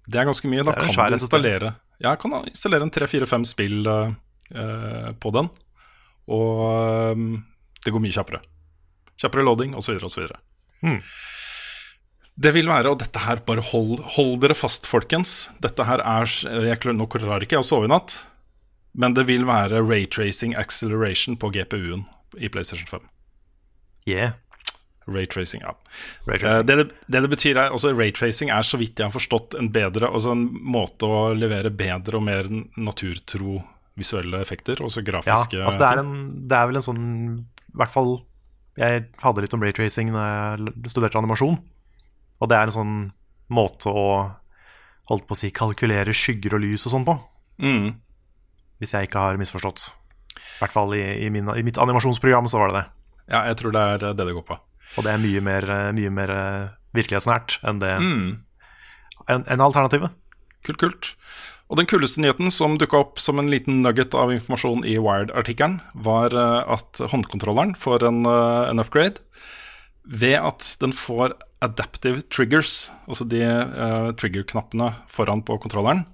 det 0.10 0.18
er 0.18 0.26
ganske 0.26 0.50
mye. 0.50 0.64
Da 0.66 0.72
Det 0.74 0.82
er 0.82 0.96
kan 0.96 1.12
du 1.12 1.16
installere 1.18 1.70
Ja, 1.70 1.91
jeg 2.02 2.22
kan 2.22 2.38
installere 2.42 2.88
en 2.88 2.94
tre-fire-fem 2.94 3.46
spill 3.48 3.86
eh, 3.88 5.12
på 5.22 5.34
den. 5.36 5.52
Og 6.32 6.64
eh, 6.72 7.28
det 7.86 7.94
går 7.94 8.04
mye 8.04 8.16
kjappere. 8.16 8.42
Kjappere 9.22 9.46
loading 9.46 9.76
osv. 9.78 10.00
osv. 10.02 10.26
Hmm. 10.82 11.00
Det 12.42 12.54
vil 12.56 12.70
være, 12.70 12.90
og 12.94 13.02
dette 13.04 13.22
her, 13.22 13.42
bare 13.46 13.64
hold, 13.72 14.00
hold 14.16 14.40
dere 14.42 14.58
fast, 14.58 14.88
folkens. 14.90 15.52
Dette 15.62 15.86
her 15.86 16.02
er 16.02 16.26
jeg, 16.26 16.80
klarer, 16.82 16.98
Nå 16.98 17.08
klarer 17.12 17.46
ikke 17.46 17.60
jeg 17.60 17.66
å 17.66 17.68
sove 17.68 17.90
i 17.90 17.92
natt, 17.92 18.16
men 18.98 19.14
det 19.16 19.28
vil 19.30 19.46
være 19.48 19.84
raytracing 19.84 20.56
acceleration 20.58 21.38
på 21.38 21.52
GPU-en 21.54 22.08
i 22.40 22.50
PlayStation 22.50 22.90
5. 22.90 23.06
Yeah. 24.10 24.41
Raytracing, 25.10 25.62
ja. 25.66 25.74
Ray 26.28 26.38
Eh, 26.38 26.64
Det, 26.64 26.76
det, 26.78 26.86
det 27.08 27.22
det 27.26 27.30
betyr 27.30 27.58
er, 27.58 27.72
også 27.74 27.94
Raytracing 27.98 28.52
er 28.54 28.62
så 28.62 28.78
vidt 28.78 29.00
jeg 29.00 29.08
har 29.08 29.14
forstått 29.14 29.56
en 29.58 29.72
bedre 29.74 30.10
Altså 30.12 30.36
en 30.36 30.44
måte 30.62 31.08
å 31.10 31.34
levere 31.34 31.72
bedre 31.74 32.20
og 32.20 32.24
mer 32.28 32.50
naturtro 32.78 33.62
visuelle 33.98 34.40
effekter, 34.42 34.80
også 34.82 35.02
Ja, 35.02 35.08
grafiske 35.10 35.60
altså 35.66 35.80
det 35.82 35.88
er, 35.90 36.04
en, 36.04 36.14
det 36.48 36.58
er 36.58 36.70
vel 36.70 36.80
en 36.80 36.86
sånn 36.86 37.02
I 37.42 37.78
hvert 37.82 37.92
fall 37.94 38.14
Jeg 38.80 39.08
hadde 39.24 39.42
litt 39.44 39.54
om 39.58 39.66
raytracing 39.66 40.14
da 40.14 40.28
jeg 40.56 40.94
studerte 40.94 41.20
animasjon. 41.20 41.58
Og 42.42 42.50
det 42.50 42.58
er 42.58 42.70
en 42.70 42.78
sånn 42.78 42.96
måte 43.52 43.92
å 43.92 44.06
holdt 45.12 45.28
på 45.28 45.36
å 45.36 45.40
si 45.42 45.52
kalkulere 45.52 46.14
skygger 46.16 46.56
og 46.56 46.64
lys 46.64 46.86
og 46.88 46.94
sånn 46.96 47.06
på. 47.06 47.18
Mm. 47.62 47.92
Hvis 48.80 48.94
jeg 48.96 49.10
ikke 49.10 49.20
har 49.26 49.38
misforstått. 49.42 49.90
I 50.40 50.64
hvert 50.64 50.74
fall 50.74 50.96
i, 50.96 51.04
i, 51.26 51.30
min, 51.34 51.50
i 51.52 51.64
mitt 51.68 51.78
animasjonsprogram 51.82 52.48
så 52.50 52.62
var 52.62 52.72
det 52.72 52.80
det. 52.80 52.86
Ja, 53.36 53.44
jeg 53.52 53.60
tror 53.60 53.76
det 53.76 53.82
er 53.82 54.06
det 54.16 54.26
det 54.26 54.36
går 54.40 54.48
på. 54.48 54.58
Og 54.98 55.06
det 55.06 55.14
er 55.14 55.22
mye 55.24 55.42
mer, 55.46 55.68
mye 55.96 56.12
mer 56.14 56.34
eh, 56.36 56.72
virkelighetsnært 56.98 57.60
enn 57.64 57.80
det 57.80 57.94
Mm. 58.02 58.44
enn 59.30 59.46
en 59.48 59.64
alternativet. 59.64 60.12
Kult, 60.66 60.78
kult. 60.78 61.16
Og 61.72 61.78
den 61.80 61.88
kuleste 61.88 62.20
nyheten 62.20 62.52
som 62.52 62.76
dukka 62.78 63.00
opp 63.00 63.20
som 63.20 63.40
en 63.40 63.50
liten 63.50 63.82
nugget 63.82 64.14
av 64.14 64.34
informasjon 64.34 64.84
i 64.84 64.98
Wired-artikkelen, 65.00 65.80
var 65.96 66.36
eh, 66.36 66.74
at 66.76 67.00
håndkontrolleren 67.14 67.78
får 67.80 68.04
en, 68.10 68.26
eh, 68.26 68.70
en 68.70 68.84
upgrade 68.84 69.24
ved 70.04 70.36
at 70.36 70.76
den 70.82 70.92
får 70.92 71.38
adaptive 71.62 72.24
triggers, 72.34 72.92
altså 73.08 73.24
de 73.30 73.44
uh, 73.46 74.10
trigger-knappene 74.18 74.88
foran 75.08 75.44
på 75.46 75.60
kontrolleren, 75.62 76.08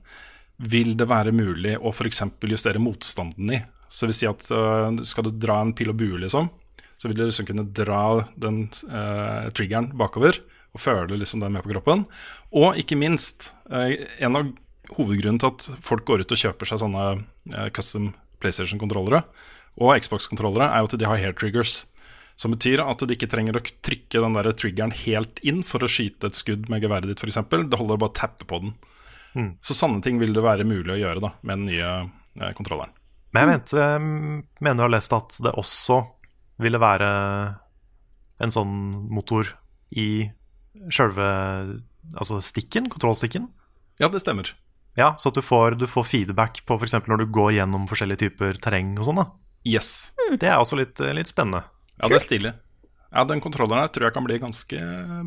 vil 0.59 0.91
det 0.99 1.07
være 1.07 1.31
mulig 1.31 1.77
å 1.79 1.93
f.eks. 1.93 2.19
justere 2.51 2.81
motstanden 2.83 3.53
i. 3.55 3.61
Så 3.87 4.03
det 4.03 4.11
vil 4.11 4.17
si 4.19 4.27
at 4.27 4.49
uh, 4.51 4.91
skal 5.07 5.29
du 5.29 5.31
dra 5.39 5.61
en 5.63 5.71
pil 5.71 5.93
og 5.93 6.01
bue, 6.01 6.19
liksom, 6.19 6.49
så 6.97 7.09
vil 7.09 7.17
du 7.19 7.25
liksom 7.25 7.47
kunne 7.47 7.67
dra 7.77 8.03
den 8.35 8.63
eh, 8.89 9.49
triggeren 9.55 9.91
bakover 9.97 10.39
og 10.73 10.81
føle 10.81 11.17
liksom 11.17 11.43
den 11.43 11.53
med 11.55 11.65
på 11.65 11.71
kroppen. 11.73 12.05
Og 12.57 12.77
ikke 12.81 12.97
minst, 12.99 13.51
eh, 13.69 14.07
en 14.23 14.39
av 14.39 14.49
hovedgrunnen 14.95 15.39
til 15.41 15.51
at 15.51 15.67
folk 15.83 16.07
går 16.07 16.23
ut 16.23 16.33
og 16.33 16.41
kjøper 16.41 16.69
seg 16.69 16.81
sånne 16.83 17.05
eh, 17.53 17.69
custom 17.75 18.11
PlayStation-kontrollere 18.41 19.23
og 19.77 19.93
Xbox-kontrollere, 20.01 20.71
er 20.71 20.81
jo 20.81 20.89
at 20.89 20.97
de 20.97 21.09
har 21.09 21.21
hair 21.21 21.37
triggers. 21.37 21.85
Som 22.37 22.53
betyr 22.53 22.83
at 22.83 23.01
du 23.01 23.09
ikke 23.13 23.29
trenger 23.29 23.57
å 23.57 23.63
trykke 23.65 24.21
den 24.21 24.35
der 24.37 24.51
triggeren 24.57 24.93
helt 24.93 25.39
inn 25.45 25.63
for 25.65 25.81
å 25.81 25.89
skyte 25.89 26.29
et 26.29 26.37
skudd 26.37 26.67
med 26.69 26.83
geværet 26.85 27.09
ditt, 27.09 27.21
f.eks. 27.21 27.39
Det 27.49 27.79
holder 27.79 27.97
bare 27.97 28.13
å 28.13 28.17
tappe 28.17 28.45
på 28.45 28.61
den. 28.61 28.75
Så 29.61 29.75
sånne 29.77 30.01
ting 30.05 30.19
vil 30.21 30.33
det 30.33 30.43
være 30.45 30.65
mulig 30.67 30.95
å 30.95 30.99
gjøre 31.01 31.21
da, 31.23 31.31
med 31.45 31.59
den 31.59 31.67
nye 31.69 31.89
eh, 32.41 32.53
kontrolleren. 32.57 32.93
Men 33.35 33.43
jeg 33.43 33.49
mente, 33.51 33.87
mener 34.63 34.79
du 34.79 34.85
har 34.85 34.93
lest 34.93 35.13
at 35.13 35.35
det 35.45 35.53
også 35.59 35.99
ville 36.61 36.79
være 36.81 37.09
en 38.43 38.53
sånn 38.53 38.73
motor 39.13 39.49
i 39.97 40.29
sjølve 40.93 41.27
altså 42.17 42.39
stikken, 42.43 42.89
kontrollstikken. 42.91 43.47
Ja, 44.01 44.09
det 44.13 44.21
stemmer. 44.23 44.53
Ja, 44.97 45.11
så 45.21 45.29
at 45.29 45.37
du 45.37 45.43
får, 45.45 45.77
du 45.77 45.85
får 45.89 46.07
feedback 46.09 46.63
på 46.65 46.77
f.eks. 46.79 46.95
når 47.05 47.23
du 47.23 47.27
går 47.33 47.55
gjennom 47.59 47.85
forskjellige 47.89 48.23
typer 48.25 48.57
terreng 48.61 48.95
og 48.97 49.05
sånn. 49.09 49.19
da. 49.21 49.27
Yes. 49.67 50.13
Det 50.31 50.47
er 50.47 50.57
også 50.57 50.79
litt, 50.79 50.97
litt 51.13 51.29
spennende. 51.29 51.63
Ja, 51.97 52.09
det 52.09 52.17
er 52.19 52.23
stilig. 52.23 52.53
Ja, 53.11 53.23
den 53.27 53.41
kontrolleren 53.43 53.83
her 53.85 53.91
tror 53.93 54.07
jeg 54.07 54.15
kan 54.15 54.25
bli 54.27 54.39
ganske 54.41 54.79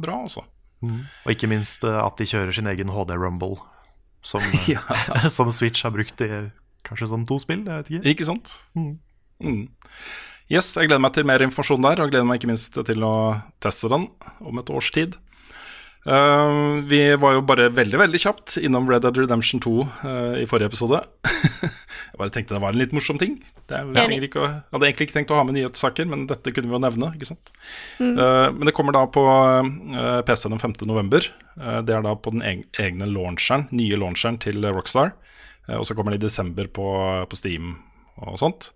bra, 0.02 0.16
altså. 0.26 0.44
Og 0.80 1.32
ikke 1.32 1.48
minst 1.50 1.84
eh, 1.84 1.98
at 2.00 2.16
de 2.20 2.26
kjører 2.28 2.54
sin 2.56 2.68
egen 2.70 2.92
HD 2.94 3.12
Rumble, 3.20 3.60
som, 4.26 4.42
eh, 4.56 4.72
Ja. 4.74 4.82
som 5.36 5.52
Switch 5.54 5.84
har 5.86 5.94
brukt 5.94 6.22
i 6.24 6.30
kanskje 6.86 7.10
sånn 7.10 7.26
to 7.28 7.38
spill. 7.42 7.62
Jeg 7.66 7.84
vet 7.84 7.92
ikke. 7.92 8.14
Ikke 8.14 8.28
sant? 8.28 8.54
Mm. 8.74 9.66
Yes, 10.50 10.72
jeg 10.74 10.88
gleder 10.90 11.02
meg 11.04 11.12
til 11.14 11.26
mer 11.30 11.42
informasjon 11.44 11.84
der, 11.84 12.00
og 12.02 12.10
gleder 12.10 12.26
meg 12.26 12.40
ikke 12.40 12.50
minst 12.50 12.74
til 12.74 13.04
å 13.06 13.14
teste 13.62 13.86
den 13.92 14.08
om 14.42 14.58
et 14.58 14.70
års 14.74 14.88
tid. 14.90 15.14
Uh, 16.00 16.80
vi 16.88 16.98
var 17.20 17.36
jo 17.36 17.42
bare 17.44 17.68
veldig 17.76 17.98
veldig 18.00 18.18
kjapt 18.22 18.54
innom 18.58 18.88
Red 18.88 19.04
Dead 19.04 19.18
Redemption 19.20 19.60
2 19.62 19.72
uh, 19.84 20.38
i 20.40 20.46
forrige 20.50 20.72
episode. 20.72 20.98
jeg 22.10 22.18
bare 22.18 22.32
tenkte 22.34 22.56
det 22.56 22.62
var 22.64 22.74
en 22.74 22.80
litt 22.80 22.94
morsom 22.96 23.20
ting. 23.20 23.36
Det 23.70 23.78
er, 23.78 23.92
jeg, 23.94 24.32
hadde 24.32 24.88
egentlig 24.88 25.06
ikke 25.06 25.18
tenkt 25.20 25.30
å 25.30 25.38
ha 25.38 25.44
med 25.46 25.54
nyhetssaker, 25.54 26.08
men 26.10 26.24
dette 26.30 26.50
kunne 26.56 26.72
vi 26.72 26.74
jo 26.74 26.82
nevne. 26.82 27.12
ikke 27.14 27.28
sant? 27.30 27.52
Eh, 28.02 28.48
men 28.56 28.66
det 28.66 28.74
kommer 28.74 28.96
da 28.96 29.04
på 29.12 29.22
eh, 29.30 30.18
PC 30.26 30.48
den 30.50 30.62
5. 30.62 30.80
november. 30.90 31.30
Eh, 31.60 31.78
det 31.86 31.94
er 31.94 32.02
da 32.08 32.16
på 32.18 32.34
den 32.34 32.42
egne 32.42 33.06
launcheren, 33.06 33.68
nye 33.70 34.00
launcheren 34.00 34.40
til 34.42 34.66
Rockstar. 34.66 35.14
Eh, 35.68 35.76
og 35.78 35.86
så 35.86 35.94
kommer 35.94 36.16
det 36.16 36.24
i 36.24 36.26
desember 36.26 36.66
på, 36.74 36.88
på 37.30 37.38
Steam 37.38 37.76
og 38.18 38.40
sånt. 38.40 38.72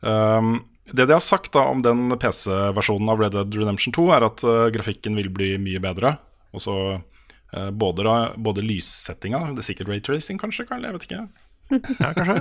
Um, 0.00 0.60
det 0.92 1.04
de 1.04 1.12
har 1.12 1.24
sagt 1.24 1.52
da 1.52 1.66
om 1.68 1.82
den 1.84 2.14
PC-versjonen 2.20 3.10
av 3.12 3.20
Red 3.20 3.34
Dead 3.36 3.58
Redemption 3.60 3.94
2, 3.94 4.06
er 4.14 4.26
at 4.28 4.44
uh, 4.46 4.68
grafikken 4.72 5.18
vil 5.18 5.28
bli 5.34 5.52
mye 5.60 5.82
bedre. 5.82 6.14
Og 6.56 6.64
så 6.64 6.76
uh, 6.96 7.70
både, 7.70 8.06
da, 8.06 8.16
både 8.36 8.64
lyssettinga 8.64 9.42
Det 9.52 9.64
er 9.64 9.68
sikkert 9.68 9.92
raytracing, 9.92 10.40
kanskje? 10.40 10.68
Karl, 10.68 10.86
jeg 10.86 10.96
vet 10.96 11.08
ikke. 11.10 11.26
Ja, 12.00 12.14
kanskje? 12.16 12.38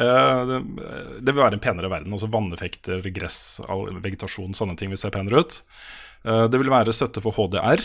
uh, 0.00 0.38
det, 0.48 0.62
det 1.20 1.34
vil 1.34 1.42
være 1.42 1.58
en 1.58 1.64
penere 1.66 1.92
verden. 1.92 2.16
Også 2.16 2.30
vanneffekter, 2.32 3.04
gress, 3.12 3.60
all 3.68 3.90
vegetasjon, 4.00 4.56
sånne 4.56 4.78
ting 4.80 4.94
vil 4.94 5.00
se 5.00 5.12
penere 5.12 5.44
ut. 5.44 5.60
Det 6.24 6.56
vil 6.56 6.72
være 6.72 6.92
støtte 6.96 7.20
for 7.20 7.36
HDR. 7.36 7.82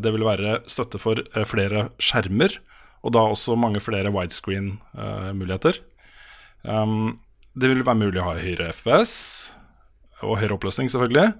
Det 0.00 0.10
vil 0.14 0.22
være 0.24 0.62
støtte 0.64 0.96
for 0.96 1.20
flere 1.44 1.90
skjermer, 2.00 2.54
og 3.04 3.12
da 3.12 3.26
også 3.28 3.52
mange 3.60 3.82
flere 3.84 4.08
widescreen-muligheter. 4.14 5.76
Um, 6.64 7.18
det 7.58 7.68
vil 7.72 7.82
være 7.86 7.98
mulig 7.98 8.20
å 8.22 8.28
ha 8.28 8.34
høyere 8.38 8.68
FPS, 8.74 9.14
og 10.22 10.38
høyere 10.38 10.56
oppløsning, 10.58 10.90
selvfølgelig. 10.92 11.32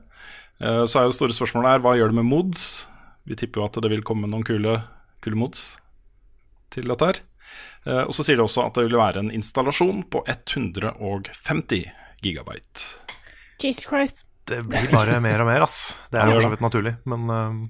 Eh, 0.61 0.84
Så 0.86 1.00
er 1.00 1.04
jo 1.08 1.12
store 1.16 1.32
spørsmålet 1.36 1.70
her, 1.76 1.82
hva 1.84 1.96
gjør 1.98 2.11
det 2.12 2.18
med 2.20 2.28
mods? 2.30 2.86
Vi 3.28 3.36
tipper 3.36 3.61
jo 3.61 3.66
at 3.68 3.78
det 3.82 3.90
vil 3.92 4.02
komme 4.02 4.26
noen 4.28 4.44
kule, 4.44 4.78
kule 5.22 5.36
mods 5.36 5.78
til 6.70 6.88
dette 6.88 7.04
her. 7.06 7.20
Eh, 7.86 8.04
Og 8.08 8.12
så 8.16 8.24
sier 8.24 8.36
de 8.36 8.42
også 8.44 8.66
at 8.66 8.74
det 8.74 8.86
vil 8.88 8.98
være 8.98 9.18
en 9.22 9.30
installasjon 9.30 10.02
på 10.11 10.24
150 10.26 11.84
gigabyte. 12.22 12.96
Jesus 13.62 13.84
Christ. 13.86 14.24
Det 14.46 14.62
blir 14.66 14.88
bare 14.90 15.20
mer 15.22 15.40
og 15.44 15.46
mer, 15.46 15.62
ass. 15.62 15.98
Det 16.11 16.18
er 16.18 16.26
jo 16.32 16.40
for 16.40 16.46
så 16.48 16.50
vidt 16.56 16.64
naturlig, 16.64 16.96
men 17.06 17.30
um, 17.30 17.61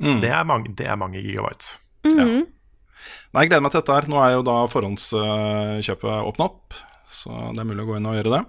Mm. 0.00 0.20
det, 0.22 0.30
er 0.32 0.44
mange, 0.48 0.70
det 0.74 0.86
er 0.88 0.96
mange 0.96 1.20
gigabytes. 1.20 1.74
Mhm. 2.08 2.46
Nei, 3.34 3.42
jeg 3.44 3.50
gleder 3.50 3.60
meg 3.62 3.72
til 3.72 3.80
dette 3.82 3.92
her. 3.94 4.06
Nå 4.08 4.16
er 4.24 4.30
jo 4.32 4.42
da 4.42 4.54
forhåndskjøpet 4.66 6.24
åpna 6.24 6.46
opp, 6.48 6.72
så 7.10 7.50
det 7.54 7.62
er 7.62 7.68
mulig 7.68 7.84
å 7.84 7.90
gå 7.90 7.98
inn 7.98 8.08
og 8.10 8.18
gjøre 8.18 8.38
det. 8.38 8.42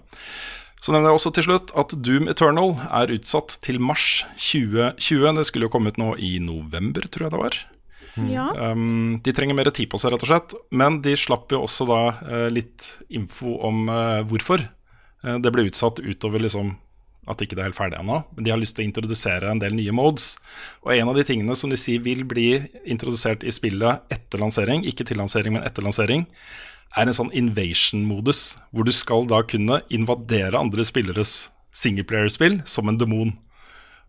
Så 0.82 0.94
nevner 0.94 1.12
jeg 1.12 1.20
også 1.20 1.32
til 1.38 1.46
slutt 1.46 1.72
at 1.78 1.94
Doom 1.94 2.30
Eternal 2.32 2.74
er 2.90 3.14
utsatt 3.14 3.60
til 3.62 3.78
mars 3.82 4.24
2020. 4.42 5.28
Det 5.38 5.46
skulle 5.50 5.68
jo 5.68 5.74
komme 5.74 5.94
ut 5.94 6.00
nå 6.02 6.16
i 6.18 6.34
november, 6.42 7.06
tror 7.06 7.28
jeg 7.28 7.36
det 7.36 7.42
var. 7.44 7.58
Ja. 8.28 8.48
Um, 8.74 9.20
de 9.24 9.34
trenger 9.36 9.56
mer 9.56 9.70
tid 9.72 9.92
på 9.92 10.00
seg, 10.02 10.16
rett 10.16 10.26
og 10.26 10.32
slett. 10.32 10.56
Men 10.74 10.98
de 11.06 11.14
slapp 11.20 11.54
jo 11.54 11.62
også 11.68 11.86
da 11.90 12.02
uh, 12.18 12.48
litt 12.50 12.88
info 13.14 13.60
om 13.68 13.86
uh, 13.94 14.22
hvorfor 14.26 14.66
uh, 14.66 15.38
det 15.38 15.54
ble 15.54 15.68
utsatt 15.70 16.02
utover 16.02 16.44
liksom 16.44 16.74
at 17.30 17.42
ikke 17.46 17.54
det 17.54 17.62
er 17.62 17.70
helt 17.70 17.78
ferdig 17.78 18.00
ennå. 18.00 18.18
Men 18.34 18.46
de 18.46 18.52
har 18.54 18.60
lyst 18.60 18.74
til 18.78 18.84
å 18.84 18.90
introdusere 18.90 19.52
en 19.52 19.62
del 19.62 19.76
nye 19.78 19.94
modes. 19.94 20.34
Og 20.82 20.96
en 20.96 21.12
av 21.12 21.18
de 21.18 21.26
tingene 21.28 21.56
som 21.58 21.70
de 21.70 21.78
sier 21.80 22.02
vil 22.02 22.26
bli 22.28 22.56
introdusert 22.90 23.46
i 23.46 23.54
spillet 23.54 24.02
etter 24.14 24.42
lansering, 24.42 24.82
ikke 24.90 25.06
til 25.08 25.22
lansering, 25.22 25.54
men 25.56 25.68
etter 25.68 25.86
lansering, 25.86 26.26
er 26.98 27.08
en 27.08 27.16
sånn 27.16 27.32
invasion-modus, 27.36 28.58
hvor 28.72 28.88
du 28.88 28.92
skal 28.96 29.28
da 29.30 29.42
kunne 29.48 29.82
invadere 29.94 30.60
andre 30.60 30.86
spilleres 30.88 31.52
singleplayer-spill 31.76 32.60
som 32.68 32.92
en 32.92 33.00
demon. 33.00 33.32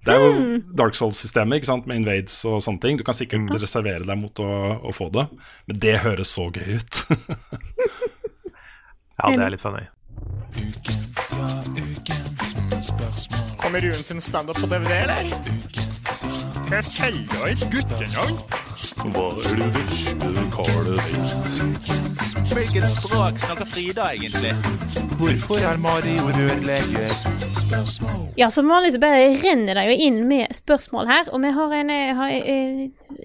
Det 0.02 0.16
er 0.16 0.24
jo 0.24 0.56
Dark 0.74 0.96
Souls-systemet 0.98 1.60
ikke 1.60 1.68
sant, 1.68 1.86
med 1.86 2.00
invades 2.00 2.40
og 2.50 2.58
sånne 2.64 2.82
ting. 2.82 2.98
Du 2.98 3.04
kan 3.06 3.14
sikkert 3.14 3.52
reservere 3.54 4.02
deg 4.02 4.18
mot 4.18 4.42
å, 4.42 4.48
å 4.82 4.94
få 4.94 5.06
det, 5.14 5.28
men 5.70 5.78
det 5.84 6.00
høres 6.02 6.34
så 6.34 6.48
gøy 6.50 6.80
ut. 6.80 7.04
Ja, 9.22 9.28
det 9.30 9.44
er 9.44 9.52
litt 9.54 9.62
funny. 9.62 9.84
Kommer 13.60 13.84
Rune 13.84 13.94
sin 14.02 14.20
standup 14.24 14.58
på 14.58 14.66
DVD, 14.66 14.96
eller? 15.04 15.28
Det 16.66 16.80
er 16.80 16.86
selvgøy 16.88 17.54
guttenavn. 17.70 18.40
Hva 19.00 19.28
er 19.32 19.56
det 19.56 19.68
vesle 19.76 20.44
karet 20.52 21.00
sitt? 21.06 21.92
Hvilket 22.52 22.88
språk 22.92 23.38
snakker 23.40 23.68
Frida 23.72 24.10
egentlig? 24.12 24.52
Hvorfor 25.16 25.62
er 25.64 25.80
Mario 25.80 26.28
rørlegger? 26.36 27.14
Ja, 28.36 28.50
som 28.50 28.68
vanlig 28.68 28.92
så 28.92 29.00
bare 29.00 29.30
renner 29.40 29.78
det 29.78 29.86
jo 29.88 29.96
inn 30.06 30.18
med 30.28 30.52
spørsmål 30.56 31.08
her, 31.08 31.30
og 31.32 31.40
vi 31.44 31.52
har, 31.56 31.72
en, 31.78 31.90
eh, 31.90 32.12
har 32.16 32.32
eh, 32.32 32.82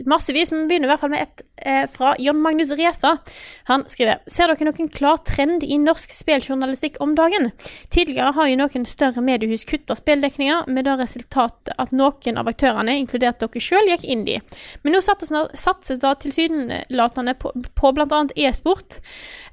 massevis, 0.08 0.54
men 0.54 0.64
vi 0.64 0.72
begynner 0.72 0.88
i 0.88 0.92
hvert 0.94 1.04
fall 1.04 1.12
med 1.12 1.26
et 1.26 1.44
eh, 1.58 1.84
fra 1.92 2.14
John 2.20 2.40
Magnus 2.44 2.72
Restad. 2.80 3.20
Han 3.68 3.84
skriver 3.92 4.22
Ser 4.28 4.52
dere 4.52 4.70
noen 4.70 4.92
klar 4.94 5.20
trend 5.28 5.66
i 5.68 5.80
norsk 5.82 6.14
spilljournalistikk 6.16 7.02
om 7.04 7.16
dagen? 7.18 7.52
Tidligere 7.92 8.32
har 8.38 8.52
jo 8.52 8.60
noen 8.62 8.88
større 8.88 9.24
mediehus 9.24 9.68
kutta 9.68 9.98
spilldekninger, 10.00 10.68
med 10.72 10.88
det 10.88 10.96
resultatet 11.02 11.74
at 11.76 11.92
noen 11.96 12.40
av 12.40 12.52
aktørene, 12.52 12.96
inkludert 13.02 13.44
dere 13.44 13.64
sjøl, 13.64 13.92
gikk 13.92 14.08
indie. 14.08 14.44
Men 14.84 14.96
nå 14.96 15.04
satses, 15.04 15.34
satses 15.60 16.00
da 16.04 16.14
tilsynelatende 16.20 17.34
på, 17.42 17.52
på 17.76 17.92
bl.a. 17.96 18.22
e-sport 18.36 19.00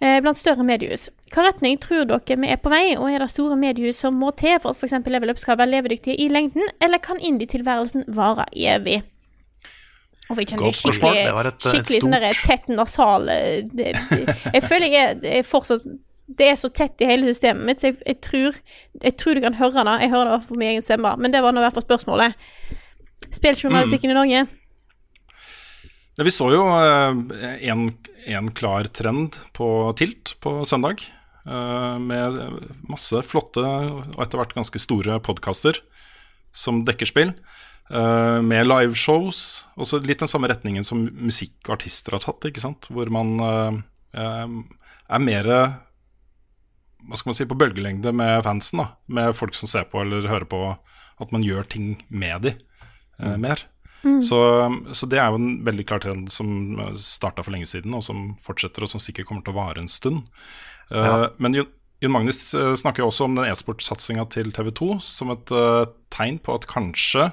eh, 0.00 0.20
blant 0.24 0.38
større 0.38 0.66
mediehus. 0.66 1.08
Hva 1.34 1.48
retning 1.48 1.80
tror 1.82 2.06
dere 2.10 2.38
vi 2.40 2.52
er 2.52 2.60
på 2.62 2.72
vei, 2.72 2.84
og 2.98 3.08
er 3.10 3.24
det 3.24 3.30
store 3.32 3.58
mediehus 3.58 4.00
som 4.04 4.16
må 4.20 4.30
til 4.38 4.58
for 4.62 4.74
at 4.74 4.78
f.eks. 4.80 5.00
Level 5.10 5.34
Up 5.34 5.42
skal 5.42 5.58
være 5.60 5.72
levedyktige 5.76 6.20
i 6.20 6.30
lengden, 6.32 6.68
eller 6.82 7.02
kan 7.02 7.20
indie-tilværelsen 7.20 8.06
vare 8.14 8.46
evig? 8.54 9.02
Og 10.30 10.36
Godt 10.36 10.76
spørsmål. 10.76 11.12
skikkelig, 11.12 11.26
Det 11.26 11.34
var 11.34 11.46
et, 11.46 11.54
eh, 11.54 11.70
skikkelig 11.70 12.00
sånn 12.00 12.14
der 12.16 12.38
tett 12.46 12.68
nasal 12.72 13.28
eh, 13.28 13.62
det, 13.68 13.90
Jeg 14.54 14.62
føler 14.64 14.86
jeg 14.88 15.18
er, 15.20 15.42
fortsatt 15.44 15.84
Det 16.24 16.46
er 16.48 16.56
så 16.56 16.70
tett 16.72 17.02
i 17.04 17.08
hele 17.10 17.28
systemet 17.28 17.66
mitt, 17.68 17.82
så 17.82 17.90
jeg, 17.90 17.98
jeg, 18.06 18.20
tror, 18.24 18.56
jeg 19.02 19.16
tror 19.20 19.36
du 19.36 19.42
kan 19.44 19.54
høre 19.58 19.84
det. 19.84 19.96
Jeg 20.06 20.10
hører 20.14 20.30
det 20.30 20.46
for 20.46 20.56
min 20.56 20.70
egen 20.70 20.82
stemme, 20.82 21.16
men 21.20 21.34
det 21.34 21.42
var 21.44 21.52
nå 21.52 21.60
i 21.60 21.66
hvert 21.66 21.76
fall 21.76 21.84
spørsmålet. 21.84 22.32
Spilljournalistikken 23.28 24.10
i 24.10 24.16
Norge. 24.16 24.46
Vi 26.14 26.30
så 26.30 26.46
jo 26.54 26.62
eh, 26.70 27.56
en, 27.70 27.88
en 28.30 28.50
klar 28.54 28.86
trend 28.94 29.34
på 29.56 29.66
Tilt 29.98 30.36
på 30.44 30.60
søndag. 30.68 31.02
eh, 31.46 31.96
Med 31.98 32.38
masse 32.88 33.22
flotte 33.26 33.64
og 33.64 34.20
etter 34.22 34.38
hvert 34.38 34.54
ganske 34.54 34.78
store 34.82 35.18
podkaster 35.24 35.80
som 36.54 36.84
dekker 36.86 37.10
spill. 37.10 37.34
eh, 37.90 38.38
Med 38.46 38.68
liveshows. 38.70 39.64
Også 39.74 39.98
litt 40.06 40.22
den 40.22 40.30
samme 40.30 40.48
retningen 40.52 40.86
som 40.86 41.02
musikk 41.18 41.56
og 41.66 41.80
artister 41.80 42.14
har 42.14 42.22
tatt. 42.22 42.46
ikke 42.46 42.62
sant? 42.62 42.86
Hvor 42.94 43.10
man 43.10 43.82
er 44.14 45.18
mer 45.20 45.50
hva 47.04 47.18
skal 47.18 47.28
man 47.28 47.36
si, 47.36 47.44
på 47.44 47.58
bølgelengde 47.58 48.14
med 48.16 48.44
fansen. 48.46 48.78
da 48.80 48.92
Med 49.10 49.34
folk 49.36 49.54
som 49.58 49.68
ser 49.68 49.90
på 49.90 50.00
eller 50.00 50.30
hører 50.30 50.46
på. 50.46 50.62
At 51.20 51.34
man 51.34 51.42
gjør 51.42 51.66
ting 51.68 51.96
med 52.08 52.46
de 52.46 52.54
eh, 53.18 53.34
mer. 54.04 54.20
Så, 54.22 54.38
så 54.94 55.08
det 55.10 55.18
er 55.20 55.30
jo 55.32 55.40
en 55.40 55.64
veldig 55.66 55.86
klar 55.88 56.02
trend 56.04 56.30
som 56.32 56.76
starta 57.00 57.42
for 57.44 57.54
lenge 57.54 57.66
siden, 57.70 57.94
og 57.96 58.04
som 58.06 58.34
fortsetter, 58.42 58.84
og 58.84 58.92
som 58.92 59.02
sikkert 59.02 59.26
kommer 59.30 59.42
til 59.46 59.54
å 59.54 59.60
vare 59.62 59.80
en 59.84 59.88
stund. 59.90 60.26
Eh, 60.90 61.00
Ja. 61.00 61.30
Men 61.38 61.54
Jon, 61.56 61.70
Magnus 62.12 62.52
eh, 62.54 62.74
snakker 62.76 63.00
jo 63.04 63.08
også 63.08 63.24
om 63.28 63.34
den 63.38 63.48
e-sportsatsinga 63.48 64.26
til 64.30 64.52
TV 64.52 64.70
2 64.76 65.00
som 65.00 65.30
et 65.32 65.50
eh, 65.50 65.86
tegn 66.12 66.38
på 66.44 66.54
at 66.58 66.66
kanskje, 66.68 67.30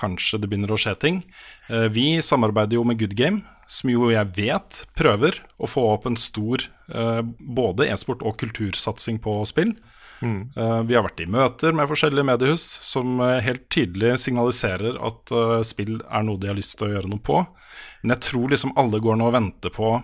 kanskje 0.00 0.40
det 0.40 0.48
begynner 0.48 0.72
å 0.72 0.78
skje 0.80 0.94
ting. 1.02 1.22
Eh, 1.68 1.88
vi 1.92 2.20
samarbeider 2.24 2.78
jo 2.78 2.84
med 2.88 2.98
Good 3.02 3.16
Game, 3.18 3.42
som 3.70 3.90
jo 3.92 4.08
jeg 4.10 4.32
vet 4.34 4.84
prøver 4.98 5.36
å 5.60 5.68
få 5.68 5.84
opp 5.92 6.06
en 6.08 6.16
stor 6.18 6.64
eh, 6.90 7.20
både 7.38 7.86
e-sport 7.92 8.24
og 8.26 8.38
kultursatsing 8.40 9.20
på 9.22 9.36
spill. 9.46 9.76
Eh, 10.22 10.80
vi 10.84 10.96
har 10.96 11.04
vært 11.06 11.22
i 11.24 11.28
møter 11.30 11.74
med 11.76 11.88
forskjellige 11.88 12.28
mediehus 12.28 12.64
som 12.84 13.20
eh, 13.24 13.38
helt 13.44 13.66
tydelig 13.72 14.18
signaliserer 14.20 14.98
at 15.00 15.32
eh, 15.32 15.60
spill 15.66 16.00
er 16.04 16.24
noe 16.26 16.40
de 16.40 16.50
har 16.50 16.58
lyst 16.58 16.76
til 16.78 16.90
å 16.90 16.94
gjøre 16.94 17.10
noe 17.10 17.22
på. 17.24 17.40
Men 18.02 18.16
jeg 18.16 18.26
tror 18.28 18.52
liksom 18.52 18.74
alle 18.80 19.00
går 19.02 19.20
nå 19.20 19.30
og 19.30 19.36
venter 19.36 19.72
på 19.74 19.94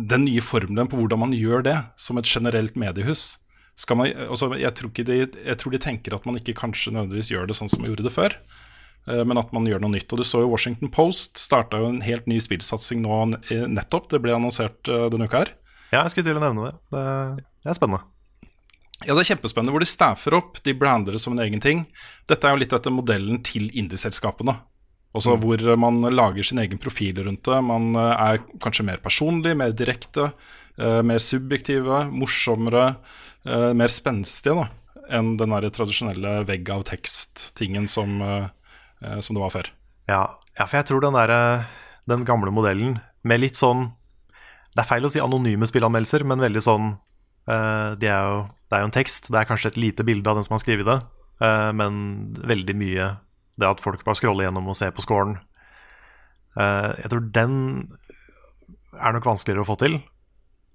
den 0.00 0.26
nye 0.26 0.42
formelen 0.44 0.88
på 0.88 0.98
hvordan 1.00 1.24
man 1.24 1.36
gjør 1.36 1.64
det 1.66 1.76
som 2.00 2.20
et 2.20 2.28
generelt 2.28 2.76
mediehus. 2.80 3.38
Skal 3.80 3.96
man, 3.96 4.10
altså, 4.28 4.50
jeg, 4.60 4.72
tror 4.76 4.92
ikke 4.92 5.06
de, 5.08 5.22
jeg 5.24 5.60
tror 5.60 5.72
de 5.72 5.80
tenker 5.80 6.16
at 6.16 6.26
man 6.28 6.36
ikke 6.36 6.56
kanskje 6.58 6.92
nødvendigvis 6.92 7.32
gjør 7.32 7.48
det 7.48 7.56
sånn 7.56 7.70
som 7.70 7.82
man 7.82 7.92
gjorde 7.92 8.04
det 8.08 8.12
før, 8.12 8.36
men 9.08 9.40
at 9.40 9.52
man 9.56 9.64
gjør 9.68 9.80
noe 9.80 9.94
nytt. 9.94 10.10
Og 10.12 10.20
Du 10.20 10.26
så 10.26 10.42
jo 10.42 10.50
Washington 10.52 10.92
Post 10.92 11.40
starta 11.40 11.80
jo 11.80 11.88
en 11.88 12.02
helt 12.04 12.28
ny 12.28 12.36
spillsatsing 12.42 13.00
nå 13.04 13.20
nettopp. 13.72 14.10
Det 14.12 14.20
ble 14.20 14.36
annonsert 14.36 14.84
denne 14.84 15.30
uka 15.30 15.44
her. 15.44 15.54
Ja, 15.94 16.02
jeg 16.02 16.12
skulle 16.12 16.28
til 16.28 16.40
å 16.40 16.44
nevne 16.44 16.68
det. 16.68 16.74
Det, 16.92 17.04
det 17.64 17.72
er 17.72 17.80
spennende. 17.80 18.04
Ja, 19.06 19.14
det 19.14 19.22
er 19.22 19.30
kjempespennende 19.32 19.72
hvor 19.72 19.80
de 19.80 19.88
staffer 19.88 20.34
opp, 20.36 20.58
de 20.66 20.74
brander 20.76 21.16
det 21.16 21.22
som 21.22 21.32
en 21.32 21.40
egen 21.46 21.62
ting. 21.62 21.86
Dette 22.28 22.44
er 22.44 22.52
jo 22.52 22.60
litt 22.60 22.74
etter 22.76 22.92
modellen 22.92 23.40
til 23.46 23.70
indieselskapene. 23.72 24.58
Også 25.16 25.34
hvor 25.42 25.62
man 25.80 26.04
lager 26.14 26.46
sin 26.46 26.60
egen 26.62 26.78
profil 26.78 27.16
rundt 27.24 27.42
det. 27.48 27.56
Man 27.66 27.96
eh, 27.98 28.10
er 28.28 28.42
kanskje 28.62 28.86
mer 28.86 29.00
personlig, 29.02 29.56
mer 29.58 29.72
direkte, 29.74 30.28
eh, 30.78 31.00
mer 31.02 31.18
subjektive, 31.24 32.04
morsommere, 32.14 32.92
eh, 33.42 33.72
mer 33.74 33.90
spenstige 33.90 34.54
da, 34.60 34.68
enn 35.18 35.32
den 35.40 35.56
der 35.56 35.66
tradisjonelle 35.74 36.44
vegg 36.46 36.70
av 36.70 36.84
tekst-tingen 36.92 37.88
som, 37.90 38.20
eh, 38.22 38.46
eh, 39.02 39.18
som 39.18 39.34
det 39.34 39.42
var 39.42 39.54
før. 39.56 39.72
Ja, 40.12 40.22
ja 40.54 40.68
for 40.68 40.78
jeg 40.78 40.90
tror 40.92 41.02
den, 41.02 41.18
der, 41.18 41.66
den 42.06 42.28
gamle 42.28 42.54
modellen 42.54 43.00
med 43.22 43.42
litt 43.42 43.58
sånn 43.58 43.90
Det 44.70 44.84
er 44.84 44.86
feil 44.86 45.02
å 45.02 45.08
si 45.10 45.18
anonyme 45.18 45.66
spillanmeldelser, 45.66 46.22
men 46.22 46.38
veldig 46.38 46.60
sånn 46.62 46.84
eh, 46.94 46.98
de 47.46 48.06
er 48.06 48.26
jo, 48.28 48.42
Det 48.68 48.76
er 48.76 48.82
jo 48.84 48.88
en 48.90 48.94
tekst, 48.94 49.30
det 49.32 49.38
er 49.40 49.48
kanskje 49.48 49.72
et 49.72 49.80
lite 49.80 50.04
bilde 50.06 50.30
av 50.30 50.36
den 50.38 50.46
som 50.46 50.54
har 50.54 50.62
skrevet 50.62 50.86
det, 50.86 50.98
eh, 51.42 51.70
men 51.74 51.94
veldig 52.36 52.76
mye 52.78 53.06
det 53.60 53.68
at 53.68 53.82
folk 53.82 54.04
bare 54.06 54.18
scroller 54.18 54.46
gjennom 54.46 54.68
og 54.70 54.76
ser 54.78 54.92
på 54.94 55.04
scoren. 55.04 55.38
Eh, 56.58 56.90
jeg 57.04 57.12
tror 57.12 57.26
den 57.34 57.54
er 58.98 59.14
nok 59.14 59.28
vanskeligere 59.28 59.64
å 59.64 59.70
få 59.70 59.78
til 59.80 59.98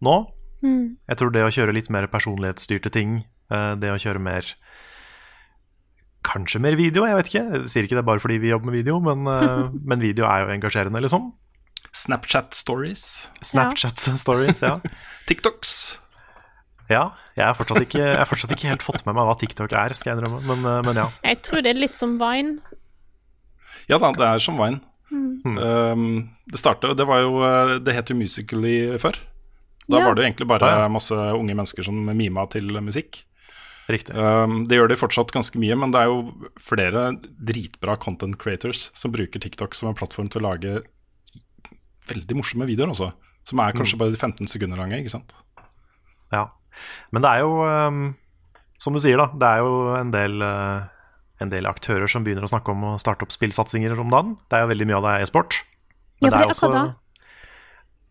nå. 0.06 0.18
Mm. 0.66 0.98
Jeg 1.10 1.20
tror 1.20 1.34
det 1.34 1.46
å 1.46 1.54
kjøre 1.54 1.76
litt 1.76 1.92
mer 1.94 2.08
personlighetsstyrte 2.12 2.92
ting, 2.94 3.24
eh, 3.52 3.74
det 3.80 3.94
å 3.94 4.02
kjøre 4.02 4.22
mer 4.22 4.56
Kanskje 6.26 6.58
mer 6.58 6.74
video, 6.74 7.04
jeg 7.06 7.14
vet 7.20 7.28
ikke. 7.30 7.42
Jeg 7.54 7.70
sier 7.70 7.86
ikke 7.86 8.00
det 8.00 8.06
bare 8.08 8.18
fordi 8.18 8.40
vi 8.42 8.50
jobber 8.50 8.72
med 8.72 8.80
video, 8.80 8.96
men, 8.98 9.28
eh, 9.30 9.70
men 9.92 10.02
video 10.02 10.26
er 10.26 10.42
jo 10.42 10.56
engasjerende, 10.56 10.98
liksom. 11.06 11.28
Snapchat 11.94 12.58
stories. 12.58 13.30
Snapchat 13.46 14.02
stories, 14.18 14.64
ja. 14.66 14.80
TikToks. 15.30 16.00
Ja, 16.90 17.04
jeg 17.36 17.46
har 17.48 17.56
fortsatt 17.58 17.82
ikke, 17.82 18.08
fortsatt 18.30 18.52
ikke 18.54 18.70
helt 18.70 18.84
fått 18.86 19.06
med 19.08 19.16
meg 19.18 19.26
hva 19.26 19.36
TikTok 19.42 19.72
er, 19.74 19.94
skal 19.98 20.12
jeg 20.14 20.20
innrømme, 20.20 20.42
men, 20.46 20.66
eh, 20.70 20.82
men 20.86 21.00
ja. 21.02 21.06
Jeg 21.26 21.40
tror 21.48 21.64
det 21.66 21.72
er 21.74 21.80
litt 21.82 21.96
som 21.98 22.18
Vine. 22.22 22.60
Ja 23.90 23.98
da, 24.02 24.12
det 24.18 24.26
er 24.28 24.42
som 24.44 24.58
Vine. 24.60 24.82
Mm. 25.12 25.58
Um, 25.58 26.06
det 26.50 26.58
startet, 26.62 26.96
det 26.98 27.06
var 27.06 27.20
jo 27.22 27.36
eh, 27.46 27.76
Det 27.86 27.94
het 27.94 28.10
jo 28.10 28.16
Musically 28.18 28.98
før. 28.98 29.18
Da 29.86 30.00
Ja. 30.00 30.06
var 30.08 30.16
det 30.18 30.24
jo 30.24 30.28
egentlig 30.32 30.48
bare 30.50 30.90
masse 30.90 31.14
unge 31.14 31.54
mennesker 31.54 31.86
som 31.86 32.00
mima 32.18 32.48
til 32.50 32.72
musikk. 32.82 33.24
Riktig. 33.88 34.16
Um, 34.18 34.64
det 34.66 34.80
gjør 34.80 34.90
de 34.90 34.98
fortsatt 34.98 35.30
ganske 35.32 35.60
mye, 35.62 35.76
men 35.78 35.92
det 35.94 36.02
er 36.02 36.10
jo 36.10 36.50
flere 36.58 37.04
dritbra 37.38 37.94
content 38.02 38.38
creators 38.42 38.88
som 38.98 39.14
bruker 39.14 39.40
TikTok 39.40 39.78
som 39.78 39.92
en 39.92 39.98
plattform 39.98 40.28
til 40.34 40.42
å 40.42 40.48
lage 40.50 40.80
veldig 42.10 42.38
morsomme 42.38 42.66
videoer, 42.66 42.90
også. 42.96 43.12
Som 43.46 43.62
er 43.62 43.76
kanskje 43.78 43.98
bare 44.02 44.18
15 44.18 44.50
sekunder 44.50 44.78
lange, 44.82 44.98
ikke 45.04 45.14
sant. 45.14 45.34
Ja. 46.34 46.48
Men 47.12 47.22
det 47.22 47.30
er 47.32 47.40
jo, 47.46 47.52
um, 47.64 48.16
som 48.78 48.94
du 48.94 49.00
sier, 49.00 49.18
da, 49.18 49.28
det 49.34 49.48
er 49.48 49.58
jo 49.64 49.96
en 49.96 50.12
del, 50.12 50.42
uh, 50.42 50.84
en 51.42 51.50
del 51.50 51.66
aktører 51.66 52.08
som 52.12 52.24
begynner 52.24 52.44
å 52.44 52.52
snakke 52.52 52.72
om 52.72 52.84
å 52.84 53.00
starte 53.00 53.24
opp 53.24 53.32
spillsatsinger 53.32 53.98
om 54.00 54.10
dagen. 54.10 54.38
Det 54.50 54.58
er 54.60 54.66
jo 54.66 54.72
veldig 54.74 54.88
mye 54.88 54.98
av 55.00 55.04
det 55.08 55.12
er 55.16 55.22
e-sport. 55.26 55.64
Ja, 56.22 56.30
Men 56.30 56.32
for 56.32 56.38
det 56.38 56.46
er 56.46 56.50
også- 56.54 56.70
akkurat 56.70 56.88
det. 56.88 56.96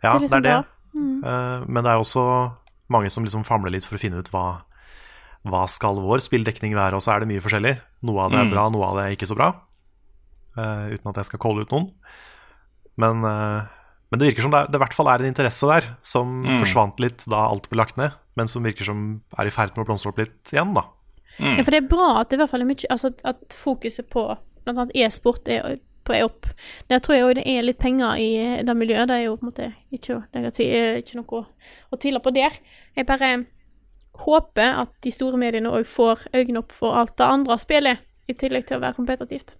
Ja, 0.02 0.12
Det 0.12 0.14
er 0.14 0.18
det 0.18 0.28
liksom 0.28 0.42
det. 0.42 0.64
Mm. 0.94 1.24
Eh, 1.24 1.64
Men 1.66 1.84
det 1.84 1.90
er 1.90 1.98
også 1.98 2.52
mange 2.90 3.10
som 3.10 3.24
liksom 3.24 3.44
famler 3.44 3.70
litt 3.70 3.84
for 3.84 3.96
å 3.96 4.00
finne 4.00 4.18
ut 4.20 4.28
hva, 4.30 4.62
hva 5.46 5.66
skal 5.68 5.96
vår 5.96 6.20
spilldekning 6.20 6.74
være, 6.74 6.94
og 6.94 7.00
så 7.00 7.14
er 7.16 7.20
det 7.20 7.28
mye 7.28 7.40
forskjellig. 7.40 7.80
Noe 8.02 8.20
av 8.24 8.30
det 8.30 8.40
er 8.40 8.44
Mm. 8.44 8.50
bra, 8.52 8.68
noe 8.68 8.84
av 8.84 8.96
det 8.96 9.04
er 9.04 9.16
ikke 9.16 9.28
så 9.32 9.36
bra. 9.36 9.54
Uh, 10.56 10.92
uten 10.94 11.08
at 11.08 11.16
jeg 11.16 11.24
skal 11.24 11.38
calle 11.40 11.62
ut 11.62 11.70
noen. 11.70 11.90
Men, 12.96 13.24
uh, 13.24 13.64
men 14.12 14.18
det 14.20 14.28
virker 14.34 14.42
som 14.42 14.50
det, 14.52 14.60
er, 14.60 14.66
det 14.70 14.74
i 14.76 14.84
hvert 14.84 14.94
fall 14.94 15.08
er 15.08 15.18
en 15.24 15.32
interesse 15.34 15.66
der, 15.66 15.96
som 16.02 16.44
Mm. 16.44 16.60
forsvant 16.62 17.00
litt 17.00 17.24
da 17.26 17.48
alt 17.48 17.68
ble 17.70 17.78
lagt 17.78 17.96
ned, 17.96 18.12
men 18.36 18.50
som 18.50 18.66
virker 18.66 18.84
som 18.88 19.06
er 19.38 19.48
i 19.48 19.54
ferd 19.54 19.74
med 19.74 19.84
å 19.84 19.88
blomstre 19.88 20.10
opp 20.12 20.20
litt 20.22 20.52
igjen, 20.52 20.74
da. 20.76 20.86
Mm. 21.38 21.56
Ja, 21.58 21.64
for 21.64 21.74
det 21.74 21.80
er 21.80 21.90
bra 21.90 22.10
at 22.20 22.30
det 22.30 22.36
i 22.36 22.40
hvert 22.42 22.52
fall 22.52 22.62
er 22.62 22.68
mye 22.68 22.90
Altså 22.94 23.10
at, 23.26 23.56
fokuset 23.58 24.06
på 24.12 24.22
annet 24.70 24.92
e-sport 24.94 25.48
er 25.50 25.80
på 26.04 26.12
er 26.14 26.26
opp. 26.26 26.46
Der 26.92 27.00
tror 27.00 27.16
jeg 27.16 27.24
òg 27.24 27.34
det 27.38 27.46
er 27.48 27.64
litt 27.64 27.80
penger 27.80 28.20
i 28.20 28.60
det 28.64 28.76
miljøet. 28.76 29.08
Det 29.08 29.16
er 29.16 29.22
jo 29.24 29.36
på 29.40 29.46
en 29.46 29.50
måte 29.50 29.68
ikke, 29.94 30.18
det 30.32 30.60
er 30.60 30.98
ikke- 31.00 31.16
noe 31.16 31.46
å, 31.92 31.98
tvile 31.98 32.20
på 32.20 32.32
der. 32.34 32.52
Jeg 32.94 33.06
bare 33.06 33.46
håper 34.14 34.82
at 34.82 34.90
de 35.00 35.10
store 35.10 35.36
mediene 35.40 35.70
òg 35.72 35.86
får 35.86 36.28
øynene 36.34 36.58
opp 36.58 36.72
for 36.72 36.94
alt 36.94 37.16
det 37.16 37.26
andre 37.26 37.56
spillet, 37.58 37.98
i 38.28 38.32
tillegg 38.32 38.66
til 38.66 38.78
å 38.78 38.80
være 38.80 38.96
kompetitivt. 38.96 39.56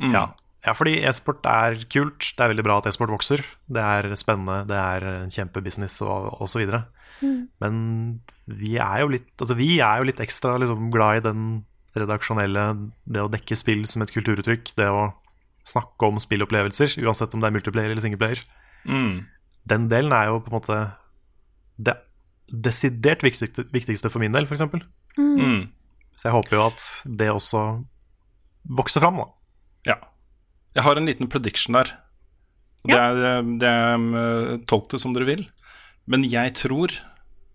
Mm. 0.00 0.12
Ja. 0.12 0.34
ja, 0.66 0.72
fordi 0.72 1.02
e-sport 1.04 1.44
er 1.44 1.76
kult. 1.88 2.20
Det 2.36 2.40
er 2.40 2.52
veldig 2.54 2.64
bra 2.64 2.78
at 2.78 2.86
e-sport 2.86 3.10
vokser. 3.10 3.44
Det 3.68 3.80
er 3.80 4.14
spennende, 4.16 4.66
det 4.66 4.76
er 4.76 5.06
en 5.22 5.30
kjempebusiness 5.30 6.00
og, 6.02 6.40
og 6.40 6.48
så 6.48 6.58
videre. 6.58 6.86
Mm. 7.20 7.40
Men 7.62 7.74
vi 8.46 8.76
er 8.80 9.02
jo 9.02 9.12
litt, 9.12 9.28
altså 9.38 9.56
vi 9.58 9.74
er 9.84 10.00
jo 10.00 10.08
litt 10.08 10.22
ekstra 10.22 10.56
liksom, 10.60 10.88
glad 10.94 11.20
i 11.20 11.26
den 11.28 11.44
redaksjonelle, 11.98 12.64
det 13.04 13.22
å 13.22 13.30
dekke 13.32 13.58
spill 13.58 13.84
som 13.88 14.04
et 14.04 14.14
kulturuttrykk, 14.14 14.72
det 14.78 14.88
å 14.88 15.10
snakke 15.68 16.08
om 16.08 16.18
spillopplevelser, 16.22 16.96
uansett 17.04 17.34
om 17.36 17.42
det 17.42 17.50
er 17.50 17.56
multiplayer 17.56 17.92
eller 17.92 18.02
singleplayer. 18.04 18.42
Mm. 18.88 19.28
Den 19.68 19.86
delen 19.92 20.14
er 20.16 20.30
jo 20.30 20.40
på 20.42 20.50
en 20.50 20.56
måte 20.56 20.78
det 21.82 21.96
desidert 22.52 23.22
viktigste, 23.24 23.66
viktigste 23.72 24.10
for 24.12 24.22
min 24.22 24.34
del, 24.34 24.48
f.eks. 24.48 24.64
Mm. 25.16 25.70
Så 26.16 26.28
jeg 26.28 26.36
håper 26.36 26.58
jo 26.58 26.64
at 26.66 26.88
det 27.20 27.30
også 27.32 27.62
vokser 28.78 29.04
fram, 29.04 29.20
da. 29.22 29.28
Ja. 29.92 29.98
Jeg 30.76 30.86
har 30.86 30.98
en 30.98 31.08
liten 31.08 31.30
prediction 31.30 31.76
der. 31.76 31.94
Det 32.82 32.98
er, 32.98 33.42
det 33.62 33.68
er 33.68 33.94
um, 33.94 34.62
Tolk 34.66 34.88
det 34.90 34.98
som 35.02 35.14
dere 35.14 35.28
vil. 35.28 35.44
Men 36.10 36.26
jeg 36.26 36.54
tror 36.58 36.94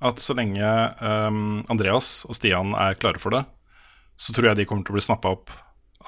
at 0.03 0.21
så 0.21 0.35
lenge 0.37 0.63
um, 1.01 1.63
Andreas 1.71 2.21
og 2.29 2.37
Stian 2.37 2.75
er 2.77 2.97
klare 2.99 3.21
for 3.21 3.33
det, 3.33 3.43
så 4.17 4.33
tror 4.33 4.51
jeg 4.51 4.59
de 4.59 4.67
kommer 4.69 4.85
til 4.85 4.93
å 4.93 4.97
bli 4.97 5.05
snappa 5.05 5.33
opp 5.35 5.53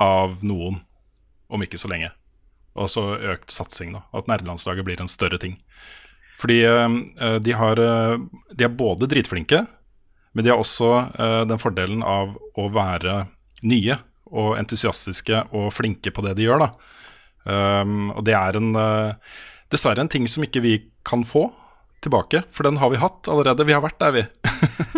av 0.01 0.37
noen 0.45 0.79
om 1.49 1.65
ikke 1.65 1.79
så 1.81 1.89
lenge. 1.91 2.11
Og 2.79 2.89
så 2.93 3.03
økt 3.33 3.51
satsing, 3.51 3.91
da. 3.95 4.03
At 4.15 4.29
nerdelandslaget 4.29 4.85
blir 4.87 5.01
en 5.01 5.09
større 5.11 5.39
ting. 5.41 5.57
Fordi 6.39 6.61
eh, 6.63 7.37
de, 7.43 7.55
har, 7.57 7.81
uh, 7.81 8.15
de 8.55 8.65
er 8.65 8.77
både 8.77 9.09
dritflinke, 9.11 9.65
men 10.31 10.45
de 10.45 10.53
har 10.53 10.61
også 10.61 10.91
uh, 11.09 11.41
den 11.49 11.59
fordelen 11.59 12.05
av 12.05 12.37
å 12.55 12.67
være 12.71 13.23
nye 13.67 13.97
og 14.29 14.53
entusiastiske 14.61 15.41
og 15.57 15.73
flinke 15.73 16.13
på 16.13 16.23
det 16.23 16.37
de 16.37 16.45
gjør. 16.45 16.63
da. 16.63 16.69
Um, 17.49 18.11
og 18.13 18.23
det 18.27 18.35
er 18.37 18.59
en 18.59 18.75
dessverre 19.73 20.03
en 20.03 20.11
ting 20.11 20.27
som 20.29 20.43
ikke 20.45 20.61
vi 20.61 20.73
kan 21.07 21.23
få 21.25 21.47
tilbake, 22.05 22.43
for 22.55 22.67
den 22.67 22.79
har 22.81 22.91
vi 22.93 23.01
hatt 23.01 23.27
allerede. 23.31 23.65
Vi 23.67 23.75
har 23.75 23.83
vært 23.83 23.99
der, 24.01 24.15
vi. 24.15 24.23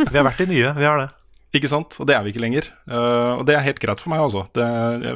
Vi 0.01 0.17
har 0.17 0.25
vært 0.27 0.41
de 0.43 0.47
nye, 0.51 0.71
vi 0.77 0.87
har 0.87 1.01
det. 1.01 1.09
Ikke 1.57 1.71
sant? 1.71 1.97
Og 1.99 2.07
det 2.07 2.15
er 2.15 2.23
vi 2.23 2.31
ikke 2.31 2.43
lenger. 2.43 2.69
Uh, 2.87 3.41
og 3.41 3.45
det 3.47 3.57
er 3.57 3.65
helt 3.65 3.81
greit 3.83 3.99
for 3.99 4.13
meg, 4.13 4.21
altså. 4.23 4.45
Det, 4.55 4.67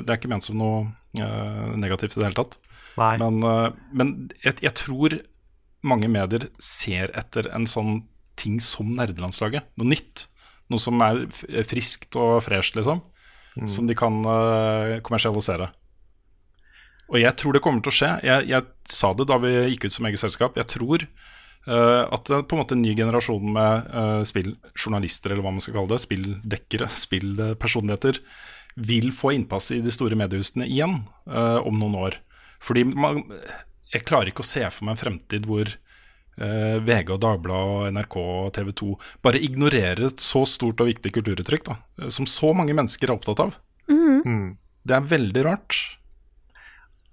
det 0.03 0.11
er 0.11 0.17
ikke 0.19 0.31
ment 0.33 0.43
som 0.43 0.57
noe 0.59 0.81
uh, 1.21 1.69
negativt 1.79 2.17
i 2.17 2.19
det 2.19 2.27
hele 2.27 2.35
tatt. 2.41 2.57
Nei. 2.99 3.13
Men, 3.21 3.37
uh, 3.39 3.69
men 3.95 4.11
jeg, 4.43 4.57
jeg 4.65 4.75
tror 4.75 5.15
mange 5.87 6.09
medier 6.11 6.49
ser 6.59 7.13
etter 7.15 7.47
en 7.55 7.67
sånn 7.69 8.01
ting 8.35 8.59
som 8.59 8.91
nerdelandslaget. 8.97 9.63
Noe 9.79 9.93
nytt. 9.93 10.25
Noe 10.67 10.83
som 10.83 10.99
er 11.05 11.23
friskt 11.69 12.19
og 12.19 12.41
fresht, 12.43 12.75
liksom. 12.75 12.99
Mm. 13.55 13.69
Som 13.71 13.87
de 13.87 13.95
kan 13.95 14.17
kommersialisere. 15.05 15.69
Og 17.13 17.21
jeg 17.21 17.37
tror 17.39 17.55
det 17.55 17.61
kommer 17.63 17.85
til 17.85 17.93
å 17.93 17.95
skje. 17.95 18.11
Jeg, 18.25 18.47
jeg 18.49 18.91
sa 18.91 19.13
det 19.15 19.27
da 19.29 19.37
vi 19.39 19.53
gikk 19.71 19.87
ut 19.87 19.95
som 19.95 20.07
eget 20.09 20.19
selskap. 20.19 20.57
Jeg 20.59 20.67
tror 20.73 21.05
at 21.65 22.27
det 22.27 22.35
er 22.35 22.43
på 22.45 22.53
en 22.53 22.59
måte 22.61 22.75
en 22.77 22.83
ny 22.85 22.91
generasjon 22.93 23.47
med 23.55 23.87
uh, 23.89 24.21
spilljournalister, 24.27 25.33
eller 25.33 25.41
hva 25.41 25.53
man 25.55 25.63
skal 25.63 25.73
kalle 25.79 25.89
det, 25.95 26.03
spilldekkere, 26.03 26.89
spillpersonligheter, 26.93 28.19
vil 28.75 29.11
få 29.15 29.31
innpass 29.31 29.71
i 29.71 29.79
de 29.83 29.91
store 29.93 30.17
mediehusene 30.19 30.67
igjen 30.67 30.99
eh, 31.31 31.59
om 31.63 31.79
noen 31.79 31.95
år. 31.95 32.19
Fordi 32.63 32.83
man, 32.91 33.23
jeg 33.93 34.05
klarer 34.07 34.31
ikke 34.31 34.43
å 34.43 34.47
se 34.47 34.63
for 34.67 34.87
meg 34.87 34.95
en 34.95 35.01
fremtid 35.01 35.47
hvor 35.47 35.69
eh, 35.69 36.77
VG 36.83 37.13
og 37.15 37.21
Dagbladet 37.23 37.77
og 37.77 37.95
NRK 37.95 38.17
og 38.21 38.51
TV 38.57 38.73
2 38.83 38.91
bare 39.25 39.41
ignorerer 39.47 40.05
et 40.09 40.23
så 40.23 40.43
stort 40.49 40.83
og 40.83 40.91
viktig 40.91 41.13
kulturuttrykk 41.15 41.67
da, 41.69 41.79
eh, 42.01 42.11
som 42.13 42.27
så 42.29 42.51
mange 42.57 42.75
mennesker 42.75 43.09
er 43.09 43.15
opptatt 43.15 43.45
av. 43.47 43.55
Mm. 43.87 44.57
Det 44.85 44.95
er 44.97 45.11
veldig 45.11 45.43
rart. 45.47 45.79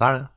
Det 0.00 0.09
er 0.09 0.18
det. 0.18 0.28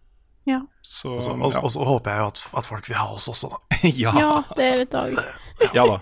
Ja. 0.45 0.59
Så 0.85 1.15
Og 1.17 1.23
så- 1.25 1.37
ja. 1.55 1.61
Og 1.63 1.71
så- 1.73 1.85
håper 1.85 2.11
jeg 2.11 2.19
jo 2.21 2.27
at, 2.27 2.41
at 2.61 2.65
folk 2.69 2.87
vil 2.89 2.97
ha 2.97 3.07
oss 3.13 3.27
også, 3.29 3.49
da. 3.49 3.57
ja. 4.03 4.13
ja, 4.19 4.43
det 4.55 4.65
er 4.71 4.83
et 4.85 4.91
dag. 4.93 5.17
Ja 5.73 5.85
da. 5.89 5.99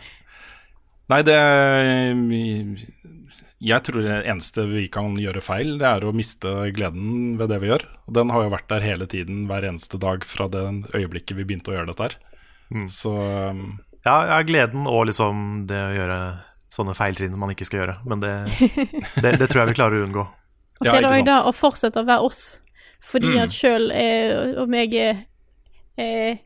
Nei, 1.12 1.22
det 1.28 1.36
Jeg 3.64 3.84
tror 3.84 4.02
det 4.04 4.18
eneste 4.28 4.66
vi 4.70 4.86
kan 4.92 5.16
gjøre 5.20 5.42
feil, 5.44 5.78
det 5.80 5.88
er 5.88 6.06
å 6.08 6.14
miste 6.16 6.52
gleden 6.76 7.38
ved 7.40 7.50
det 7.52 7.60
vi 7.64 7.70
gjør. 7.72 7.86
Og 8.08 8.14
den 8.18 8.32
har 8.34 8.44
jo 8.46 8.52
vært 8.54 8.68
der 8.72 8.84
hele 8.86 9.08
tiden, 9.10 9.46
hver 9.50 9.64
eneste 9.68 10.00
dag 10.02 10.24
fra 10.28 10.48
det 10.52 10.64
øyeblikket 10.96 11.36
vi 11.40 11.46
begynte 11.48 11.72
å 11.72 11.78
gjøre 11.78 11.92
dette 11.92 12.08
her. 12.10 12.18
Så 12.92 13.12
um, 13.52 13.80
Ja, 14.06 14.16
ja, 14.32 14.40
gleden 14.44 14.88
og 14.90 15.06
liksom 15.08 15.66
det 15.70 15.78
å 15.80 15.94
gjøre 15.96 16.20
sånne 16.74 16.96
feiltrinn 16.98 17.36
man 17.40 17.52
ikke 17.54 17.68
skal 17.70 17.84
gjøre. 17.84 17.98
Men 18.10 18.24
det, 18.24 18.34
det, 19.24 19.36
det 19.40 19.48
tror 19.52 19.64
jeg 19.64 19.72
vi 19.74 19.78
klarer 19.80 20.02
å 20.02 20.08
unngå. 20.08 20.26
Og 20.82 20.88
så 20.88 20.98
er 20.98 21.06
det 21.06 21.12
òg 21.14 21.28
det 21.30 21.38
å 21.48 21.54
fortsette 21.56 22.02
å 22.02 22.08
være 22.08 22.26
oss. 22.28 22.44
Fordi 23.04 23.34
Mm. 23.34 23.42
at 23.44 23.52
sjøl 23.52 23.92
om 24.64 24.74
jeg 24.74 24.94
er 24.96 25.18
eh, 25.98 26.38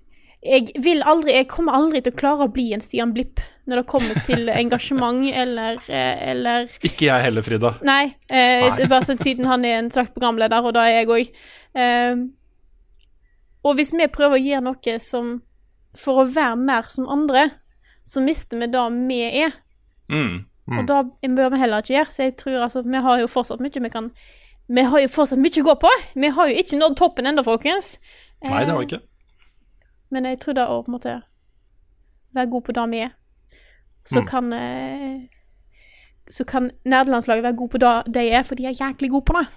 Jeg 0.48 0.72
vil 0.84 1.02
aldri 1.04 1.34
Jeg 1.34 1.48
kommer 1.50 1.74
aldri 1.74 2.02
til 2.02 2.14
å 2.14 2.18
klare 2.18 2.46
å 2.48 2.52
bli 2.54 2.72
en 2.74 2.82
Stian 2.82 3.14
Blipp 3.14 3.40
når 3.68 3.82
det 3.82 3.88
kommer 3.90 4.20
til 4.26 4.50
engasjement 4.64 5.26
eller, 5.34 5.78
eh, 5.90 6.30
eller 6.32 6.68
ikke 6.82 7.10
jeg 7.10 7.22
heller, 7.26 7.44
Frida. 7.44 7.74
Nei, 7.84 8.16
eh, 8.30 8.64
er 8.70 8.88
bare 8.88 9.04
sånn 9.04 9.20
siden 9.20 9.46
han 9.50 9.66
er 9.66 9.80
en 9.82 9.90
slags 9.92 10.14
programleder, 10.16 10.64
og 10.64 10.74
da 10.78 10.86
er 10.88 11.02
jeg 11.02 11.10
òg. 11.12 11.32
Eh, 11.76 12.16
og 13.68 13.76
hvis 13.76 13.92
vi 13.92 14.08
prøver 14.08 14.38
å 14.38 14.44
gjøre 14.46 14.64
noe 14.70 15.00
som 15.04 15.42
For 15.98 16.22
å 16.22 16.28
være 16.30 16.56
mer 16.62 16.84
som 16.88 17.08
andre, 17.10 17.50
så 18.06 18.22
mister 18.22 18.60
vi 18.62 18.68
det 18.70 18.84
vi 19.10 19.22
er. 19.44 19.54
Mm. 20.12 20.46
Og 20.78 20.86
da 20.88 21.02
bør 21.04 21.50
vi 21.52 21.58
heller 21.58 21.82
ikke 21.82 21.96
gjøre. 21.96 22.12
Så 22.14 22.24
jeg 22.28 22.36
tror 22.38 22.62
altså 22.62 22.84
Vi 22.86 23.02
har 23.02 23.20
jo 23.20 23.28
fortsatt 23.28 23.60
mye 23.64 23.82
vi 23.82 23.90
kan 23.90 24.12
Vi 24.68 24.84
har 24.84 25.00
jo 25.00 25.08
fortsatt 25.08 25.40
mye 25.40 25.62
å 25.62 25.66
gå 25.70 25.76
på. 25.80 25.92
Vi 26.16 26.30
har 26.36 26.50
jo 26.50 26.60
ikke 26.60 26.80
nådd 26.80 26.98
toppen 27.00 27.30
ennå, 27.30 27.44
folkens. 27.46 27.96
Nei, 28.44 28.66
det 28.66 28.74
har 28.74 28.82
vi 28.82 28.86
Eh, 28.86 28.90
ikke. 28.90 29.02
Men 30.12 30.28
jeg 30.28 30.40
tror 30.40 30.56
det 30.56 30.68
å 30.68 30.84
på 30.84 30.92
en 30.92 30.98
måte 30.98 31.16
være 32.36 32.52
god 32.52 32.64
på 32.68 32.76
det 32.76 32.90
vi 32.92 33.00
er, 33.06 33.12
så 34.06 34.22
Mm. 34.22 34.28
kan 34.28 34.54
eh, 34.54 35.20
Så 36.30 36.44
kan 36.46 36.72
nederlandslaget 36.84 37.44
være 37.44 37.56
god 37.56 37.70
på 37.70 37.80
det 37.80 38.14
de 38.14 38.20
er, 38.20 38.44
for 38.44 38.56
de 38.56 38.66
er 38.66 38.74
jæklig 38.74 39.10
gode 39.10 39.24
på 39.26 39.34
det. 39.34 39.48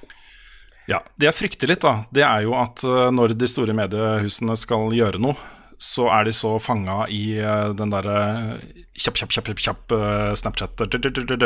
Ja, 0.87 1.01
Det 1.19 1.27
jeg 1.27 1.35
frykter 1.35 1.67
litt, 1.67 1.81
da, 1.81 2.05
det 2.13 2.23
er 2.23 2.43
jo 2.43 2.55
at 2.55 2.85
uh, 2.85 3.11
når 3.11 3.35
de 3.37 3.47
store 3.47 3.75
mediehusene 3.75 4.57
skal 4.57 4.93
gjøre 4.95 5.19
noe, 5.19 5.35
så 5.79 6.07
er 6.15 6.25
de 6.25 6.31
så 6.31 6.61
fanga 6.61 7.09
i 7.09 7.35
den 7.75 7.91
derre 7.91 8.61
kjapp, 8.95 9.17
kjapp, 9.17 9.31
kjapp, 9.33 9.59
kjapp, 9.59 9.93
Snapchat 10.37 10.77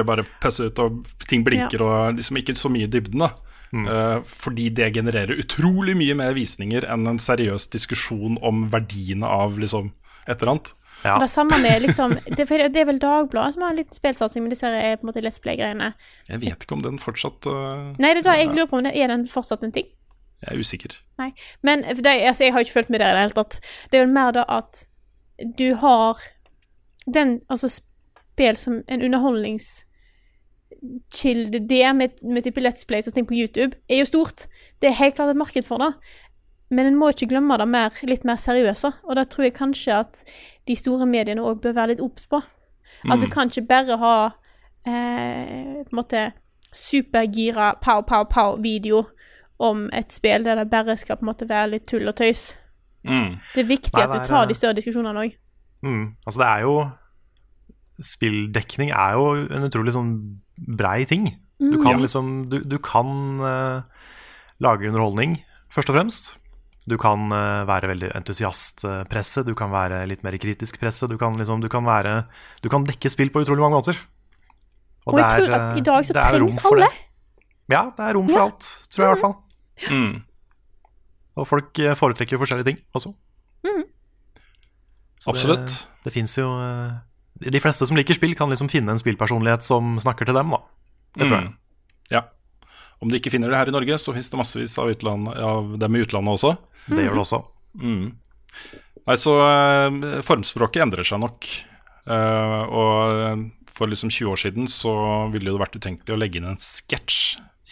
bare 0.04 0.24
pøsser 0.42 0.66
ut, 0.66 0.78
og 0.78 1.06
ting 1.26 1.42
blinker, 1.42 1.80
og 1.80 2.16
liksom 2.16 2.36
ikke 2.36 2.54
så 2.54 2.68
mye 2.68 2.84
i 2.84 2.90
dybden, 2.90 3.20
da. 3.20 3.30
Uh, 3.72 4.20
fordi 4.28 4.68
det 4.70 4.92
genererer 4.94 5.40
utrolig 5.40 5.96
mye 5.98 6.14
mer 6.14 6.36
visninger 6.36 6.84
enn 6.86 7.08
en 7.10 7.18
seriøs 7.18 7.66
diskusjon 7.72 8.36
om 8.44 8.68
verdiene 8.70 9.26
av 9.26 9.58
liksom 9.58 9.90
et 10.28 10.36
eller 10.36 10.52
annet. 10.52 10.70
Ja. 11.04 11.18
Det 11.20 11.28
samme 11.28 11.58
med 11.60 11.82
liksom 11.82 12.14
Det, 12.36 12.46
det 12.46 12.80
er 12.80 12.86
vel 12.88 13.00
Dagbladet 13.02 13.56
som 13.56 13.64
har 13.66 13.74
en 13.74 13.76
liten 13.76 13.96
spillsatsing 13.96 14.44
med 14.44 14.54
disse 14.54 14.70
jeg 14.70 15.00
på 15.00 15.04
en 15.04 15.10
måte 15.10 15.24
Let's 15.24 15.42
Play-greiene. 15.42 15.90
Jeg 16.30 16.40
vet 16.40 16.64
ikke 16.64 16.78
om 16.78 16.84
den 16.86 17.00
fortsatt 17.02 17.48
uh, 17.50 17.90
Nei, 18.00 18.14
det 18.14 18.22
er 18.22 18.28
da 18.28 18.36
jeg 18.38 18.52
lurer 18.54 18.70
på 18.70 18.78
om 18.78 18.86
det 18.86 18.94
er 18.96 19.10
den 19.12 19.26
fortsatt 19.28 19.66
en 19.66 19.74
ting. 19.74 19.90
Jeg 20.44 20.54
er 20.54 20.60
usikker. 20.60 20.96
Nei. 21.20 21.30
Men 21.66 21.84
for 21.88 22.04
det, 22.04 22.14
altså, 22.28 22.46
jeg 22.46 22.54
har 22.54 22.64
ikke 22.64 22.78
fulgt 22.78 22.92
med 22.92 23.00
der 23.02 23.12
i 23.12 23.18
det 23.18 23.26
hele 23.26 23.38
tatt. 23.38 23.58
Det 23.90 23.98
er 23.98 24.06
vel 24.06 24.16
mer 24.16 24.32
da 24.36 24.46
at 24.60 24.86
du 25.58 25.74
har 25.80 26.20
den 27.10 27.40
Altså 27.50 27.68
spill 27.68 28.56
som 28.56 28.80
en 28.88 29.02
underholdningskilde 30.84 31.68
Det 31.68 31.96
med, 31.96 32.08
med 32.22 32.42
type 32.42 32.60
Let's 32.60 32.84
Plays 32.88 33.06
og 33.06 33.14
ting 33.14 33.26
på 33.26 33.34
YouTube 33.34 33.76
er 33.88 33.98
jo 33.98 34.04
stort. 34.04 34.46
Det 34.80 34.88
er 34.88 34.92
helt 34.92 35.14
klart 35.14 35.30
et 35.30 35.36
marked 35.36 35.62
for 35.62 35.78
det. 35.78 35.94
Men 36.70 36.86
en 36.86 36.96
må 36.96 37.08
ikke 37.08 37.28
glemme 37.28 37.56
det 37.58 37.68
mer, 37.68 37.90
litt 38.02 38.24
mer 38.24 38.36
seriøse. 38.36 38.90
Og 39.04 39.16
da 39.16 39.24
tror 39.24 39.44
jeg 39.44 39.54
kanskje 39.54 39.94
at 39.94 40.24
de 40.68 40.76
store 40.76 41.06
mediene 41.06 41.42
òg 41.42 41.60
bør 41.62 41.72
være 41.72 41.94
litt 41.94 42.00
obs 42.00 42.26
på. 42.26 42.40
At 43.10 43.20
du 43.20 43.28
kan 43.28 43.50
ikke 43.50 43.66
bare 43.68 43.96
ha 44.00 44.16
eh, 44.86 45.84
på 45.84 45.92
en 45.92 45.98
måte 45.98 46.32
supergira 46.72 47.74
pow, 47.82 48.00
pow, 48.00 48.24
pow-video 48.24 49.04
om 49.58 49.90
et 49.92 50.12
spill 50.12 50.44
der 50.44 50.56
det 50.56 50.70
bare 50.70 50.96
skal 50.96 51.16
på 51.16 51.22
en 51.22 51.30
måte 51.30 51.48
være 51.48 51.70
litt 51.76 51.86
tull 51.86 52.08
og 52.08 52.16
tøys. 52.16 52.56
Mm. 53.04 53.36
Det 53.54 53.60
er 53.60 53.68
viktig 53.68 53.92
Nei, 53.94 54.02
at 54.02 54.12
det 54.12 54.24
du 54.24 54.32
tar 54.32 54.48
de 54.48 54.56
større 54.56 54.74
diskusjonene 54.80 55.26
òg. 55.26 55.36
Mm. 55.84 56.16
Altså, 56.26 56.40
det 56.40 56.48
er 56.48 56.60
jo 56.64 56.74
Spilldekning 58.02 58.90
er 58.90 59.14
jo 59.14 59.26
en 59.54 59.66
utrolig 59.68 59.92
sånn 59.94 60.14
brei 60.78 61.04
ting. 61.06 61.28
Du 61.62 61.76
kan 61.82 62.00
liksom 62.02 62.48
Du, 62.50 62.58
du 62.66 62.78
kan 62.82 63.06
uh, 63.40 63.82
lage 64.60 64.88
underholdning, 64.90 65.36
først 65.70 65.92
og 65.92 65.96
fremst. 65.98 66.32
Du 66.90 66.96
kan 67.00 67.30
uh, 67.32 67.62
være 67.68 67.88
veldig 67.92 68.10
entusiastpresse, 68.18 69.44
du 69.46 69.54
kan 69.56 69.70
være 69.72 70.02
litt 70.10 70.24
mer 70.26 70.36
kritisk 70.42 70.80
presse. 70.82 71.06
Du 71.08 71.16
kan 71.20 71.38
liksom 71.38 71.62
Du 71.62 71.68
kan 71.72 71.86
være 71.86 72.24
Du 72.62 72.68
kan 72.68 72.84
dekke 72.84 73.08
spill 73.12 73.30
på 73.30 73.44
utrolig 73.46 73.62
mange 73.62 73.78
måter. 73.78 74.00
Og 75.06 75.18
jeg 75.20 75.44
tror 75.44 75.54
at 75.54 75.72
eh, 75.74 75.78
i 75.78 75.82
dag 75.84 76.06
så 76.08 76.14
er 76.16 76.30
trengs 76.32 76.58
alle. 76.64 76.86
det. 76.88 77.74
Ja, 77.74 77.82
det 77.96 78.04
er 78.06 78.14
rom 78.16 78.28
for 78.28 78.38
Ja. 78.40 78.44
alt, 78.48 78.68
tror 78.88 79.02
jeg 79.04 79.08
i 79.08 79.12
hvert 79.12 79.24
fall. 79.24 79.34
Mm. 79.92 80.14
Og 81.36 81.46
folk 81.48 81.78
eh, 81.78 81.94
foretrekker 81.98 82.36
jo 82.36 82.40
forskjellige 82.40 82.64
ting 82.70 82.78
også. 82.96 83.12
Så 85.20 85.30
Absolutt. 85.32 85.66
Det, 85.68 86.04
det 86.04 86.12
fins 86.12 86.38
jo 86.38 86.46
eh, 86.60 86.92
De 87.40 87.60
fleste 87.60 87.86
som 87.88 87.96
liker 87.98 88.14
spill, 88.16 88.34
kan 88.38 88.50
liksom 88.52 88.70
finne 88.70 88.94
en 88.94 89.00
spillpersonlighet 89.00 89.64
som 89.66 89.96
snakker 90.02 90.28
til 90.28 90.36
dem, 90.36 90.52
da. 90.54 90.60
Det 91.18 91.26
tror 91.28 91.38
jeg. 91.40 91.48
Mm. 91.48 91.56
Ja. 92.14 92.22
Om 93.02 93.10
de 93.10 93.18
ikke 93.18 93.32
finner 93.34 93.50
det 93.50 93.58
her 93.58 93.70
i 93.70 93.74
Norge, 93.74 93.98
så 93.98 94.14
finnes 94.14 94.30
det 94.30 94.38
massevis 94.38 94.76
av, 94.78 94.92
utland, 94.94 95.28
av 95.34 95.74
dem 95.82 95.96
i 95.98 96.04
utlandet 96.04 96.36
også. 96.38 96.54
Det 96.86 97.02
gjør 97.04 97.18
det 97.18 97.24
også. 97.24 97.40
Mm. 97.82 98.04
Nei, 99.04 99.16
så 99.20 99.34
eh, 99.44 99.98
formspråket 100.24 100.84
endrer 100.86 101.04
seg 101.06 101.20
nok. 101.24 101.48
Eh, 102.06 102.62
og 102.70 103.42
for 103.74 103.90
liksom 103.90 104.12
20 104.14 104.30
år 104.30 104.40
siden 104.44 104.70
så 104.70 104.94
ville 105.34 105.50
det 105.50 105.60
vært 105.60 105.76
utenkelig 105.80 106.14
å 106.14 106.20
legge 106.20 106.38
inn 106.40 106.46
en 106.52 106.60
sketsj 106.62 107.18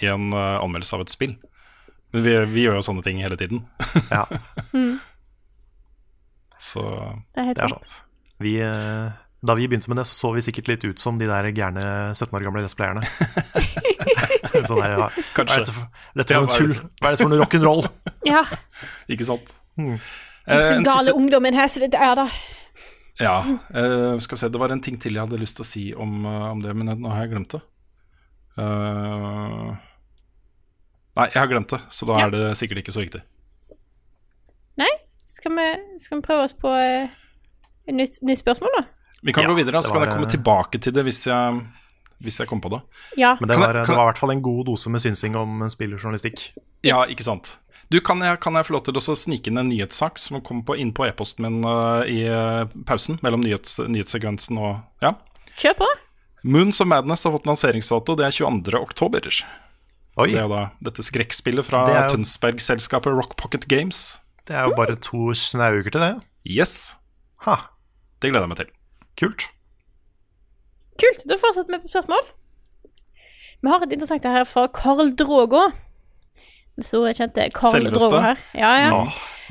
i 0.02 0.10
en 0.10 0.32
eh, 0.34 0.58
anmeldelse 0.58 0.98
av 0.98 1.06
et 1.06 1.14
spill. 1.14 1.36
Men 2.12 2.26
vi, 2.26 2.34
vi 2.52 2.66
gjør 2.66 2.80
jo 2.80 2.86
sånne 2.90 3.04
ting 3.06 3.22
hele 3.22 3.38
tiden. 3.40 3.62
Ja, 4.10 4.26
Så 6.62 6.82
Det 7.34 7.40
er 7.42 7.48
helt 7.48 7.58
det 7.58 7.64
er 7.64 7.72
sant. 7.72 7.88
sant. 7.88 8.04
Vi, 8.42 8.52
eh, 8.62 9.08
da 9.45 9.55
vi 9.59 9.66
begynte 9.66 9.88
med 9.90 9.99
det, 9.99 10.05
så 10.07 10.14
så 10.14 10.28
vi 10.36 10.40
sikkert 10.45 10.68
litt 10.70 10.84
ut 10.86 10.99
som 11.03 11.16
de 11.18 11.26
der 11.26 11.49
gærne 11.53 11.82
17 12.14 12.36
år 12.38 12.45
gamle 12.47 12.62
let's-playerne. 12.62 13.03
sånn 14.68 14.78
der, 14.78 14.93
ja. 14.95 15.09
Hva 15.09 15.09
er 15.09 15.32
Kanskje. 15.34 15.57
dette 15.59 15.72
for, 15.74 15.86
dette 16.20 16.34
Ja, 16.36 16.40
for 16.40 16.47
noe 16.47 16.55
er 16.55 16.59
tull? 16.62 16.72
det? 16.76 16.82
Hva 17.01 17.09
er 17.09 17.16
dette 17.16 17.24
for 17.26 17.32
noe 17.34 17.40
rock'n'roll? 17.43 17.82
Ja. 18.32 18.43
ikke 19.11 19.26
sant? 19.26 19.51
Mm. 19.80 19.97
Eh, 19.97 20.62
Så 20.62 20.76
gale 20.78 20.84
siste- 20.84 21.14
ungdommen 21.18 21.55
her, 21.59 21.66
så 21.72 21.82
det 21.82 21.95
er 21.99 22.14
det. 22.22 22.28
Ja, 23.20 23.34
eh, 23.74 24.18
skal 24.22 24.36
vi 24.36 24.40
se, 24.45 24.49
det 24.55 24.61
var 24.62 24.72
en 24.72 24.80
ting 24.80 24.97
til 25.03 25.14
jeg 25.18 25.24
hadde 25.26 25.38
lyst 25.43 25.59
til 25.59 25.66
å 25.66 25.68
si 25.68 25.82
om, 25.95 26.14
eh, 26.26 26.47
om 26.55 26.62
det, 26.62 26.72
men 26.78 26.95
nå 27.03 27.11
har 27.12 27.26
jeg 27.26 27.34
glemt 27.34 27.53
det. 27.57 27.61
Uh, 28.59 29.72
nei, 31.16 31.26
jeg 31.32 31.38
har 31.40 31.49
glemt 31.49 31.70
det, 31.72 31.78
så 31.90 32.05
da 32.09 32.18
Ja. 32.20 32.26
er 32.26 32.30
det 32.36 32.57
sikkert 32.61 32.82
ikke 32.84 32.93
så 32.95 33.03
viktig. 33.05 33.22
Skal 35.32 35.55
vi, 35.57 35.66
skal 36.03 36.18
vi 36.18 36.24
prøve 36.26 36.43
oss 36.45 36.53
på 36.53 36.68
eh, 36.76 37.09
et 37.88 37.95
nytt, 37.97 38.18
nytt 38.26 38.38
spørsmål, 38.43 38.74
da? 38.76 38.82
Vi 39.23 39.33
kan 39.33 39.45
Ja, 39.45 39.49
gå 39.51 39.55
videre, 39.61 39.83
så 39.83 39.93
kan 39.93 40.01
var, 40.01 40.07
jeg 40.09 40.16
komme 40.16 40.31
tilbake 40.31 40.81
til 40.83 40.93
det 40.93 41.05
hvis 41.07 41.27
jeg, 41.27 41.61
hvis 42.23 42.39
jeg 42.41 42.49
kommer 42.51 42.62
på 42.62 42.70
det. 42.75 42.81
Ja. 43.18 43.37
Men 43.41 43.49
det 43.49 43.57
var, 43.59 43.75
jeg- 43.75 43.87
det 43.87 43.95
var 43.97 44.03
i 44.03 44.11
hvert 44.12 44.18
fall 44.18 44.31
en 44.35 44.43
god 44.43 44.66
dose 44.66 44.91
med 44.91 45.01
synsing 45.01 45.37
om 45.37 45.62
spillerjournalistikk. 45.70 46.53
Ja, 46.83 47.05
ikke 47.07 47.23
sant. 47.25 47.59
Du, 47.91 48.01
kan 48.01 48.18
jeg, 48.20 48.41
kan 48.41 48.55
jeg 48.55 48.64
få 48.66 48.73
lov 48.73 48.85
til 48.85 48.95
å 48.95 49.01
snike 49.16 49.49
inn 49.49 49.59
en 49.59 49.68
nyhetssak 49.68 50.18
som 50.18 50.41
kom 50.41 50.62
på, 50.64 50.77
inn 50.81 50.93
på 50.97 51.05
e-posten 51.07 51.43
min 51.45 51.62
uh, 51.64 52.03
i 52.09 52.23
eh, 52.25 52.64
pausen 52.89 53.18
mellom 53.23 53.43
nyhets, 53.45 53.79
nyhetssekvensen 53.79 54.57
og 54.59 54.81
Ja. 55.03 55.12
Kjør 55.59 55.77
på. 55.83 55.89
Moons 56.45 56.81
of 56.81 56.89
Madness 56.89 57.23
har 57.25 57.33
fått 57.33 57.45
lanseringsdato, 57.47 58.16
det 58.16 58.25
er 58.27 58.31
22. 58.33 58.81
oktober. 58.81 59.29
Oi, 60.16 60.31
Det 60.33 60.41
er 60.41 60.49
da 60.49 60.62
dette 60.83 61.03
skrekkspillet 61.05 61.64
fra 61.64 61.85
Det 61.87 61.95
jo- 62.11 62.16
Tønsberg-selskapet 62.16 63.14
Rock 63.14 63.37
Pocket 63.37 63.68
Games. 63.68 64.18
det 64.47 64.57
er 64.57 64.66
jo 64.68 64.75
bare 64.75 64.97
to 64.97 65.33
snaue 65.35 65.81
uker 65.85 65.91
til 65.93 66.01
det. 66.01 66.25
Yes, 66.49 66.97
Ha, 67.45 67.57
det 68.20 68.31
gleder 68.33 68.47
jeg 68.49 68.49
meg 68.49 68.59
til. 68.59 68.70
Kult. 69.20 69.48
Kult. 71.00 71.24
Da 71.28 71.38
fortsetter 71.40 71.72
vi 71.76 71.82
på 71.84 71.92
spørsmål. 71.92 72.24
Vi 73.62 73.70
har 73.70 73.84
et 73.84 73.92
interessant 73.94 74.24
her 74.26 74.44
fra 74.44 74.66
Carl 74.74 75.12
Drogo. 75.16 75.68
Den 76.76 76.86
store, 76.86 77.12
kjente 77.14 77.50
Carl 77.54 77.76
Selveste. 77.76 77.98
Drogo 78.00 78.20
her. 78.24 78.40
Ja, 78.54 78.72
ja. 78.80 78.90
Nå, 78.90 79.04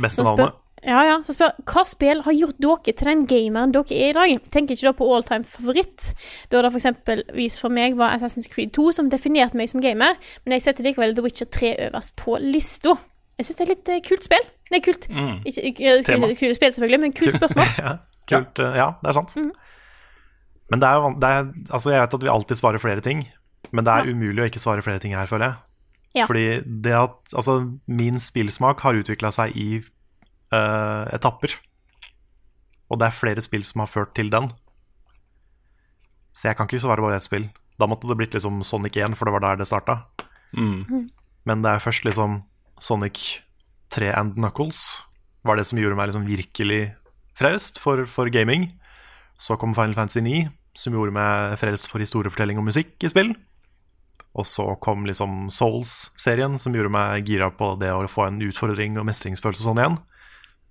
beste 0.03 0.24
navnet. 0.26 0.57
ja, 0.84 1.01
ja. 1.07 1.18
Så 1.24 1.36
spør 1.38 1.53
hva 1.70 1.84
spill 1.88 2.24
har 2.26 2.36
gjort 2.36 2.57
dere 2.66 2.93
til 2.97 3.07
den 3.12 3.24
gameren 3.30 3.72
dere 3.76 3.95
er 3.95 4.09
i 4.09 4.18
dag? 4.18 4.49
Tenker 4.53 4.76
ikke 4.76 4.89
da 4.89 4.93
på 4.97 5.07
all 5.16 5.24
time 5.28 5.45
favoritt. 5.47 6.12
Da 6.51 6.62
det 6.66 6.74
f.eks. 6.74 7.59
for 7.62 7.70
meg 7.74 7.95
var 7.99 8.18
Assassin's 8.18 8.49
Creed 8.51 8.74
2 8.76 8.89
som 8.97 9.09
definerte 9.14 9.57
meg 9.57 9.70
som 9.72 9.82
gamer, 9.84 10.18
men 10.45 10.57
jeg 10.57 10.66
setter 10.68 10.84
likevel 10.89 11.16
The 11.16 11.24
Witcher 11.26 11.49
3 11.53 11.76
øverst 11.88 12.16
på 12.20 12.38
lista. 12.41 12.97
Jeg 13.38 13.47
syns 13.47 13.57
det 13.57 13.64
er 13.66 13.74
litt 13.76 13.89
eh, 13.89 14.01
kult 14.05 14.26
spill. 14.28 14.43
Det 14.70 14.78
er 14.80 14.86
kult. 14.86 15.07
Mm. 15.09 15.38
Ikke, 15.45 15.62
ikke, 15.72 15.93
ikke 16.03 16.36
kult 16.43 16.57
spill, 16.59 16.74
selvfølgelig, 16.74 16.99
men 17.05 17.14
kult 17.14 17.38
spørsmål. 17.41 17.72
ja, 17.80 17.93
kult. 18.32 18.62
Ja, 18.64 18.72
Ja, 18.78 18.88
det 19.02 19.12
er 19.12 19.18
sant. 19.18 19.36
Men 20.72 20.80
det 20.80 20.88
er 20.88 21.00
jo 21.00 21.12
det 21.20 21.30
er, 21.30 21.50
Altså, 21.70 21.92
jeg 21.92 22.02
vet 22.02 22.16
at 22.16 22.24
vi 22.24 22.32
alltid 22.32 22.60
svarer 22.60 22.84
flere 22.84 23.04
ting, 23.04 23.26
men 23.72 23.86
det 23.86 23.94
er 23.94 24.12
umulig 24.12 24.44
å 24.44 24.48
ikke 24.50 24.64
svare 24.64 24.84
flere 24.86 25.00
ting 25.04 25.16
her, 25.16 25.30
føler 25.30 25.52
jeg. 25.52 25.58
Ja. 26.22 26.28
Fordi 26.28 26.46
det 26.84 26.96
at 26.96 27.36
Altså, 27.36 27.58
min 27.88 28.20
spillsmak 28.20 28.84
har 28.86 29.00
utvikla 29.00 29.32
seg 29.36 29.56
i 29.56 29.82
uh, 29.82 31.08
etapper. 31.12 31.56
Og 32.92 33.00
det 33.00 33.08
er 33.08 33.16
flere 33.16 33.44
spill 33.44 33.64
som 33.68 33.86
har 33.86 33.92
ført 33.92 34.16
til 34.16 34.32
den. 34.32 34.52
Så 36.36 36.50
jeg 36.50 36.58
kan 36.58 36.68
ikke 36.68 36.84
svare 36.84 37.04
bare 37.04 37.20
ett 37.20 37.28
spill. 37.28 37.50
Da 37.80 37.88
måtte 37.88 38.08
det 38.08 38.18
blitt 38.20 38.36
liksom 38.36 38.62
Sonic 38.68 38.98
1, 39.00 39.16
for 39.16 39.28
det 39.28 39.36
var 39.36 39.44
der 39.46 39.62
det 39.62 39.68
starta. 39.68 40.04
Mm. 40.56 41.08
Men 41.48 41.64
det 41.64 41.72
er 41.72 41.84
først 41.84 42.06
liksom 42.06 42.42
Sonic 42.80 43.42
3 43.92 44.12
and 44.16 44.36
Knuckles 44.36 45.04
var 45.48 45.58
det 45.58 45.66
som 45.68 45.80
gjorde 45.80 45.98
meg 45.98 46.12
liksom 46.12 46.28
virkelig 46.28 46.82
frelst 47.42 47.82
for, 47.82 48.06
for 48.10 48.32
gaming. 48.34 48.70
Så 49.42 49.58
kom 49.58 49.74
Final 49.78 49.98
Fantasy 49.98 50.22
9, 50.24 50.44
som 50.78 50.96
gjorde 50.96 51.16
meg 51.16 51.58
frelst 51.62 51.89
for 51.89 52.04
historiefortelling 52.04 52.62
og 52.62 52.70
musikk 52.70 53.02
i 53.02 53.12
spill. 53.12 53.34
Og 54.38 54.48
så 54.48 54.64
kom 54.84 55.04
liksom 55.08 55.50
Souls-serien, 55.52 56.56
som 56.62 56.76
gjorde 56.76 56.94
meg 56.94 57.28
gira 57.28 57.50
på 57.52 57.74
det 57.82 57.92
å 57.92 58.08
få 58.08 58.30
en 58.30 58.39
utfordring 58.46 59.00
og 59.02 59.08
mestringsfølelse 59.10 59.66
og 59.66 59.72
sånn 59.72 59.82
igjen. 59.82 59.98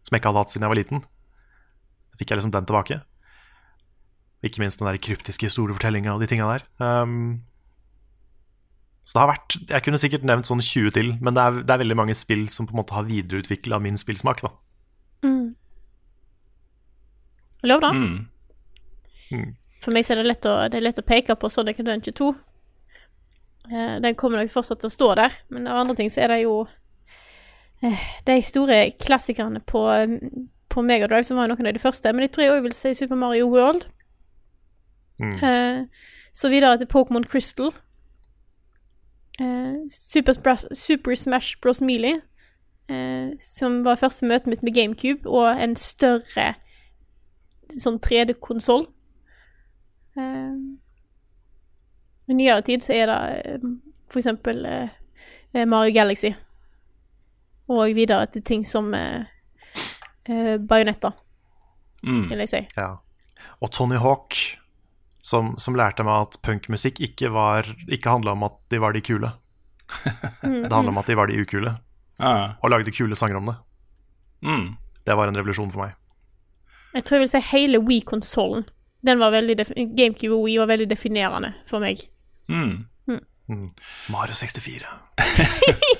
Som 0.06 0.16
jeg 0.16 0.22
ikke 0.22 0.32
hadde 0.32 0.44
hatt 0.44 0.54
siden 0.54 0.64
jeg 0.64 0.72
var 0.72 0.80
liten. 0.80 1.04
Da 1.04 2.20
fikk 2.22 2.32
jeg 2.32 2.40
liksom 2.40 2.54
den 2.54 2.70
tilbake. 2.70 3.00
Ikke 4.46 4.62
minst 4.62 4.80
den 4.80 4.88
der 4.88 5.00
kryptiske 5.02 5.50
historiefortellinga 5.50 6.14
og 6.14 6.22
de 6.22 6.30
tinga 6.30 6.48
der. 6.48 6.64
Um, 6.80 7.42
så 9.04 9.16
det 9.16 9.20
har 9.20 9.30
vært 9.32 9.54
Jeg 9.58 9.84
kunne 9.84 9.98
sikkert 10.00 10.26
nevnt 10.28 10.48
sånn 10.48 10.62
20 10.62 10.92
til, 10.96 11.12
men 11.20 11.36
det 11.36 11.44
er, 11.44 11.60
det 11.66 11.74
er 11.74 11.82
veldig 11.82 11.98
mange 11.98 12.16
spill 12.16 12.46
som 12.52 12.68
på 12.68 12.72
en 12.72 12.80
måte 12.80 12.96
har 12.96 13.08
videreutvikla 13.08 13.80
min 13.82 14.00
spillsmak. 14.00 14.40
da. 14.46 14.54
Lov, 17.62 17.80
da. 17.84 17.90
Mm. 17.92 18.28
Mm. 19.30 19.48
For 19.80 19.94
meg 19.94 20.04
så 20.04 20.14
er 20.14 20.20
det 20.20 20.28
lett 20.28 20.48
å, 20.48 20.54
det 20.68 20.78
er 20.80 20.84
lett 20.84 21.00
å 21.00 21.06
peke 21.06 21.36
på 21.40 21.50
Sonic 21.52 21.80
Adventure 21.80 22.16
2. 22.16 22.30
Eh, 23.70 23.96
den 24.04 24.16
kommer 24.18 24.40
nok 24.40 24.52
fortsatt 24.52 24.82
til 24.82 24.90
å 24.90 24.94
stå 24.94 25.10
der, 25.20 25.40
men 25.52 25.68
av 25.70 25.82
andre 25.82 25.96
ting 26.00 26.10
så 26.12 26.24
er 26.24 26.34
det 26.34 26.40
jo 26.42 26.54
eh, 27.84 28.06
De 28.26 28.38
store 28.44 28.80
klassikerne 29.00 29.62
på, 29.62 29.84
på 30.72 30.84
Megadrive, 30.84 31.24
som 31.28 31.40
var 31.40 31.50
noen 31.50 31.70
av 31.70 31.76
de 31.76 31.82
første. 31.82 32.12
Men 32.12 32.26
jeg 32.26 32.34
tror 32.34 32.46
jeg 32.46 32.56
òg 32.56 32.64
vil 32.68 32.76
si 32.76 32.94
Super 32.98 33.20
Mario 33.20 33.50
World. 33.52 33.86
Mm. 35.20 35.36
Eh, 35.36 36.08
så 36.32 36.48
videre 36.52 36.78
til 36.80 36.90
Pokémon 36.90 37.24
Crystal. 37.28 37.72
Eh, 39.40 39.76
Super, 39.88 40.32
Super 40.74 41.14
Smash 41.14 41.60
Bros. 41.62 41.80
Melee, 41.80 42.20
eh, 42.88 43.36
som 43.40 43.84
var 43.84 44.00
første 44.00 44.26
møtet 44.26 44.46
mitt 44.46 44.62
med 44.62 44.74
GameCube, 44.74 45.28
og 45.28 45.62
en 45.62 45.76
større 45.76 46.54
sånn 47.78 47.98
3D-konsoll. 48.02 48.86
Eh, 50.16 50.54
I 52.30 52.34
nyere 52.38 52.62
tid 52.66 52.82
så 52.84 52.94
er 52.96 53.06
det 53.10 53.18
eh, 53.46 53.66
for 54.10 54.18
eksempel 54.22 54.64
eh, 54.66 55.66
Mario 55.66 55.94
Galaxy. 55.94 56.32
Og 57.70 57.92
videre 57.94 58.26
til 58.34 58.42
ting 58.42 58.64
som 58.66 58.90
bajonetter, 58.90 59.28
eh, 60.30 60.56
Bajonetta, 60.58 61.12
Mm. 62.02 62.28
vil 62.30 62.38
jeg 62.38 62.48
si. 62.48 62.60
Ja. 62.78 62.96
Og 63.60 63.70
Tony 63.76 63.98
Hawk, 64.00 64.32
som, 65.20 65.50
som 65.60 65.74
lærte 65.76 66.00
meg 66.02 66.22
at 66.30 66.38
punkmusikk 66.42 66.96
ikke, 67.04 67.28
var, 67.30 67.66
ikke 67.92 68.08
handla 68.08 68.32
om 68.32 68.42
at 68.46 68.54
de 68.72 68.78
var 68.80 68.92
de 68.96 69.02
kule. 69.04 69.28
Det 70.40 70.72
handla 70.72 70.88
om 70.94 70.98
at 71.02 71.06
de 71.10 71.16
var 71.18 71.26
de 71.28 71.36
ukule, 71.42 71.74
Ja. 72.18 72.54
og 72.62 72.70
lagde 72.72 72.90
kule 72.96 73.14
sanger 73.16 73.36
om 73.36 73.50
det. 73.50 73.56
Mm. 74.48 74.76
Det 75.04 75.16
var 75.18 75.28
en 75.28 75.36
revolusjon 75.36 75.70
for 75.74 75.82
meg. 75.84 75.92
Jeg 76.94 77.04
tror 77.06 77.16
jeg 77.18 77.24
vil 77.26 77.32
si 77.32 77.40
hele 77.52 77.78
Wii-konsollen. 77.86 78.64
Den 79.06 79.20
var 79.22 79.30
veldig 79.32 79.56
GameCube 79.96 80.34
og 80.36 80.42
Wii 80.48 80.58
var 80.60 80.68
veldig 80.72 80.88
definerende 80.90 81.54
for 81.70 81.80
meg. 81.82 82.02
Mm. 82.50 82.86
Mario 84.12 84.34
64. 84.36 84.86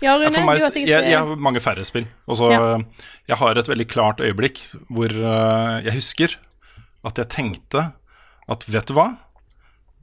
Ja, 0.00 0.14
Rune, 0.16 0.28
Ja, 0.28 0.30
for 0.32 0.46
meg, 0.46 0.58
du 0.58 0.64
har 0.64 0.72
sikkert 0.72 0.90
jeg, 0.90 1.10
jeg 1.12 1.18
har 1.18 1.40
mange 1.42 1.60
færre 1.62 1.84
spill. 1.86 2.06
Også, 2.30 2.48
Ja. 2.52 2.76
eh, 2.78 2.84
Jeg 3.28 3.36
har 3.40 3.58
et 3.58 3.68
veldig 3.68 3.86
klart 3.90 4.20
øyeblikk 4.24 4.60
hvor 4.88 5.10
uh, 5.12 5.78
jeg 5.84 5.92
husker 5.96 6.36
at 7.04 7.18
jeg 7.18 7.28
tenkte 7.28 7.82
at 8.48 8.64
vet 8.70 8.86
du 8.88 8.94
hva? 8.96 9.08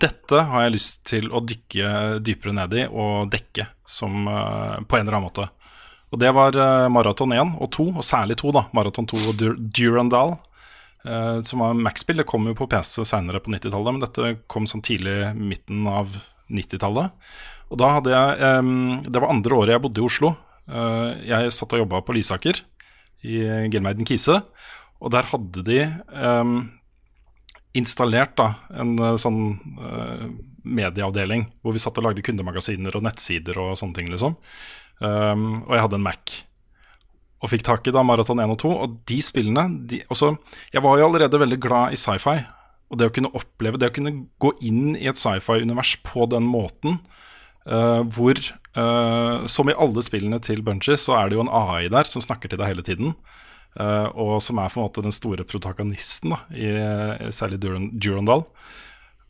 Dette 0.01 0.41
har 0.51 0.65
jeg 0.65 0.75
lyst 0.75 1.03
til 1.07 1.29
å 1.31 1.39
dykke 1.41 2.19
dypere 2.25 2.53
ned 2.53 2.73
i 2.77 2.85
og 2.91 3.31
dekke 3.33 3.67
som, 3.87 4.27
uh, 4.27 4.77
på 4.85 4.97
en 4.99 5.05
eller 5.07 5.17
annen 5.17 5.29
måte. 5.29 5.47
Og 6.13 6.21
det 6.21 6.31
var 6.35 6.57
uh, 6.57 6.89
Maraton 6.93 7.33
1 7.35 7.55
og 7.61 7.71
2, 7.75 7.87
og 7.95 8.05
særlig 8.05 8.37
2, 8.41 8.53
da. 8.55 8.65
Maraton 8.77 9.07
2 9.09 9.23
og 9.31 9.39
Dur 9.39 9.57
Durandal. 9.57 10.37
Uh, 11.05 11.41
som 11.45 11.61
var 11.61 11.75
Mac-spill. 11.77 12.21
Det 12.21 12.27
kom 12.29 12.47
jo 12.49 12.55
på 12.57 12.69
PC 12.71 13.03
seinere 13.05 13.41
på 13.43 13.53
90-tallet, 13.53 13.95
men 13.95 14.05
dette 14.05 14.31
kom 14.51 14.69
sånn 14.69 14.85
tidlig 14.85 15.33
midten 15.37 15.85
av 15.89 16.13
90-tallet. 16.53 17.13
Og 17.73 17.81
da 17.81 17.91
hadde 17.97 18.13
jeg 18.13 18.61
um, 18.61 19.01
Det 19.09 19.17
var 19.17 19.31
andre 19.33 19.55
året 19.57 19.73
jeg 19.73 19.81
bodde 19.81 20.01
i 20.01 20.05
Oslo. 20.05 20.35
Uh, 20.69 21.17
jeg 21.25 21.53
satt 21.53 21.73
og 21.75 21.83
jobba 21.83 22.01
på 22.05 22.15
Lysaker 22.17 22.61
i 23.25 23.41
Gelmeiden 23.73 24.05
Kise, 24.05 24.39
og 25.01 25.09
der 25.13 25.25
hadde 25.31 25.63
de 25.65 25.79
um, 26.13 26.59
installert 27.75 28.35
da 28.39 28.51
en 28.79 28.93
eh, 29.01 29.17
sånn 29.19 29.39
uh, 29.81 30.27
medieavdeling 30.65 31.45
hvor 31.59 31.75
vi 31.75 31.81
satt 31.83 31.97
og 31.99 32.07
lagde 32.07 32.23
kundemagasiner 32.25 32.95
og 32.95 33.03
nettsider 33.05 33.57
og 33.59 33.75
sånne 33.79 33.97
ting, 33.99 34.11
liksom. 34.13 34.37
Um, 35.03 35.63
og 35.65 35.75
jeg 35.75 35.85
hadde 35.85 35.99
en 35.99 36.05
Mac. 36.05 36.35
Og 37.43 37.51
fikk 37.51 37.65
tak 37.67 37.87
i 37.87 37.93
da 37.93 38.03
Maraton 38.05 38.41
1 38.41 38.53
og 38.55 38.59
2. 38.63 38.73
Og 38.85 38.99
de 39.09 39.19
spillene 39.23 39.67
de, 39.89 40.01
også, 40.09 40.35
Jeg 40.73 40.83
var 40.85 40.99
jo 40.99 41.09
allerede 41.09 41.41
veldig 41.41 41.59
glad 41.61 41.95
i 41.95 41.99
sci-fi. 41.99 42.39
Og 42.89 42.99
det 42.99 43.09
å 43.09 43.13
kunne 43.13 43.33
oppleve, 43.35 43.79
det 43.81 43.89
å 43.91 43.95
kunne 43.95 44.13
gå 44.41 44.51
inn 44.65 44.95
i 44.95 45.09
et 45.09 45.19
sci-fi-univers 45.19 45.95
på 46.05 46.27
den 46.31 46.45
måten, 46.47 46.99
uh, 47.65 48.05
hvor 48.13 48.37
uh, 48.77 49.45
Som 49.49 49.71
i 49.71 49.77
alle 49.77 50.03
spillene 50.05 50.39
til 50.39 50.61
Bunji, 50.65 50.97
så 51.01 51.17
er 51.19 51.29
det 51.29 51.39
jo 51.39 51.45
en 51.45 51.51
AI 51.51 51.89
der 51.91 52.07
som 52.09 52.23
snakker 52.23 52.51
til 52.51 52.61
deg 52.61 52.71
hele 52.73 52.85
tiden. 52.85 53.15
Uh, 53.75 54.07
og 54.15 54.37
som 54.39 54.61
er 54.61 54.71
på 54.71 54.79
en 54.79 54.85
måte 54.85 55.03
den 55.03 55.15
store 55.15 55.43
protagonisten, 55.43 56.31
da, 56.31 56.39
i, 56.55 56.69
særlig 57.35 57.59
Duran, 57.59 57.89
Durandal. 57.99 58.45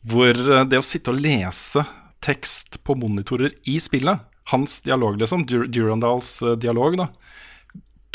Hvor 0.06 0.38
det 0.70 0.78
å 0.78 0.86
sitte 0.86 1.10
og 1.10 1.18
lese 1.18 1.82
tekst 2.22 2.78
på 2.86 2.94
monitorer 2.94 3.56
i 3.66 3.80
spillet, 3.82 4.22
hans 4.52 4.80
dialog, 4.86 5.18
liksom, 5.20 5.46
Dur 5.46 5.66
Durandals 5.66 6.38
eh, 6.42 6.56
dialog, 6.62 6.98
da, 7.00 7.08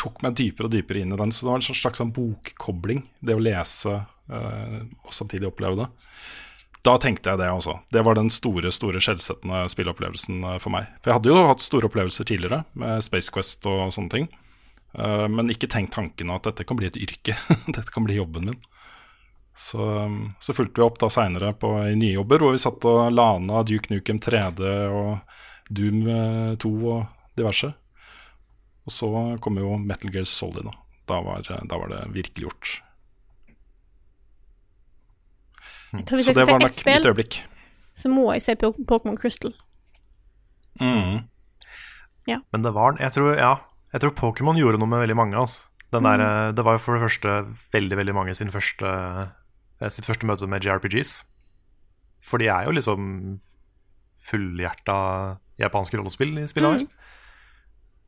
tok 0.01 0.21
meg 0.25 0.37
dypere 0.39 0.69
og 0.69 0.73
dypere 0.73 1.03
inn 1.03 1.13
i 1.13 1.19
den. 1.19 1.33
Så 1.33 1.45
det 1.45 1.51
var 1.51 1.61
en 1.61 1.81
slags 1.81 2.01
sånn 2.01 2.13
bokkobling, 2.15 3.03
det 3.19 3.37
å 3.37 3.43
lese 3.43 3.97
eh, 3.97 4.79
og 5.03 5.13
samtidig 5.15 5.51
oppleve 5.51 5.83
det. 5.83 5.89
Da 6.81 6.95
tenkte 6.97 7.29
jeg 7.29 7.41
det 7.43 7.49
også. 7.53 7.75
Det 7.93 8.01
var 8.01 8.17
den 8.17 8.31
store 8.33 8.71
store 8.73 9.01
skjellsettende 9.03 9.65
spilleopplevelsen 9.69 10.41
eh, 10.43 10.61
for 10.63 10.73
meg. 10.73 10.89
For 11.01 11.11
jeg 11.11 11.19
hadde 11.19 11.33
jo 11.33 11.43
hatt 11.51 11.65
store 11.65 11.91
opplevelser 11.91 12.27
tidligere 12.27 12.63
med 12.73 13.05
Space 13.05 13.33
Quest 13.33 13.67
og 13.69 13.91
sånne 13.93 14.15
ting. 14.15 14.31
eh, 14.97 15.27
men 15.29 15.53
ikke 15.53 15.69
tenkt 15.69 15.93
tanken 15.97 16.33
at 16.33 16.49
dette 16.49 16.65
kan 16.65 16.79
bli 16.79 16.89
et 16.89 16.97
yrke. 16.97 17.37
dette 17.75 17.93
kan 17.93 18.07
bli 18.07 18.17
jobben 18.17 18.49
min. 18.49 18.61
Så, 19.53 19.83
så 20.39 20.53
fulgte 20.55 20.79
vi 20.79 20.85
opp 20.87 20.97
da 21.01 21.09
seinere 21.11 21.51
i 21.91 21.95
nye 21.99 22.15
jobber, 22.15 22.39
hvor 22.39 22.53
vi 22.55 22.61
satt 22.63 22.85
og 22.87 23.11
lana 23.11 23.61
Duke 23.67 23.91
Nukem 23.91 24.21
3D 24.23 24.63
og 24.87 25.17
Doom 25.71 26.03
eh, 26.07 26.53
2 26.61 26.71
og 26.91 27.39
diverse. 27.39 27.71
Og 28.85 28.93
så 28.93 29.09
kom 29.43 29.59
jo 29.61 29.77
Metal 29.79 30.11
Gear 30.13 30.27
Solid. 30.27 30.67
Da, 30.67 30.73
da, 31.11 31.19
var, 31.25 31.45
da 31.47 31.79
var 31.79 31.91
det 31.91 32.01
virkelig 32.15 32.47
gjort. 32.47 32.71
Jeg 35.91 36.23
Så 36.23 36.33
det 36.33 36.47
var 36.47 36.61
nok 36.61 36.77
mitt 36.87 37.05
øyeblikk. 37.05 37.41
så 37.93 38.09
må 38.09 38.31
jeg 38.31 38.41
se 38.41 38.55
Pokémon 38.55 39.17
Crystal. 39.19 39.53
Mm. 40.79 41.27
Men 42.27 42.63
det 42.63 42.73
var 42.73 42.95
Jeg 42.99 43.11
tror, 43.11 43.33
ja, 43.35 43.55
jeg 43.91 44.01
tror 44.01 44.15
Pokémon 44.15 44.57
gjorde 44.57 44.79
noe 44.79 44.87
med 44.87 45.03
veldig 45.03 45.15
mange. 45.15 45.37
Altså. 45.37 45.67
Den 45.91 46.03
der, 46.03 46.17
mm. 46.17 46.55
Det 46.55 46.65
var 46.65 46.77
jo 46.77 46.83
for 46.85 46.95
det 46.95 47.03
første 47.03 47.29
veldig 47.73 47.97
veldig 47.97 48.15
mange 48.15 48.35
sin 48.35 48.51
første, 48.51 48.87
eh, 49.81 49.89
sitt 49.89 50.05
første 50.07 50.25
møte 50.25 50.47
med 50.47 50.63
JRPGs. 50.63 51.25
For 52.23 52.37
de 52.37 52.47
er 52.47 52.65
jo 52.65 52.71
liksom 52.71 53.39
fullhjerta 54.21 55.39
japanske 55.63 55.97
rollespill 55.99 56.35
i 56.41 56.47
spillet 56.49 56.81
her. 56.81 56.87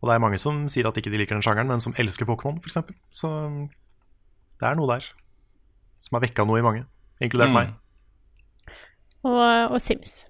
Og 0.03 0.09
det 0.09 0.15
er 0.17 0.23
mange 0.25 0.39
som 0.41 0.65
sier 0.71 0.87
at 0.89 0.97
ikke 0.99 1.11
de 1.13 1.19
liker 1.21 1.37
den 1.37 1.43
sjangeren, 1.45 1.69
men 1.71 1.79
som 1.83 1.93
elsker 2.01 2.27
Pokémon, 2.27 2.57
f.eks. 2.59 2.75
Så 3.15 3.29
det 4.59 4.67
er 4.67 4.75
noe 4.79 4.89
der 4.91 5.05
som 6.03 6.17
har 6.17 6.25
vekka 6.25 6.43
noe 6.43 6.59
i 6.59 6.65
mange, 6.65 6.83
inkludert 7.23 7.53
Mm. 7.53 7.55
meg. 7.55 7.73
Og, 9.23 9.71
og 9.71 9.79
Sims. 9.79 10.25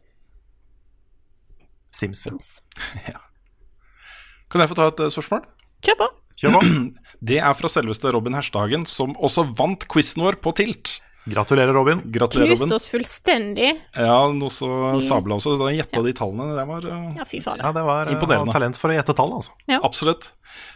Sims. 1.94 2.62
ja. 3.10 3.20
Kan 4.52 4.62
jeg 4.62 4.70
få 4.70 4.78
ta 4.78 4.88
et 4.92 5.02
eh, 5.02 5.10
spørsmål? 5.14 5.44
Kjør 5.86 5.98
på. 6.04 6.08
Kjør 6.42 6.56
på. 6.58 6.62
Det 7.30 7.40
er 7.40 7.54
fra 7.58 7.70
selveste 7.72 8.12
Robin 8.14 8.36
Hersthagen, 8.38 8.86
som 8.90 9.16
også 9.18 9.46
vant 9.58 9.86
quizen 9.90 10.22
vår 10.26 10.38
på 10.44 10.54
Tilt. 10.58 11.00
Gratulerer, 11.26 11.72
Robin. 11.74 12.02
Gratulerer, 12.04 12.52
Robin. 12.58 12.74
oss 12.76 12.88
fullstendig. 12.92 13.70
Ja, 13.96 14.18
noe 14.36 14.52
så 14.52 14.68
sabla 15.06 15.38
også. 15.38 15.56
Da 15.62 15.72
gjetta 15.72 16.04
de 16.04 16.14
tallene. 16.18 16.50
Det 16.58 16.66
var 16.68 16.88
eh, 16.90 17.10
Ja, 17.22 17.28
fy 17.30 17.40
fader. 17.44 17.64
Ja, 17.64 17.72
det 17.76 17.84
var 17.88 18.10
eh, 18.12 18.16
Imponerende. 18.18 18.52
talent 18.56 18.80
for 18.80 18.92
å 18.92 18.98
gjette 18.98 19.16
tall, 19.16 19.32
altså. 19.40 19.56
Absolutt. 19.80 20.34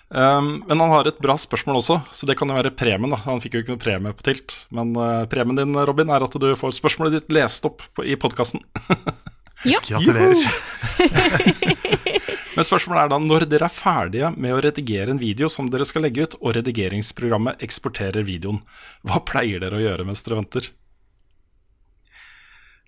Um, 0.07 0.63
men 0.69 0.79
han 0.79 0.93
har 0.93 1.09
et 1.09 1.17
bra 1.19 1.35
spørsmål 1.35 1.81
også, 1.81 1.97
så 2.15 2.29
det 2.29 2.37
kan 2.39 2.47
jo 2.47 2.55
være 2.55 2.71
premien. 2.79 3.11
da 3.11 3.19
Han 3.25 3.41
fikk 3.43 3.57
jo 3.57 3.63
ikke 3.65 3.75
noe 3.75 3.83
premie 3.83 4.15
på 4.15 4.23
Tilt. 4.29 4.55
Men 4.71 4.95
uh, 4.95 5.25
premien 5.27 5.59
din, 5.59 5.75
Robin, 5.75 6.13
er 6.15 6.23
at 6.23 6.39
du 6.39 6.47
får 6.55 6.77
spørsmålet 6.79 7.19
ditt 7.19 7.35
lest 7.35 7.67
opp 7.67 7.83
på, 7.91 8.07
i 8.07 8.15
podkasten. 8.19 8.63
Ja. 9.65 9.79
Gratulerer. 9.87 10.37
Men 12.57 12.65
spørsmålet 12.65 13.03
er 13.03 13.09
da 13.13 13.17
når 13.21 13.45
dere 13.49 13.67
er 13.69 13.73
ferdige 13.73 14.29
med 14.37 14.53
å 14.55 14.59
redigere 14.63 15.13
en 15.13 15.19
video 15.21 15.49
som 15.49 15.69
dere 15.73 15.85
skal 15.85 16.03
legge 16.05 16.25
ut, 16.27 16.35
og 16.41 16.55
redigeringsprogrammet 16.57 17.61
eksporterer 17.65 18.25
videoen, 18.27 18.59
hva 19.05 19.19
pleier 19.25 19.61
dere 19.63 19.77
å 19.79 19.83
gjøre 19.83 20.05
mens 20.07 20.23
dere 20.25 20.39
venter? 20.41 20.69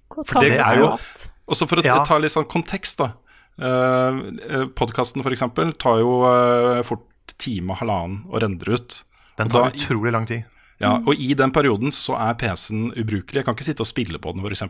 For 0.09 0.41
det 0.41 0.55
er 0.57 0.79
jo 0.81 0.87
Også 1.49 1.65
for 1.69 1.81
å 1.81 1.85
Ja. 1.85 1.99
ta 2.05 2.17
litt 2.21 2.33
sånn 2.33 2.45
kontekst, 2.49 2.97
da. 3.01 3.11
Uh, 3.59 4.69
Podkasten, 4.77 5.23
for 5.25 5.33
eksempel, 5.33 5.73
tar 5.77 5.97
jo 5.99 6.11
eh, 6.29 6.81
fort 6.87 7.33
time 7.41 7.73
og 7.73 7.79
halvannen 7.81 8.21
å 8.29 8.39
rendre 8.41 8.77
ut. 8.77 8.99
Den 9.37 9.49
tar 9.49 9.65
da- 9.65 9.71
utrolig 9.73 10.11
lang 10.13 10.25
tid. 10.29 10.45
Ja, 10.79 10.93
og 11.01 11.17
i 11.19 11.33
den 11.33 11.51
perioden 11.51 11.91
så 11.91 12.13
er 12.15 12.37
PC-en 12.39 12.91
ubrukelig. 12.95 13.41
Jeg 13.41 13.45
kan 13.45 13.55
ikke 13.57 13.65
sitte 13.67 13.81
og 13.83 13.89
spille 13.89 14.19
på 14.21 14.31
den, 14.33 14.45
f.eks. 14.45 14.61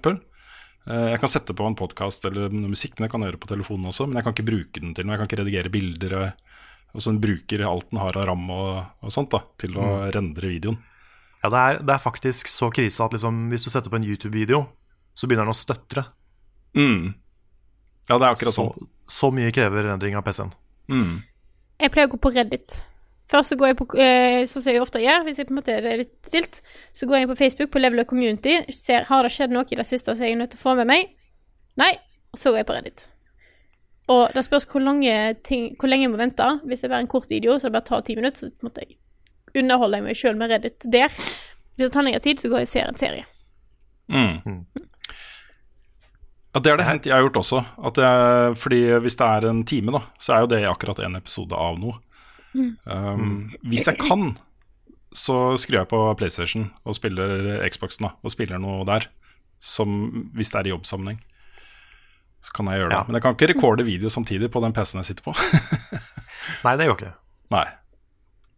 Uh, 0.87 1.09
jeg 1.11 1.19
kan 1.21 1.29
sette 1.31 1.53
på 1.57 1.65
en 1.67 1.75
podkast 1.77 2.23
eller 2.29 2.49
noe 2.53 2.71
musikk, 2.71 2.95
men 2.97 3.07
jeg 3.07 3.11
kan 3.13 3.25
høre 3.25 3.37
på 3.41 3.49
telefonen 3.51 3.89
også. 3.91 4.07
Men 4.07 4.19
jeg 4.21 4.27
kan 4.27 4.33
ikke 4.37 4.47
bruke 4.47 4.79
den 4.83 4.93
til 4.97 5.05
noe. 5.05 5.15
Jeg 5.17 5.21
kan 5.23 5.29
ikke 5.29 5.41
redigere 5.43 5.73
bilder. 5.73 6.15
Og, 6.19 6.55
og 6.93 7.01
så 7.03 7.11
den 7.11 7.19
bruker 7.21 7.65
alt 7.67 7.89
den 7.91 7.99
har 8.01 8.17
av 8.17 8.25
ram 8.31 8.47
og, 8.49 8.71
og 9.05 9.13
sånt 9.13 9.31
da, 9.35 9.43
til 9.61 9.75
å 9.77 9.85
Mm. 9.89 10.11
rendre 10.15 10.49
videoen. 10.49 10.79
Ja, 11.43 11.49
det 11.53 11.59
er, 11.59 11.77
det 11.87 11.93
er 11.95 12.01
faktisk 12.03 12.49
så 12.51 12.67
krise 12.73 13.03
at 13.05 13.13
liksom, 13.15 13.45
hvis 13.51 13.63
du 13.63 13.69
setter 13.71 13.89
på 13.93 13.95
en 13.95 14.03
YouTube-video, 14.07 14.65
så 15.15 15.27
begynner 15.29 15.45
den 15.47 15.53
å 15.53 15.59
støtre. 15.59 16.03
Mm. 16.75 17.13
Ja, 18.09 18.17
det 18.17 18.25
er 18.25 18.33
akkurat 18.33 18.55
så, 18.55 18.65
sånn. 18.73 18.89
så 19.07 19.29
mye 19.31 19.51
krever 19.55 19.85
rendring 19.87 20.17
av 20.19 20.25
PC-en. 20.25 20.51
Mm. 20.91 21.21
Jeg 21.79 21.93
pleier 21.93 22.09
å 22.09 22.11
gå 22.11 22.19
på 22.19 22.31
Reddit. 22.35 22.81
Først 23.29 23.53
så 23.53 23.57
går 23.59 23.71
jeg 23.71 23.77
på, 23.77 23.85
eh, 24.01 24.39
sånn 24.49 24.63
som 24.63 24.73
jeg 24.73 24.81
ofte 24.81 25.01
gjør, 25.03 25.23
hvis 25.27 25.37
jeg 25.37 25.47
på 25.49 25.53
en 25.53 25.59
måte 25.59 25.75
er 25.75 26.01
litt 26.01 26.15
stilt, 26.25 26.61
så 26.97 27.05
går 27.05 27.19
jeg 27.19 27.27
inn 27.27 27.31
på 27.31 27.37
Facebook, 27.37 27.69
på 27.71 27.81
Level 27.81 28.01
Up 28.01 28.09
Community, 28.09 28.55
ser 28.73 29.05
har 29.05 29.25
det 29.25 29.31
skjedd 29.35 29.53
noe 29.53 29.69
i 29.69 29.77
det 29.77 29.85
siste 29.85 30.15
som 30.15 30.25
jeg 30.25 30.33
er 30.33 30.41
nødt 30.41 30.55
til 30.55 30.61
å 30.61 30.65
få 30.65 30.75
med 30.79 30.89
meg. 30.89 31.13
Nei. 31.77 31.93
Og 32.33 32.41
så 32.41 32.51
går 32.51 32.61
jeg 32.61 32.69
på 32.69 32.77
Reddit. 32.77 33.05
Og 34.09 34.33
det 34.33 34.43
spørs 34.45 34.65
hvor, 34.69 34.81
ting, 35.45 35.69
hvor 35.77 35.89
lenge 35.89 36.07
jeg 36.07 36.13
må 36.13 36.17
vente. 36.17 36.45
Hvis 36.65 36.81
det 36.81 36.89
er 36.89 36.99
en 36.99 37.09
kort 37.09 37.29
video, 37.29 37.57
så 37.57 37.69
det 37.69 37.77
bare 37.77 37.89
tar 37.89 38.01
ti 38.05 38.15
minutter, 38.17 38.37
så 38.37 38.49
på 38.49 38.65
en 38.65 38.71
måte 38.71 38.85
underholder 39.57 39.97
jeg 39.97 40.05
meg 40.05 40.17
sjøl 40.17 40.37
med 40.37 40.53
Reddit 40.53 40.85
der. 40.89 41.13
Hvis 41.77 41.87
det 41.87 41.91
tar 41.93 42.05
lengre 42.05 42.21
tid, 42.25 42.41
så 42.41 42.49
går 42.49 42.63
jeg 42.63 42.69
og 42.69 42.73
ser 42.73 42.89
en 42.89 43.01
serie. 43.01 43.25
Mm. 44.09 44.65
Ja, 46.53 46.59
det 46.59 46.71
har 46.71 46.79
det 46.81 46.87
hendt 46.87 47.05
jeg 47.05 47.13
har 47.13 47.21
gjort 47.27 47.41
også. 47.43 47.61
At 47.85 48.01
jeg, 48.01 48.57
fordi 48.57 48.81
hvis 49.05 49.17
det 49.21 49.29
er 49.29 49.49
en 49.49 49.63
time, 49.69 49.93
da, 49.93 50.01
så 50.17 50.33
er 50.33 50.43
jo 50.43 50.51
det 50.55 50.63
akkurat 50.69 51.01
en 51.05 51.17
episode 51.19 51.57
av 51.57 51.77
noe. 51.81 52.01
Mm. 52.55 52.71
Um, 52.85 53.33
hvis 53.69 53.87
jeg 53.87 53.99
kan, 54.01 54.31
så 55.15 55.55
skrur 55.61 55.81
jeg 55.81 55.89
på 55.91 56.01
PlayStation 56.19 56.69
og 56.83 56.97
spiller 56.97 57.63
Xboxen 57.69 58.07
da, 58.07 58.13
og 58.23 58.33
spiller 58.33 58.61
noe 58.61 58.85
der. 58.89 59.09
Som 59.59 60.29
hvis 60.37 60.53
det 60.53 60.61
er 60.61 60.69
i 60.69 60.71
jobbsammenheng. 60.71 61.19
Så 62.39 62.53
kan 62.55 62.69
jeg 62.71 62.79
gjøre 62.79 62.93
det. 62.93 63.01
Men 63.09 63.17
jeg 63.17 63.25
kan 63.25 63.35
ikke 63.35 63.49
rekorde 63.51 63.83
video 63.83 64.09
samtidig 64.13 64.47
på 64.53 64.61
den 64.63 64.73
PC-en 64.75 65.01
jeg 65.01 65.09
sitter 65.09 65.25
på. 65.25 65.33
Nei, 66.65 66.77
det 66.79 66.87
går 66.87 66.95
ikke. 66.95 67.11
Nei. 67.51 67.65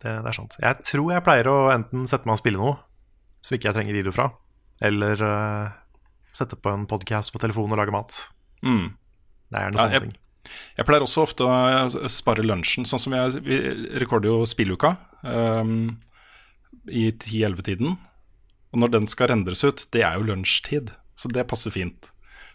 Det, 0.02 0.14
det 0.14 0.30
er 0.30 0.38
sant. 0.38 0.58
Jeg 0.62 0.86
tror 0.86 1.12
jeg 1.16 1.26
pleier 1.26 1.50
å 1.50 1.58
enten 1.74 2.06
sette 2.10 2.30
meg 2.30 2.38
og 2.38 2.42
spille 2.42 2.62
noe 2.62 2.78
som 3.42 3.58
ikke 3.58 3.72
jeg 3.72 3.78
trenger 3.80 3.98
video 3.98 4.14
fra, 4.14 4.28
eller 4.86 5.22
uh, 5.26 5.72
sette 6.34 6.58
på 6.62 6.74
en 6.74 6.86
podkast 6.90 7.34
på 7.34 7.42
telefonen 7.42 7.74
og 7.74 7.82
lage 7.82 7.96
mat. 7.96 8.20
Mm. 8.62 8.92
Det 9.50 9.58
er 9.58 9.66
gjerne 9.66 9.80
Ja, 9.80 9.86
sånne 9.86 9.98
jeg, 9.98 10.04
ting. 10.06 10.20
Jeg 10.78 10.88
pleier 10.88 11.06
også 11.06 11.26
ofte 11.26 11.46
å 11.46 12.10
spare 12.12 12.46
lunsjen. 12.46 12.88
Sånn 12.88 13.02
som 13.02 13.16
jeg, 13.16 13.44
Vi 13.46 13.60
rekorder 14.02 14.32
jo 14.32 14.48
spilluka 14.50 14.96
um, 15.24 16.00
i 16.88 17.10
10-11-tiden. 17.12 17.94
Og 18.72 18.82
når 18.84 18.96
den 18.96 19.08
skal 19.12 19.32
rendres 19.34 19.64
ut, 19.68 19.86
det 19.94 20.06
er 20.08 20.18
jo 20.18 20.28
lunsjtid. 20.32 20.94
Så 21.18 21.32
det 21.34 21.48
passer 21.50 21.74
fint. 21.74 22.12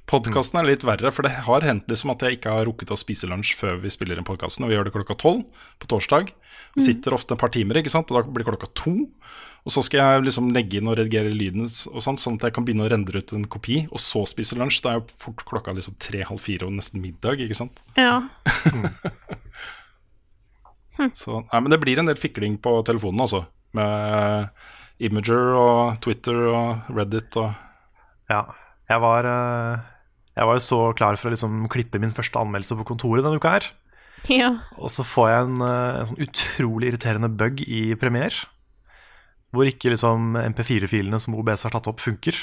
Podkasten 0.07 0.61
er 0.61 0.68
litt 0.68 0.84
verre, 0.86 1.11
for 1.11 1.26
det 1.26 1.32
har 1.48 1.64
hendt 1.66 1.88
liksom 1.90 2.12
at 2.12 2.22
jeg 2.22 2.36
ikke 2.38 2.52
har 2.54 2.68
rukket 2.68 2.92
å 2.94 2.98
spise 2.98 3.26
lunsj 3.26 3.57
før 3.59 3.80
vi 3.82 3.90
spiller 3.90 4.20
inn 4.20 4.26
podkasten. 4.26 4.62
Og 4.62 4.70
vi 4.70 4.76
gjør 4.76 4.86
det 4.86 4.94
klokka 4.94 5.16
tolv 5.18 5.42
på 5.82 5.88
torsdag. 5.90 6.30
Og 6.76 6.84
sitter 6.84 7.16
ofte 7.16 7.34
et 7.34 7.40
par 7.40 7.50
timer, 7.54 7.80
ikke 7.80 7.90
sant? 7.90 8.12
og 8.12 8.20
da 8.20 8.34
blir 8.36 8.46
klokka 8.46 8.68
to. 8.78 8.94
Og 9.66 9.74
så 9.74 9.82
skal 9.82 9.98
jeg 9.98 10.26
liksom 10.28 10.52
legge 10.54 10.78
inn 10.78 10.86
og 10.86 10.94
redigere 11.00 11.32
lyden, 11.34 11.66
og 11.66 12.02
sånt, 12.04 12.22
sånn 12.22 12.36
at 12.38 12.46
jeg 12.46 12.54
kan 12.54 12.66
begynne 12.68 12.84
å 12.86 12.90
rendre 12.92 13.18
ut 13.18 13.32
en 13.34 13.48
kopi, 13.50 13.80
og 13.90 13.98
så 13.98 14.22
spise 14.30 14.54
lunsj. 14.61 14.78
Da 14.84 14.92
er 14.92 15.00
jo 15.00 15.09
fort 15.18 15.42
klokka 15.48 15.74
liksom 15.74 15.96
tre-halv 15.98 16.38
fire 16.38 16.68
og 16.68 16.76
nesten 16.76 17.02
middag, 17.02 17.42
ikke 17.42 17.59
sant. 17.59 17.82
Ja. 17.98 18.20
Så, 21.12 21.42
nei, 21.42 21.59
men 21.61 21.68
det 21.68 21.76
blir 21.82 21.98
en 22.00 22.09
del 22.09 22.16
fikling 22.16 22.54
på 22.62 22.78
telefonen, 22.88 23.20
altså. 23.26 23.42
Med 23.76 25.02
Imager 25.04 25.50
og 25.59 25.98
Twitter 26.00 26.38
og 26.54 26.88
Reddit 26.94 27.36
og 27.42 27.50
Ja. 28.32 28.46
Jeg 28.86 29.02
var, 29.02 29.26
eh, 29.26 29.84
jeg 30.37 30.49
var 30.49 30.59
jo 30.59 30.64
så 30.64 30.80
klar 30.97 31.16
for 31.16 31.30
å 31.30 31.32
liksom 31.34 31.64
klippe 31.72 32.01
min 32.03 32.12
første 32.16 32.41
anmeldelse 32.41 32.76
på 32.76 32.87
kontoret 32.91 33.24
denne 33.24 33.41
uka 33.41 33.55
her. 33.57 33.70
ja. 34.28 34.51
Og 34.76 34.93
så 34.93 35.05
får 35.07 35.30
jeg 35.30 35.47
en, 35.47 35.62
eh, 35.64 36.01
en 36.01 36.09
sånn 36.11 36.22
utrolig 36.26 36.93
irriterende 36.93 37.30
bug 37.32 37.62
i 37.64 37.95
Premiere. 37.97 38.45
Hvor 39.55 39.68
ikke 39.68 39.93
liksom 39.95 40.37
MP4-filene 40.37 41.20
som 41.22 41.37
OBS 41.39 41.64
har 41.64 41.72
tatt 41.72 41.89
opp, 41.89 42.03
funker. 42.05 42.37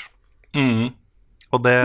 Mm. 0.57 0.93
Og 1.53 1.61
det, 1.61 1.75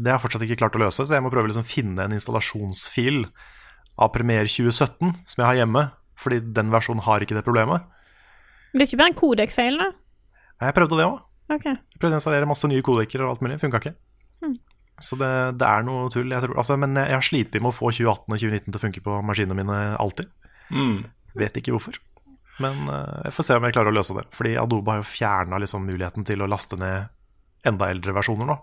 det 0.00 0.10
har 0.10 0.16
jeg 0.16 0.24
fortsatt 0.24 0.42
ikke 0.46 0.58
klart 0.64 0.78
å 0.78 0.82
løse, 0.82 1.04
så 1.06 1.14
jeg 1.14 1.22
må 1.22 1.30
prøve 1.30 1.46
å 1.46 1.52
liksom 1.52 1.66
finne 1.68 2.02
en 2.02 2.16
installasjonsfil 2.16 3.28
av 4.02 4.10
Premiere 4.14 4.50
2017 4.50 5.12
som 5.22 5.38
jeg 5.38 5.46
har 5.46 5.60
hjemme. 5.60 5.84
Fordi 6.18 6.40
den 6.56 6.72
versjonen 6.72 7.04
har 7.04 7.22
ikke 7.22 7.36
det 7.36 7.44
problemet. 7.46 7.84
Det 8.72 8.82
er 8.82 8.88
ikke 8.88 8.98
bare 9.02 9.12
en 9.12 9.18
kodek-feil, 9.18 9.78
da? 9.78 9.92
Jeg 10.64 10.74
prøvde 10.74 10.98
det 10.98 11.06
òg. 11.06 11.22
Okay. 11.54 11.76
Jeg 11.76 12.00
prøvde 12.00 12.16
å 12.16 12.20
installere 12.22 12.48
masse 12.48 12.70
nye 12.70 12.82
kodekker 12.86 13.22
og 13.22 13.34
alt 13.34 13.44
mulig. 13.44 13.60
Funka 13.62 13.82
ikke. 13.82 13.94
Så 15.02 15.18
det, 15.18 15.30
det 15.58 15.66
er 15.66 15.84
noe 15.86 16.06
tull. 16.12 16.30
Jeg 16.30 16.44
tror, 16.44 16.56
altså, 16.60 16.76
men 16.80 16.94
jeg, 16.98 17.10
jeg 17.10 17.18
har 17.18 17.26
slitt 17.26 17.56
med 17.58 17.70
å 17.72 17.74
få 17.74 17.90
2018 17.90 18.28
og 18.28 18.38
2019 18.38 18.66
til 18.68 18.78
å 18.78 18.82
funke 18.82 19.02
på 19.04 19.20
maskinene 19.26 19.58
mine 19.58 19.78
alltid. 20.00 20.30
Mm. 20.70 20.98
Vet 21.40 21.58
ikke 21.58 21.74
hvorfor. 21.74 21.98
Men 22.62 22.86
uh, 22.86 23.24
jeg 23.26 23.34
får 23.34 23.48
se 23.48 23.56
om 23.58 23.66
jeg 23.66 23.74
klarer 23.74 23.90
å 23.90 23.96
løse 23.96 24.16
det. 24.16 24.26
Fordi 24.36 24.54
Adobe 24.60 24.94
har 24.94 25.02
jo 25.02 25.08
fjerna 25.08 25.58
liksom, 25.62 25.88
muligheten 25.88 26.26
til 26.28 26.44
å 26.44 26.50
laste 26.50 26.78
ned 26.80 27.10
enda 27.66 27.90
eldre 27.90 28.14
versjoner 28.14 28.48
nå. 28.52 28.58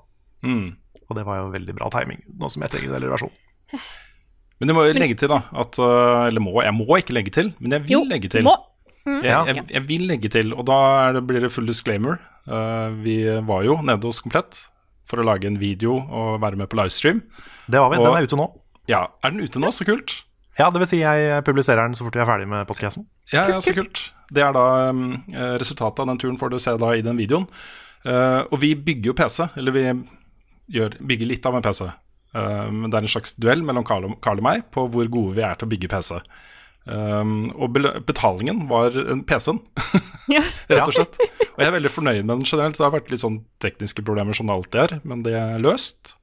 Mm. 0.47 0.67
Og 1.09 1.17
det 1.17 1.27
var 1.27 1.41
jo 1.41 1.51
veldig 1.51 1.75
bra 1.75 1.89
timing, 1.93 2.23
nå 2.39 2.49
som 2.49 2.63
jeg 2.63 2.73
trenger 2.73 2.93
en 2.93 2.97
eldre 3.01 3.13
versjon. 3.17 3.35
Men 4.61 4.71
jeg 4.71 4.77
må 4.77 4.85
jo 4.85 4.95
legge 4.95 5.17
til, 5.17 5.31
da 5.31 5.39
at, 5.57 5.77
uh, 5.81 6.27
Eller 6.27 6.43
må, 6.43 6.53
jeg 6.61 6.75
må 6.77 6.85
ikke 7.01 7.15
legge 7.17 7.31
til, 7.33 7.47
men 7.57 7.73
jeg 7.73 7.81
vil 7.87 7.95
Jo, 7.95 8.01
legge 8.05 8.29
til. 8.29 8.45
må. 8.45 8.53
Mm. 9.07 9.23
Jeg, 9.25 9.31
jeg, 9.33 9.63
jeg 9.73 9.83
vil 9.89 10.03
legge 10.05 10.29
til, 10.29 10.51
og 10.53 10.67
da 10.69 10.77
er 11.07 11.15
det, 11.17 11.23
blir 11.25 11.41
det 11.41 11.49
full 11.49 11.65
disclaimer. 11.65 12.19
Uh, 12.45 12.93
vi 13.01 13.23
var 13.47 13.65
jo 13.65 13.79
nede 13.81 14.05
hos 14.05 14.21
Komplett 14.21 14.59
for 15.11 15.21
å 15.21 15.27
lage 15.27 15.49
en 15.49 15.59
video 15.61 15.99
og 15.99 16.41
være 16.41 16.59
med 16.59 16.71
på 16.71 16.79
livestream. 16.79 17.21
Det 17.67 17.79
var 17.79 17.91
vi. 17.91 17.99
Og- 17.99 18.07
Den 18.07 18.17
er 18.17 18.27
ute 18.27 18.39
nå. 18.39 18.49
Ja, 18.89 19.07
Er 19.23 19.31
den 19.31 19.43
ute 19.43 19.59
nå? 19.59 19.69
Så 19.71 19.85
kult. 19.85 20.23
Ja, 20.59 20.69
det 20.69 20.81
vil 20.81 20.89
si 20.89 20.99
jeg 20.99 21.43
publiserer 21.47 21.87
den 21.87 21.95
så 21.95 22.03
fort 22.05 22.17
vi 22.17 22.21
er 22.23 22.27
ferdig 22.27 22.47
med 22.47 22.67
podkasten. 22.67 23.05
Ja, 23.31 23.47
ja, 23.47 23.59
så 23.63 23.73
kult. 23.73 24.11
Det 24.31 24.43
er 24.43 24.51
da 24.55 24.89
um, 24.89 25.23
eh, 25.31 25.55
resultatet 25.61 25.99
av 26.03 26.07
den 26.11 26.19
turen 26.21 26.37
får 26.39 26.51
du 26.51 26.59
se 26.59 26.75
da 26.79 26.91
i 26.95 27.03
den 27.05 27.19
videoen. 27.19 27.47
Uh, 28.05 28.47
og 28.49 28.59
vi 28.59 28.73
bygger 28.75 29.11
jo 29.11 29.13
PC, 29.13 29.45
eller 29.59 29.75
vi 29.75 29.83
gjør, 30.73 30.95
bygger 31.05 31.29
litt 31.29 31.45
av 31.45 31.55
en 31.55 31.65
PC. 31.65 31.85
Uh, 32.35 32.71
men 32.71 32.89
det 32.89 32.97
er 32.97 33.05
en 33.05 33.13
slags 33.13 33.35
duell 33.37 33.61
mellom 33.67 33.85
Carl 33.87 34.07
og, 34.07 34.15
Carl 34.23 34.41
og 34.41 34.47
meg 34.47 34.63
på 34.73 34.87
hvor 34.89 35.07
gode 35.11 35.35
vi 35.37 35.45
er 35.45 35.59
til 35.59 35.67
å 35.67 35.71
bygge 35.71 35.91
PC. 35.91 36.17
Um, 36.89 37.51
og 37.61 37.75
betalingen 38.07 38.63
var 38.69 38.95
PC-en, 39.29 39.59
Ja. 40.33 40.41
rett 40.71 40.87
og 40.87 40.95
slett. 40.95 41.19
Og 41.51 41.59
jeg 41.61 41.67
er 41.69 41.75
veldig 41.75 41.91
fornøyd 41.93 42.23
med 42.25 42.31
den 42.39 42.47
generelt. 42.47 42.77
Det 42.79 42.85
har 42.87 42.93
vært 42.95 43.11
litt 43.13 43.21
sånn 43.21 43.41
tekniske 43.61 44.01
problemer 44.07 44.33
som 44.37 44.49
det 44.49 44.55
alltid 44.55 44.79
er, 44.85 44.95
men 45.07 45.21
det 45.27 45.35
er 45.37 45.61
løst. 45.61 46.15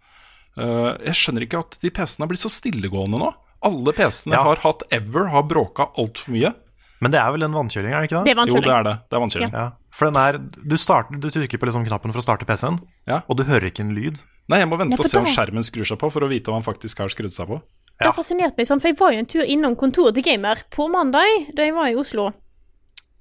Uh, 0.58 0.96
jeg 1.06 1.14
skjønner 1.14 1.46
ikke 1.46 1.60
at 1.62 1.78
de 1.82 1.92
PC-ene 1.94 2.26
har 2.26 2.32
blitt 2.32 2.42
så 2.42 2.50
stillegående 2.50 3.20
nå. 3.22 3.30
Alle 3.68 3.94
PC-ene 3.94 4.34
Ja. 4.34 4.40
jeg 4.40 4.48
har 4.50 4.64
hatt 4.66 4.82
ever, 4.94 5.28
har 5.34 5.46
bråka 5.46 5.88
altfor 5.98 6.34
mye. 6.34 6.54
Men 6.98 7.12
det 7.14 7.20
er 7.22 7.30
vel 7.30 7.46
en 7.46 7.54
vannkjøling, 7.54 7.92
er 7.94 8.02
det 8.02 8.08
ikke 8.10 8.24
det? 8.24 8.34
Det 8.34 8.34
er 8.42 8.50
Jo, 8.50 8.60
det 8.64 8.74
er 8.74 8.82
det. 8.88 8.96
Det 9.06 9.14
er 9.14 9.22
vannkjøling. 9.22 9.52
Ja, 9.54 9.66
for 9.94 10.10
den 10.10 10.16
er, 10.18 10.38
du, 10.42 10.74
starter, 10.76 11.20
du 11.22 11.28
trykker 11.30 11.60
på 11.62 11.68
liksom 11.70 11.84
knappen 11.86 12.10
for 12.10 12.18
å 12.18 12.24
starte 12.26 12.46
PC-en, 12.48 12.80
Ja. 13.06 13.20
og 13.30 13.38
du 13.38 13.44
hører 13.46 13.70
ikke 13.70 13.84
en 13.86 13.94
lyd. 13.94 14.18
Nei, 14.50 14.58
jeg 14.64 14.70
må 14.72 14.78
vente 14.80 14.98
og 14.98 15.06
se 15.06 15.20
om 15.20 15.28
skjermen 15.28 15.62
skrur 15.62 15.86
seg 15.86 16.00
på, 16.00 16.10
for 16.10 16.26
å 16.26 16.30
vite 16.30 16.50
om 16.50 16.58
han 16.58 16.66
faktisk 16.66 16.98
har 16.98 17.12
skrudd 17.14 17.30
seg 17.30 17.46
på. 17.52 17.60
Det 17.98 18.06
har 18.06 18.14
fascinert 18.14 18.58
meg 18.58 18.68
sånn, 18.68 18.80
for 18.82 18.92
jeg 18.92 18.98
var 19.00 19.14
jo 19.14 19.22
en 19.22 19.28
tur 19.32 19.42
innom 19.42 19.74
kontoret 19.78 20.14
til 20.14 20.26
Gamer 20.26 20.60
på 20.74 20.86
mandag, 20.92 21.50
da 21.56 21.66
jeg 21.66 21.74
var 21.74 21.90
i 21.90 21.96
Oslo. 21.98 22.28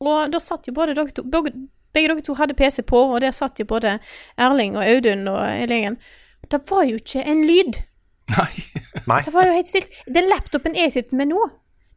Og 0.05 0.29
da 0.29 0.41
satt 0.43 0.69
jo 0.69 0.75
både 0.77 0.93
dere 0.93 1.13
to 1.15 1.25
Begge, 1.25 1.53
begge 1.97 2.11
dere 2.11 2.25
to 2.25 2.35
hadde 2.37 2.53
PC 2.57 2.83
på, 2.85 2.99
og 3.09 3.21
der 3.23 3.33
satt 3.33 3.57
jo 3.57 3.65
både 3.65 3.97
Erling 4.37 4.77
og 4.77 4.85
Audun 4.85 5.25
og 5.31 5.39
hele 5.41 5.79
gjengen. 5.79 5.97
Det 6.51 6.61
var 6.69 6.85
jo 6.85 6.99
ikke 7.01 7.25
en 7.25 7.41
lyd. 7.49 7.79
Nei. 8.35 8.51
Nei. 9.07 9.21
Det 9.25 9.33
var 9.33 9.47
jo 9.47 9.55
helt 9.55 9.69
stilt. 9.71 9.97
Den 10.05 10.29
laptopen 10.29 10.77
jeg 10.77 10.93
sitter 10.93 11.17
med 11.17 11.31
nå, 11.31 11.47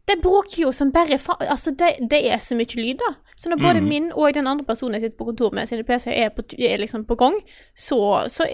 det 0.09 0.19
bråker 0.23 0.65
jo 0.65 0.73
som 0.75 0.91
bare 0.95 1.19
fa... 1.21 1.37
Altså, 1.45 1.71
det, 1.77 1.93
det 2.11 2.23
er 2.33 2.41
så 2.43 2.57
mye 2.59 2.81
lyd, 2.81 2.99
da. 3.03 3.13
Så 3.37 3.51
når 3.51 3.61
både 3.63 3.83
min 3.85 4.11
og 4.13 4.35
den 4.35 4.49
andre 4.51 4.67
personen 4.67 4.97
jeg 4.97 5.07
sitter 5.07 5.19
på 5.21 5.29
kontor 5.31 5.55
med, 5.55 5.69
sine 5.69 5.85
PC 5.87 6.11
er, 6.13 6.33
på, 6.35 6.45
er 6.59 6.81
liksom 6.83 7.05
på 7.09 7.17
gang, 7.21 7.37
så, 7.77 8.01
så 8.29 8.49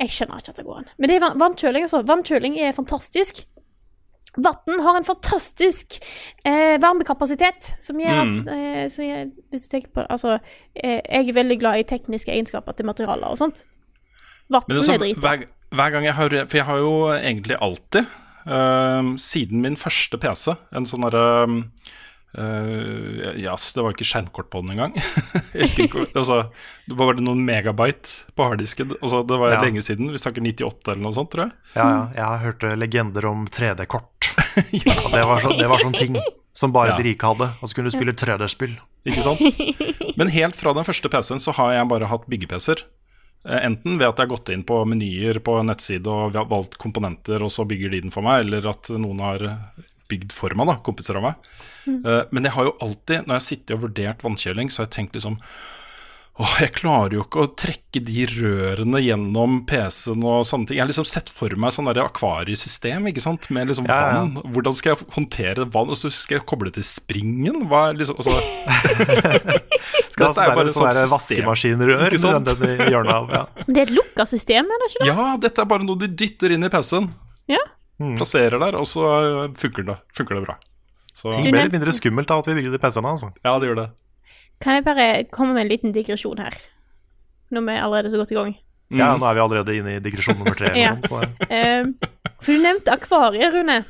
Jeg 0.00 0.10
skjønner 0.10 0.40
ikke 0.42 0.50
at 0.54 0.56
det 0.56 0.64
går 0.66 0.78
an. 0.82 0.88
Men 0.98 1.10
det 1.10 1.16
er 1.22 1.36
vannkjøling, 1.38 1.84
altså. 1.86 2.02
Vannkjøling 2.08 2.56
er 2.58 2.72
fantastisk. 2.76 3.44
Vann 4.34 4.80
har 4.82 4.96
en 4.98 5.04
fantastisk 5.06 6.00
eh, 6.44 6.74
varmekapasitet, 6.82 7.68
som 7.78 8.00
gjør 8.02 8.16
at 8.24 8.32
Mm. 8.34 8.48
eh, 8.48 8.88
jeg, 9.06 9.28
Hvis 9.50 9.68
du 9.68 9.68
tenker 9.70 9.92
på 9.94 10.00
det 10.02 10.06
Altså, 10.10 10.38
eh, 10.74 11.00
jeg 11.08 11.28
er 11.28 11.32
veldig 11.36 11.58
glad 11.60 11.78
i 11.78 11.82
tekniske 11.86 12.32
egenskaper 12.32 12.72
til 12.74 12.86
materialer 12.86 13.30
og 13.30 13.38
sånt. 13.38 13.62
Vann 14.50 14.62
er 14.68 14.74
er 14.74 14.80
sånn, 14.82 14.98
dritbra. 14.98 15.36
hver, 15.36 15.46
hver 15.70 15.90
gang 15.90 16.04
jeg 16.04 16.14
har 16.14 16.28
For 16.48 16.56
jeg 16.56 16.66
har 16.66 16.76
jo 16.78 16.94
egentlig 17.14 17.56
alltid, 17.60 18.06
uh, 18.46 19.14
siden 19.16 19.62
min 19.62 19.76
første 19.76 20.18
PC, 20.18 20.56
en 20.74 20.84
sånn 20.84 21.06
derre 21.06 21.46
øhm, 21.46 21.70
øh, 22.38 23.34
yes, 23.40 23.72
det 23.76 23.82
var 23.84 23.94
ikke 23.94 24.06
skjermkort 24.08 24.48
på 24.52 24.60
den 24.64 24.74
engang. 24.74 24.94
altså, 26.18 26.38
Det 26.88 26.96
var 26.96 27.10
bare 27.12 27.24
noen 27.24 27.44
megabyte 27.46 28.32
på 28.36 28.48
harddisken. 28.48 28.94
Altså, 29.00 29.22
det 29.26 29.38
var 29.40 29.54
Ja. 29.54 29.60
lenge 29.62 29.82
siden. 29.82 30.10
Vi 30.12 30.18
snakker 30.20 30.42
98 30.44 30.92
eller 30.92 31.02
noe 31.06 31.12
sånt, 31.16 31.30
tror 31.32 31.46
jeg. 31.48 31.52
Ja, 31.76 31.86
ja. 31.90 32.02
Jeg 32.16 32.24
har 32.24 32.38
hørt 32.46 32.64
eh, 32.64 32.76
legender 32.76 33.26
om 33.30 33.46
3D-kort. 33.46 34.32
ja. 34.84 34.94
det 35.14 35.24
var, 35.26 35.40
så, 35.44 35.52
det 35.58 35.68
var 35.70 35.78
sånn 35.82 35.94
ting 35.98 36.18
som 36.54 36.72
bare 36.74 36.94
Ja. 36.94 36.98
de 36.98 37.08
rike 37.10 37.26
hadde. 37.26 37.50
Og 37.60 37.68
så 37.70 37.74
kunne 37.78 37.90
du 37.90 37.96
spille 37.96 38.12
3D-spill. 38.16 38.76
Ikke 39.04 39.22
sant? 39.24 39.40
Men 40.16 40.30
helt 40.32 40.56
fra 40.56 40.72
den 40.76 40.86
første 40.86 41.10
PC-en 41.12 41.42
så 41.42 41.52
har 41.58 41.74
jeg 41.76 41.88
bare 41.90 42.08
hatt 42.08 42.28
bygge-PC-er. 42.30 42.84
Eh, 43.44 43.58
Enten 43.66 43.98
ved 44.00 44.08
at 44.08 44.16
jeg 44.18 44.24
har 44.28 44.36
gått 44.36 44.48
inn 44.54 44.62
på 44.64 44.78
menyer 44.88 45.40
på 45.44 45.58
en 45.60 45.68
nettside 45.68 46.06
og 46.08 46.32
vi 46.32 46.38
har 46.40 46.46
valgt 46.48 46.78
komponenter, 46.80 47.42
og 47.44 47.50
så 47.52 47.66
bygger 47.68 47.90
de 47.92 48.00
den 48.06 48.14
for 48.14 48.24
meg, 48.24 48.46
eller 48.46 48.70
at 48.70 48.88
noen 48.96 49.20
har 49.20 49.44
bygd 50.14 50.32
for 50.32 50.54
meg, 50.56 50.70
da, 50.72 50.78
kompiser 50.86 51.20
av 51.20 51.28
meg. 51.28 51.52
Eh, 51.84 52.22
Men 52.32 52.46
jeg 52.48 52.56
har 52.56 52.70
jo 52.70 52.76
alltid, 52.80 53.26
når 53.26 53.34
jeg 53.34 53.40
har 53.42 53.48
sittet 53.50 53.76
og 53.76 53.82
vurdert 53.88 54.22
vannkjøling, 54.24 54.70
så 54.72 54.82
har 54.82 54.86
jeg 54.90 54.96
tenkt 55.02 55.18
liksom 55.20 55.40
Åh, 56.34 56.54
jeg 56.64 56.72
klarer 56.74 57.12
jo 57.14 57.22
ikke 57.22 57.42
å 57.44 57.50
trekke 57.54 58.00
de 58.02 58.24
rørene 58.26 58.98
gjennom 59.04 59.60
PC-en 59.70 60.24
og 60.26 60.40
sånne 60.48 60.66
ting. 60.66 60.80
Jeg 60.80 60.82
har 60.82 60.88
liksom 60.90 61.06
sett 61.06 61.28
for 61.30 61.54
meg 61.62 61.70
sånn 61.70 61.86
der 61.86 62.00
akvariesystem, 62.02 63.06
ikke 63.06 63.22
sant, 63.22 63.46
med 63.54 63.70
liksom 63.70 63.86
Ja, 63.86 63.98
ja. 64.00 64.16
vann. 64.24 64.40
Hvordan 64.56 64.74
skal 64.74 64.96
jeg 64.96 65.06
håndtere 65.14 65.68
vann? 65.70 65.92
Og 65.94 66.00
så 66.00 66.10
skal 66.10 66.40
jeg 66.40 66.46
koble 66.50 66.72
til 66.74 66.82
springen? 66.82 67.68
Hva 67.70 67.84
er 67.92 68.00
liksom 68.00 68.18
altså, 68.18 68.34
Skal 70.10 70.26
Dette 70.32 70.42
er 70.42 70.50
jo 70.50 70.56
bare 70.58 70.74
sånn 70.74 70.88
et 70.90 70.98
der 70.98 71.06
sånt 71.06 71.22
system. 71.22 71.46
vaskemaskinrør 71.46 72.04
Ikke 72.08 72.20
sant? 72.24 72.50
den 72.64 72.82
den 72.82 73.14
av. 73.14 73.30
Ja. 73.30 73.44
Det 73.68 73.76
er 73.78 73.86
et 73.86 73.94
lukka 73.94 74.26
system, 74.26 74.66
er 74.74 74.82
det 74.82 74.90
ikke 74.90 75.04
det? 75.04 75.08
Ja, 75.14 75.28
dette 75.46 75.62
er 75.64 75.70
bare 75.70 75.86
noe 75.86 76.02
de 76.02 76.08
dytter 76.24 76.54
inn 76.58 76.66
i 76.66 76.70
PC-en. 76.74 77.08
Ja. 77.50 77.62
Plasserer 77.98 78.58
der, 78.58 78.76
og 78.78 78.86
så 78.90 79.04
øh, 79.06 79.52
funker 79.58 79.86
det, 79.86 79.98
funker 80.16 80.38
det 80.38 80.46
bra. 80.46 80.56
Så, 81.14 81.30
det 81.30 81.52
blir 81.52 81.68
litt 81.68 81.76
mindre 81.76 81.92
skummelt 81.94 82.30
av 82.34 82.42
at 82.42 82.48
vi 82.50 82.56
bygger 82.58 82.74
de 82.74 82.80
PC-ene. 82.82 83.12
Altså. 83.14 83.30
ja, 83.44 83.54
det 83.62 83.68
gjør 83.70 83.80
det. 83.84 83.88
Kan 84.64 84.78
jeg 84.78 84.84
bare 84.86 85.08
komme 85.30 85.54
med 85.54 85.66
en 85.66 85.70
liten 85.70 85.94
digresjon 85.94 86.40
her? 86.42 86.56
Når 87.54 87.66
vi 87.68 87.74
er 87.76 87.84
allerede 87.84 88.10
så 88.10 88.18
godt 88.18 88.32
i 88.34 88.38
gang. 88.38 88.54
Ja, 88.94 89.12
nå 89.18 89.26
er 89.26 89.36
vi 89.36 89.42
allerede 89.44 89.76
inne 89.78 89.96
i 89.96 90.02
digresjon 90.02 90.38
nummer 90.40 90.56
tre. 90.58 90.72
Ja. 90.82 90.90
eller 90.90 91.06
sånt, 91.06 91.08
så 91.08 91.52
Eh, 91.54 91.84
for 92.40 92.52
du 92.52 92.64
nevnte 92.64 92.92
akvariet, 92.92 93.54
Rune. 93.54 93.84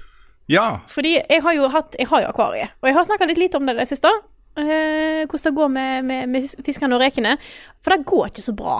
Ja, 0.52 0.80
Fordi 0.86 1.14
jeg 1.16 1.40
har 1.40 1.54
jo 1.56 1.70
hatt 1.72 1.94
Jeg 1.96 2.04
har 2.10 2.20
jo 2.20 2.26
akvariet, 2.28 2.74
Og 2.82 2.88
jeg 2.90 2.94
har 2.94 3.04
snakka 3.06 3.24
litt 3.30 3.38
lite 3.40 3.56
om 3.56 3.64
det 3.64 3.78
i 3.78 3.80
det 3.80 3.88
siste. 3.88 4.10
Uh, 4.54 5.24
hvordan 5.24 5.46
det 5.48 5.54
går 5.56 5.70
med, 5.72 6.04
med, 6.04 6.28
med 6.28 6.44
fiskene 6.66 6.94
og 6.94 7.00
rekene. 7.02 7.38
For 7.82 7.96
det 7.96 8.06
går 8.06 8.28
ikke 8.28 8.44
så 8.44 8.54
bra. 8.54 8.76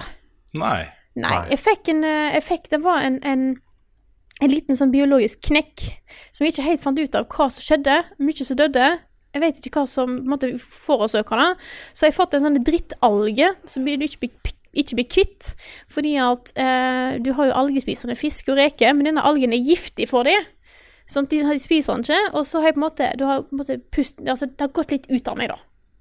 nei. 0.61 0.85
Nei. 1.15 1.35
Jeg 1.53 1.61
fikk 1.63 1.91
en 1.93 2.05
eh, 2.07 2.35
jeg 2.35 2.43
fikk, 2.43 2.71
Det 2.73 2.81
var 2.83 3.05
en, 3.07 3.21
en, 3.23 3.43
en 4.45 4.53
liten 4.53 4.79
sånn 4.79 4.93
biologisk 4.93 5.43
knekk 5.49 5.89
som 6.35 6.45
jeg 6.45 6.55
ikke 6.55 6.69
helt 6.69 6.85
fant 6.85 7.01
ut 7.01 7.19
av 7.19 7.27
hva 7.31 7.49
som 7.53 7.65
skjedde. 7.65 7.99
Mye 8.23 8.47
som 8.47 8.59
døde. 8.59 8.89
Jeg 9.35 9.43
vet 9.43 9.67
ikke 9.67 9.83
hva 9.83 9.91
som 9.91 10.19
måtte 10.31 10.53
forårsøke 10.63 11.39
det. 11.41 11.51
Så 11.93 12.07
jeg 12.07 12.15
har 12.15 12.19
fått 12.21 12.37
en 12.37 12.45
sånn 12.47 12.61
drittalge 12.67 13.51
som 13.67 13.87
du 13.87 13.93
ikke 13.95 14.27
blir, 14.27 14.55
ikke 14.85 14.99
blir 15.01 15.09
kvitt. 15.17 15.53
Fordi 15.91 16.15
at 16.23 16.55
eh, 16.61 17.17
du 17.25 17.33
har 17.39 17.51
jo 17.51 17.59
algespisende 17.65 18.19
fisk 18.19 18.53
og 18.53 18.61
reker, 18.61 18.95
men 18.95 19.11
denne 19.11 19.25
algen 19.27 19.55
er 19.57 19.63
giftig 19.63 20.09
for 20.11 20.29
dem. 20.29 20.47
Sånn 21.11 21.27
at 21.29 21.35
de 21.35 21.59
spiser 21.61 21.99
den 21.99 22.07
ikke. 22.07 22.21
Og 22.39 22.47
så 22.49 22.63
har 22.63 22.71
jeg 22.71 22.79
på 22.79 22.83
en 22.83 22.87
måte, 22.87 23.13
du 23.19 23.27
har 23.29 23.45
på 23.45 23.57
en 23.57 23.63
måte 23.65 23.79
pust, 23.93 24.23
altså, 24.23 24.49
det 24.51 24.69
har 24.69 24.75
gått 24.77 24.95
litt 24.95 25.11
ut 25.11 25.33
av 25.33 25.41
meg, 25.41 25.51
da. 25.53 25.59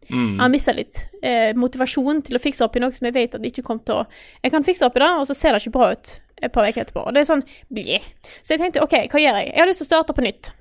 Jeg 0.09 0.39
har 0.41 0.49
mista 0.51 0.73
litt 0.75 0.99
eh, 1.23 1.53
motivasjon 1.55 2.21
til 2.27 2.35
å 2.35 2.41
fikse 2.43 2.63
opp 2.65 2.75
i 2.75 2.81
noe 2.83 2.91
som 2.91 3.05
jeg 3.07 3.13
vet 3.15 3.35
at 3.37 3.41
det 3.43 3.51
ikke 3.53 3.63
kommer 3.67 3.83
til 3.87 4.01
å 4.01 4.05
Jeg 4.43 4.51
kan 4.51 4.65
fikse 4.67 4.85
opp 4.87 4.97
i 4.97 5.03
det, 5.03 5.11
og 5.21 5.27
så 5.29 5.35
ser 5.37 5.55
det 5.55 5.61
ikke 5.63 5.77
bra 5.77 5.91
ut 5.93 6.11
et 6.43 6.51
par 6.51 6.67
uker 6.67 6.81
etterpå. 6.83 7.05
Og 7.07 7.13
det 7.15 7.21
er 7.23 7.29
sånn 7.29 7.45
bli. 7.71 7.99
Så 8.43 8.53
jeg 8.55 8.59
tenkte 8.59 8.83
OK, 8.83 8.97
hva 9.13 9.21
gjør 9.21 9.37
jeg? 9.39 9.47
Jeg 9.53 9.61
har 9.61 9.69
lyst 9.69 9.79
til 9.83 9.87
å 9.87 9.91
starte 9.93 10.15
på 10.17 10.25
nytt. 10.25 10.51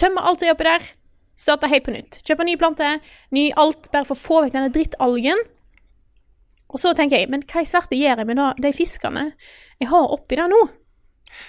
Tømme 0.00 0.24
alt 0.26 0.42
som 0.42 0.48
er 0.48 0.56
oppi 0.56 0.66
der. 0.66 0.88
Starte 1.38 1.70
helt 1.70 1.86
på 1.86 1.94
nytt. 1.94 2.18
Kjøpe 2.26 2.44
ny 2.44 2.56
plante, 2.60 2.88
ny 3.32 3.46
alt, 3.56 3.86
bare 3.94 4.08
for 4.08 4.18
å 4.18 4.20
få 4.20 4.40
vekk 4.44 4.56
denne 4.56 4.72
drittalgen. 4.74 5.38
Og 6.70 6.82
så 6.82 6.92
tenker 6.98 7.20
jeg, 7.22 7.30
men 7.30 7.46
hva 7.46 7.62
i 7.62 7.68
svarte 7.68 7.96
gjør 7.98 8.22
jeg 8.22 8.28
med 8.28 8.38
da, 8.38 8.50
de 8.58 8.74
fiskene 8.74 9.30
jeg 9.80 9.88
har 9.90 10.12
oppi 10.12 10.36
der 10.38 10.50
nå? 10.50 10.58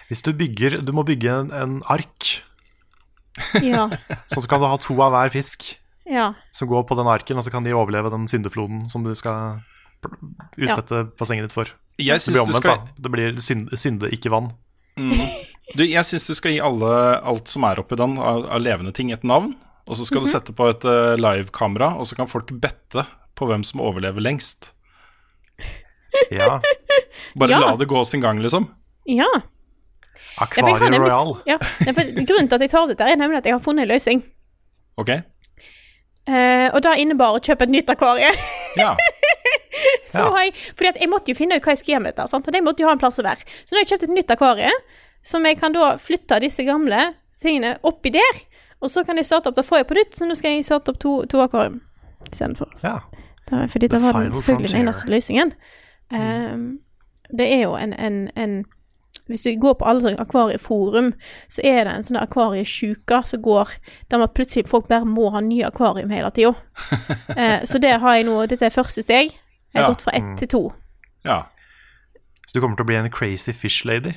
Hvis 0.08 0.22
du 0.22 0.30
bygger 0.38 0.78
Du 0.86 0.92
må 0.94 1.04
bygge 1.08 1.34
en, 1.34 1.52
en 1.52 1.76
ark, 1.90 2.44
Ja. 3.64 3.88
sånn 4.30 4.44
så 4.44 4.48
kan 4.50 4.62
du 4.62 4.68
ha 4.70 4.78
to 4.82 4.94
av 5.02 5.14
hver 5.16 5.32
fisk 5.34 5.72
ja. 6.12 6.32
som 6.52 6.70
går 6.70 6.84
på 6.90 6.98
den 7.00 7.10
arken, 7.12 7.40
og 7.40 7.46
så 7.46 7.54
kan 7.54 7.66
de 7.66 7.76
overleve 7.76 8.12
den 8.14 8.28
syndefloden 8.30 8.86
som 8.92 9.06
du 9.06 9.14
skal 9.18 9.62
utsette 10.58 11.06
bassenget 11.20 11.48
ditt 11.48 11.56
for. 11.56 11.72
Jeg 12.02 12.20
Det 12.20 12.34
blir 12.34 12.42
omvendt, 12.44 12.60
skal 12.60 12.78
da. 12.82 12.94
Det 12.98 13.12
blir 13.14 13.42
synde, 13.44 13.78
synde 13.78 14.12
ikke 14.16 14.32
vann. 14.34 14.52
Du, 15.78 15.86
jeg 15.86 16.04
syns 16.04 16.28
du 16.28 16.34
skal 16.36 16.56
gi 16.56 16.62
alle 16.64 16.92
alt 17.24 17.52
som 17.52 17.64
er 17.64 17.80
oppi 17.80 17.96
den 18.00 18.18
av, 18.20 18.44
av 18.52 18.64
levende 18.64 18.92
ting, 18.96 19.14
et 19.14 19.24
navn. 19.24 19.54
Og 19.88 19.98
så 19.98 20.06
skal 20.08 20.24
du 20.24 20.30
sette 20.30 20.54
på 20.56 20.68
et 20.72 20.84
uh, 20.88 21.16
livekamera, 21.20 21.94
og 22.00 22.08
så 22.10 22.18
kan 22.18 22.30
folk 22.30 22.52
bette 22.64 23.06
på 23.38 23.48
hvem 23.50 23.64
som 23.68 23.84
overlever 23.84 24.24
lengst. 24.24 24.74
Ja. 26.32 26.60
Bare 27.40 27.54
Ja. 27.54 27.60
la 27.60 27.76
det 27.80 27.88
gå 27.88 28.04
sin 28.06 28.22
gang, 28.22 28.42
liksom. 28.44 28.68
Ja. 29.08 29.30
Ja, 29.32 30.44
Akvarie 30.46 31.00
Royal. 31.00 31.38
Ja, 31.46 31.58
ja, 31.86 31.94
grunnen 31.94 32.48
til 32.50 32.56
at 32.56 32.64
jeg 32.66 32.72
tar 32.72 32.88
dette, 32.88 33.06
er 33.08 33.20
nemlig 33.20 33.42
at 33.42 33.48
jeg 33.48 33.56
har 33.56 33.64
funnet 33.64 33.86
en 33.86 33.92
løsning. 33.92 34.24
Ok? 35.00 35.12
Eh, 36.28 36.68
og 36.74 36.82
det 36.86 36.98
innebar 37.02 37.34
å 37.38 37.42
kjøpe 37.42 37.66
et 37.68 37.74
nytt 37.78 37.90
akvarie. 37.90 38.32
Ja. 38.80 38.94
Så 40.08 40.20
Ja. 40.24 40.44
jeg, 40.44 40.54
fordi 40.78 41.00
jeg 41.02 41.10
måtte 41.12 41.32
jo 41.32 41.36
finne 41.36 41.58
ut 41.58 41.64
hva 41.66 41.74
jeg 41.74 41.80
skulle 41.82 41.96
gjøre 41.98 42.04
med 42.06 42.14
dette. 42.14 42.28
Sant? 42.32 42.48
Og 42.48 42.54
det 42.56 42.62
måtte 42.64 42.84
jo 42.84 42.88
ha 42.88 42.94
en 42.96 43.00
plass 43.02 43.18
å 43.20 43.24
være. 43.26 43.44
Så 43.66 43.74
nå 43.74 43.80
har 43.80 43.84
jeg 43.84 43.90
kjøpt 43.92 44.04
et 44.08 44.14
nytt 44.16 44.32
akvarie, 44.36 44.72
som 45.24 45.44
jeg 45.48 45.58
kan 45.60 45.74
da 45.76 45.90
flytte 46.00 46.38
disse 46.44 46.64
gamle 46.68 47.02
tingene 47.42 47.74
oppi 47.88 48.14
der. 48.16 48.40
Og 48.82 48.90
så 48.94 49.04
kan 49.06 49.18
jeg 49.20 49.26
starte 49.28 49.52
opp, 49.52 49.56
da 49.60 49.64
får 49.66 49.82
jeg 49.82 49.88
på 49.90 49.98
nytt, 50.00 50.16
så 50.18 50.28
nå 50.30 50.36
skal 50.40 50.56
jeg 50.56 50.64
starte 50.68 50.94
opp 50.94 51.00
to, 51.04 51.16
to 51.32 51.42
akvarium 51.44 51.82
istedenfor. 52.30 52.72
Ja. 52.84 53.00
Da- 53.50 53.66
Fordi 53.68 53.88
det 53.92 54.02
var 54.02 54.14
den, 54.22 54.34
selvfølgelig 54.40 54.72
den 54.72 54.82
eneste 54.86 55.12
løsningen. 55.12 55.52
Um, 56.12 56.80
det 57.38 57.48
er 57.54 57.62
jo 57.66 57.76
en, 57.76 57.94
en, 57.94 58.22
en 58.36 58.56
Hvis 59.32 59.44
du 59.48 59.52
går 59.64 59.74
på 59.80 59.86
alle 59.90 60.14
akvarieforum, 60.20 61.14
så 61.50 61.62
er 61.64 61.86
det 61.88 61.94
en 61.96 62.04
sånn 62.08 62.20
akvariesjuke 62.22 63.22
som 63.26 63.42
går 63.42 63.72
Der 64.12 64.18
man 64.22 64.30
plutselig 64.36 64.68
folk 64.70 64.88
bare 64.92 65.06
må 65.08 65.30
ha 65.34 65.40
nye 65.42 65.66
akvarium 65.72 66.12
hele 66.12 66.30
tida. 66.36 66.54
så 67.72 67.80
det 67.82 67.96
har 68.04 68.16
jeg 68.20 68.26
nå 68.28 68.42
Dette 68.52 68.66
er 68.68 68.76
første 68.76 69.02
steg. 69.06 69.32
Jeg 69.74 69.80
har 69.80 69.88
Ja. 69.88 69.94
gått 69.94 70.02
fra 70.04 70.12
ett 70.20 70.38
til 70.40 70.48
to. 70.48 70.64
ja. 71.26 71.44
Så 72.48 72.58
du 72.58 72.60
kommer 72.62 72.76
til 72.76 72.84
å 72.84 72.88
bli 72.90 72.96
en 73.00 73.10
crazy 73.10 73.54
fish 73.54 73.86
lady? 73.86 74.12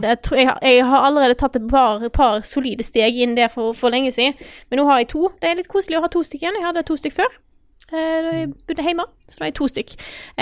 Det 0.00 0.22
tror 0.24 0.38
jeg, 0.38 0.52
jeg 0.62 0.84
har 0.88 1.02
allerede 1.04 1.34
tatt 1.36 1.56
et 1.56 1.66
par, 1.68 2.00
par 2.08 2.40
solide 2.40 2.82
steg 2.86 3.14
inn 3.20 3.34
der 3.36 3.48
for, 3.52 3.74
for 3.76 3.90
lenge 3.92 4.08
siden. 4.14 4.32
Men 4.70 4.78
nå 4.80 4.86
har 4.88 4.98
jeg 5.02 5.08
to. 5.10 5.28
Det 5.42 5.50
er 5.50 5.58
litt 5.58 5.68
koselig 5.68 5.98
å 5.98 6.00
ha 6.06 6.08
to 6.08 6.22
stykker 6.24 6.46
igjen. 6.46 6.56
Jeg 6.56 6.64
hadde 6.64 6.82
to 6.88 6.96
stykker 6.96 7.18
før. 7.18 7.34
Eh, 7.94 8.20
da 8.24 8.32
jeg 8.34 8.50
bodde 8.66 8.84
hjemme, 8.84 9.04
så 9.28 9.38
da 9.38 9.44
er 9.44 9.50
jeg 9.50 9.56
to 9.58 9.68
stykk. 9.70 9.92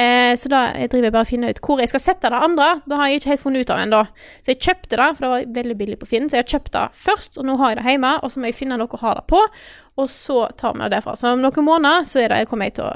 Eh, 0.01 0.33
så 0.41 0.51
da 0.53 0.61
driver 0.79 1.09
jeg 1.09 1.15
bare 1.15 1.27
og 1.27 1.31
finner 1.31 1.53
ut 1.53 1.61
hvor 1.67 1.83
jeg 1.83 1.91
skal 1.93 2.03
sette 2.03 2.31
det 2.33 2.41
andre. 2.49 2.69
Det 2.87 2.99
har 2.99 3.11
jeg 3.11 3.21
ikke 3.21 3.33
helt 3.33 3.43
funnet 3.43 3.67
ut 3.67 3.73
av 3.75 3.83
ennå. 3.83 4.03
Så 4.41 4.53
jeg 4.55 4.61
kjøpte 4.65 5.01
det, 5.01 5.09
for 5.17 5.27
det 5.27 5.33
var 5.33 5.57
veldig 5.61 5.77
billig 5.83 5.99
på 6.01 6.09
Finn. 6.09 6.31
Så 6.31 6.39
jeg 6.39 6.47
har 6.47 6.55
kjøpt 6.57 6.73
det 6.77 6.85
først, 7.05 7.37
og 7.39 7.49
nå 7.49 7.59
har 7.61 7.73
jeg 7.73 7.81
det 7.83 7.89
hjemme. 7.91 8.15
Og 8.23 8.33
så 8.33 8.41
må 8.41 8.49
jeg 8.49 8.59
finne 8.59 8.81
noe 8.81 8.99
å 8.99 9.03
ha 9.05 9.15
det 9.19 9.27
på, 9.31 9.43
og 10.01 10.11
så 10.11 10.39
tar 10.57 10.77
vi 10.77 10.85
det 10.85 10.95
derfra. 10.97 11.17
Så 11.19 11.35
om 11.37 11.45
noen 11.45 11.69
måneder 11.69 12.09
så 12.09 12.23
er 12.23 12.33
det, 12.33 12.43
jeg 12.43 12.53
kommer 12.53 12.71
jeg 12.71 12.81
til 12.81 12.91
å 12.91 12.95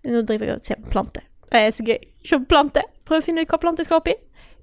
Nå 0.00 0.22
driver 0.24 0.48
jeg 0.48 0.56
og 0.56 0.62
ser 0.64 0.78
på 0.80 0.88
planter. 0.94 1.24
Det 1.52 1.60
er 1.60 1.72
så 1.76 1.84
gøy. 1.84 1.98
Se 2.24 2.38
på 2.40 2.46
planter. 2.48 2.86
Prøve 3.04 3.20
å 3.20 3.24
finne 3.26 3.42
ut 3.44 3.50
hva 3.52 3.58
planter 3.60 3.84
jeg 3.84 3.90
skal 3.90 3.98
oppi. 4.00 4.14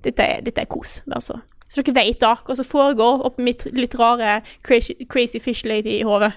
Dette 0.01 0.25
er, 0.25 0.39
dette 0.41 0.63
er 0.63 0.69
kos, 0.71 0.95
altså. 1.13 1.35
Så 1.69 1.83
dere 1.83 1.93
vet 1.99 2.17
da 2.23 2.31
hva 2.41 2.55
som 2.57 2.65
foregår 2.65 3.21
oppi 3.27 3.45
mitt 3.45 3.67
litt 3.75 3.93
rare 3.99 4.39
crazy, 4.65 4.95
crazy 5.05 5.37
fish 5.43 5.61
lady 5.67 5.99
i 5.99 6.05
hodet. 6.07 6.31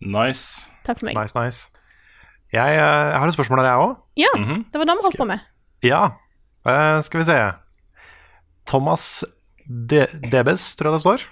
Nice. 0.00 0.70
Takk 0.90 0.98
for 1.00 1.06
meg. 1.10 1.18
Nice, 1.20 1.36
nice. 1.38 1.70
Jeg, 2.50 2.74
eh, 2.74 3.10
jeg 3.14 3.18
har 3.22 3.30
et 3.30 3.36
spørsmål 3.36 3.60
der, 3.62 3.68
jeg 3.70 3.82
òg. 3.86 3.92
Ja, 4.18 4.30
det 4.34 4.80
var 4.80 4.88
det 4.90 4.96
vi 4.98 5.04
holdt 5.06 5.20
på 5.22 5.28
med. 5.30 5.44
Ja. 5.86 6.00
Uh, 6.66 6.98
skal 7.06 7.22
vi 7.22 7.26
se. 7.30 7.36
Thomas 8.68 9.04
De 9.70 10.02
Debes, 10.32 10.64
tror 10.76 10.90
jeg 10.90 10.98
det 10.98 11.04
står. 11.06 11.22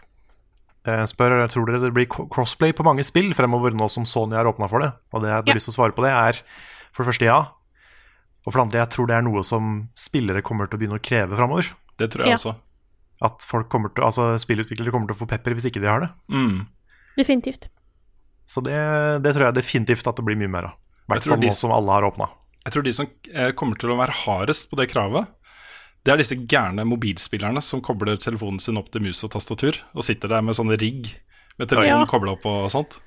uh, 0.88 1.02
spør 1.10 1.34
tror 1.50 1.66
dere 1.68 1.82
det 1.82 1.90
blir 1.96 2.06
crossplay 2.08 2.72
på 2.72 2.86
mange 2.86 3.04
spill 3.04 3.34
fremover 3.36 3.74
nå 3.76 3.90
som 3.92 4.06
Sony 4.08 4.38
har 4.38 4.46
åpna 4.48 4.68
for 4.70 4.84
det. 4.84 4.92
Og 5.12 5.22
det 5.22 5.28
jeg 5.32 5.36
har 5.36 5.44
Ja. 5.50 5.54
lyst 5.58 5.68
til 5.68 5.74
å 5.74 5.78
svare 5.82 5.92
på 5.96 6.06
det, 6.06 6.12
er 6.14 6.40
for 6.94 7.02
det 7.04 7.10
første 7.12 7.26
ja. 7.26 7.40
Og 8.46 8.52
for 8.52 8.58
det 8.60 8.66
andre, 8.68 8.80
jeg 8.86 8.90
tror 8.94 9.06
det 9.10 9.16
er 9.18 9.22
noe 9.26 9.42
som 9.44 9.88
spillere 9.98 10.40
kommer 10.40 10.70
til 10.70 10.78
å 10.78 10.80
begynne 10.80 11.00
å 11.00 11.02
kreve 11.02 11.36
fremover. 11.36 11.66
Det 11.98 12.10
tror 12.14 12.24
jeg 12.24 12.30
Ja. 12.30 12.36
også. 12.38 12.54
At 13.20 13.42
folk 13.42 13.68
kommer 13.68 13.90
til, 13.92 14.04
altså 14.04 14.38
spillutviklere 14.38 14.92
kommer 14.94 15.08
til 15.10 15.16
å 15.18 15.26
få 15.26 15.28
pepper 15.28 15.52
hvis 15.58 15.66
ikke 15.66 15.80
de 15.82 15.88
har 15.90 16.00
det. 16.00 16.10
Mm. 16.30 16.66
Definitivt. 17.18 17.68
Så 18.48 18.62
det, 18.64 18.76
det 19.24 19.34
tror 19.36 19.48
jeg 19.50 19.58
definitivt 19.60 20.06
at 20.08 20.16
det 20.16 20.24
blir 20.24 20.38
mye 20.40 20.48
mer 20.52 20.70
av. 20.70 20.76
I 21.08 21.12
hvert 21.12 21.26
fall 21.28 21.40
nå 21.42 21.50
som 21.52 21.72
alle 21.76 21.92
har 21.98 22.06
åpna. 22.08 22.30
Jeg 22.64 22.74
tror 22.74 22.84
de 22.86 22.92
som 22.96 23.06
eh, 23.32 23.50
kommer 23.56 23.78
til 23.80 23.92
å 23.92 23.96
være 24.00 24.14
hardest 24.24 24.68
på 24.70 24.76
det 24.80 24.88
kravet, 24.92 25.28
det 26.04 26.12
er 26.14 26.20
disse 26.22 26.36
gærne 26.48 26.84
mobilspillerne 26.88 27.60
som 27.64 27.82
kobler 27.84 28.16
telefonen 28.20 28.60
sin 28.62 28.78
opp 28.80 28.88
til 28.94 29.02
mus 29.04 29.20
og 29.26 29.32
tastatur, 29.34 29.76
og 29.92 30.04
sitter 30.06 30.32
der 30.32 30.44
med 30.46 30.56
sånne 30.56 30.78
rigg 30.80 31.10
med 31.58 31.68
telefonen 31.68 32.04
Ja. 32.06 32.08
kobla 32.08 32.36
opp 32.36 32.46
og 32.48 32.68
sånt. 32.72 32.98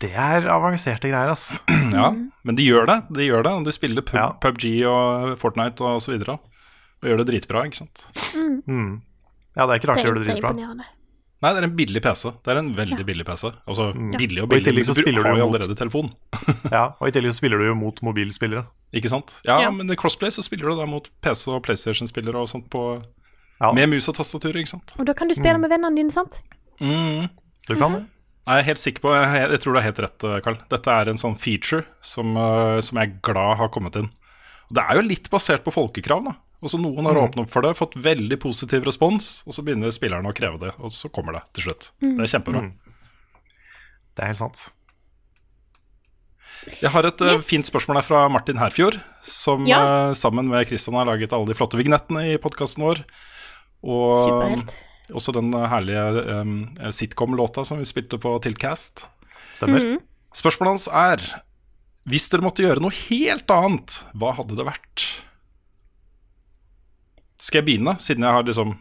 Det 0.00 0.12
er 0.18 0.48
avanserte 0.50 1.10
greier, 1.12 1.30
ass. 1.34 1.60
Ja, 1.96 2.08
men 2.12 2.56
de 2.58 2.64
gjør 2.66 2.88
det. 2.90 2.96
De 3.14 3.26
gjør 3.28 3.44
det, 3.46 3.52
og 3.60 3.66
de 3.68 3.74
spiller 3.76 4.02
pub, 4.02 4.16
Ja. 4.18 4.30
PubG 4.42 4.64
og 4.90 5.36
Fortnite 5.38 5.84
og 5.86 6.00
så 6.02 6.14
videre. 6.16 6.38
Og 7.02 7.10
gjør 7.10 7.20
det 7.22 7.28
dritbra, 7.34 7.66
ikke 7.68 7.82
sant. 7.84 8.06
Mm. 8.66 9.02
Ja, 9.56 9.66
det 9.66 9.70
er 9.70 9.78
ikke 9.78 9.90
rart 9.92 10.00
de 10.00 10.06
gjør 10.08 10.16
det 10.18 10.24
det 10.24 10.30
er 10.30 10.34
dritbra. 10.40 10.50
imponerende. 10.56 10.88
Nei, 11.46 11.52
det 11.54 11.60
er 11.62 11.66
en 11.68 11.74
billig 11.78 12.00
PC. 12.02 12.22
Det 12.42 12.50
er 12.52 12.58
en 12.58 12.70
veldig 12.74 13.04
billig 13.06 13.24
PC. 13.28 13.44
Altså 13.70 13.84
billig 13.94 14.42
og 14.42 14.48
Og 14.48 14.56
i 14.56 14.58
billig, 14.58 14.64
tillegg 14.66 14.88
men 14.88 14.90
du 14.90 14.98
spiller 14.98 15.22
har 15.22 15.36
du 15.36 15.38
jo 15.38 15.44
mot- 15.46 15.54
allerede 15.54 15.76
telefon. 15.78 16.10
Ja, 16.74 16.84
og 16.98 17.06
i 17.06 17.12
tillegg 17.14 17.30
så 17.36 17.38
spiller 17.38 17.62
du 17.62 17.68
jo 17.68 17.76
mot 17.78 18.02
mobilspillere. 18.02 18.64
Ikke 18.98 19.12
sant? 19.12 19.36
Ja, 19.46 19.60
Ja. 19.62 19.70
men 19.70 19.86
i 19.94 19.96
Crossplay 20.00 20.34
så 20.34 20.42
spiller 20.42 20.72
du 20.74 20.80
da 20.82 20.86
mot 20.90 21.06
PC 21.22 21.46
og 21.54 21.62
PlayStation-spillere 21.68 22.42
og 22.42 22.50
sånt 22.50 22.66
på 22.74 22.82
Ja. 23.62 23.70
Med 23.72 23.88
mus 23.94 24.08
og 24.10 24.18
tastatur, 24.18 24.52
ikke 24.58 24.68
sant. 24.74 24.90
Og 24.98 25.06
da 25.08 25.14
kan 25.16 25.28
du 25.30 25.34
spille 25.38 25.56
med 25.62 25.70
vennene 25.70 25.94
dine, 25.96 26.10
sant? 26.12 26.34
Mm. 26.82 27.30
Du 27.70 27.74
kan 27.78 27.94
det. 27.94 28.02
Jeg 28.46 28.58
er 28.60 28.66
helt 28.68 28.78
sikker 28.82 29.00
på, 29.06 29.10
jeg, 29.16 29.46
jeg 29.50 29.60
tror 29.62 29.72
du 29.72 29.78
har 29.80 29.86
helt 29.88 30.00
rett, 30.04 30.26
Karl. 30.44 30.58
Dette 30.70 30.92
er 30.92 31.08
en 31.10 31.18
sånn 31.18 31.38
feature 31.40 31.84
som, 32.04 32.36
eh, 32.36 32.80
som 32.84 32.98
jeg 33.00 33.08
er 33.14 33.16
glad 33.26 33.56
har 33.62 33.70
kommet 33.74 33.96
inn. 33.96 34.10
Og 34.68 34.74
det 34.76 34.84
er 34.84 34.98
jo 35.00 35.06
litt 35.08 35.30
basert 35.32 35.64
på 35.64 35.72
folkekrav, 35.74 36.24
da. 36.28 36.34
Også 36.64 36.78
noen 36.80 37.04
har 37.04 37.18
åpnet 37.20 37.44
opp 37.44 37.50
for 37.52 37.62
det, 37.66 37.74
fått 37.76 37.96
veldig 38.00 38.38
positiv 38.40 38.86
respons, 38.88 39.42
og 39.46 39.52
så 39.52 39.62
begynner 39.66 39.92
spillerne 39.92 40.30
å 40.30 40.34
kreve 40.36 40.58
det, 40.62 40.72
og 40.80 40.90
så 40.94 41.10
kommer 41.12 41.36
det 41.36 41.42
til 41.58 41.66
slutt. 41.68 41.90
Det 42.00 42.16
er 42.24 42.30
kjempebra. 42.32 42.62
Mm. 42.64 42.72
Det 44.16 44.24
er 44.24 44.30
helt 44.32 44.40
sant. 44.40 44.62
Jeg 46.80 46.90
har 46.90 47.06
et 47.06 47.20
eh, 47.22 47.34
Yes. 47.36 47.44
fint 47.46 47.68
spørsmål 47.68 48.00
her 48.00 48.06
fra 48.06 48.22
Martin 48.32 48.56
Herfjord, 48.58 48.96
som 49.22 49.66
Ja. 49.68 50.08
eh, 50.08 50.14
sammen 50.14 50.48
med 50.48 50.66
Kristian 50.66 50.96
har 50.96 51.04
laget 51.06 51.32
alle 51.32 51.46
de 51.46 51.54
flotte 51.54 51.76
vignettene 51.78 52.32
i 52.32 52.38
podkasten 52.38 52.82
vår. 52.82 53.04
Og 53.84 54.12
Superhelt. 54.26 54.72
også 55.12 55.32
den 55.36 55.52
eh, 55.54 55.68
herlige 55.68 56.40
um, 56.40 56.56
sitcom-låta 56.90 57.64
som 57.64 57.78
vi 57.78 57.84
spilte 57.84 58.18
på 58.18 58.32
Tilcast. 58.42 59.06
Stemmer. 59.52 59.80
Mm. 59.80 60.00
Spørsmålet 60.34 60.72
hans 60.74 60.88
er 60.88 61.42
Hvis 62.08 62.28
dere 62.30 62.42
måtte 62.42 62.62
gjøre 62.62 62.80
noe 62.80 62.90
helt 63.10 63.48
annet, 63.50 64.04
hva 64.14 64.32
hadde 64.36 64.54
det 64.56 64.64
vært? 64.66 65.06
Skal 67.46 67.62
jeg 67.62 67.68
begynne, 67.68 67.96
siden 68.02 68.26
jeg 68.26 68.36
har 68.38 68.46
liksom 68.46 68.76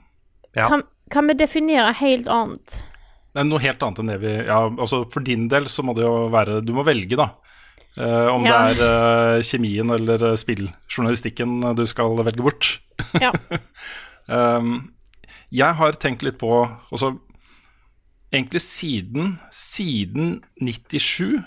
Ja. 0.55 0.67
Kan, 0.71 0.85
kan 1.11 1.27
vi 1.29 1.35
definere 1.37 1.91
helt 1.99 2.29
annet? 2.31 2.79
Nei, 3.35 3.43
noe 3.43 3.59
helt 3.59 3.81
annet 3.83 3.99
enn 4.01 4.13
det 4.13 4.21
vi 4.23 4.33
Ja, 4.47 4.61
altså 4.69 5.03
for 5.11 5.25
din 5.25 5.49
del 5.51 5.67
så 5.71 5.83
må 5.85 5.95
det 5.97 6.05
jo 6.05 6.29
være 6.33 6.61
Du 6.65 6.71
må 6.77 6.85
velge, 6.87 7.19
da. 7.19 7.33
Uh, 7.95 8.27
om 8.33 8.47
Ja. 8.47 8.65
det 8.73 8.83
er 8.83 9.37
uh, 9.37 9.43
kjemien 9.45 9.91
eller 9.95 10.19
eh, 10.31 10.35
spilljournalistikken 10.35 11.61
du 11.77 11.85
skal 11.87 12.17
velge 12.27 12.43
bort. 12.43 12.67
Ja. 13.23 13.29
Um, 14.27 14.89
jeg 15.61 15.77
har 15.79 15.95
tenkt 16.01 16.25
litt 16.25 16.35
på 16.41 16.49
altså, 16.91 17.13
Egentlig 18.33 18.59
siden, 18.65 19.37
siden 19.53 20.41
97 20.59 21.39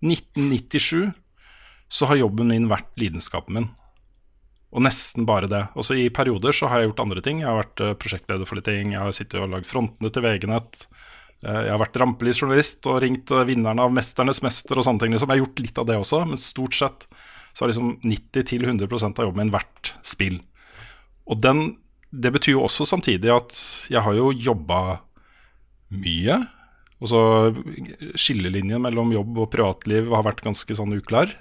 1997 0.00 1.10
så 1.92 2.06
har 2.08 2.16
jobben 2.22 2.48
min 2.48 2.70
vært 2.70 2.88
lidenskapen 2.96 3.58
min. 3.58 3.68
Og 4.70 4.84
nesten 4.86 5.26
bare 5.26 5.48
det. 5.50 5.64
Også 5.78 5.96
i 5.98 6.10
perioder 6.14 6.54
så 6.54 6.68
har 6.70 6.80
jeg 6.80 6.90
gjort 6.90 7.02
andre 7.02 7.22
ting. 7.26 7.40
Jeg 7.42 7.48
har 7.50 7.58
vært 7.58 7.82
eh, 7.82 7.96
prosjektleder 7.98 8.46
for 8.46 8.58
litt 8.58 8.68
ting. 8.70 8.92
Jeg 8.94 9.02
har 9.02 9.16
sittet 9.16 9.40
og 9.42 9.50
lagd 9.50 9.66
frontene 9.66 10.12
til 10.14 10.22
VG-nett. 10.22 10.84
Eh, 11.42 11.62
Jeg 11.66 11.72
har 11.72 11.80
vært 11.82 11.98
rampelysjournalist 11.98 12.86
og 12.86 13.00
ringt 13.02 13.32
eh, 13.34 13.46
vinnerne 13.48 13.82
av 13.82 13.90
'Mesternes 13.90 14.42
mester' 14.46 14.78
og 14.78 14.86
sånne 14.86 15.02
ting. 15.02 15.16
Liksom. 15.16 15.26
Jeg 15.26 15.40
har 15.40 15.42
gjort 15.42 15.62
litt 15.64 15.80
av 15.82 15.88
det 15.90 15.96
også, 15.98 16.22
men 16.28 16.38
stort 16.38 16.78
sett 16.78 17.08
så 17.50 17.64
har 17.64 17.72
liksom 17.72 17.96
90-100% 18.06 19.18
av 19.18 19.26
jobben 19.26 19.42
min 19.42 19.54
vært 19.56 19.90
spill. 20.06 20.38
Og 21.26 21.40
den, 21.42 21.74
det 22.14 22.30
betyr 22.30 22.54
jo 22.54 22.62
også 22.68 22.86
samtidig 22.86 23.32
at 23.34 23.56
jeg 23.90 24.02
har 24.06 24.14
jo 24.14 24.30
jobba 24.30 25.00
mye. 25.90 26.36
Og 27.02 27.10
så 27.10 27.20
skillelinjen 28.14 28.82
mellom 28.84 29.10
jobb 29.10 29.38
og 29.42 29.50
privatliv 29.50 30.12
har 30.14 30.22
vært 30.22 30.44
ganske 30.46 30.76
sånn 30.78 30.94
uklar. 30.94 31.32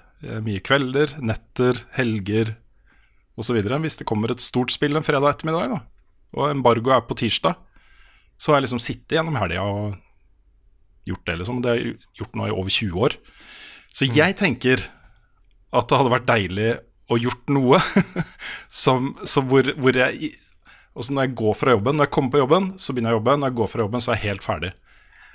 Mye 0.41 0.63
kvelder, 0.65 1.13
netter, 1.21 1.77
helger 1.93 2.55
osv. 3.39 3.57
Hvis 3.83 3.99
det 4.01 4.07
kommer 4.09 4.33
et 4.33 4.43
stort 4.43 4.73
spill 4.73 4.97
en 4.99 5.05
fredag 5.05 5.33
ettermiddag, 5.33 5.77
da, 5.77 5.79
og 6.37 6.51
embargo 6.51 6.93
er 6.93 7.05
på 7.07 7.17
tirsdag, 7.17 7.57
så 8.39 8.51
har 8.51 8.59
jeg 8.59 8.67
liksom 8.67 8.83
sittet 8.83 9.17
gjennom 9.17 9.39
helga 9.39 9.65
og 9.65 9.97
gjort 11.09 11.25
det, 11.25 11.37
liksom. 11.41 11.63
Det 11.63 11.71
har 11.71 11.79
jeg 11.79 11.95
gjort 12.19 12.37
nå 12.37 12.49
i 12.49 12.53
over 12.53 12.75
20 12.75 13.05
år. 13.07 13.17
Så 13.95 14.07
jeg 14.07 14.37
tenker 14.39 14.83
at 15.69 15.89
det 15.89 15.97
hadde 15.99 16.13
vært 16.13 16.29
deilig 16.29 16.69
å 17.09 17.17
gjort 17.17 17.51
noe 17.51 17.79
som, 18.83 19.15
som 19.27 19.49
hvor, 19.49 19.71
hvor 19.81 19.97
jeg 19.97 20.35
også 20.99 21.15
når 21.15 21.27
jeg 21.27 21.35
går 21.39 21.55
fra 21.55 21.73
jobben, 21.75 21.95
når 21.95 22.07
jeg 22.07 22.13
kommer 22.15 22.33
på 22.33 22.41
jobben, 22.41 22.69
så 22.81 22.93
begynner 22.93 23.13
jeg 23.13 23.17
å 23.17 23.19
jobbe. 23.21 23.35
Når 23.39 23.51
jeg 23.51 23.57
går 23.59 23.69
fra 23.71 23.83
jobben, 23.85 24.03
så 24.03 24.11
er 24.11 24.17
jeg 24.17 24.25
helt 24.25 24.45
ferdig. 24.45 24.71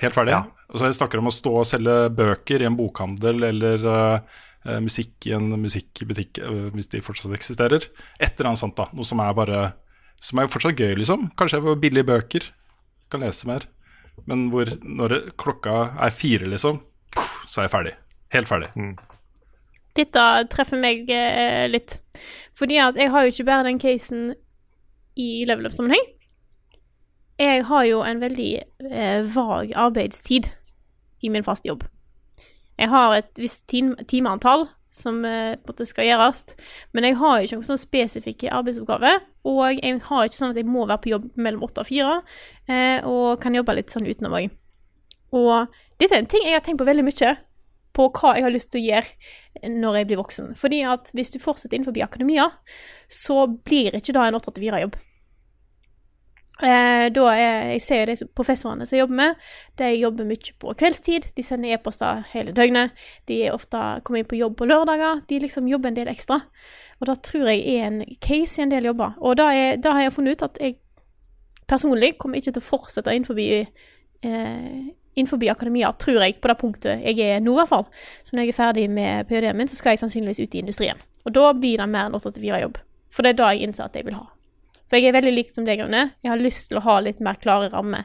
Helt 0.03 0.17
ferdig. 0.17 0.41
Og 0.69 0.81
så 0.81 0.89
jeg 0.89 0.97
snakker 0.99 1.23
om 1.23 1.31
å 1.31 1.35
stå 1.35 1.53
og 1.61 1.69
selge 1.69 1.95
bøker 2.19 2.65
i 2.65 2.67
en 2.69 2.77
bokhandel 2.79 3.47
eller 3.49 3.87
eh, 3.95 4.43
musikk 4.81 5.27
i 5.29 5.35
en 5.37 5.51
musikkbutikk, 5.61 6.41
eh, 6.41 6.69
hvis 6.75 6.91
de 6.93 7.03
fortsatt 7.05 7.35
eksisterer. 7.37 7.89
Et 8.19 8.33
eller 8.33 8.53
annet 8.53 8.63
sånt, 8.63 8.77
da. 8.79 8.89
Noe 8.97 9.05
som 9.05 9.21
er 9.21 9.35
bare 9.37 9.65
Som 10.25 10.39
er 10.41 10.49
fortsatt 10.49 10.79
gøy, 10.81 10.95
liksom. 10.97 11.27
Kanskje 11.37 11.59
jeg 11.59 11.65
får 11.67 11.81
billige 11.83 12.07
bøker. 12.09 12.45
Kan 13.13 13.21
lese 13.21 13.45
mer. 13.45 13.67
Men 14.27 14.47
hvor 14.49 14.71
når 14.81 15.35
klokka 15.37 15.99
er 16.01 16.15
fire, 16.15 16.47
liksom, 16.49 16.79
så 17.45 17.61
er 17.61 17.67
jeg 17.67 17.73
ferdig. 17.75 17.93
Helt 18.33 18.49
ferdig. 18.49 18.71
Dette 19.99 20.23
treffer 20.49 20.81
meg 20.81 21.11
eh, 21.13 21.67
litt. 21.69 21.99
Fordi 22.57 22.79
at 22.81 22.97
jeg 22.97 23.13
har 23.13 23.27
jo 23.27 23.35
ikke 23.35 23.47
bare 23.51 23.67
den 23.69 23.83
casen 23.83 24.33
i 25.21 25.45
level 25.45 25.69
up-sammenheng. 25.69 26.09
Jeg 27.39 27.65
har 27.69 27.85
jo 27.85 28.01
en 28.07 28.23
veldig 28.23 28.51
eh, 28.91 29.35
vag 29.35 29.75
arbeidstid 29.77 30.49
i 31.21 31.29
min 31.29 31.45
faste 31.45 31.69
jobb. 31.69 31.85
Jeg 32.81 32.91
har 32.91 33.15
et 33.17 33.39
visst 33.39 33.69
timeantall 33.71 34.67
som 34.95 35.25
eh, 35.27 35.57
skal 35.87 36.07
gjøres, 36.07 36.43
men 36.95 37.09
jeg 37.09 37.19
har 37.19 37.43
ikke 37.43 37.59
noen 37.59 37.71
sånn 37.73 37.81
spesifikke 37.83 38.53
arbeidsoppgaver. 38.55 39.23
Og 39.51 39.81
jeg 39.81 39.99
har 40.07 40.27
ikke 40.27 40.39
sånn 40.39 40.55
at 40.55 40.61
jeg 40.61 40.71
må 40.71 40.87
være 40.87 41.03
på 41.03 41.13
jobb 41.13 41.27
mellom 41.37 41.65
åtte 41.67 41.83
og 41.83 41.89
fire, 41.89 42.21
eh, 42.71 43.01
og 43.07 43.43
kan 43.43 43.57
jobbe 43.57 43.77
litt 43.77 43.95
sånn 43.95 44.07
utenom 44.07 44.37
òg. 44.39 44.53
Og 45.35 45.75
dette 45.99 46.15
er 46.15 46.23
en 46.23 46.31
ting 46.31 46.47
jeg 46.47 46.57
har 46.57 46.63
tenkt 46.65 46.81
på 46.83 46.89
veldig 46.89 47.07
mye 47.07 47.35
på 47.95 48.09
hva 48.11 48.35
jeg 48.35 48.47
har 48.47 48.55
lyst 48.55 48.73
til 48.73 48.83
å 48.83 48.87
gjøre 48.89 49.71
når 49.79 49.99
jeg 50.01 50.09
blir 50.11 50.21
voksen. 50.23 50.55
Fordi 50.59 50.81
at 50.91 51.11
hvis 51.15 51.31
du 51.35 51.41
fortsetter 51.43 51.79
innenfor 51.79 51.99
akademia, 52.03 52.49
så 53.11 53.45
blir 53.47 53.95
ikke 53.95 54.15
det 54.17 54.25
en 54.25 54.39
8-4-jobb. 54.41 54.99
Eh, 56.63 57.09
da 57.11 57.23
er, 57.35 57.73
jeg 57.73 57.83
ser 57.83 58.05
jo 58.05 58.15
de 58.15 58.27
professorene 58.31 58.87
som 58.87 58.95
jeg 58.95 59.03
jobber 59.03 59.19
med, 59.19 59.47
de 59.81 59.89
jobber 59.99 60.29
mye 60.29 60.55
på 60.63 60.75
kveldstid. 60.79 61.27
De 61.35 61.43
sender 61.43 61.75
e-poster 61.75 62.23
hele 62.31 62.55
døgnet. 62.55 62.95
De 63.29 63.41
er 63.43 63.57
ofte 63.57 63.81
kommer 64.07 64.23
inn 64.23 64.31
på 64.31 64.39
jobb 64.39 64.57
på 64.61 64.69
lørdager. 64.71 65.25
De 65.29 65.41
liksom 65.43 65.69
jobber 65.71 65.91
en 65.91 65.99
del 65.99 66.11
ekstra. 66.13 66.41
Og 67.01 67.09
det 67.11 67.19
tror 67.27 67.51
jeg 67.51 67.65
er 67.75 67.89
en 67.89 68.03
case 68.23 68.61
i 68.61 68.65
en 68.65 68.75
del 68.75 68.87
jobber. 68.93 69.17
Og 69.19 69.39
da, 69.41 69.51
er, 69.51 69.81
da 69.83 69.97
har 69.97 70.07
jeg 70.07 70.15
funnet 70.15 70.37
ut 70.37 70.47
at 70.47 70.61
jeg 70.63 70.79
personlig 71.71 72.15
kommer 72.21 72.39
ikke 72.39 72.55
til 72.55 72.63
å 72.63 72.69
fortsette 72.69 73.15
innenfor, 73.15 73.41
eh, 73.41 74.79
innenfor 75.17 75.43
akademia, 75.51 75.91
tror 75.99 76.23
jeg, 76.23 76.39
på 76.41 76.51
det 76.51 76.59
punktet 76.61 77.03
jeg 77.03 77.19
er 77.19 77.43
nå, 77.43 77.57
i 77.57 77.61
hvert 77.63 77.73
fall. 77.73 77.89
Så 78.23 78.37
når 78.37 78.47
jeg 78.47 78.55
er 78.55 78.61
ferdig 78.61 78.87
med 78.91 79.27
ph.d.-en 79.27 79.59
min, 79.59 79.69
så 79.69 79.81
skal 79.81 79.97
jeg 79.97 80.05
sannsynligvis 80.05 80.45
ut 80.45 80.55
i 80.55 80.63
industrien. 80.63 81.03
Og 81.25 81.35
da 81.35 81.51
blir 81.57 81.81
det 81.81 81.91
mer 81.91 82.11
enn 82.11 82.21
8-4-jobb. 82.21 82.79
For 83.11 83.25
det 83.25 83.35
er 83.35 83.43
da 83.43 83.53
jeg 83.55 83.67
innser 83.67 83.89
at 83.89 83.97
jeg 83.97 84.07
vil 84.07 84.19
ha. 84.21 84.34
For 84.95 85.01
jeg 85.03 85.11
er 85.11 85.17
veldig 85.17 85.33
lik 85.35 85.49
som 85.51 85.65
deg, 85.67 85.81
Rune. 85.83 86.05
Jeg 86.23 86.31
har 86.31 86.39
lyst 86.39 86.69
til 86.71 86.79
å 86.79 86.85
ha 86.85 87.01
litt 87.03 87.19
mer 87.25 87.35
klare 87.43 87.67
rammer 87.73 88.05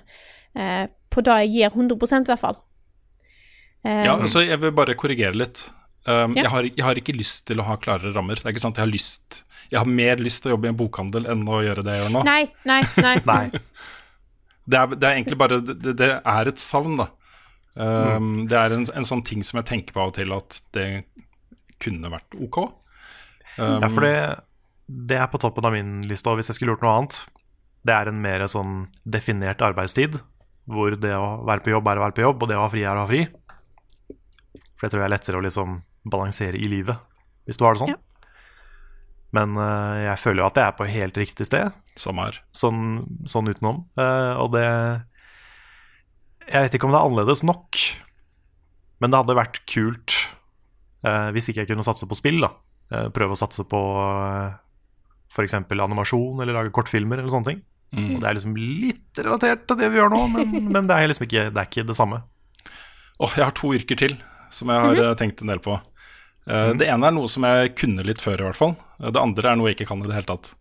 eh, 0.58 0.88
på 1.14 1.22
det 1.22 1.36
jeg 1.44 1.52
gir 1.54 1.76
100% 1.76 2.26
i 2.26 2.32
hvert 2.32 2.42
fall. 2.42 2.58
Um, 3.86 3.92
Ja, 4.08 4.16
altså 4.16 4.42
jeg 4.42 4.58
vil 4.64 4.74
bare 4.74 4.96
korrigere 4.98 5.38
litt. 5.38 5.68
Um, 6.08 6.34
Ja. 6.34 6.42
jeg, 6.48 6.50
har, 6.50 6.64
jeg 6.66 6.86
har 6.88 6.98
ikke 7.04 7.14
lyst 7.14 7.44
til 7.46 7.62
å 7.62 7.68
ha 7.68 7.76
klarere 7.78 8.10
rammer. 8.16 8.40
Det 8.42 8.48
er 8.50 8.56
ikke 8.56 8.64
sant, 8.66 8.80
Jeg 8.82 8.88
har 8.88 8.92
lyst 8.92 9.44
Jeg 9.70 9.78
har 9.84 9.86
mer 10.02 10.18
lyst 10.24 10.42
til 10.42 10.50
å 10.50 10.56
jobbe 10.56 10.66
i 10.66 10.72
en 10.74 10.80
bokhandel 10.80 11.28
enn 11.30 11.46
å 11.46 11.62
gjøre 11.62 11.84
det 11.86 11.94
jeg 11.94 12.04
gjør 12.08 12.14
nå. 12.18 12.24
Nei, 12.26 12.42
nei, 12.66 12.82
nei. 13.06 13.14
Nei. 13.30 13.46
Det, 14.66 14.80
er, 14.82 14.96
det 14.98 15.06
er 15.12 15.16
egentlig 15.20 15.38
bare 15.42 15.62
Det, 15.62 15.94
det 16.00 16.10
er 16.18 16.50
et 16.50 16.60
savn, 16.64 16.98
da. 17.04 17.10
Um, 17.78 18.48
Det 18.50 18.58
er 18.58 18.74
en, 18.80 18.90
en 18.98 19.06
sånn 19.08 19.22
ting 19.30 19.46
som 19.46 19.62
jeg 19.62 19.70
tenker 19.76 19.94
på 19.94 20.02
av 20.02 20.10
og 20.10 20.18
til 20.18 20.34
at 20.34 20.58
det 20.74 20.88
kunne 21.80 22.10
vært 22.18 22.40
ok. 22.42 22.58
Um, 23.60 23.78
Ja, 23.84 23.90
for 23.94 24.08
det, 24.08 24.16
det 24.90 25.20
er 25.22 25.30
på 25.30 25.40
toppen 25.42 25.68
av 25.68 25.76
min 25.76 26.00
liste, 26.10 26.30
og 26.32 26.40
hvis 26.40 26.50
jeg 26.50 26.58
skulle 26.58 26.74
gjort 26.74 26.86
noe 26.86 26.96
annet 26.98 27.20
Det 27.86 27.94
er 27.94 28.10
en 28.10 28.22
mer 28.22 28.44
sånn 28.50 28.88
definert 29.06 29.62
arbeidstid, 29.64 30.18
hvor 30.70 30.98
det 31.00 31.14
å 31.16 31.40
være 31.48 31.64
på 31.66 31.72
jobb 31.72 31.88
er 31.88 32.00
å 32.00 32.04
være 32.04 32.18
på 32.18 32.26
jobb, 32.26 32.44
og 32.44 32.50
det 32.50 32.58
å 32.58 32.66
ha 32.66 32.72
fri 32.74 32.84
er 32.84 32.98
å 32.98 33.06
ha 33.06 33.10
fri. 33.10 33.22
For 34.76 34.86
det 34.86 34.92
tror 34.92 35.02
jeg 35.02 35.08
er 35.08 35.14
lettere 35.14 35.40
å 35.40 35.46
liksom 35.46 35.80
balansere 36.10 36.60
i 36.60 36.68
livet, 36.70 37.00
hvis 37.48 37.58
du 37.58 37.64
har 37.66 37.78
det 37.78 37.82
sånn. 37.84 37.96
Ja. 37.96 38.00
Men 39.40 39.56
uh, 39.56 39.96
jeg 40.02 40.22
føler 40.22 40.44
jo 40.44 40.50
at 40.50 40.60
jeg 40.60 40.68
er 40.68 40.78
på 40.78 40.90
helt 40.90 41.18
riktig 41.22 41.48
sted, 41.48 41.74
Samme 42.00 42.28
her. 42.28 42.42
sånn, 42.56 43.00
sånn 43.30 43.50
utenom. 43.50 43.84
Uh, 44.00 44.36
og 44.42 44.54
det 44.56 44.66
Jeg 46.50 46.66
vet 46.66 46.76
ikke 46.76 46.90
om 46.90 46.96
det 46.96 47.00
er 47.00 47.10
annerledes 47.10 47.46
nok, 47.46 47.84
men 49.00 49.14
det 49.14 49.22
hadde 49.22 49.38
vært 49.38 49.62
kult 49.70 50.18
uh, 51.06 51.30
hvis 51.32 51.50
ikke 51.52 51.64
jeg 51.64 51.72
kunne 51.72 51.86
satse 51.86 52.10
på 52.10 52.18
spill. 52.20 52.42
da 52.44 52.52
Eh, 52.90 53.10
Prøve 53.14 53.36
å 53.36 53.40
satse 53.40 53.66
på 53.70 53.80
uh, 54.02 54.58
f.eks. 55.30 55.56
animasjon 55.56 56.42
eller 56.42 56.56
lage 56.56 56.74
kortfilmer 56.76 57.22
eller 57.22 57.32
sånne 57.34 57.52
ting. 57.52 57.62
Mm. 57.96 58.10
Og 58.16 58.22
det 58.22 58.30
er 58.30 58.38
liksom 58.38 58.58
litt 58.58 59.22
relatert 59.26 59.64
til 59.70 59.80
det 59.80 59.90
vi 59.90 59.98
gjør 59.98 60.12
nå, 60.14 60.26
men, 60.34 60.58
men 60.74 60.90
det 60.90 60.98
er 60.98 61.10
liksom 61.10 61.26
ikke 61.30 61.48
det, 61.50 61.62
er 61.62 61.70
ikke 61.70 61.88
det 61.90 61.98
samme. 61.98 62.22
Oh, 63.20 63.32
jeg 63.36 63.44
har 63.44 63.56
to 63.58 63.74
yrker 63.76 64.00
til 64.00 64.16
som 64.50 64.70
jeg 64.70 64.82
har 64.82 64.96
mm 64.96 65.00
-hmm. 65.00 65.18
tenkt 65.18 65.42
en 65.42 65.48
del 65.48 65.60
på. 65.60 65.80
Eh, 66.50 66.74
Det 66.74 66.88
ene 66.88 67.08
er 67.08 67.12
noe 67.12 67.28
som 67.28 67.44
jeg 67.44 67.76
kunne 67.76 68.06
litt 68.06 68.22
før, 68.22 68.40
i 68.40 68.48
hvert 68.48 68.58
fall. 68.58 68.76
Eh, 69.00 69.12
Det 69.12 69.22
andre 69.22 69.52
er 69.52 69.56
noe 69.56 69.70
jeg 69.70 69.80
ikke 69.80 69.90
kan 69.92 70.04
i 70.04 70.08
det 70.08 70.18
hele 70.18 70.32
tatt. 70.32 70.56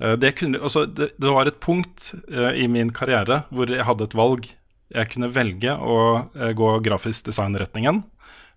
Uh, 0.00 0.16
Det, 0.16 0.36
kunne, 0.36 0.58
altså, 0.60 0.84
det, 0.86 1.10
det 1.18 1.30
var 1.32 1.46
et 1.46 1.60
punkt 1.60 2.14
uh, 2.30 2.52
i 2.52 2.66
min 2.68 2.90
karriere 2.92 3.44
hvor 3.50 3.66
jeg 3.66 3.84
hadde 3.84 4.04
et 4.04 4.14
valg. 4.14 4.48
Jeg 4.92 5.08
kunne 5.08 5.32
velge 5.32 5.72
å 5.72 6.28
gå 6.54 6.80
grafisk 6.84 7.24
design-retningen 7.24 8.04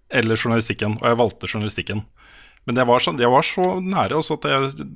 eller 0.09 0.35
journalistikken, 0.35 0.99
og 1.01 1.07
jeg 1.07 1.17
valgte 1.17 1.47
journalistikken. 1.47 2.03
Men 2.69 2.77
det 2.77 2.85
var, 2.85 3.01
sånn, 3.01 3.17
jeg 3.17 3.31
var 3.33 3.45
så 3.47 3.63
nære 3.81 4.19
også 4.19 4.35
at 4.37 4.45
jeg 4.45 4.87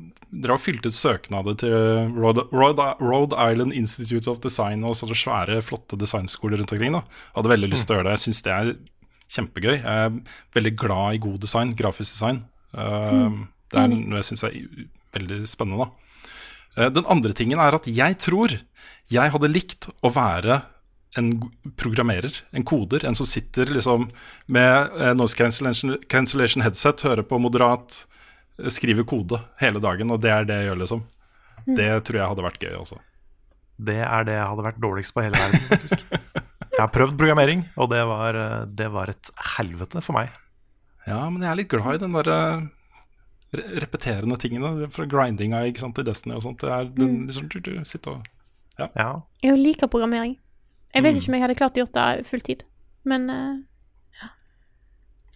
drev 0.43 0.55
og 0.59 0.61
fylte 0.61 0.91
ut 0.91 0.97
søknader 0.97 1.55
til 1.57 1.73
Rhode, 2.13 2.43
Rhode, 2.53 2.85
Rhode 3.01 3.37
Island 3.49 3.73
Institute 3.73 4.29
of 4.29 4.43
Design 4.43 4.85
og 4.85 4.93
sånne 4.99 5.17
svære, 5.17 5.57
flotte 5.65 5.97
designskoler 5.97 6.61
rundt 6.61 6.73
omkring. 6.75 6.93
da. 6.93 7.01
Hadde 7.33 7.49
veldig 7.49 7.71
lyst 7.73 7.89
til 7.89 7.95
å 7.95 7.97
gjøre 7.99 8.11
det. 8.11 8.15
Jeg 8.19 8.23
syns 8.27 8.43
det 8.45 8.53
er 8.53 8.69
kjempegøy. 9.33 9.73
Jeg 9.79 10.03
er 10.05 10.13
veldig 10.53 10.73
glad 10.83 11.17
i 11.17 11.21
god 11.25 11.39
design, 11.41 11.73
grafisk 11.81 12.13
design. 12.13 12.43
Uh, 12.77 13.41
Det 13.73 13.81
er 13.81 13.89
noe 13.89 14.21
jeg 14.21 14.29
syns 14.29 14.45
er 14.45 14.59
veldig 15.17 15.41
spennende. 15.49 15.87
da. 15.89 15.89
Eh, 16.77 16.89
Den 16.93 17.09
andre 17.09 17.33
tingen 17.33 17.57
er 17.57 17.73
at 17.73 17.89
jeg 17.89 18.19
tror 18.21 18.53
jeg 19.09 19.33
hadde 19.33 19.49
likt 19.49 19.89
å 20.05 20.13
være 20.13 20.61
en 21.17 21.29
programmerer, 21.77 22.41
en 22.51 22.65
koder, 22.65 23.05
en 23.05 23.15
som 23.15 23.27
sitter 23.29 23.69
liksom 23.69 24.07
med 24.45 24.97
eh, 24.97 25.13
noise 25.17 25.37
cancellation, 25.37 25.97
cancellation 26.09 26.65
headset, 26.65 27.05
hører 27.05 27.25
på 27.27 27.39
moderat, 27.41 28.03
eh, 28.59 28.69
skriver 28.73 29.05
kode 29.07 29.39
hele 29.61 29.81
dagen, 29.83 30.11
og 30.13 30.21
det 30.23 30.33
er 30.33 30.47
det 30.49 30.59
jeg 30.61 30.71
gjør, 30.71 30.81
liksom. 30.83 31.03
Det 31.63 31.89
tror 32.07 32.19
jeg 32.19 32.31
hadde 32.33 32.45
vært 32.47 32.63
gøy 32.65 32.77
også. 32.79 32.99
Det 33.83 33.99
er 34.05 34.25
det 34.27 34.35
jeg 34.35 34.47
hadde 34.49 34.65
vært 34.65 34.81
dårligst 34.83 35.13
på 35.15 35.23
hele 35.25 35.39
verden, 35.39 35.67
faktisk. 35.69 36.07
Jeg 36.73 36.81
har 36.81 36.89
prøvd 36.89 37.17
programmering, 37.19 37.67
og 37.77 37.91
det 37.93 38.01
var, 38.09 38.37
eh, 38.37 38.61
det 38.65 38.89
var 38.93 39.13
et 39.13 39.29
helvete 39.57 40.01
for 40.01 40.17
meg. 40.17 40.33
Ja, 41.05 41.21
men 41.29 41.43
jeg 41.43 41.51
er 41.51 41.59
litt 41.59 41.69
glad 41.73 41.99
i 41.99 42.01
den 42.01 42.15
derre 42.15 42.39
re 43.53 43.63
repeterende 43.83 44.37
tingene 44.41 44.87
fra 44.89 45.05
grindinga 45.05 45.59
ikke 45.69 45.83
sant, 45.83 45.99
i 46.01 46.05
Destiny 46.07 46.37
og 46.39 46.45
sånt. 46.45 46.63
Det 46.63 46.71
er 46.73 46.87
den, 46.95 47.27
liksom, 47.27 47.49
du, 47.51 47.59
du, 47.61 47.75
sitte 47.85 48.15
og 48.15 48.31
Ja, 48.79 49.21
Jeg 49.43 49.59
liker 49.59 49.85
programmering. 49.85 50.39
Jeg 50.93 51.03
vet 51.03 51.17
ikke 51.17 51.31
om 51.31 51.37
jeg 51.37 51.43
hadde 51.43 51.57
klart 51.57 51.77
å 51.77 51.83
gjort 51.83 51.95
det 51.97 52.25
fulltid, 52.29 52.65
men 53.09 53.29
eh, 53.33 53.53
ja. 54.19 54.29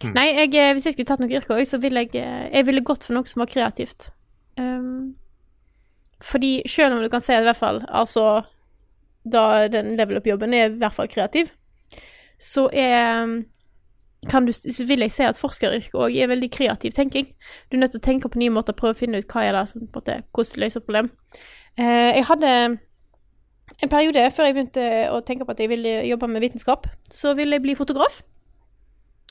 Mm. 0.04 0.12
Nei, 0.14 0.26
jeg, 0.28 0.52
eh, 0.54 0.72
hvis 0.76 0.86
jeg 0.86 0.96
skulle 0.96 1.10
tatt 1.10 1.22
noe 1.24 1.34
yrke 1.34 1.56
òg, 1.56 1.64
så 1.66 1.80
ville 1.82 2.04
jeg 2.04 2.14
eh, 2.20 2.46
Jeg 2.54 2.68
ville 2.68 2.84
gått 2.86 3.06
for 3.06 3.18
noe 3.18 3.26
som 3.26 3.42
var 3.42 3.50
kreativt. 3.50 4.12
Um, 4.58 5.16
fordi 6.22 6.62
selv 6.66 6.96
om 6.96 7.02
du 7.02 7.10
kan 7.10 7.22
si 7.22 7.30
at 7.30 7.44
i 7.44 7.46
hvert 7.46 7.60
fall 7.60 7.76
Altså, 7.94 8.40
da 9.22 9.68
den 9.70 9.92
level 9.94 10.18
up-jobben 10.18 10.54
er 10.56 10.66
i 10.66 10.80
hvert 10.80 10.96
fall 10.96 11.10
kreativ, 11.10 11.52
så 12.38 12.66
er 12.74 13.44
kan 14.26 14.46
du, 14.46 14.52
så 14.52 14.84
vil 14.86 15.04
jeg 15.04 15.14
si 15.14 15.22
at 15.22 15.38
forskeryrket 15.38 15.94
òg 15.94 16.16
er 16.18 16.30
veldig 16.30 16.48
kreativ 16.50 16.94
tenking. 16.96 17.28
Du 17.70 17.76
er 17.76 17.84
nødt 17.84 17.94
til 17.94 18.00
å 18.00 18.06
tenke 18.08 18.30
på 18.30 18.40
nye 18.40 18.50
måter, 18.50 18.74
prøve 18.74 18.96
å 18.96 18.98
finne 18.98 19.20
ut 19.20 19.30
hva 19.30 19.44
er 19.46 19.54
det 19.54 19.62
som 19.70 19.84
på 19.84 19.86
en 19.86 19.94
måte, 19.94 20.16
hvordan 20.34 20.62
løser 20.64 20.82
problem. 20.82 21.10
Eh, 21.78 22.16
jeg 22.16 22.24
hadde 22.26 22.52
en 23.82 23.92
periode 23.92 24.24
før 24.34 24.48
jeg 24.48 24.56
begynte 24.56 24.88
å 25.14 25.20
tenke 25.26 25.46
på 25.46 25.54
at 25.54 25.60
jeg 25.62 25.70
ville 25.70 26.00
jobbe 26.08 26.28
med 26.30 26.42
vitenskap, 26.42 26.88
så 27.10 27.34
ville 27.38 27.58
jeg 27.58 27.62
bli 27.62 27.76
fotograf. 27.78 28.20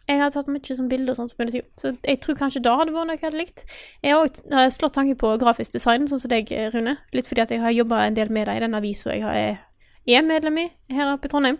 Jeg 0.08 0.22
har 0.22 0.32
tatt 0.32 0.48
mye 0.48 0.76
sånn 0.76 0.88
bilder 0.88 1.12
og 1.12 1.18
sånt, 1.20 1.34
som 1.34 1.42
jeg 1.44 1.52
sier. 1.52 1.66
så 1.76 1.92
jeg 2.08 2.22
tror 2.24 2.38
kanskje 2.40 2.62
da 2.64 2.78
hadde 2.80 2.94
vært 2.96 3.10
noe 3.10 3.18
jeg 3.18 3.26
hadde 3.26 3.42
likt. 3.42 3.66
Jeg 4.06 4.16
har 4.16 4.24
òg 4.24 4.72
slått 4.72 4.96
tanke 4.96 5.18
på 5.20 5.34
grafisk 5.42 5.76
design, 5.76 6.08
sånn 6.08 6.22
som 6.22 6.32
deg, 6.32 6.54
Rune. 6.72 6.96
Litt 7.12 7.28
fordi 7.28 7.44
at 7.44 7.52
jeg 7.52 7.60
har 7.60 7.76
jobba 7.76 8.06
en 8.06 8.16
del 8.16 8.32
med 8.32 8.48
det 8.48 8.56
i 8.56 8.64
den 8.64 8.78
avisa 8.78 9.12
jeg 9.12 9.26
har- 9.26 9.60
er, 10.08 10.22
medlem 10.24 10.58
i 10.58 10.72
her 10.96 11.12
oppe 11.14 11.28
i 11.28 11.30
Trondheim. 11.30 11.60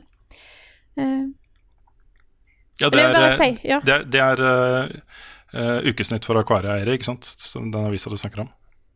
Uh, 0.98 1.28
Ja, 2.80 2.90
det 2.90 3.00
er, 3.02 3.14
bare 3.14 3.36
si, 3.36 3.58
ja. 3.66 3.80
det 3.80 3.94
er, 3.94 4.04
det 4.06 4.20
er 4.22 4.42
uh, 4.42 4.90
eh, 5.54 5.90
ukesnytt 5.90 6.26
for 6.26 6.38
Akvaria-eiere, 6.38 6.94
ikke 6.94 7.10
sant? 7.10 7.26
Som 7.26 7.72
den 7.72 7.88
avisa 7.90 8.10
du 8.10 8.18
snakker 8.18 8.44
om. 8.46 8.50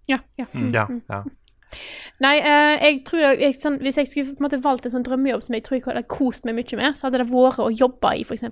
ja, 0.07 0.19
ja. 0.38 0.45
Mm. 0.53 0.72
ja, 0.73 0.85
ja. 1.09 1.23
Nei, 2.22 2.35
eh, 2.38 2.76
jeg 2.85 2.99
tror 3.07 3.22
jeg, 3.23 3.38
jeg, 3.41 3.56
sånn, 3.57 3.77
Hvis 3.81 3.98
jeg 3.98 4.10
skulle 4.10 4.35
på 4.35 4.43
en 4.43 4.45
måte 4.45 4.61
valgt 4.61 4.85
en 4.85 4.93
sånn 4.93 5.06
drømmejobb 5.07 5.45
som 5.45 5.56
jeg 5.57 5.64
tror 5.65 5.77
jeg 5.77 5.85
hadde 5.88 6.03
kost 6.11 6.45
meg 6.45 6.57
mye 6.60 6.77
med, 6.77 6.98
så 6.98 7.07
hadde 7.07 7.23
det 7.23 7.31
vært 7.31 7.61
å 7.64 7.72
jobbe 7.73 8.11
i 8.19 8.26
f.eks. 8.26 8.43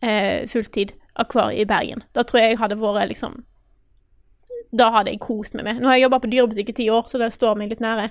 Eh, 0.00 0.46
fulltid 0.50 0.94
akvarie 1.20 1.64
i 1.64 1.68
Bergen. 1.68 2.06
Da 2.16 2.24
tror 2.24 2.40
jeg 2.40 2.54
jeg 2.54 2.62
hadde 2.62 2.80
vært 2.80 3.10
liksom 3.12 3.42
Da 4.74 4.88
hadde 4.94 5.12
jeg 5.12 5.22
kost 5.22 5.54
meg 5.54 5.68
med. 5.68 5.82
Nå 5.82 5.90
har 5.90 5.98
jeg 5.98 6.06
jobba 6.06 6.22
på 6.22 6.32
dyrebutikk 6.32 6.72
i 6.72 6.78
ti 6.80 6.88
år, 6.90 7.04
så 7.06 7.20
det 7.20 7.30
står 7.34 7.60
meg 7.60 7.70
litt 7.70 7.84
nære. 7.84 8.08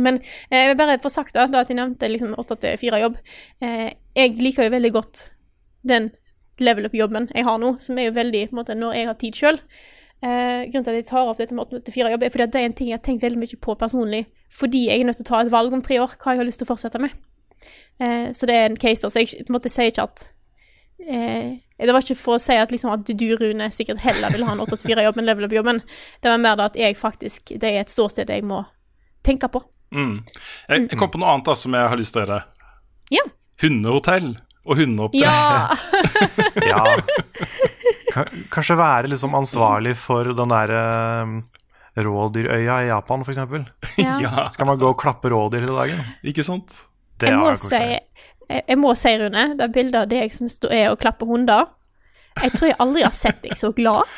Men 0.00 0.18
eh, 0.22 0.56
jeg 0.56 0.72
vil 0.72 0.80
bare 0.80 0.98
få 1.02 1.12
sagt 1.12 1.36
da, 1.36 1.46
da 1.50 1.62
at 1.62 1.70
jeg 1.70 1.78
nevnte 1.78 2.08
liksom 2.08 2.32
åtte 2.40 2.56
til 2.64 2.80
fire-jobb. 2.80 3.20
Eh, 3.62 3.88
jeg 4.16 4.36
liker 4.40 4.66
jo 4.66 4.74
veldig 4.74 4.92
godt 4.96 5.26
den 5.86 6.10
level 6.62 6.86
up-jobben 6.88 7.28
jeg 7.34 7.44
har 7.44 7.58
nå, 7.60 7.74
som 7.82 7.98
er 7.98 8.08
jo 8.08 8.16
veldig 8.16 8.46
på 8.48 8.56
en 8.56 8.60
måte, 8.62 8.78
når 8.78 8.96
jeg 8.96 9.10
har 9.10 9.18
tid 9.20 9.38
sjøl. 9.38 9.60
Eh, 10.22 10.68
grunnen 10.70 10.84
til 10.86 10.92
at 10.92 11.00
jeg 11.00 11.08
tar 11.08 11.26
opp 11.26 11.40
dette 11.42 11.54
med 11.56 11.64
8 11.66 11.80
til 11.82 11.96
4 11.96 12.12
jobb, 12.12 12.22
er 12.22 12.30
fordi 12.30 12.44
at 12.44 12.52
det 12.54 12.60
er 12.60 12.68
en 12.68 12.76
ting 12.78 12.90
jeg 12.92 12.94
har 12.94 13.02
tenkt 13.02 13.24
veldig 13.24 13.40
mye 13.42 13.58
på 13.58 13.74
personlig, 13.74 14.20
fordi 14.54 14.84
jeg 14.86 15.00
er 15.00 15.08
nødt 15.08 15.18
til 15.18 15.26
å 15.26 15.30
ta 15.32 15.40
et 15.42 15.50
valg 15.50 15.74
om 15.74 15.82
tre 15.82 15.98
år, 15.98 16.14
hva 16.14 16.34
jeg 16.36 16.42
har 16.42 16.46
lyst 16.46 16.62
til 16.62 16.68
å 16.68 16.70
fortsette 16.70 17.00
med. 17.02 17.16
Eh, 17.98 18.28
så 18.30 18.46
det 18.46 18.54
er 18.54 18.68
en 18.68 18.78
case, 18.78 19.02
da. 19.02 19.10
Så 19.10 19.24
jeg 19.24 19.42
på 19.42 19.50
en 19.50 19.56
måte 19.56 19.72
sier 19.72 19.90
ikke 19.90 20.06
at 20.06 20.22
eh, 21.02 21.58
Det 21.82 21.90
var 21.90 22.04
ikke 22.04 22.18
for 22.18 22.38
å 22.38 22.42
si 22.42 22.54
at, 22.54 22.70
liksom, 22.70 22.92
at 22.94 23.02
du, 23.08 23.26
Rune, 23.40 23.68
sikkert 23.74 24.04
heller 24.04 24.30
vil 24.30 24.46
ha 24.46 24.54
en 24.54 24.62
8 24.62 24.78
til 24.78 24.92
4-jobb 24.92 25.18
enn 25.18 25.26
level 25.26 25.48
up-jobben. 25.48 25.82
Det 26.22 26.30
var 26.30 26.38
mer 26.38 26.56
da 26.60 26.70
at 26.70 26.78
jeg 26.78 26.94
faktisk 26.96 27.56
Det 27.58 27.72
er 27.72 27.82
et 27.82 27.90
ståsted 27.90 28.30
jeg 28.30 28.46
må 28.46 28.62
tenke 29.26 29.50
på. 29.50 29.64
Mm. 29.90 30.22
Jeg, 30.22 30.86
jeg 30.86 30.98
kom 30.98 31.10
på 31.10 31.18
noe 31.20 31.34
annet 31.34 31.50
da 31.50 31.58
som 31.58 31.74
jeg 31.74 31.90
har 31.90 31.98
lyst 31.98 32.14
til 32.14 32.22
å 32.22 32.26
gjøre. 32.26 32.40
Ja. 33.12 33.26
Hundehotell 33.62 34.32
og 34.62 34.78
hundeoppdrett. 34.78 35.26
Ja! 35.26 35.74
ja. 36.70 36.82
Ka- 38.12 38.28
Kanskje 38.52 38.76
være 38.78 39.08
liksom 39.12 39.34
ansvarlig 39.38 39.94
for 39.96 40.32
den 40.36 40.52
der 40.52 40.72
eh, 40.76 41.34
rådyrøya 42.04 42.76
i 42.84 42.88
Japan, 42.90 43.24
f.eks. 43.26 43.40
ja. 43.98 44.16
ja, 44.24 44.46
Skal 44.54 44.68
man 44.68 44.78
gå 44.80 44.88
og 44.92 44.98
klappe 45.00 45.30
rådyr 45.32 45.64
hele 45.66 45.76
dagen? 45.76 46.02
ikke 46.24 46.44
sant? 46.46 46.74
Det 47.20 47.28
Jeg 47.30 47.38
må, 47.38 47.52
si, 47.60 47.78
jeg, 47.78 48.62
jeg 48.68 48.78
må 48.80 48.94
si, 48.98 49.12
Rune, 49.20 49.44
det 49.58 49.66
er 49.68 49.74
bildet 49.74 49.98
av 50.04 50.08
deg 50.10 50.32
som 50.34 50.48
er 50.72 50.88
og 50.90 50.98
klapper 51.02 51.28
hunder 51.28 51.68
Jeg 52.42 52.54
tror 52.56 52.70
jeg 52.72 52.78
aldri 52.82 53.04
har 53.04 53.12
sett 53.14 53.42
deg 53.44 53.58
så 53.60 53.70
glad. 53.76 54.08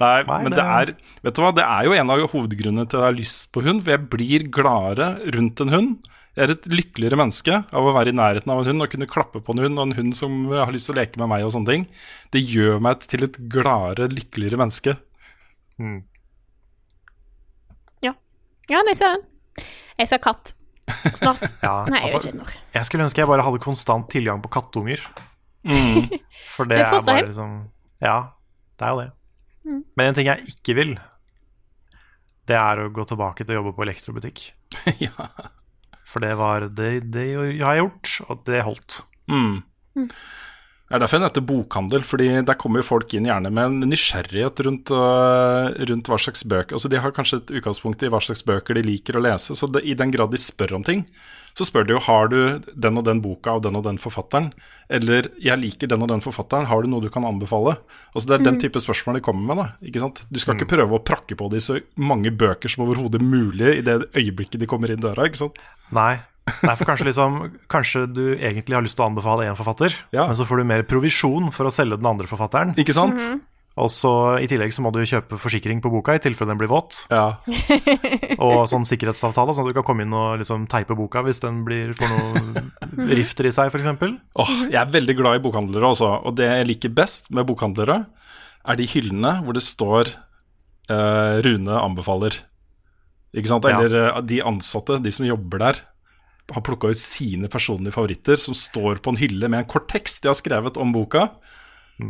Nei, 0.00 0.22
Nei, 0.28 0.38
men 0.44 0.52
det- 0.52 0.60
det 0.60 0.64
er 0.64 0.92
Vet 1.24 1.34
du 1.36 1.42
hva, 1.42 1.50
det 1.56 1.64
er 1.64 1.84
jo 1.88 1.92
en 1.96 2.10
av 2.12 2.22
hovedgrunnene 2.32 2.86
til 2.88 2.96
at 2.98 3.02
jeg 3.02 3.08
har 3.10 3.16
lyst 3.18 3.48
på 3.52 3.62
hund. 3.64 3.82
For 3.84 3.92
jeg 3.94 4.08
blir 4.12 4.44
gladere 4.52 5.08
rundt 5.34 5.60
en 5.64 5.72
hund. 5.72 6.08
Jeg 6.32 6.46
er 6.46 6.52
et 6.54 6.68
lykkeligere 6.72 7.18
menneske 7.20 7.58
av 7.60 7.86
å 7.86 7.92
være 7.92 8.12
i 8.12 8.16
nærheten 8.16 8.52
av 8.52 8.62
en 8.62 8.70
hund 8.70 8.84
og 8.86 8.92
kunne 8.94 9.08
klappe 9.10 9.42
på 9.44 9.52
en 9.52 9.64
hund, 9.66 9.76
og 9.76 9.90
en 9.90 9.98
hund 9.98 10.14
som 10.16 10.46
har 10.54 10.72
lyst 10.72 10.88
til 10.88 10.96
å 10.96 11.00
leke 11.02 11.20
med 11.20 11.28
meg 11.28 11.44
og 11.44 11.52
sånne 11.52 11.74
ting. 11.74 11.84
Det 12.32 12.40
gjør 12.40 12.80
meg 12.84 13.04
til 13.04 13.26
et 13.26 13.36
gladere, 13.52 14.08
lykkeligere 14.12 14.60
menneske. 14.62 14.96
Mm. 15.76 16.00
Ja, 18.70 18.80
jeg 18.86 18.96
ser 18.98 19.16
den. 19.16 19.24
Jeg 20.00 20.08
ser 20.08 20.20
katt. 20.22 20.54
Snart. 21.16 21.42
Ja, 21.62 21.84
Nei, 21.90 22.02
jeg 22.02 22.08
altså, 22.08 22.18
vet 22.18 22.28
ikke 22.28 22.38
når. 22.40 22.52
jeg 22.74 22.88
skulle 22.88 23.06
ønske 23.06 23.22
jeg 23.22 23.30
bare 23.30 23.44
hadde 23.46 23.62
konstant 23.62 24.08
tilgang 24.12 24.42
på 24.42 24.50
kattunger. 24.52 25.02
Mm. 25.66 26.08
For 26.56 26.68
det, 26.68 26.80
Det 26.82 26.88
er 26.88 27.04
bare 27.06 27.26
liksom 27.28 27.52
Ja, 28.02 28.16
det 28.78 28.86
er 28.86 28.94
jo 28.94 29.02
det. 29.02 29.10
Mm. 29.62 29.82
Men 29.96 30.08
en 30.10 30.16
ting 30.18 30.26
jeg 30.30 30.54
ikke 30.54 30.74
vil, 30.78 30.94
det 32.50 32.56
er 32.58 32.82
å 32.82 32.88
gå 32.90 33.04
tilbake 33.06 33.44
til 33.44 33.54
å 33.54 33.60
jobbe 33.60 33.74
på 33.76 33.84
elektrobutikk. 33.86 34.46
ja. 35.06 35.28
For 36.12 36.20
det 36.20 36.34
var 36.36 36.68
Det, 36.68 36.90
det 37.14 37.26
har 37.62 37.80
gjort, 37.80 38.14
og 38.28 38.42
det 38.46 38.62
holdt. 38.66 39.00
Mm. 39.32 39.62
Mm. 39.96 40.10
Det 40.92 40.98
er 40.98 41.06
derfor 41.06 41.16
jeg 41.16 41.22
nevnte 41.22 41.42
bokhandel, 41.48 42.02
fordi 42.04 42.26
der 42.44 42.56
kommer 42.60 42.82
jo 42.82 42.84
folk 42.84 43.14
inn 43.16 43.24
gjerne 43.24 43.48
med 43.48 43.64
en 43.64 43.88
nysgjerrighet 43.88 44.58
rundt, 44.66 44.90
øh, 44.92 45.68
rundt 45.88 46.08
hva 46.12 46.18
slags 46.20 46.44
bøker 46.44 46.76
Altså 46.76 46.90
De 46.92 46.98
har 47.00 47.14
kanskje 47.16 47.38
et 47.40 47.52
utgangspunkt 47.56 48.02
i 48.04 48.10
hva 48.12 48.18
slags 48.20 48.42
bøker 48.44 48.76
de 48.76 48.82
liker 48.84 49.16
å 49.16 49.22
lese, 49.24 49.56
så 49.56 49.70
det, 49.72 49.80
i 49.88 49.94
den 49.96 50.12
grad 50.12 50.34
de 50.34 50.36
spør 50.36 50.74
om 50.76 50.84
ting, 50.84 51.06
så 51.56 51.64
spør 51.64 51.86
de 51.88 51.94
jo 51.94 52.02
har 52.04 52.28
du 52.28 52.36
den 52.76 53.00
og 53.00 53.06
den 53.06 53.22
boka 53.24 53.54
av 53.54 53.62
den 53.64 53.78
og 53.80 53.86
den 53.86 53.96
forfatteren, 54.02 54.50
eller 54.92 55.30
jeg 55.40 55.62
liker 55.62 55.88
den 55.88 56.04
og 56.04 56.10
den 56.12 56.24
forfatteren, 56.24 56.68
har 56.68 56.84
du 56.84 56.90
noe 56.92 57.00
du 57.00 57.08
kan 57.14 57.24
anbefale? 57.24 57.78
Altså 58.12 58.28
Det 58.28 58.36
er 58.36 58.44
den 58.50 58.60
type 58.60 58.82
spørsmål 58.84 59.16
de 59.16 59.24
kommer 59.24 59.48
med. 59.48 59.62
da, 59.62 59.88
ikke 59.88 60.02
sant? 60.04 60.20
Du 60.28 60.40
skal 60.44 60.60
ikke 60.60 60.74
prøve 60.74 60.98
å 60.98 61.00
prakke 61.00 61.40
på 61.40 61.48
de 61.56 61.60
så 61.64 61.78
mange 61.96 62.28
bøker 62.28 62.68
som 62.68 62.84
overhodet 62.84 63.24
mulig 63.24 63.78
i 63.78 63.86
det 63.88 63.96
øyeblikket 64.12 64.60
de 64.60 64.68
kommer 64.68 64.92
inn 64.92 65.00
døra. 65.00 65.24
ikke 65.24 65.40
sant? 65.40 65.64
Nei. 65.88 66.20
Nei, 66.42 66.74
for 66.74 66.88
kanskje, 66.88 67.06
liksom, 67.06 67.38
kanskje 67.70 68.02
du 68.10 68.24
egentlig 68.34 68.74
har 68.74 68.82
lyst 68.82 68.96
til 68.98 69.04
å 69.04 69.10
anbefale 69.12 69.46
én 69.46 69.58
forfatter, 69.58 69.94
Ja. 70.14 70.26
men 70.26 70.34
så 70.34 70.46
får 70.46 70.58
du 70.58 70.64
mer 70.66 70.82
provisjon 70.82 71.52
for 71.54 71.68
å 71.68 71.72
selge 71.74 72.00
den 72.00 72.08
andre 72.10 72.26
forfatteren. 72.26 72.74
Ikke 72.78 72.94
sant? 72.96 73.20
Og 73.80 73.88
så 73.88 74.10
I 74.42 74.48
tillegg 74.50 74.72
så 74.74 74.82
må 74.84 74.90
du 74.92 75.00
kjøpe 75.00 75.38
forsikring 75.40 75.80
på 75.80 75.88
boka 75.92 76.16
i 76.16 76.20
tilfelle 76.20 76.52
den 76.52 76.60
blir 76.60 76.68
våt. 76.68 77.06
Ja. 77.08 77.38
Og 78.44 78.66
sånn 78.68 78.84
sikkerhetsavtale, 78.84 79.54
sånn 79.54 79.64
at 79.64 79.72
du 79.72 79.78
kan 79.78 79.86
komme 79.86 80.04
inn 80.04 80.12
og 80.12 80.42
liksom 80.42 80.66
teipe 80.68 80.96
boka 80.98 81.22
hvis 81.24 81.40
den 81.44 81.62
blir 81.64 81.94
får 81.96 82.10
noen 82.12 83.08
rifter 83.16 83.48
i 83.48 83.54
seg, 83.54 83.72
f.eks. 83.72 83.88
Oh, 84.36 84.52
jeg 84.66 84.76
er 84.76 84.92
veldig 84.92 85.16
glad 85.16 85.38
i 85.38 85.44
bokhandlere 85.46 85.88
også, 85.94 86.10
og 86.20 86.36
det 86.36 86.50
jeg 86.50 86.68
liker 86.68 86.92
best 86.92 87.32
med 87.32 87.48
bokhandlere, 87.48 88.02
er 88.62 88.78
de 88.78 88.90
hyllene 88.92 89.38
hvor 89.46 89.56
det 89.56 89.64
står 89.64 90.12
uh, 90.92 91.40
Rune 91.46 91.78
anbefaler. 91.80 92.36
Ikke 93.32 93.54
sant? 93.54 93.64
Eller 93.64 93.96
ja. 93.96 94.20
de 94.20 94.42
ansatte, 94.44 95.00
de 95.00 95.14
som 95.14 95.24
jobber 95.24 95.64
der, 95.64 95.80
har 96.52 96.64
plukka 96.66 96.90
ut 96.92 97.00
sine 97.00 97.48
personlige 97.52 97.94
favoritter 97.96 98.36
som 98.40 98.56
står 98.56 99.00
på 99.04 99.14
en 99.14 99.20
hylle 99.20 99.48
med 99.48 99.62
en 99.64 99.68
kort 99.70 99.88
tekst 99.92 100.22
de 100.24 100.30
har 100.32 100.38
skrevet 100.38 100.76
om 100.80 100.92
boka. 100.94 101.28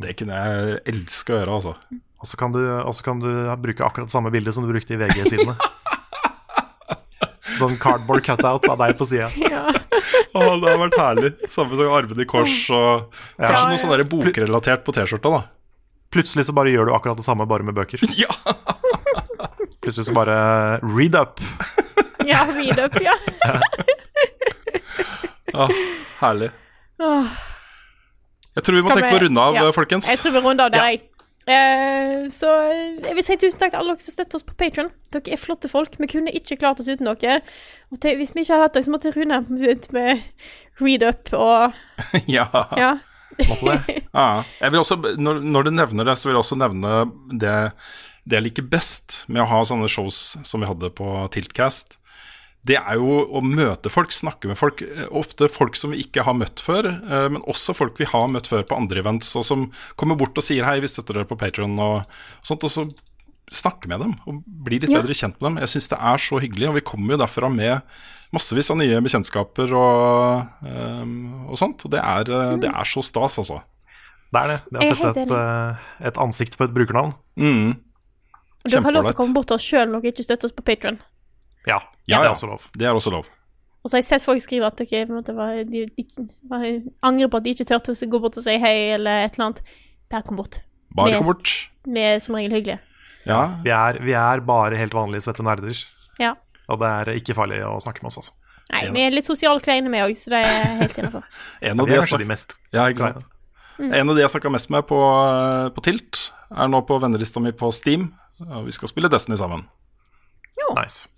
Det 0.03 0.15
kunne 0.19 0.39
jeg 0.39 0.81
elske 0.95 1.35
å 1.35 1.41
gjøre, 1.41 1.59
altså. 1.61 1.77
Og 2.23 2.29
så 2.31 2.39
kan, 2.39 2.53
du- 2.55 3.03
kan 3.05 3.19
du 3.21 3.29
bruke 3.59 3.83
akkurat 3.85 4.11
samme 4.13 4.31
bilde 4.31 4.53
som 4.55 4.63
du 4.67 4.71
brukte 4.73 4.95
i 4.95 5.01
VG-sidene. 5.01 5.57
sånn 7.59 7.75
cardboard 7.83 8.25
cutout 8.27 8.67
av 8.71 8.79
deg 8.81 8.95
på 8.99 9.07
sida. 9.09 9.29
Ja. 9.53 9.67
Åh, 10.35 10.55
det 10.63 10.71
har 10.71 10.79
vært 10.81 10.97
herlig. 10.99 11.31
Samme 11.53 11.77
som 11.79 11.93
armene 11.95 12.25
i 12.25 12.29
kors 12.29 12.55
og 12.75 13.13
kanskje 13.39 13.67
noe 13.69 13.81
sånn 13.83 14.07
bokrelatert 14.11 14.83
på 14.87 14.95
T-skjorta, 14.97 15.31
da. 15.35 15.43
Plutselig 16.13 16.47
så 16.49 16.55
bare 16.57 16.73
gjør 16.73 16.89
du 16.89 16.95
akkurat 16.97 17.21
det 17.21 17.27
samme, 17.27 17.47
bare 17.49 17.67
med 17.67 17.77
bøker. 17.77 18.03
Ja. 18.23 18.33
Plutselig 19.83 20.07
så 20.09 20.15
bare 20.15 20.35
read 20.83 21.17
up. 21.19 21.41
ja, 22.27 22.45
read 22.55 22.79
up, 22.79 22.95
ja. 23.03 23.15
Ja 25.53 25.69
herlig. 26.23 26.51
Jeg 28.53 28.67
tror 28.67 28.77
vi 28.77 28.83
må 28.85 28.91
Skal 28.91 29.01
tenke 29.01 29.15
på 29.15 29.19
å 29.19 29.25
runde 29.25 29.47
av, 29.49 29.57
ja. 29.57 29.71
folkens. 29.75 30.11
Jeg 30.13 30.21
tror 30.21 30.37
vi 30.37 30.43
runder 30.45 30.69
av 30.69 30.75
der, 30.75 30.91
jeg. 30.93 31.03
Eh, 31.43 32.29
så 32.31 32.51
jeg 33.03 33.17
vil 33.17 33.25
si 33.27 33.35
tusen 33.41 33.59
takk 33.59 33.73
til 33.73 33.81
alle 33.81 33.97
dere 33.97 34.05
som 34.07 34.15
støtter 34.15 34.39
oss 34.39 34.47
på 34.47 34.57
Patron. 34.59 34.91
Dere 35.15 35.35
er 35.35 35.41
flotte 35.41 35.71
folk. 35.71 35.97
Vi 35.99 36.11
kunne 36.11 36.35
ikke 36.39 36.59
klart 36.61 36.83
oss 36.83 36.91
uten 36.91 37.09
dere. 37.09 37.41
Og 37.91 37.99
til, 38.03 38.19
hvis 38.21 38.35
vi 38.37 38.45
ikke 38.45 38.55
hadde 38.55 38.69
hatt 38.69 38.77
dere, 38.77 38.87
så 38.87 38.95
måtte 38.95 39.15
Rune 39.17 39.41
begynt 39.49 39.89
med 39.97 40.23
read 40.83 41.07
up 41.07 41.33
og 41.37 41.75
ja. 42.37 42.47
Ja. 42.79 42.93
Måtte 43.49 43.73
det. 43.73 43.99
Ja. 44.13 44.29
Jeg 44.61 44.75
vil 44.75 44.83
også, 44.85 45.01
når, 45.19 45.43
når 45.43 45.67
du 45.67 45.75
nevner 45.75 46.11
det, 46.13 46.19
så 46.21 46.29
vil 46.29 46.37
jeg 46.37 46.45
også 46.45 46.61
nevne 46.61 46.95
det, 47.33 47.57
det 48.29 48.39
jeg 48.39 48.47
liker 48.51 48.69
best 48.69 49.23
med 49.33 49.43
å 49.43 49.49
ha 49.51 49.63
sånne 49.67 49.91
shows 49.91 50.21
som 50.47 50.63
vi 50.63 50.71
hadde 50.71 50.93
på 50.95 51.09
Tiltcast. 51.35 51.99
Det 52.65 52.77
er 52.79 52.95
jo 52.95 53.25
å 53.27 53.41
møte 53.43 53.91
folk, 53.91 54.13
snakke 54.15 54.47
med 54.47 54.57
folk. 54.57 54.83
eh, 54.83 55.07
Ofte 55.11 55.49
folk 55.51 55.75
som 55.75 55.91
vi 55.91 56.05
ikke 56.05 56.23
har 56.23 56.35
møtt 56.39 56.61
før, 56.63 56.87
eh, 56.87 57.29
men 57.29 57.43
også 57.51 57.75
folk 57.75 57.99
vi 57.99 58.05
har 58.07 58.29
møtt 58.31 58.47
før 58.47 58.63
på 58.63 58.77
andre 58.79 59.01
events, 59.03 59.35
og 59.37 59.45
som 59.45 59.65
kommer 59.97 60.15
bort 60.17 60.39
og 60.39 60.45
sier 60.47 60.65
hei, 60.65 60.79
vi 60.81 60.87
støtter 60.87 61.15
dere 61.19 61.27
på 61.27 61.39
Patron 61.41 61.75
og, 61.83 62.05
og 62.07 62.47
sånt. 62.47 62.63
Og 62.63 62.71
så 62.71 62.85
snakke 63.53 63.89
med 63.91 64.01
dem 64.01 64.15
og 64.27 64.45
bli 64.47 64.79
litt 64.79 64.91
Ja. 64.91 65.03
bedre 65.03 65.13
kjent 65.13 65.41
med 65.41 65.49
dem. 65.51 65.59
Jeg 65.59 65.69
syns 65.75 65.89
det 65.91 65.99
er 65.99 66.17
så 66.23 66.39
hyggelig, 66.41 66.69
og 66.71 66.75
vi 66.79 66.81
kommer 66.87 67.17
jo 67.17 67.19
derfra 67.25 67.51
med 67.53 67.83
massevis 68.33 68.71
av 68.71 68.79
nye 68.79 69.01
bekjentskaper 69.05 69.75
og, 69.77 70.47
eh, 70.65 71.05
og 71.51 71.59
sånt. 71.59 71.85
Og 71.85 71.91
det 71.91 71.99
er, 72.01 72.31
eh, 72.33 72.57
det 72.63 72.71
er 72.71 72.85
så 72.89 73.03
stas, 73.05 73.39
altså. 73.43 73.61
Det 74.33 74.41
er 74.41 74.49
det. 74.49 74.61
Det 74.71 74.79
har 74.81 74.95
sett 74.95 75.05
å 75.05 75.13
sette 75.13 75.35
et, 75.35 76.07
et 76.07 76.15
ansikt 76.23 76.57
på 76.57 76.65
et 76.65 76.73
brukernavn. 76.73 77.13
Mm. 77.37 77.75
Du 78.65 78.81
har 78.81 78.93
lov 78.95 79.03
til 79.05 79.13
å 79.13 79.19
komme 79.19 79.35
bort 79.35 79.49
til 79.51 79.57
oss 79.59 79.67
sjøl 79.67 79.91
når 79.91 80.01
dere 80.07 80.13
ikke 80.15 80.25
støtter 80.25 80.47
oss 80.49 80.53
på 80.57 80.65
Patron. 80.65 81.01
Ja, 81.69 81.81
Ja, 82.11 82.19
det 82.19 82.27
er 82.27 82.35
også 82.35 82.49
lov. 82.51 82.65
Det 82.75 82.87
er 82.87 82.97
også 82.97 83.13
lov. 83.15 83.29
Og 83.83 83.91
så 83.91 83.97
har 83.97 84.03
jeg 84.03 84.09
sett 84.09 84.25
folk 84.25 84.43
skrive 84.43 84.67
at 84.67 84.81
okay, 84.81 85.07
på 85.07 85.13
en 85.13 85.19
måte 85.21 85.35
var, 85.35 85.57
de, 85.67 85.87
de, 85.91 86.27
var, 86.51 86.63
angrer 87.03 87.31
på 87.31 87.41
at 87.41 87.47
de 87.47 87.55
ikke 87.55 87.67
turte 87.67 87.95
å 87.95 88.11
gå 88.11 88.21
bort 88.23 88.39
og 88.39 88.45
si 88.45 88.55
hei, 88.63 88.77
eller 88.95 89.25
et 89.27 89.35
eller 89.35 89.49
annet. 89.49 89.63
Bare 90.11 90.27
kom 90.27 90.39
bort. 90.39 90.61
Bare 90.95 91.11
Vi 91.11 91.17
er- 91.17 91.23
kom 91.23 91.33
bort. 91.33 91.55
Vi 91.87 92.01
er 92.01 92.21
som 92.23 92.39
regel 92.39 92.55
hyggelige. 92.55 92.79
Ja, 93.27 93.59
Vi 93.63 93.71
er, 93.71 93.99
vi 94.03 94.15
er 94.19 94.41
bare 94.41 94.77
helt 94.77 94.95
vanlige 94.95 95.23
svette 95.23 95.43
nerder. 95.43 95.79
Ja. 96.19 96.35
Og 96.69 96.79
det 96.79 96.89
er 96.89 97.13
ikke 97.19 97.35
farlig 97.35 97.63
å 97.67 97.79
snakke 97.83 98.03
med 98.03 98.11
oss, 98.11 98.19
altså. 98.19 98.33
Nei, 98.73 98.87
vi 98.95 99.03
er 99.05 99.11
litt 99.13 99.27
sosialt 99.27 99.63
kleine, 99.63 99.91
vi 99.91 100.01
òg, 100.01 100.15
så 100.17 100.31
det 100.33 100.47
er 100.47 100.79
helt 100.81 100.99
innafor. 100.99 101.25
en 101.61 101.81
av 101.81 101.87
de 101.87 101.93
er 101.93 101.97
jeg 101.97 102.03
kanskje 102.07 102.19
de 102.23 102.29
mest 102.31 102.55
ja, 102.73 102.87
ikke 102.89 103.05
sant? 103.05 103.27
Mm. 103.79 103.93
En 103.99 104.09
av 104.09 104.17
de 104.17 104.23
jeg 104.23 104.31
snakka 104.31 104.53
mest 104.53 104.71
med 104.71 104.87
på, 104.87 104.99
på 105.75 105.85
Tilt, 105.85 106.33
er 106.55 106.71
nå 106.71 106.81
på 106.87 106.99
vennelista 107.03 107.43
mi 107.43 107.53
på 107.53 107.73
Steam. 107.75 108.13
Og 108.43 108.67
vi 108.67 108.75
skal 108.75 108.89
spille 108.89 109.11
Destiny 109.13 109.37
sammen. 109.37 109.67
Nice. 110.77 111.09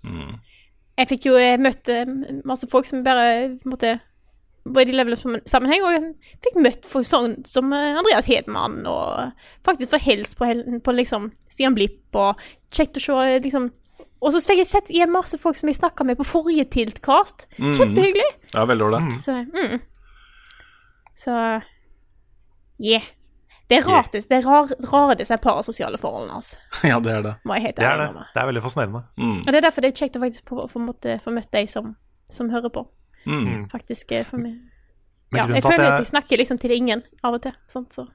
Jeg 0.95 1.09
fikk 1.11 1.29
jo 1.29 1.39
møtt 1.59 1.91
masse 2.47 2.67
folk 2.71 2.87
som 2.87 3.03
bare 3.03 3.55
måtte 3.67 3.97
Både 4.65 4.89
i 4.89 4.95
level-sammenheng, 4.97 5.83
og 5.85 5.91
jeg 5.93 6.37
fikk 6.41 6.55
møtt 6.57 6.87
folk 6.89 7.05
sånn 7.05 7.35
som 7.45 7.69
eh, 7.75 7.99
Andreas 7.99 8.25
Hedman, 8.25 8.79
og 8.89 9.35
faktisk 9.61 9.91
få 9.91 9.99
hils 10.01 10.31
på, 10.39 10.47
på 10.81 10.95
liksom 10.97 11.27
Stian 11.45 11.75
Blipp, 11.77 12.07
og 12.17 12.41
kjekt 12.73 12.97
å 12.97 13.03
se 13.03 13.17
eh, 13.27 13.41
liksom 13.43 13.67
Og 14.25 14.33
så 14.33 14.41
fikk 14.41 14.63
jeg 14.63 14.69
sett 14.71 14.89
igjen 14.89 15.13
masse 15.13 15.37
folk 15.37 15.59
som 15.59 15.69
jeg 15.69 15.77
snakka 15.77 16.07
med 16.09 16.17
på 16.17 16.25
forrige 16.25 16.65
Tiltkast. 16.73 17.45
Mm. 17.59 17.75
Kjempehyggelig. 17.77 18.31
Ja, 18.55 18.65
veldig 18.65 18.87
ålreit. 18.87 19.19
Så, 19.21 19.35
mm. 19.53 19.77
så 21.13 21.35
yeah. 22.81 23.05
Det 23.67 23.77
er 23.79 23.87
rart, 23.89 24.11
det 24.13 24.31
er 24.31 24.43
rar, 24.45 24.69
rare 24.91 25.15
disse 25.17 25.37
parasosiale 25.41 25.97
forholdene, 25.97 26.35
altså. 26.37 26.57
Ja, 26.91 26.99
det 26.99 27.11
er 27.15 27.21
det. 27.25 27.33
Jeg 27.63 27.75
Det 27.75 27.85
er 27.85 27.97
det. 27.97 28.25
Det 28.35 28.41
er 28.41 28.45
veldig 28.51 28.61
fascinerende. 28.61 29.01
Mm. 29.17 29.39
Og 29.39 29.45
det 29.49 29.55
er 29.55 29.61
derfor 29.65 29.81
det 29.81 29.89
er 29.93 29.99
kjekt 30.05 30.15
å 30.19 30.21
faktisk 30.21 30.45
få, 30.51 30.67
få, 30.69 30.83
få 31.23 31.33
møtt 31.33 31.51
deg 31.51 31.69
som, 31.71 31.95
som 32.29 32.49
hører 32.53 32.69
på. 32.69 32.85
Mm. 33.25 33.65
Faktisk 33.71 34.11
eh, 34.13 34.23
for 34.27 34.37
meg. 34.37 34.59
Ja, 35.33 35.47
jeg 35.47 35.47
føler 35.49 35.57
at 35.57 35.63
føler 35.65 35.85
at 35.85 35.89
jeg- 35.95 36.03
jeg 36.05 36.11
snakker 36.13 36.37
liksom 36.37 36.59
til 36.61 36.71
ingen 36.71 37.01
av 37.25 37.33
og 37.33 37.41
til. 37.41 37.55
Sant? 37.67 37.91
Så. 37.97 38.05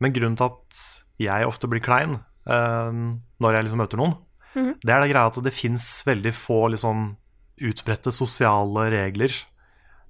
Men 0.00 0.12
grunnen 0.12 0.36
til 0.36 0.44
at 0.50 0.82
jeg 1.18 1.46
ofte 1.48 1.68
blir 1.72 1.80
klein 1.80 2.18
uh, 2.50 2.92
når 3.40 3.54
jeg 3.56 3.64
liksom 3.64 3.80
møter 3.80 3.96
noen, 4.02 4.14
Mhm. 4.54 4.74
det 4.84 4.90
er 4.92 5.00
det 5.00 5.10
greia 5.14 5.26
at 5.30 5.38
det 5.42 5.52
fins 5.56 6.02
veldig 6.04 6.34
få 6.36 6.68
liksom 6.74 7.16
utbredte 7.64 8.12
sosiale 8.12 8.90
regler 8.92 9.32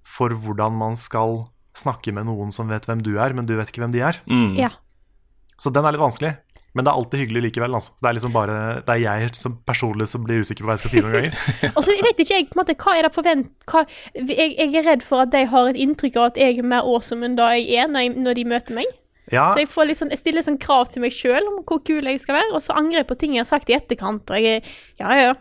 for 0.03 0.31
hvordan 0.35 0.73
man 0.75 0.97
skal 0.99 1.45
snakke 1.79 2.13
med 2.15 2.27
noen 2.29 2.53
som 2.53 2.69
vet 2.69 2.85
hvem 2.89 3.03
du 3.05 3.15
er, 3.19 3.33
men 3.37 3.47
du 3.49 3.55
vet 3.57 3.71
ikke 3.73 3.83
hvem 3.85 3.93
de 3.95 4.03
er. 4.05 4.19
Mm. 4.29 4.55
Ja. 4.59 4.71
Så 5.61 5.71
den 5.73 5.85
er 5.87 5.95
litt 5.95 6.03
vanskelig. 6.03 6.35
Men 6.73 6.87
det 6.87 6.89
er 6.89 6.97
alltid 7.03 7.21
hyggelig 7.21 7.41
likevel. 7.51 7.75
Altså. 7.77 7.93
Det 8.01 8.09
er 8.09 8.15
liksom 8.17 8.33
bare 8.33 8.55
Det 8.81 8.95
er 8.95 9.01
jeg 9.03 9.35
som 9.37 9.59
personlig 9.69 10.07
som 10.09 10.23
blir 10.25 10.41
usikker 10.41 10.65
på 10.65 10.71
hva 10.71 10.77
jeg 10.79 10.81
skal 10.87 10.93
si 10.95 11.03
noen 11.05 11.13
ganger. 11.19 11.35
Og 11.77 11.83
så 11.85 11.97
vet 12.01 12.23
ikke 12.25 12.39
jeg 12.39 12.47
på 12.49 12.57
en 12.57 12.61
måte, 12.63 12.77
hva 12.81 12.95
er 12.97 13.05
det 13.07 13.11
forvent... 13.13 13.51
Hva, 13.69 13.83
jeg, 14.17 14.55
jeg 14.57 14.71
er 14.81 14.87
redd 14.89 15.05
for 15.05 15.27
at 15.27 15.35
de 15.35 15.43
har 15.53 15.69
et 15.69 15.81
inntrykk 15.85 16.17
av 16.17 16.31
at 16.31 16.41
jeg 16.41 16.57
er 16.63 16.69
mer 16.73 16.89
awesome 16.89 17.29
enn 17.29 17.37
da 17.37 17.51
jeg 17.59 17.69
er 17.85 17.93
når, 17.93 18.07
jeg, 18.07 18.15
når 18.25 18.39
de 18.41 18.45
møter 18.55 18.79
meg. 18.81 18.89
Ja, 19.33 19.51
Så 19.53 19.63
jeg, 19.63 19.69
får 19.71 19.87
litt 19.89 20.01
sånn, 20.01 20.11
jeg 20.13 20.21
stiller 20.23 20.45
sånn 20.45 20.59
krav 20.61 20.89
til 20.93 21.05
meg 21.05 21.13
sjøl 21.15 21.45
om 21.49 21.61
hvor 21.69 21.79
kul 21.87 22.09
jeg 22.09 22.19
skal 22.21 22.41
være, 22.41 22.51
og 22.57 22.65
så 22.65 22.75
angrer 22.81 23.03
jeg 23.03 23.09
på 23.13 23.19
ting 23.21 23.37
jeg 23.37 23.45
har 23.45 23.49
sagt 23.53 23.71
i 23.71 23.77
etterkant. 23.77 24.33
Og 24.33 24.41
jeg 24.49 24.59
er 24.63 24.73
Ja, 25.01 25.13
ja. 25.29 25.35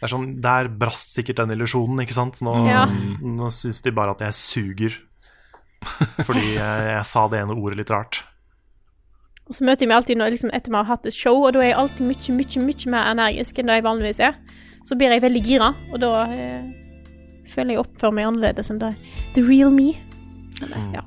det 0.00 0.08
er 0.08 0.12
sånn 0.12 0.26
Der 0.44 0.68
brast 0.72 1.12
sikkert 1.16 1.38
den 1.44 1.52
illusjonen, 1.54 2.00
ikke 2.02 2.16
sant. 2.16 2.40
Nå, 2.44 2.56
Ja. 2.66 2.86
nå 2.88 3.52
syns 3.54 3.80
de 3.84 3.92
bare 3.94 4.16
at 4.16 4.24
jeg 4.24 4.36
suger. 4.40 4.98
Fordi 6.26 6.44
jeg, 6.56 6.88
jeg 6.92 7.04
sa 7.08 7.26
det 7.30 7.42
ene 7.42 7.56
ordet 7.56 7.82
litt 7.82 7.92
rart. 7.94 8.22
Og 9.48 9.56
så 9.56 9.64
møter 9.64 9.86
jeg 9.86 9.90
meg 9.90 10.00
alltid 10.02 10.18
når, 10.20 10.34
liksom, 10.34 10.50
etter 10.52 10.72
vi 10.72 10.76
har 10.76 10.88
hatt 10.90 11.06
et 11.08 11.16
show, 11.16 11.38
og 11.40 11.54
da 11.56 11.62
er 11.62 11.70
jeg 11.70 11.78
alltid 11.80 12.08
mye, 12.10 12.34
mye, 12.36 12.64
mye 12.66 12.92
mer 12.92 13.12
energisk 13.14 13.60
enn 13.60 13.70
det 13.70 13.78
jeg 13.78 13.86
vanligvis 13.86 14.20
er. 14.26 14.36
Så 14.84 14.98
blir 14.98 15.14
jeg 15.14 15.24
veldig 15.24 15.42
gira, 15.44 15.70
og 15.88 16.02
da 16.02 16.10
eh, 16.34 16.66
føler 17.48 17.74
jeg 17.74 17.82
oppfører 17.82 18.16
meg 18.18 18.28
annerledes 18.28 18.68
enn 18.72 18.82
det 18.82 18.92
the 19.36 19.44
real 19.46 19.72
me. 19.72 19.94
Eller, 20.60 20.84
ja. 20.98 21.04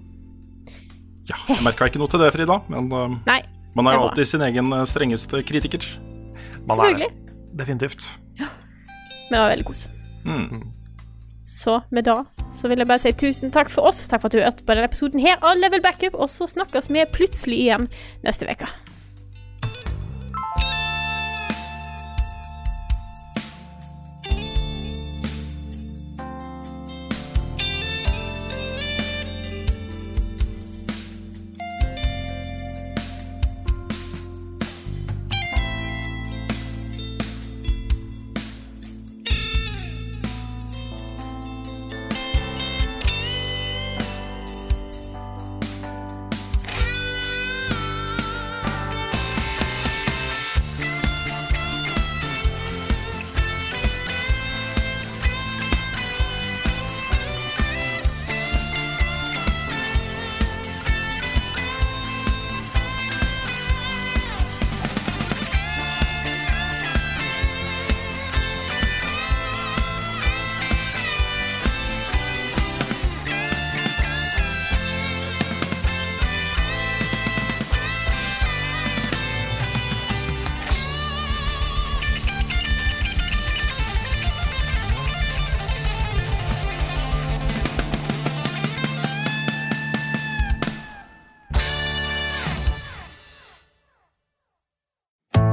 Ja, 1.29 1.37
jeg 1.51 1.61
merka 1.63 1.87
ikke 1.87 2.01
noe 2.01 2.09
til 2.11 2.23
det, 2.23 2.31
Frida, 2.33 2.57
men 2.71 2.89
uh, 2.89 3.13
Nei, 3.29 3.39
man 3.77 3.87
er 3.87 3.99
jo 3.99 4.07
alltid 4.07 4.33
sin 4.33 4.45
egen 4.47 4.73
uh, 4.73 4.83
strengeste 4.89 5.43
kritiker. 5.47 5.85
Man 6.65 6.75
selvfølgelig. 6.75 7.11
det. 7.13 7.57
Definitivt. 7.61 8.09
Men 9.31 9.37
det 9.37 9.39
var 9.45 9.51
veldig 9.53 9.65
kos. 9.69 9.85
Mm. 10.25 10.65
Så 11.47 11.77
med 11.91 12.09
da 12.09 12.23
så 12.51 12.67
vil 12.67 12.83
jeg 12.83 12.89
bare 12.89 13.01
si 13.01 13.13
tusen 13.15 13.53
takk 13.53 13.71
for 13.71 13.87
oss. 13.87 14.03
Takk 14.11 14.23
for 14.23 14.31
at 14.31 14.35
du 14.35 14.43
hørte 14.43 14.65
på 14.67 14.75
denne 14.75 14.89
episoden 14.91 15.23
her 15.23 15.39
av 15.39 15.59
Level 15.59 15.83
Backup, 15.83 16.17
og 16.19 16.29
så 16.31 16.49
snakkes 16.51 16.91
vi 16.91 17.07
plutselig 17.15 17.63
igjen 17.65 17.91
neste 18.25 18.49
uke. 18.49 18.69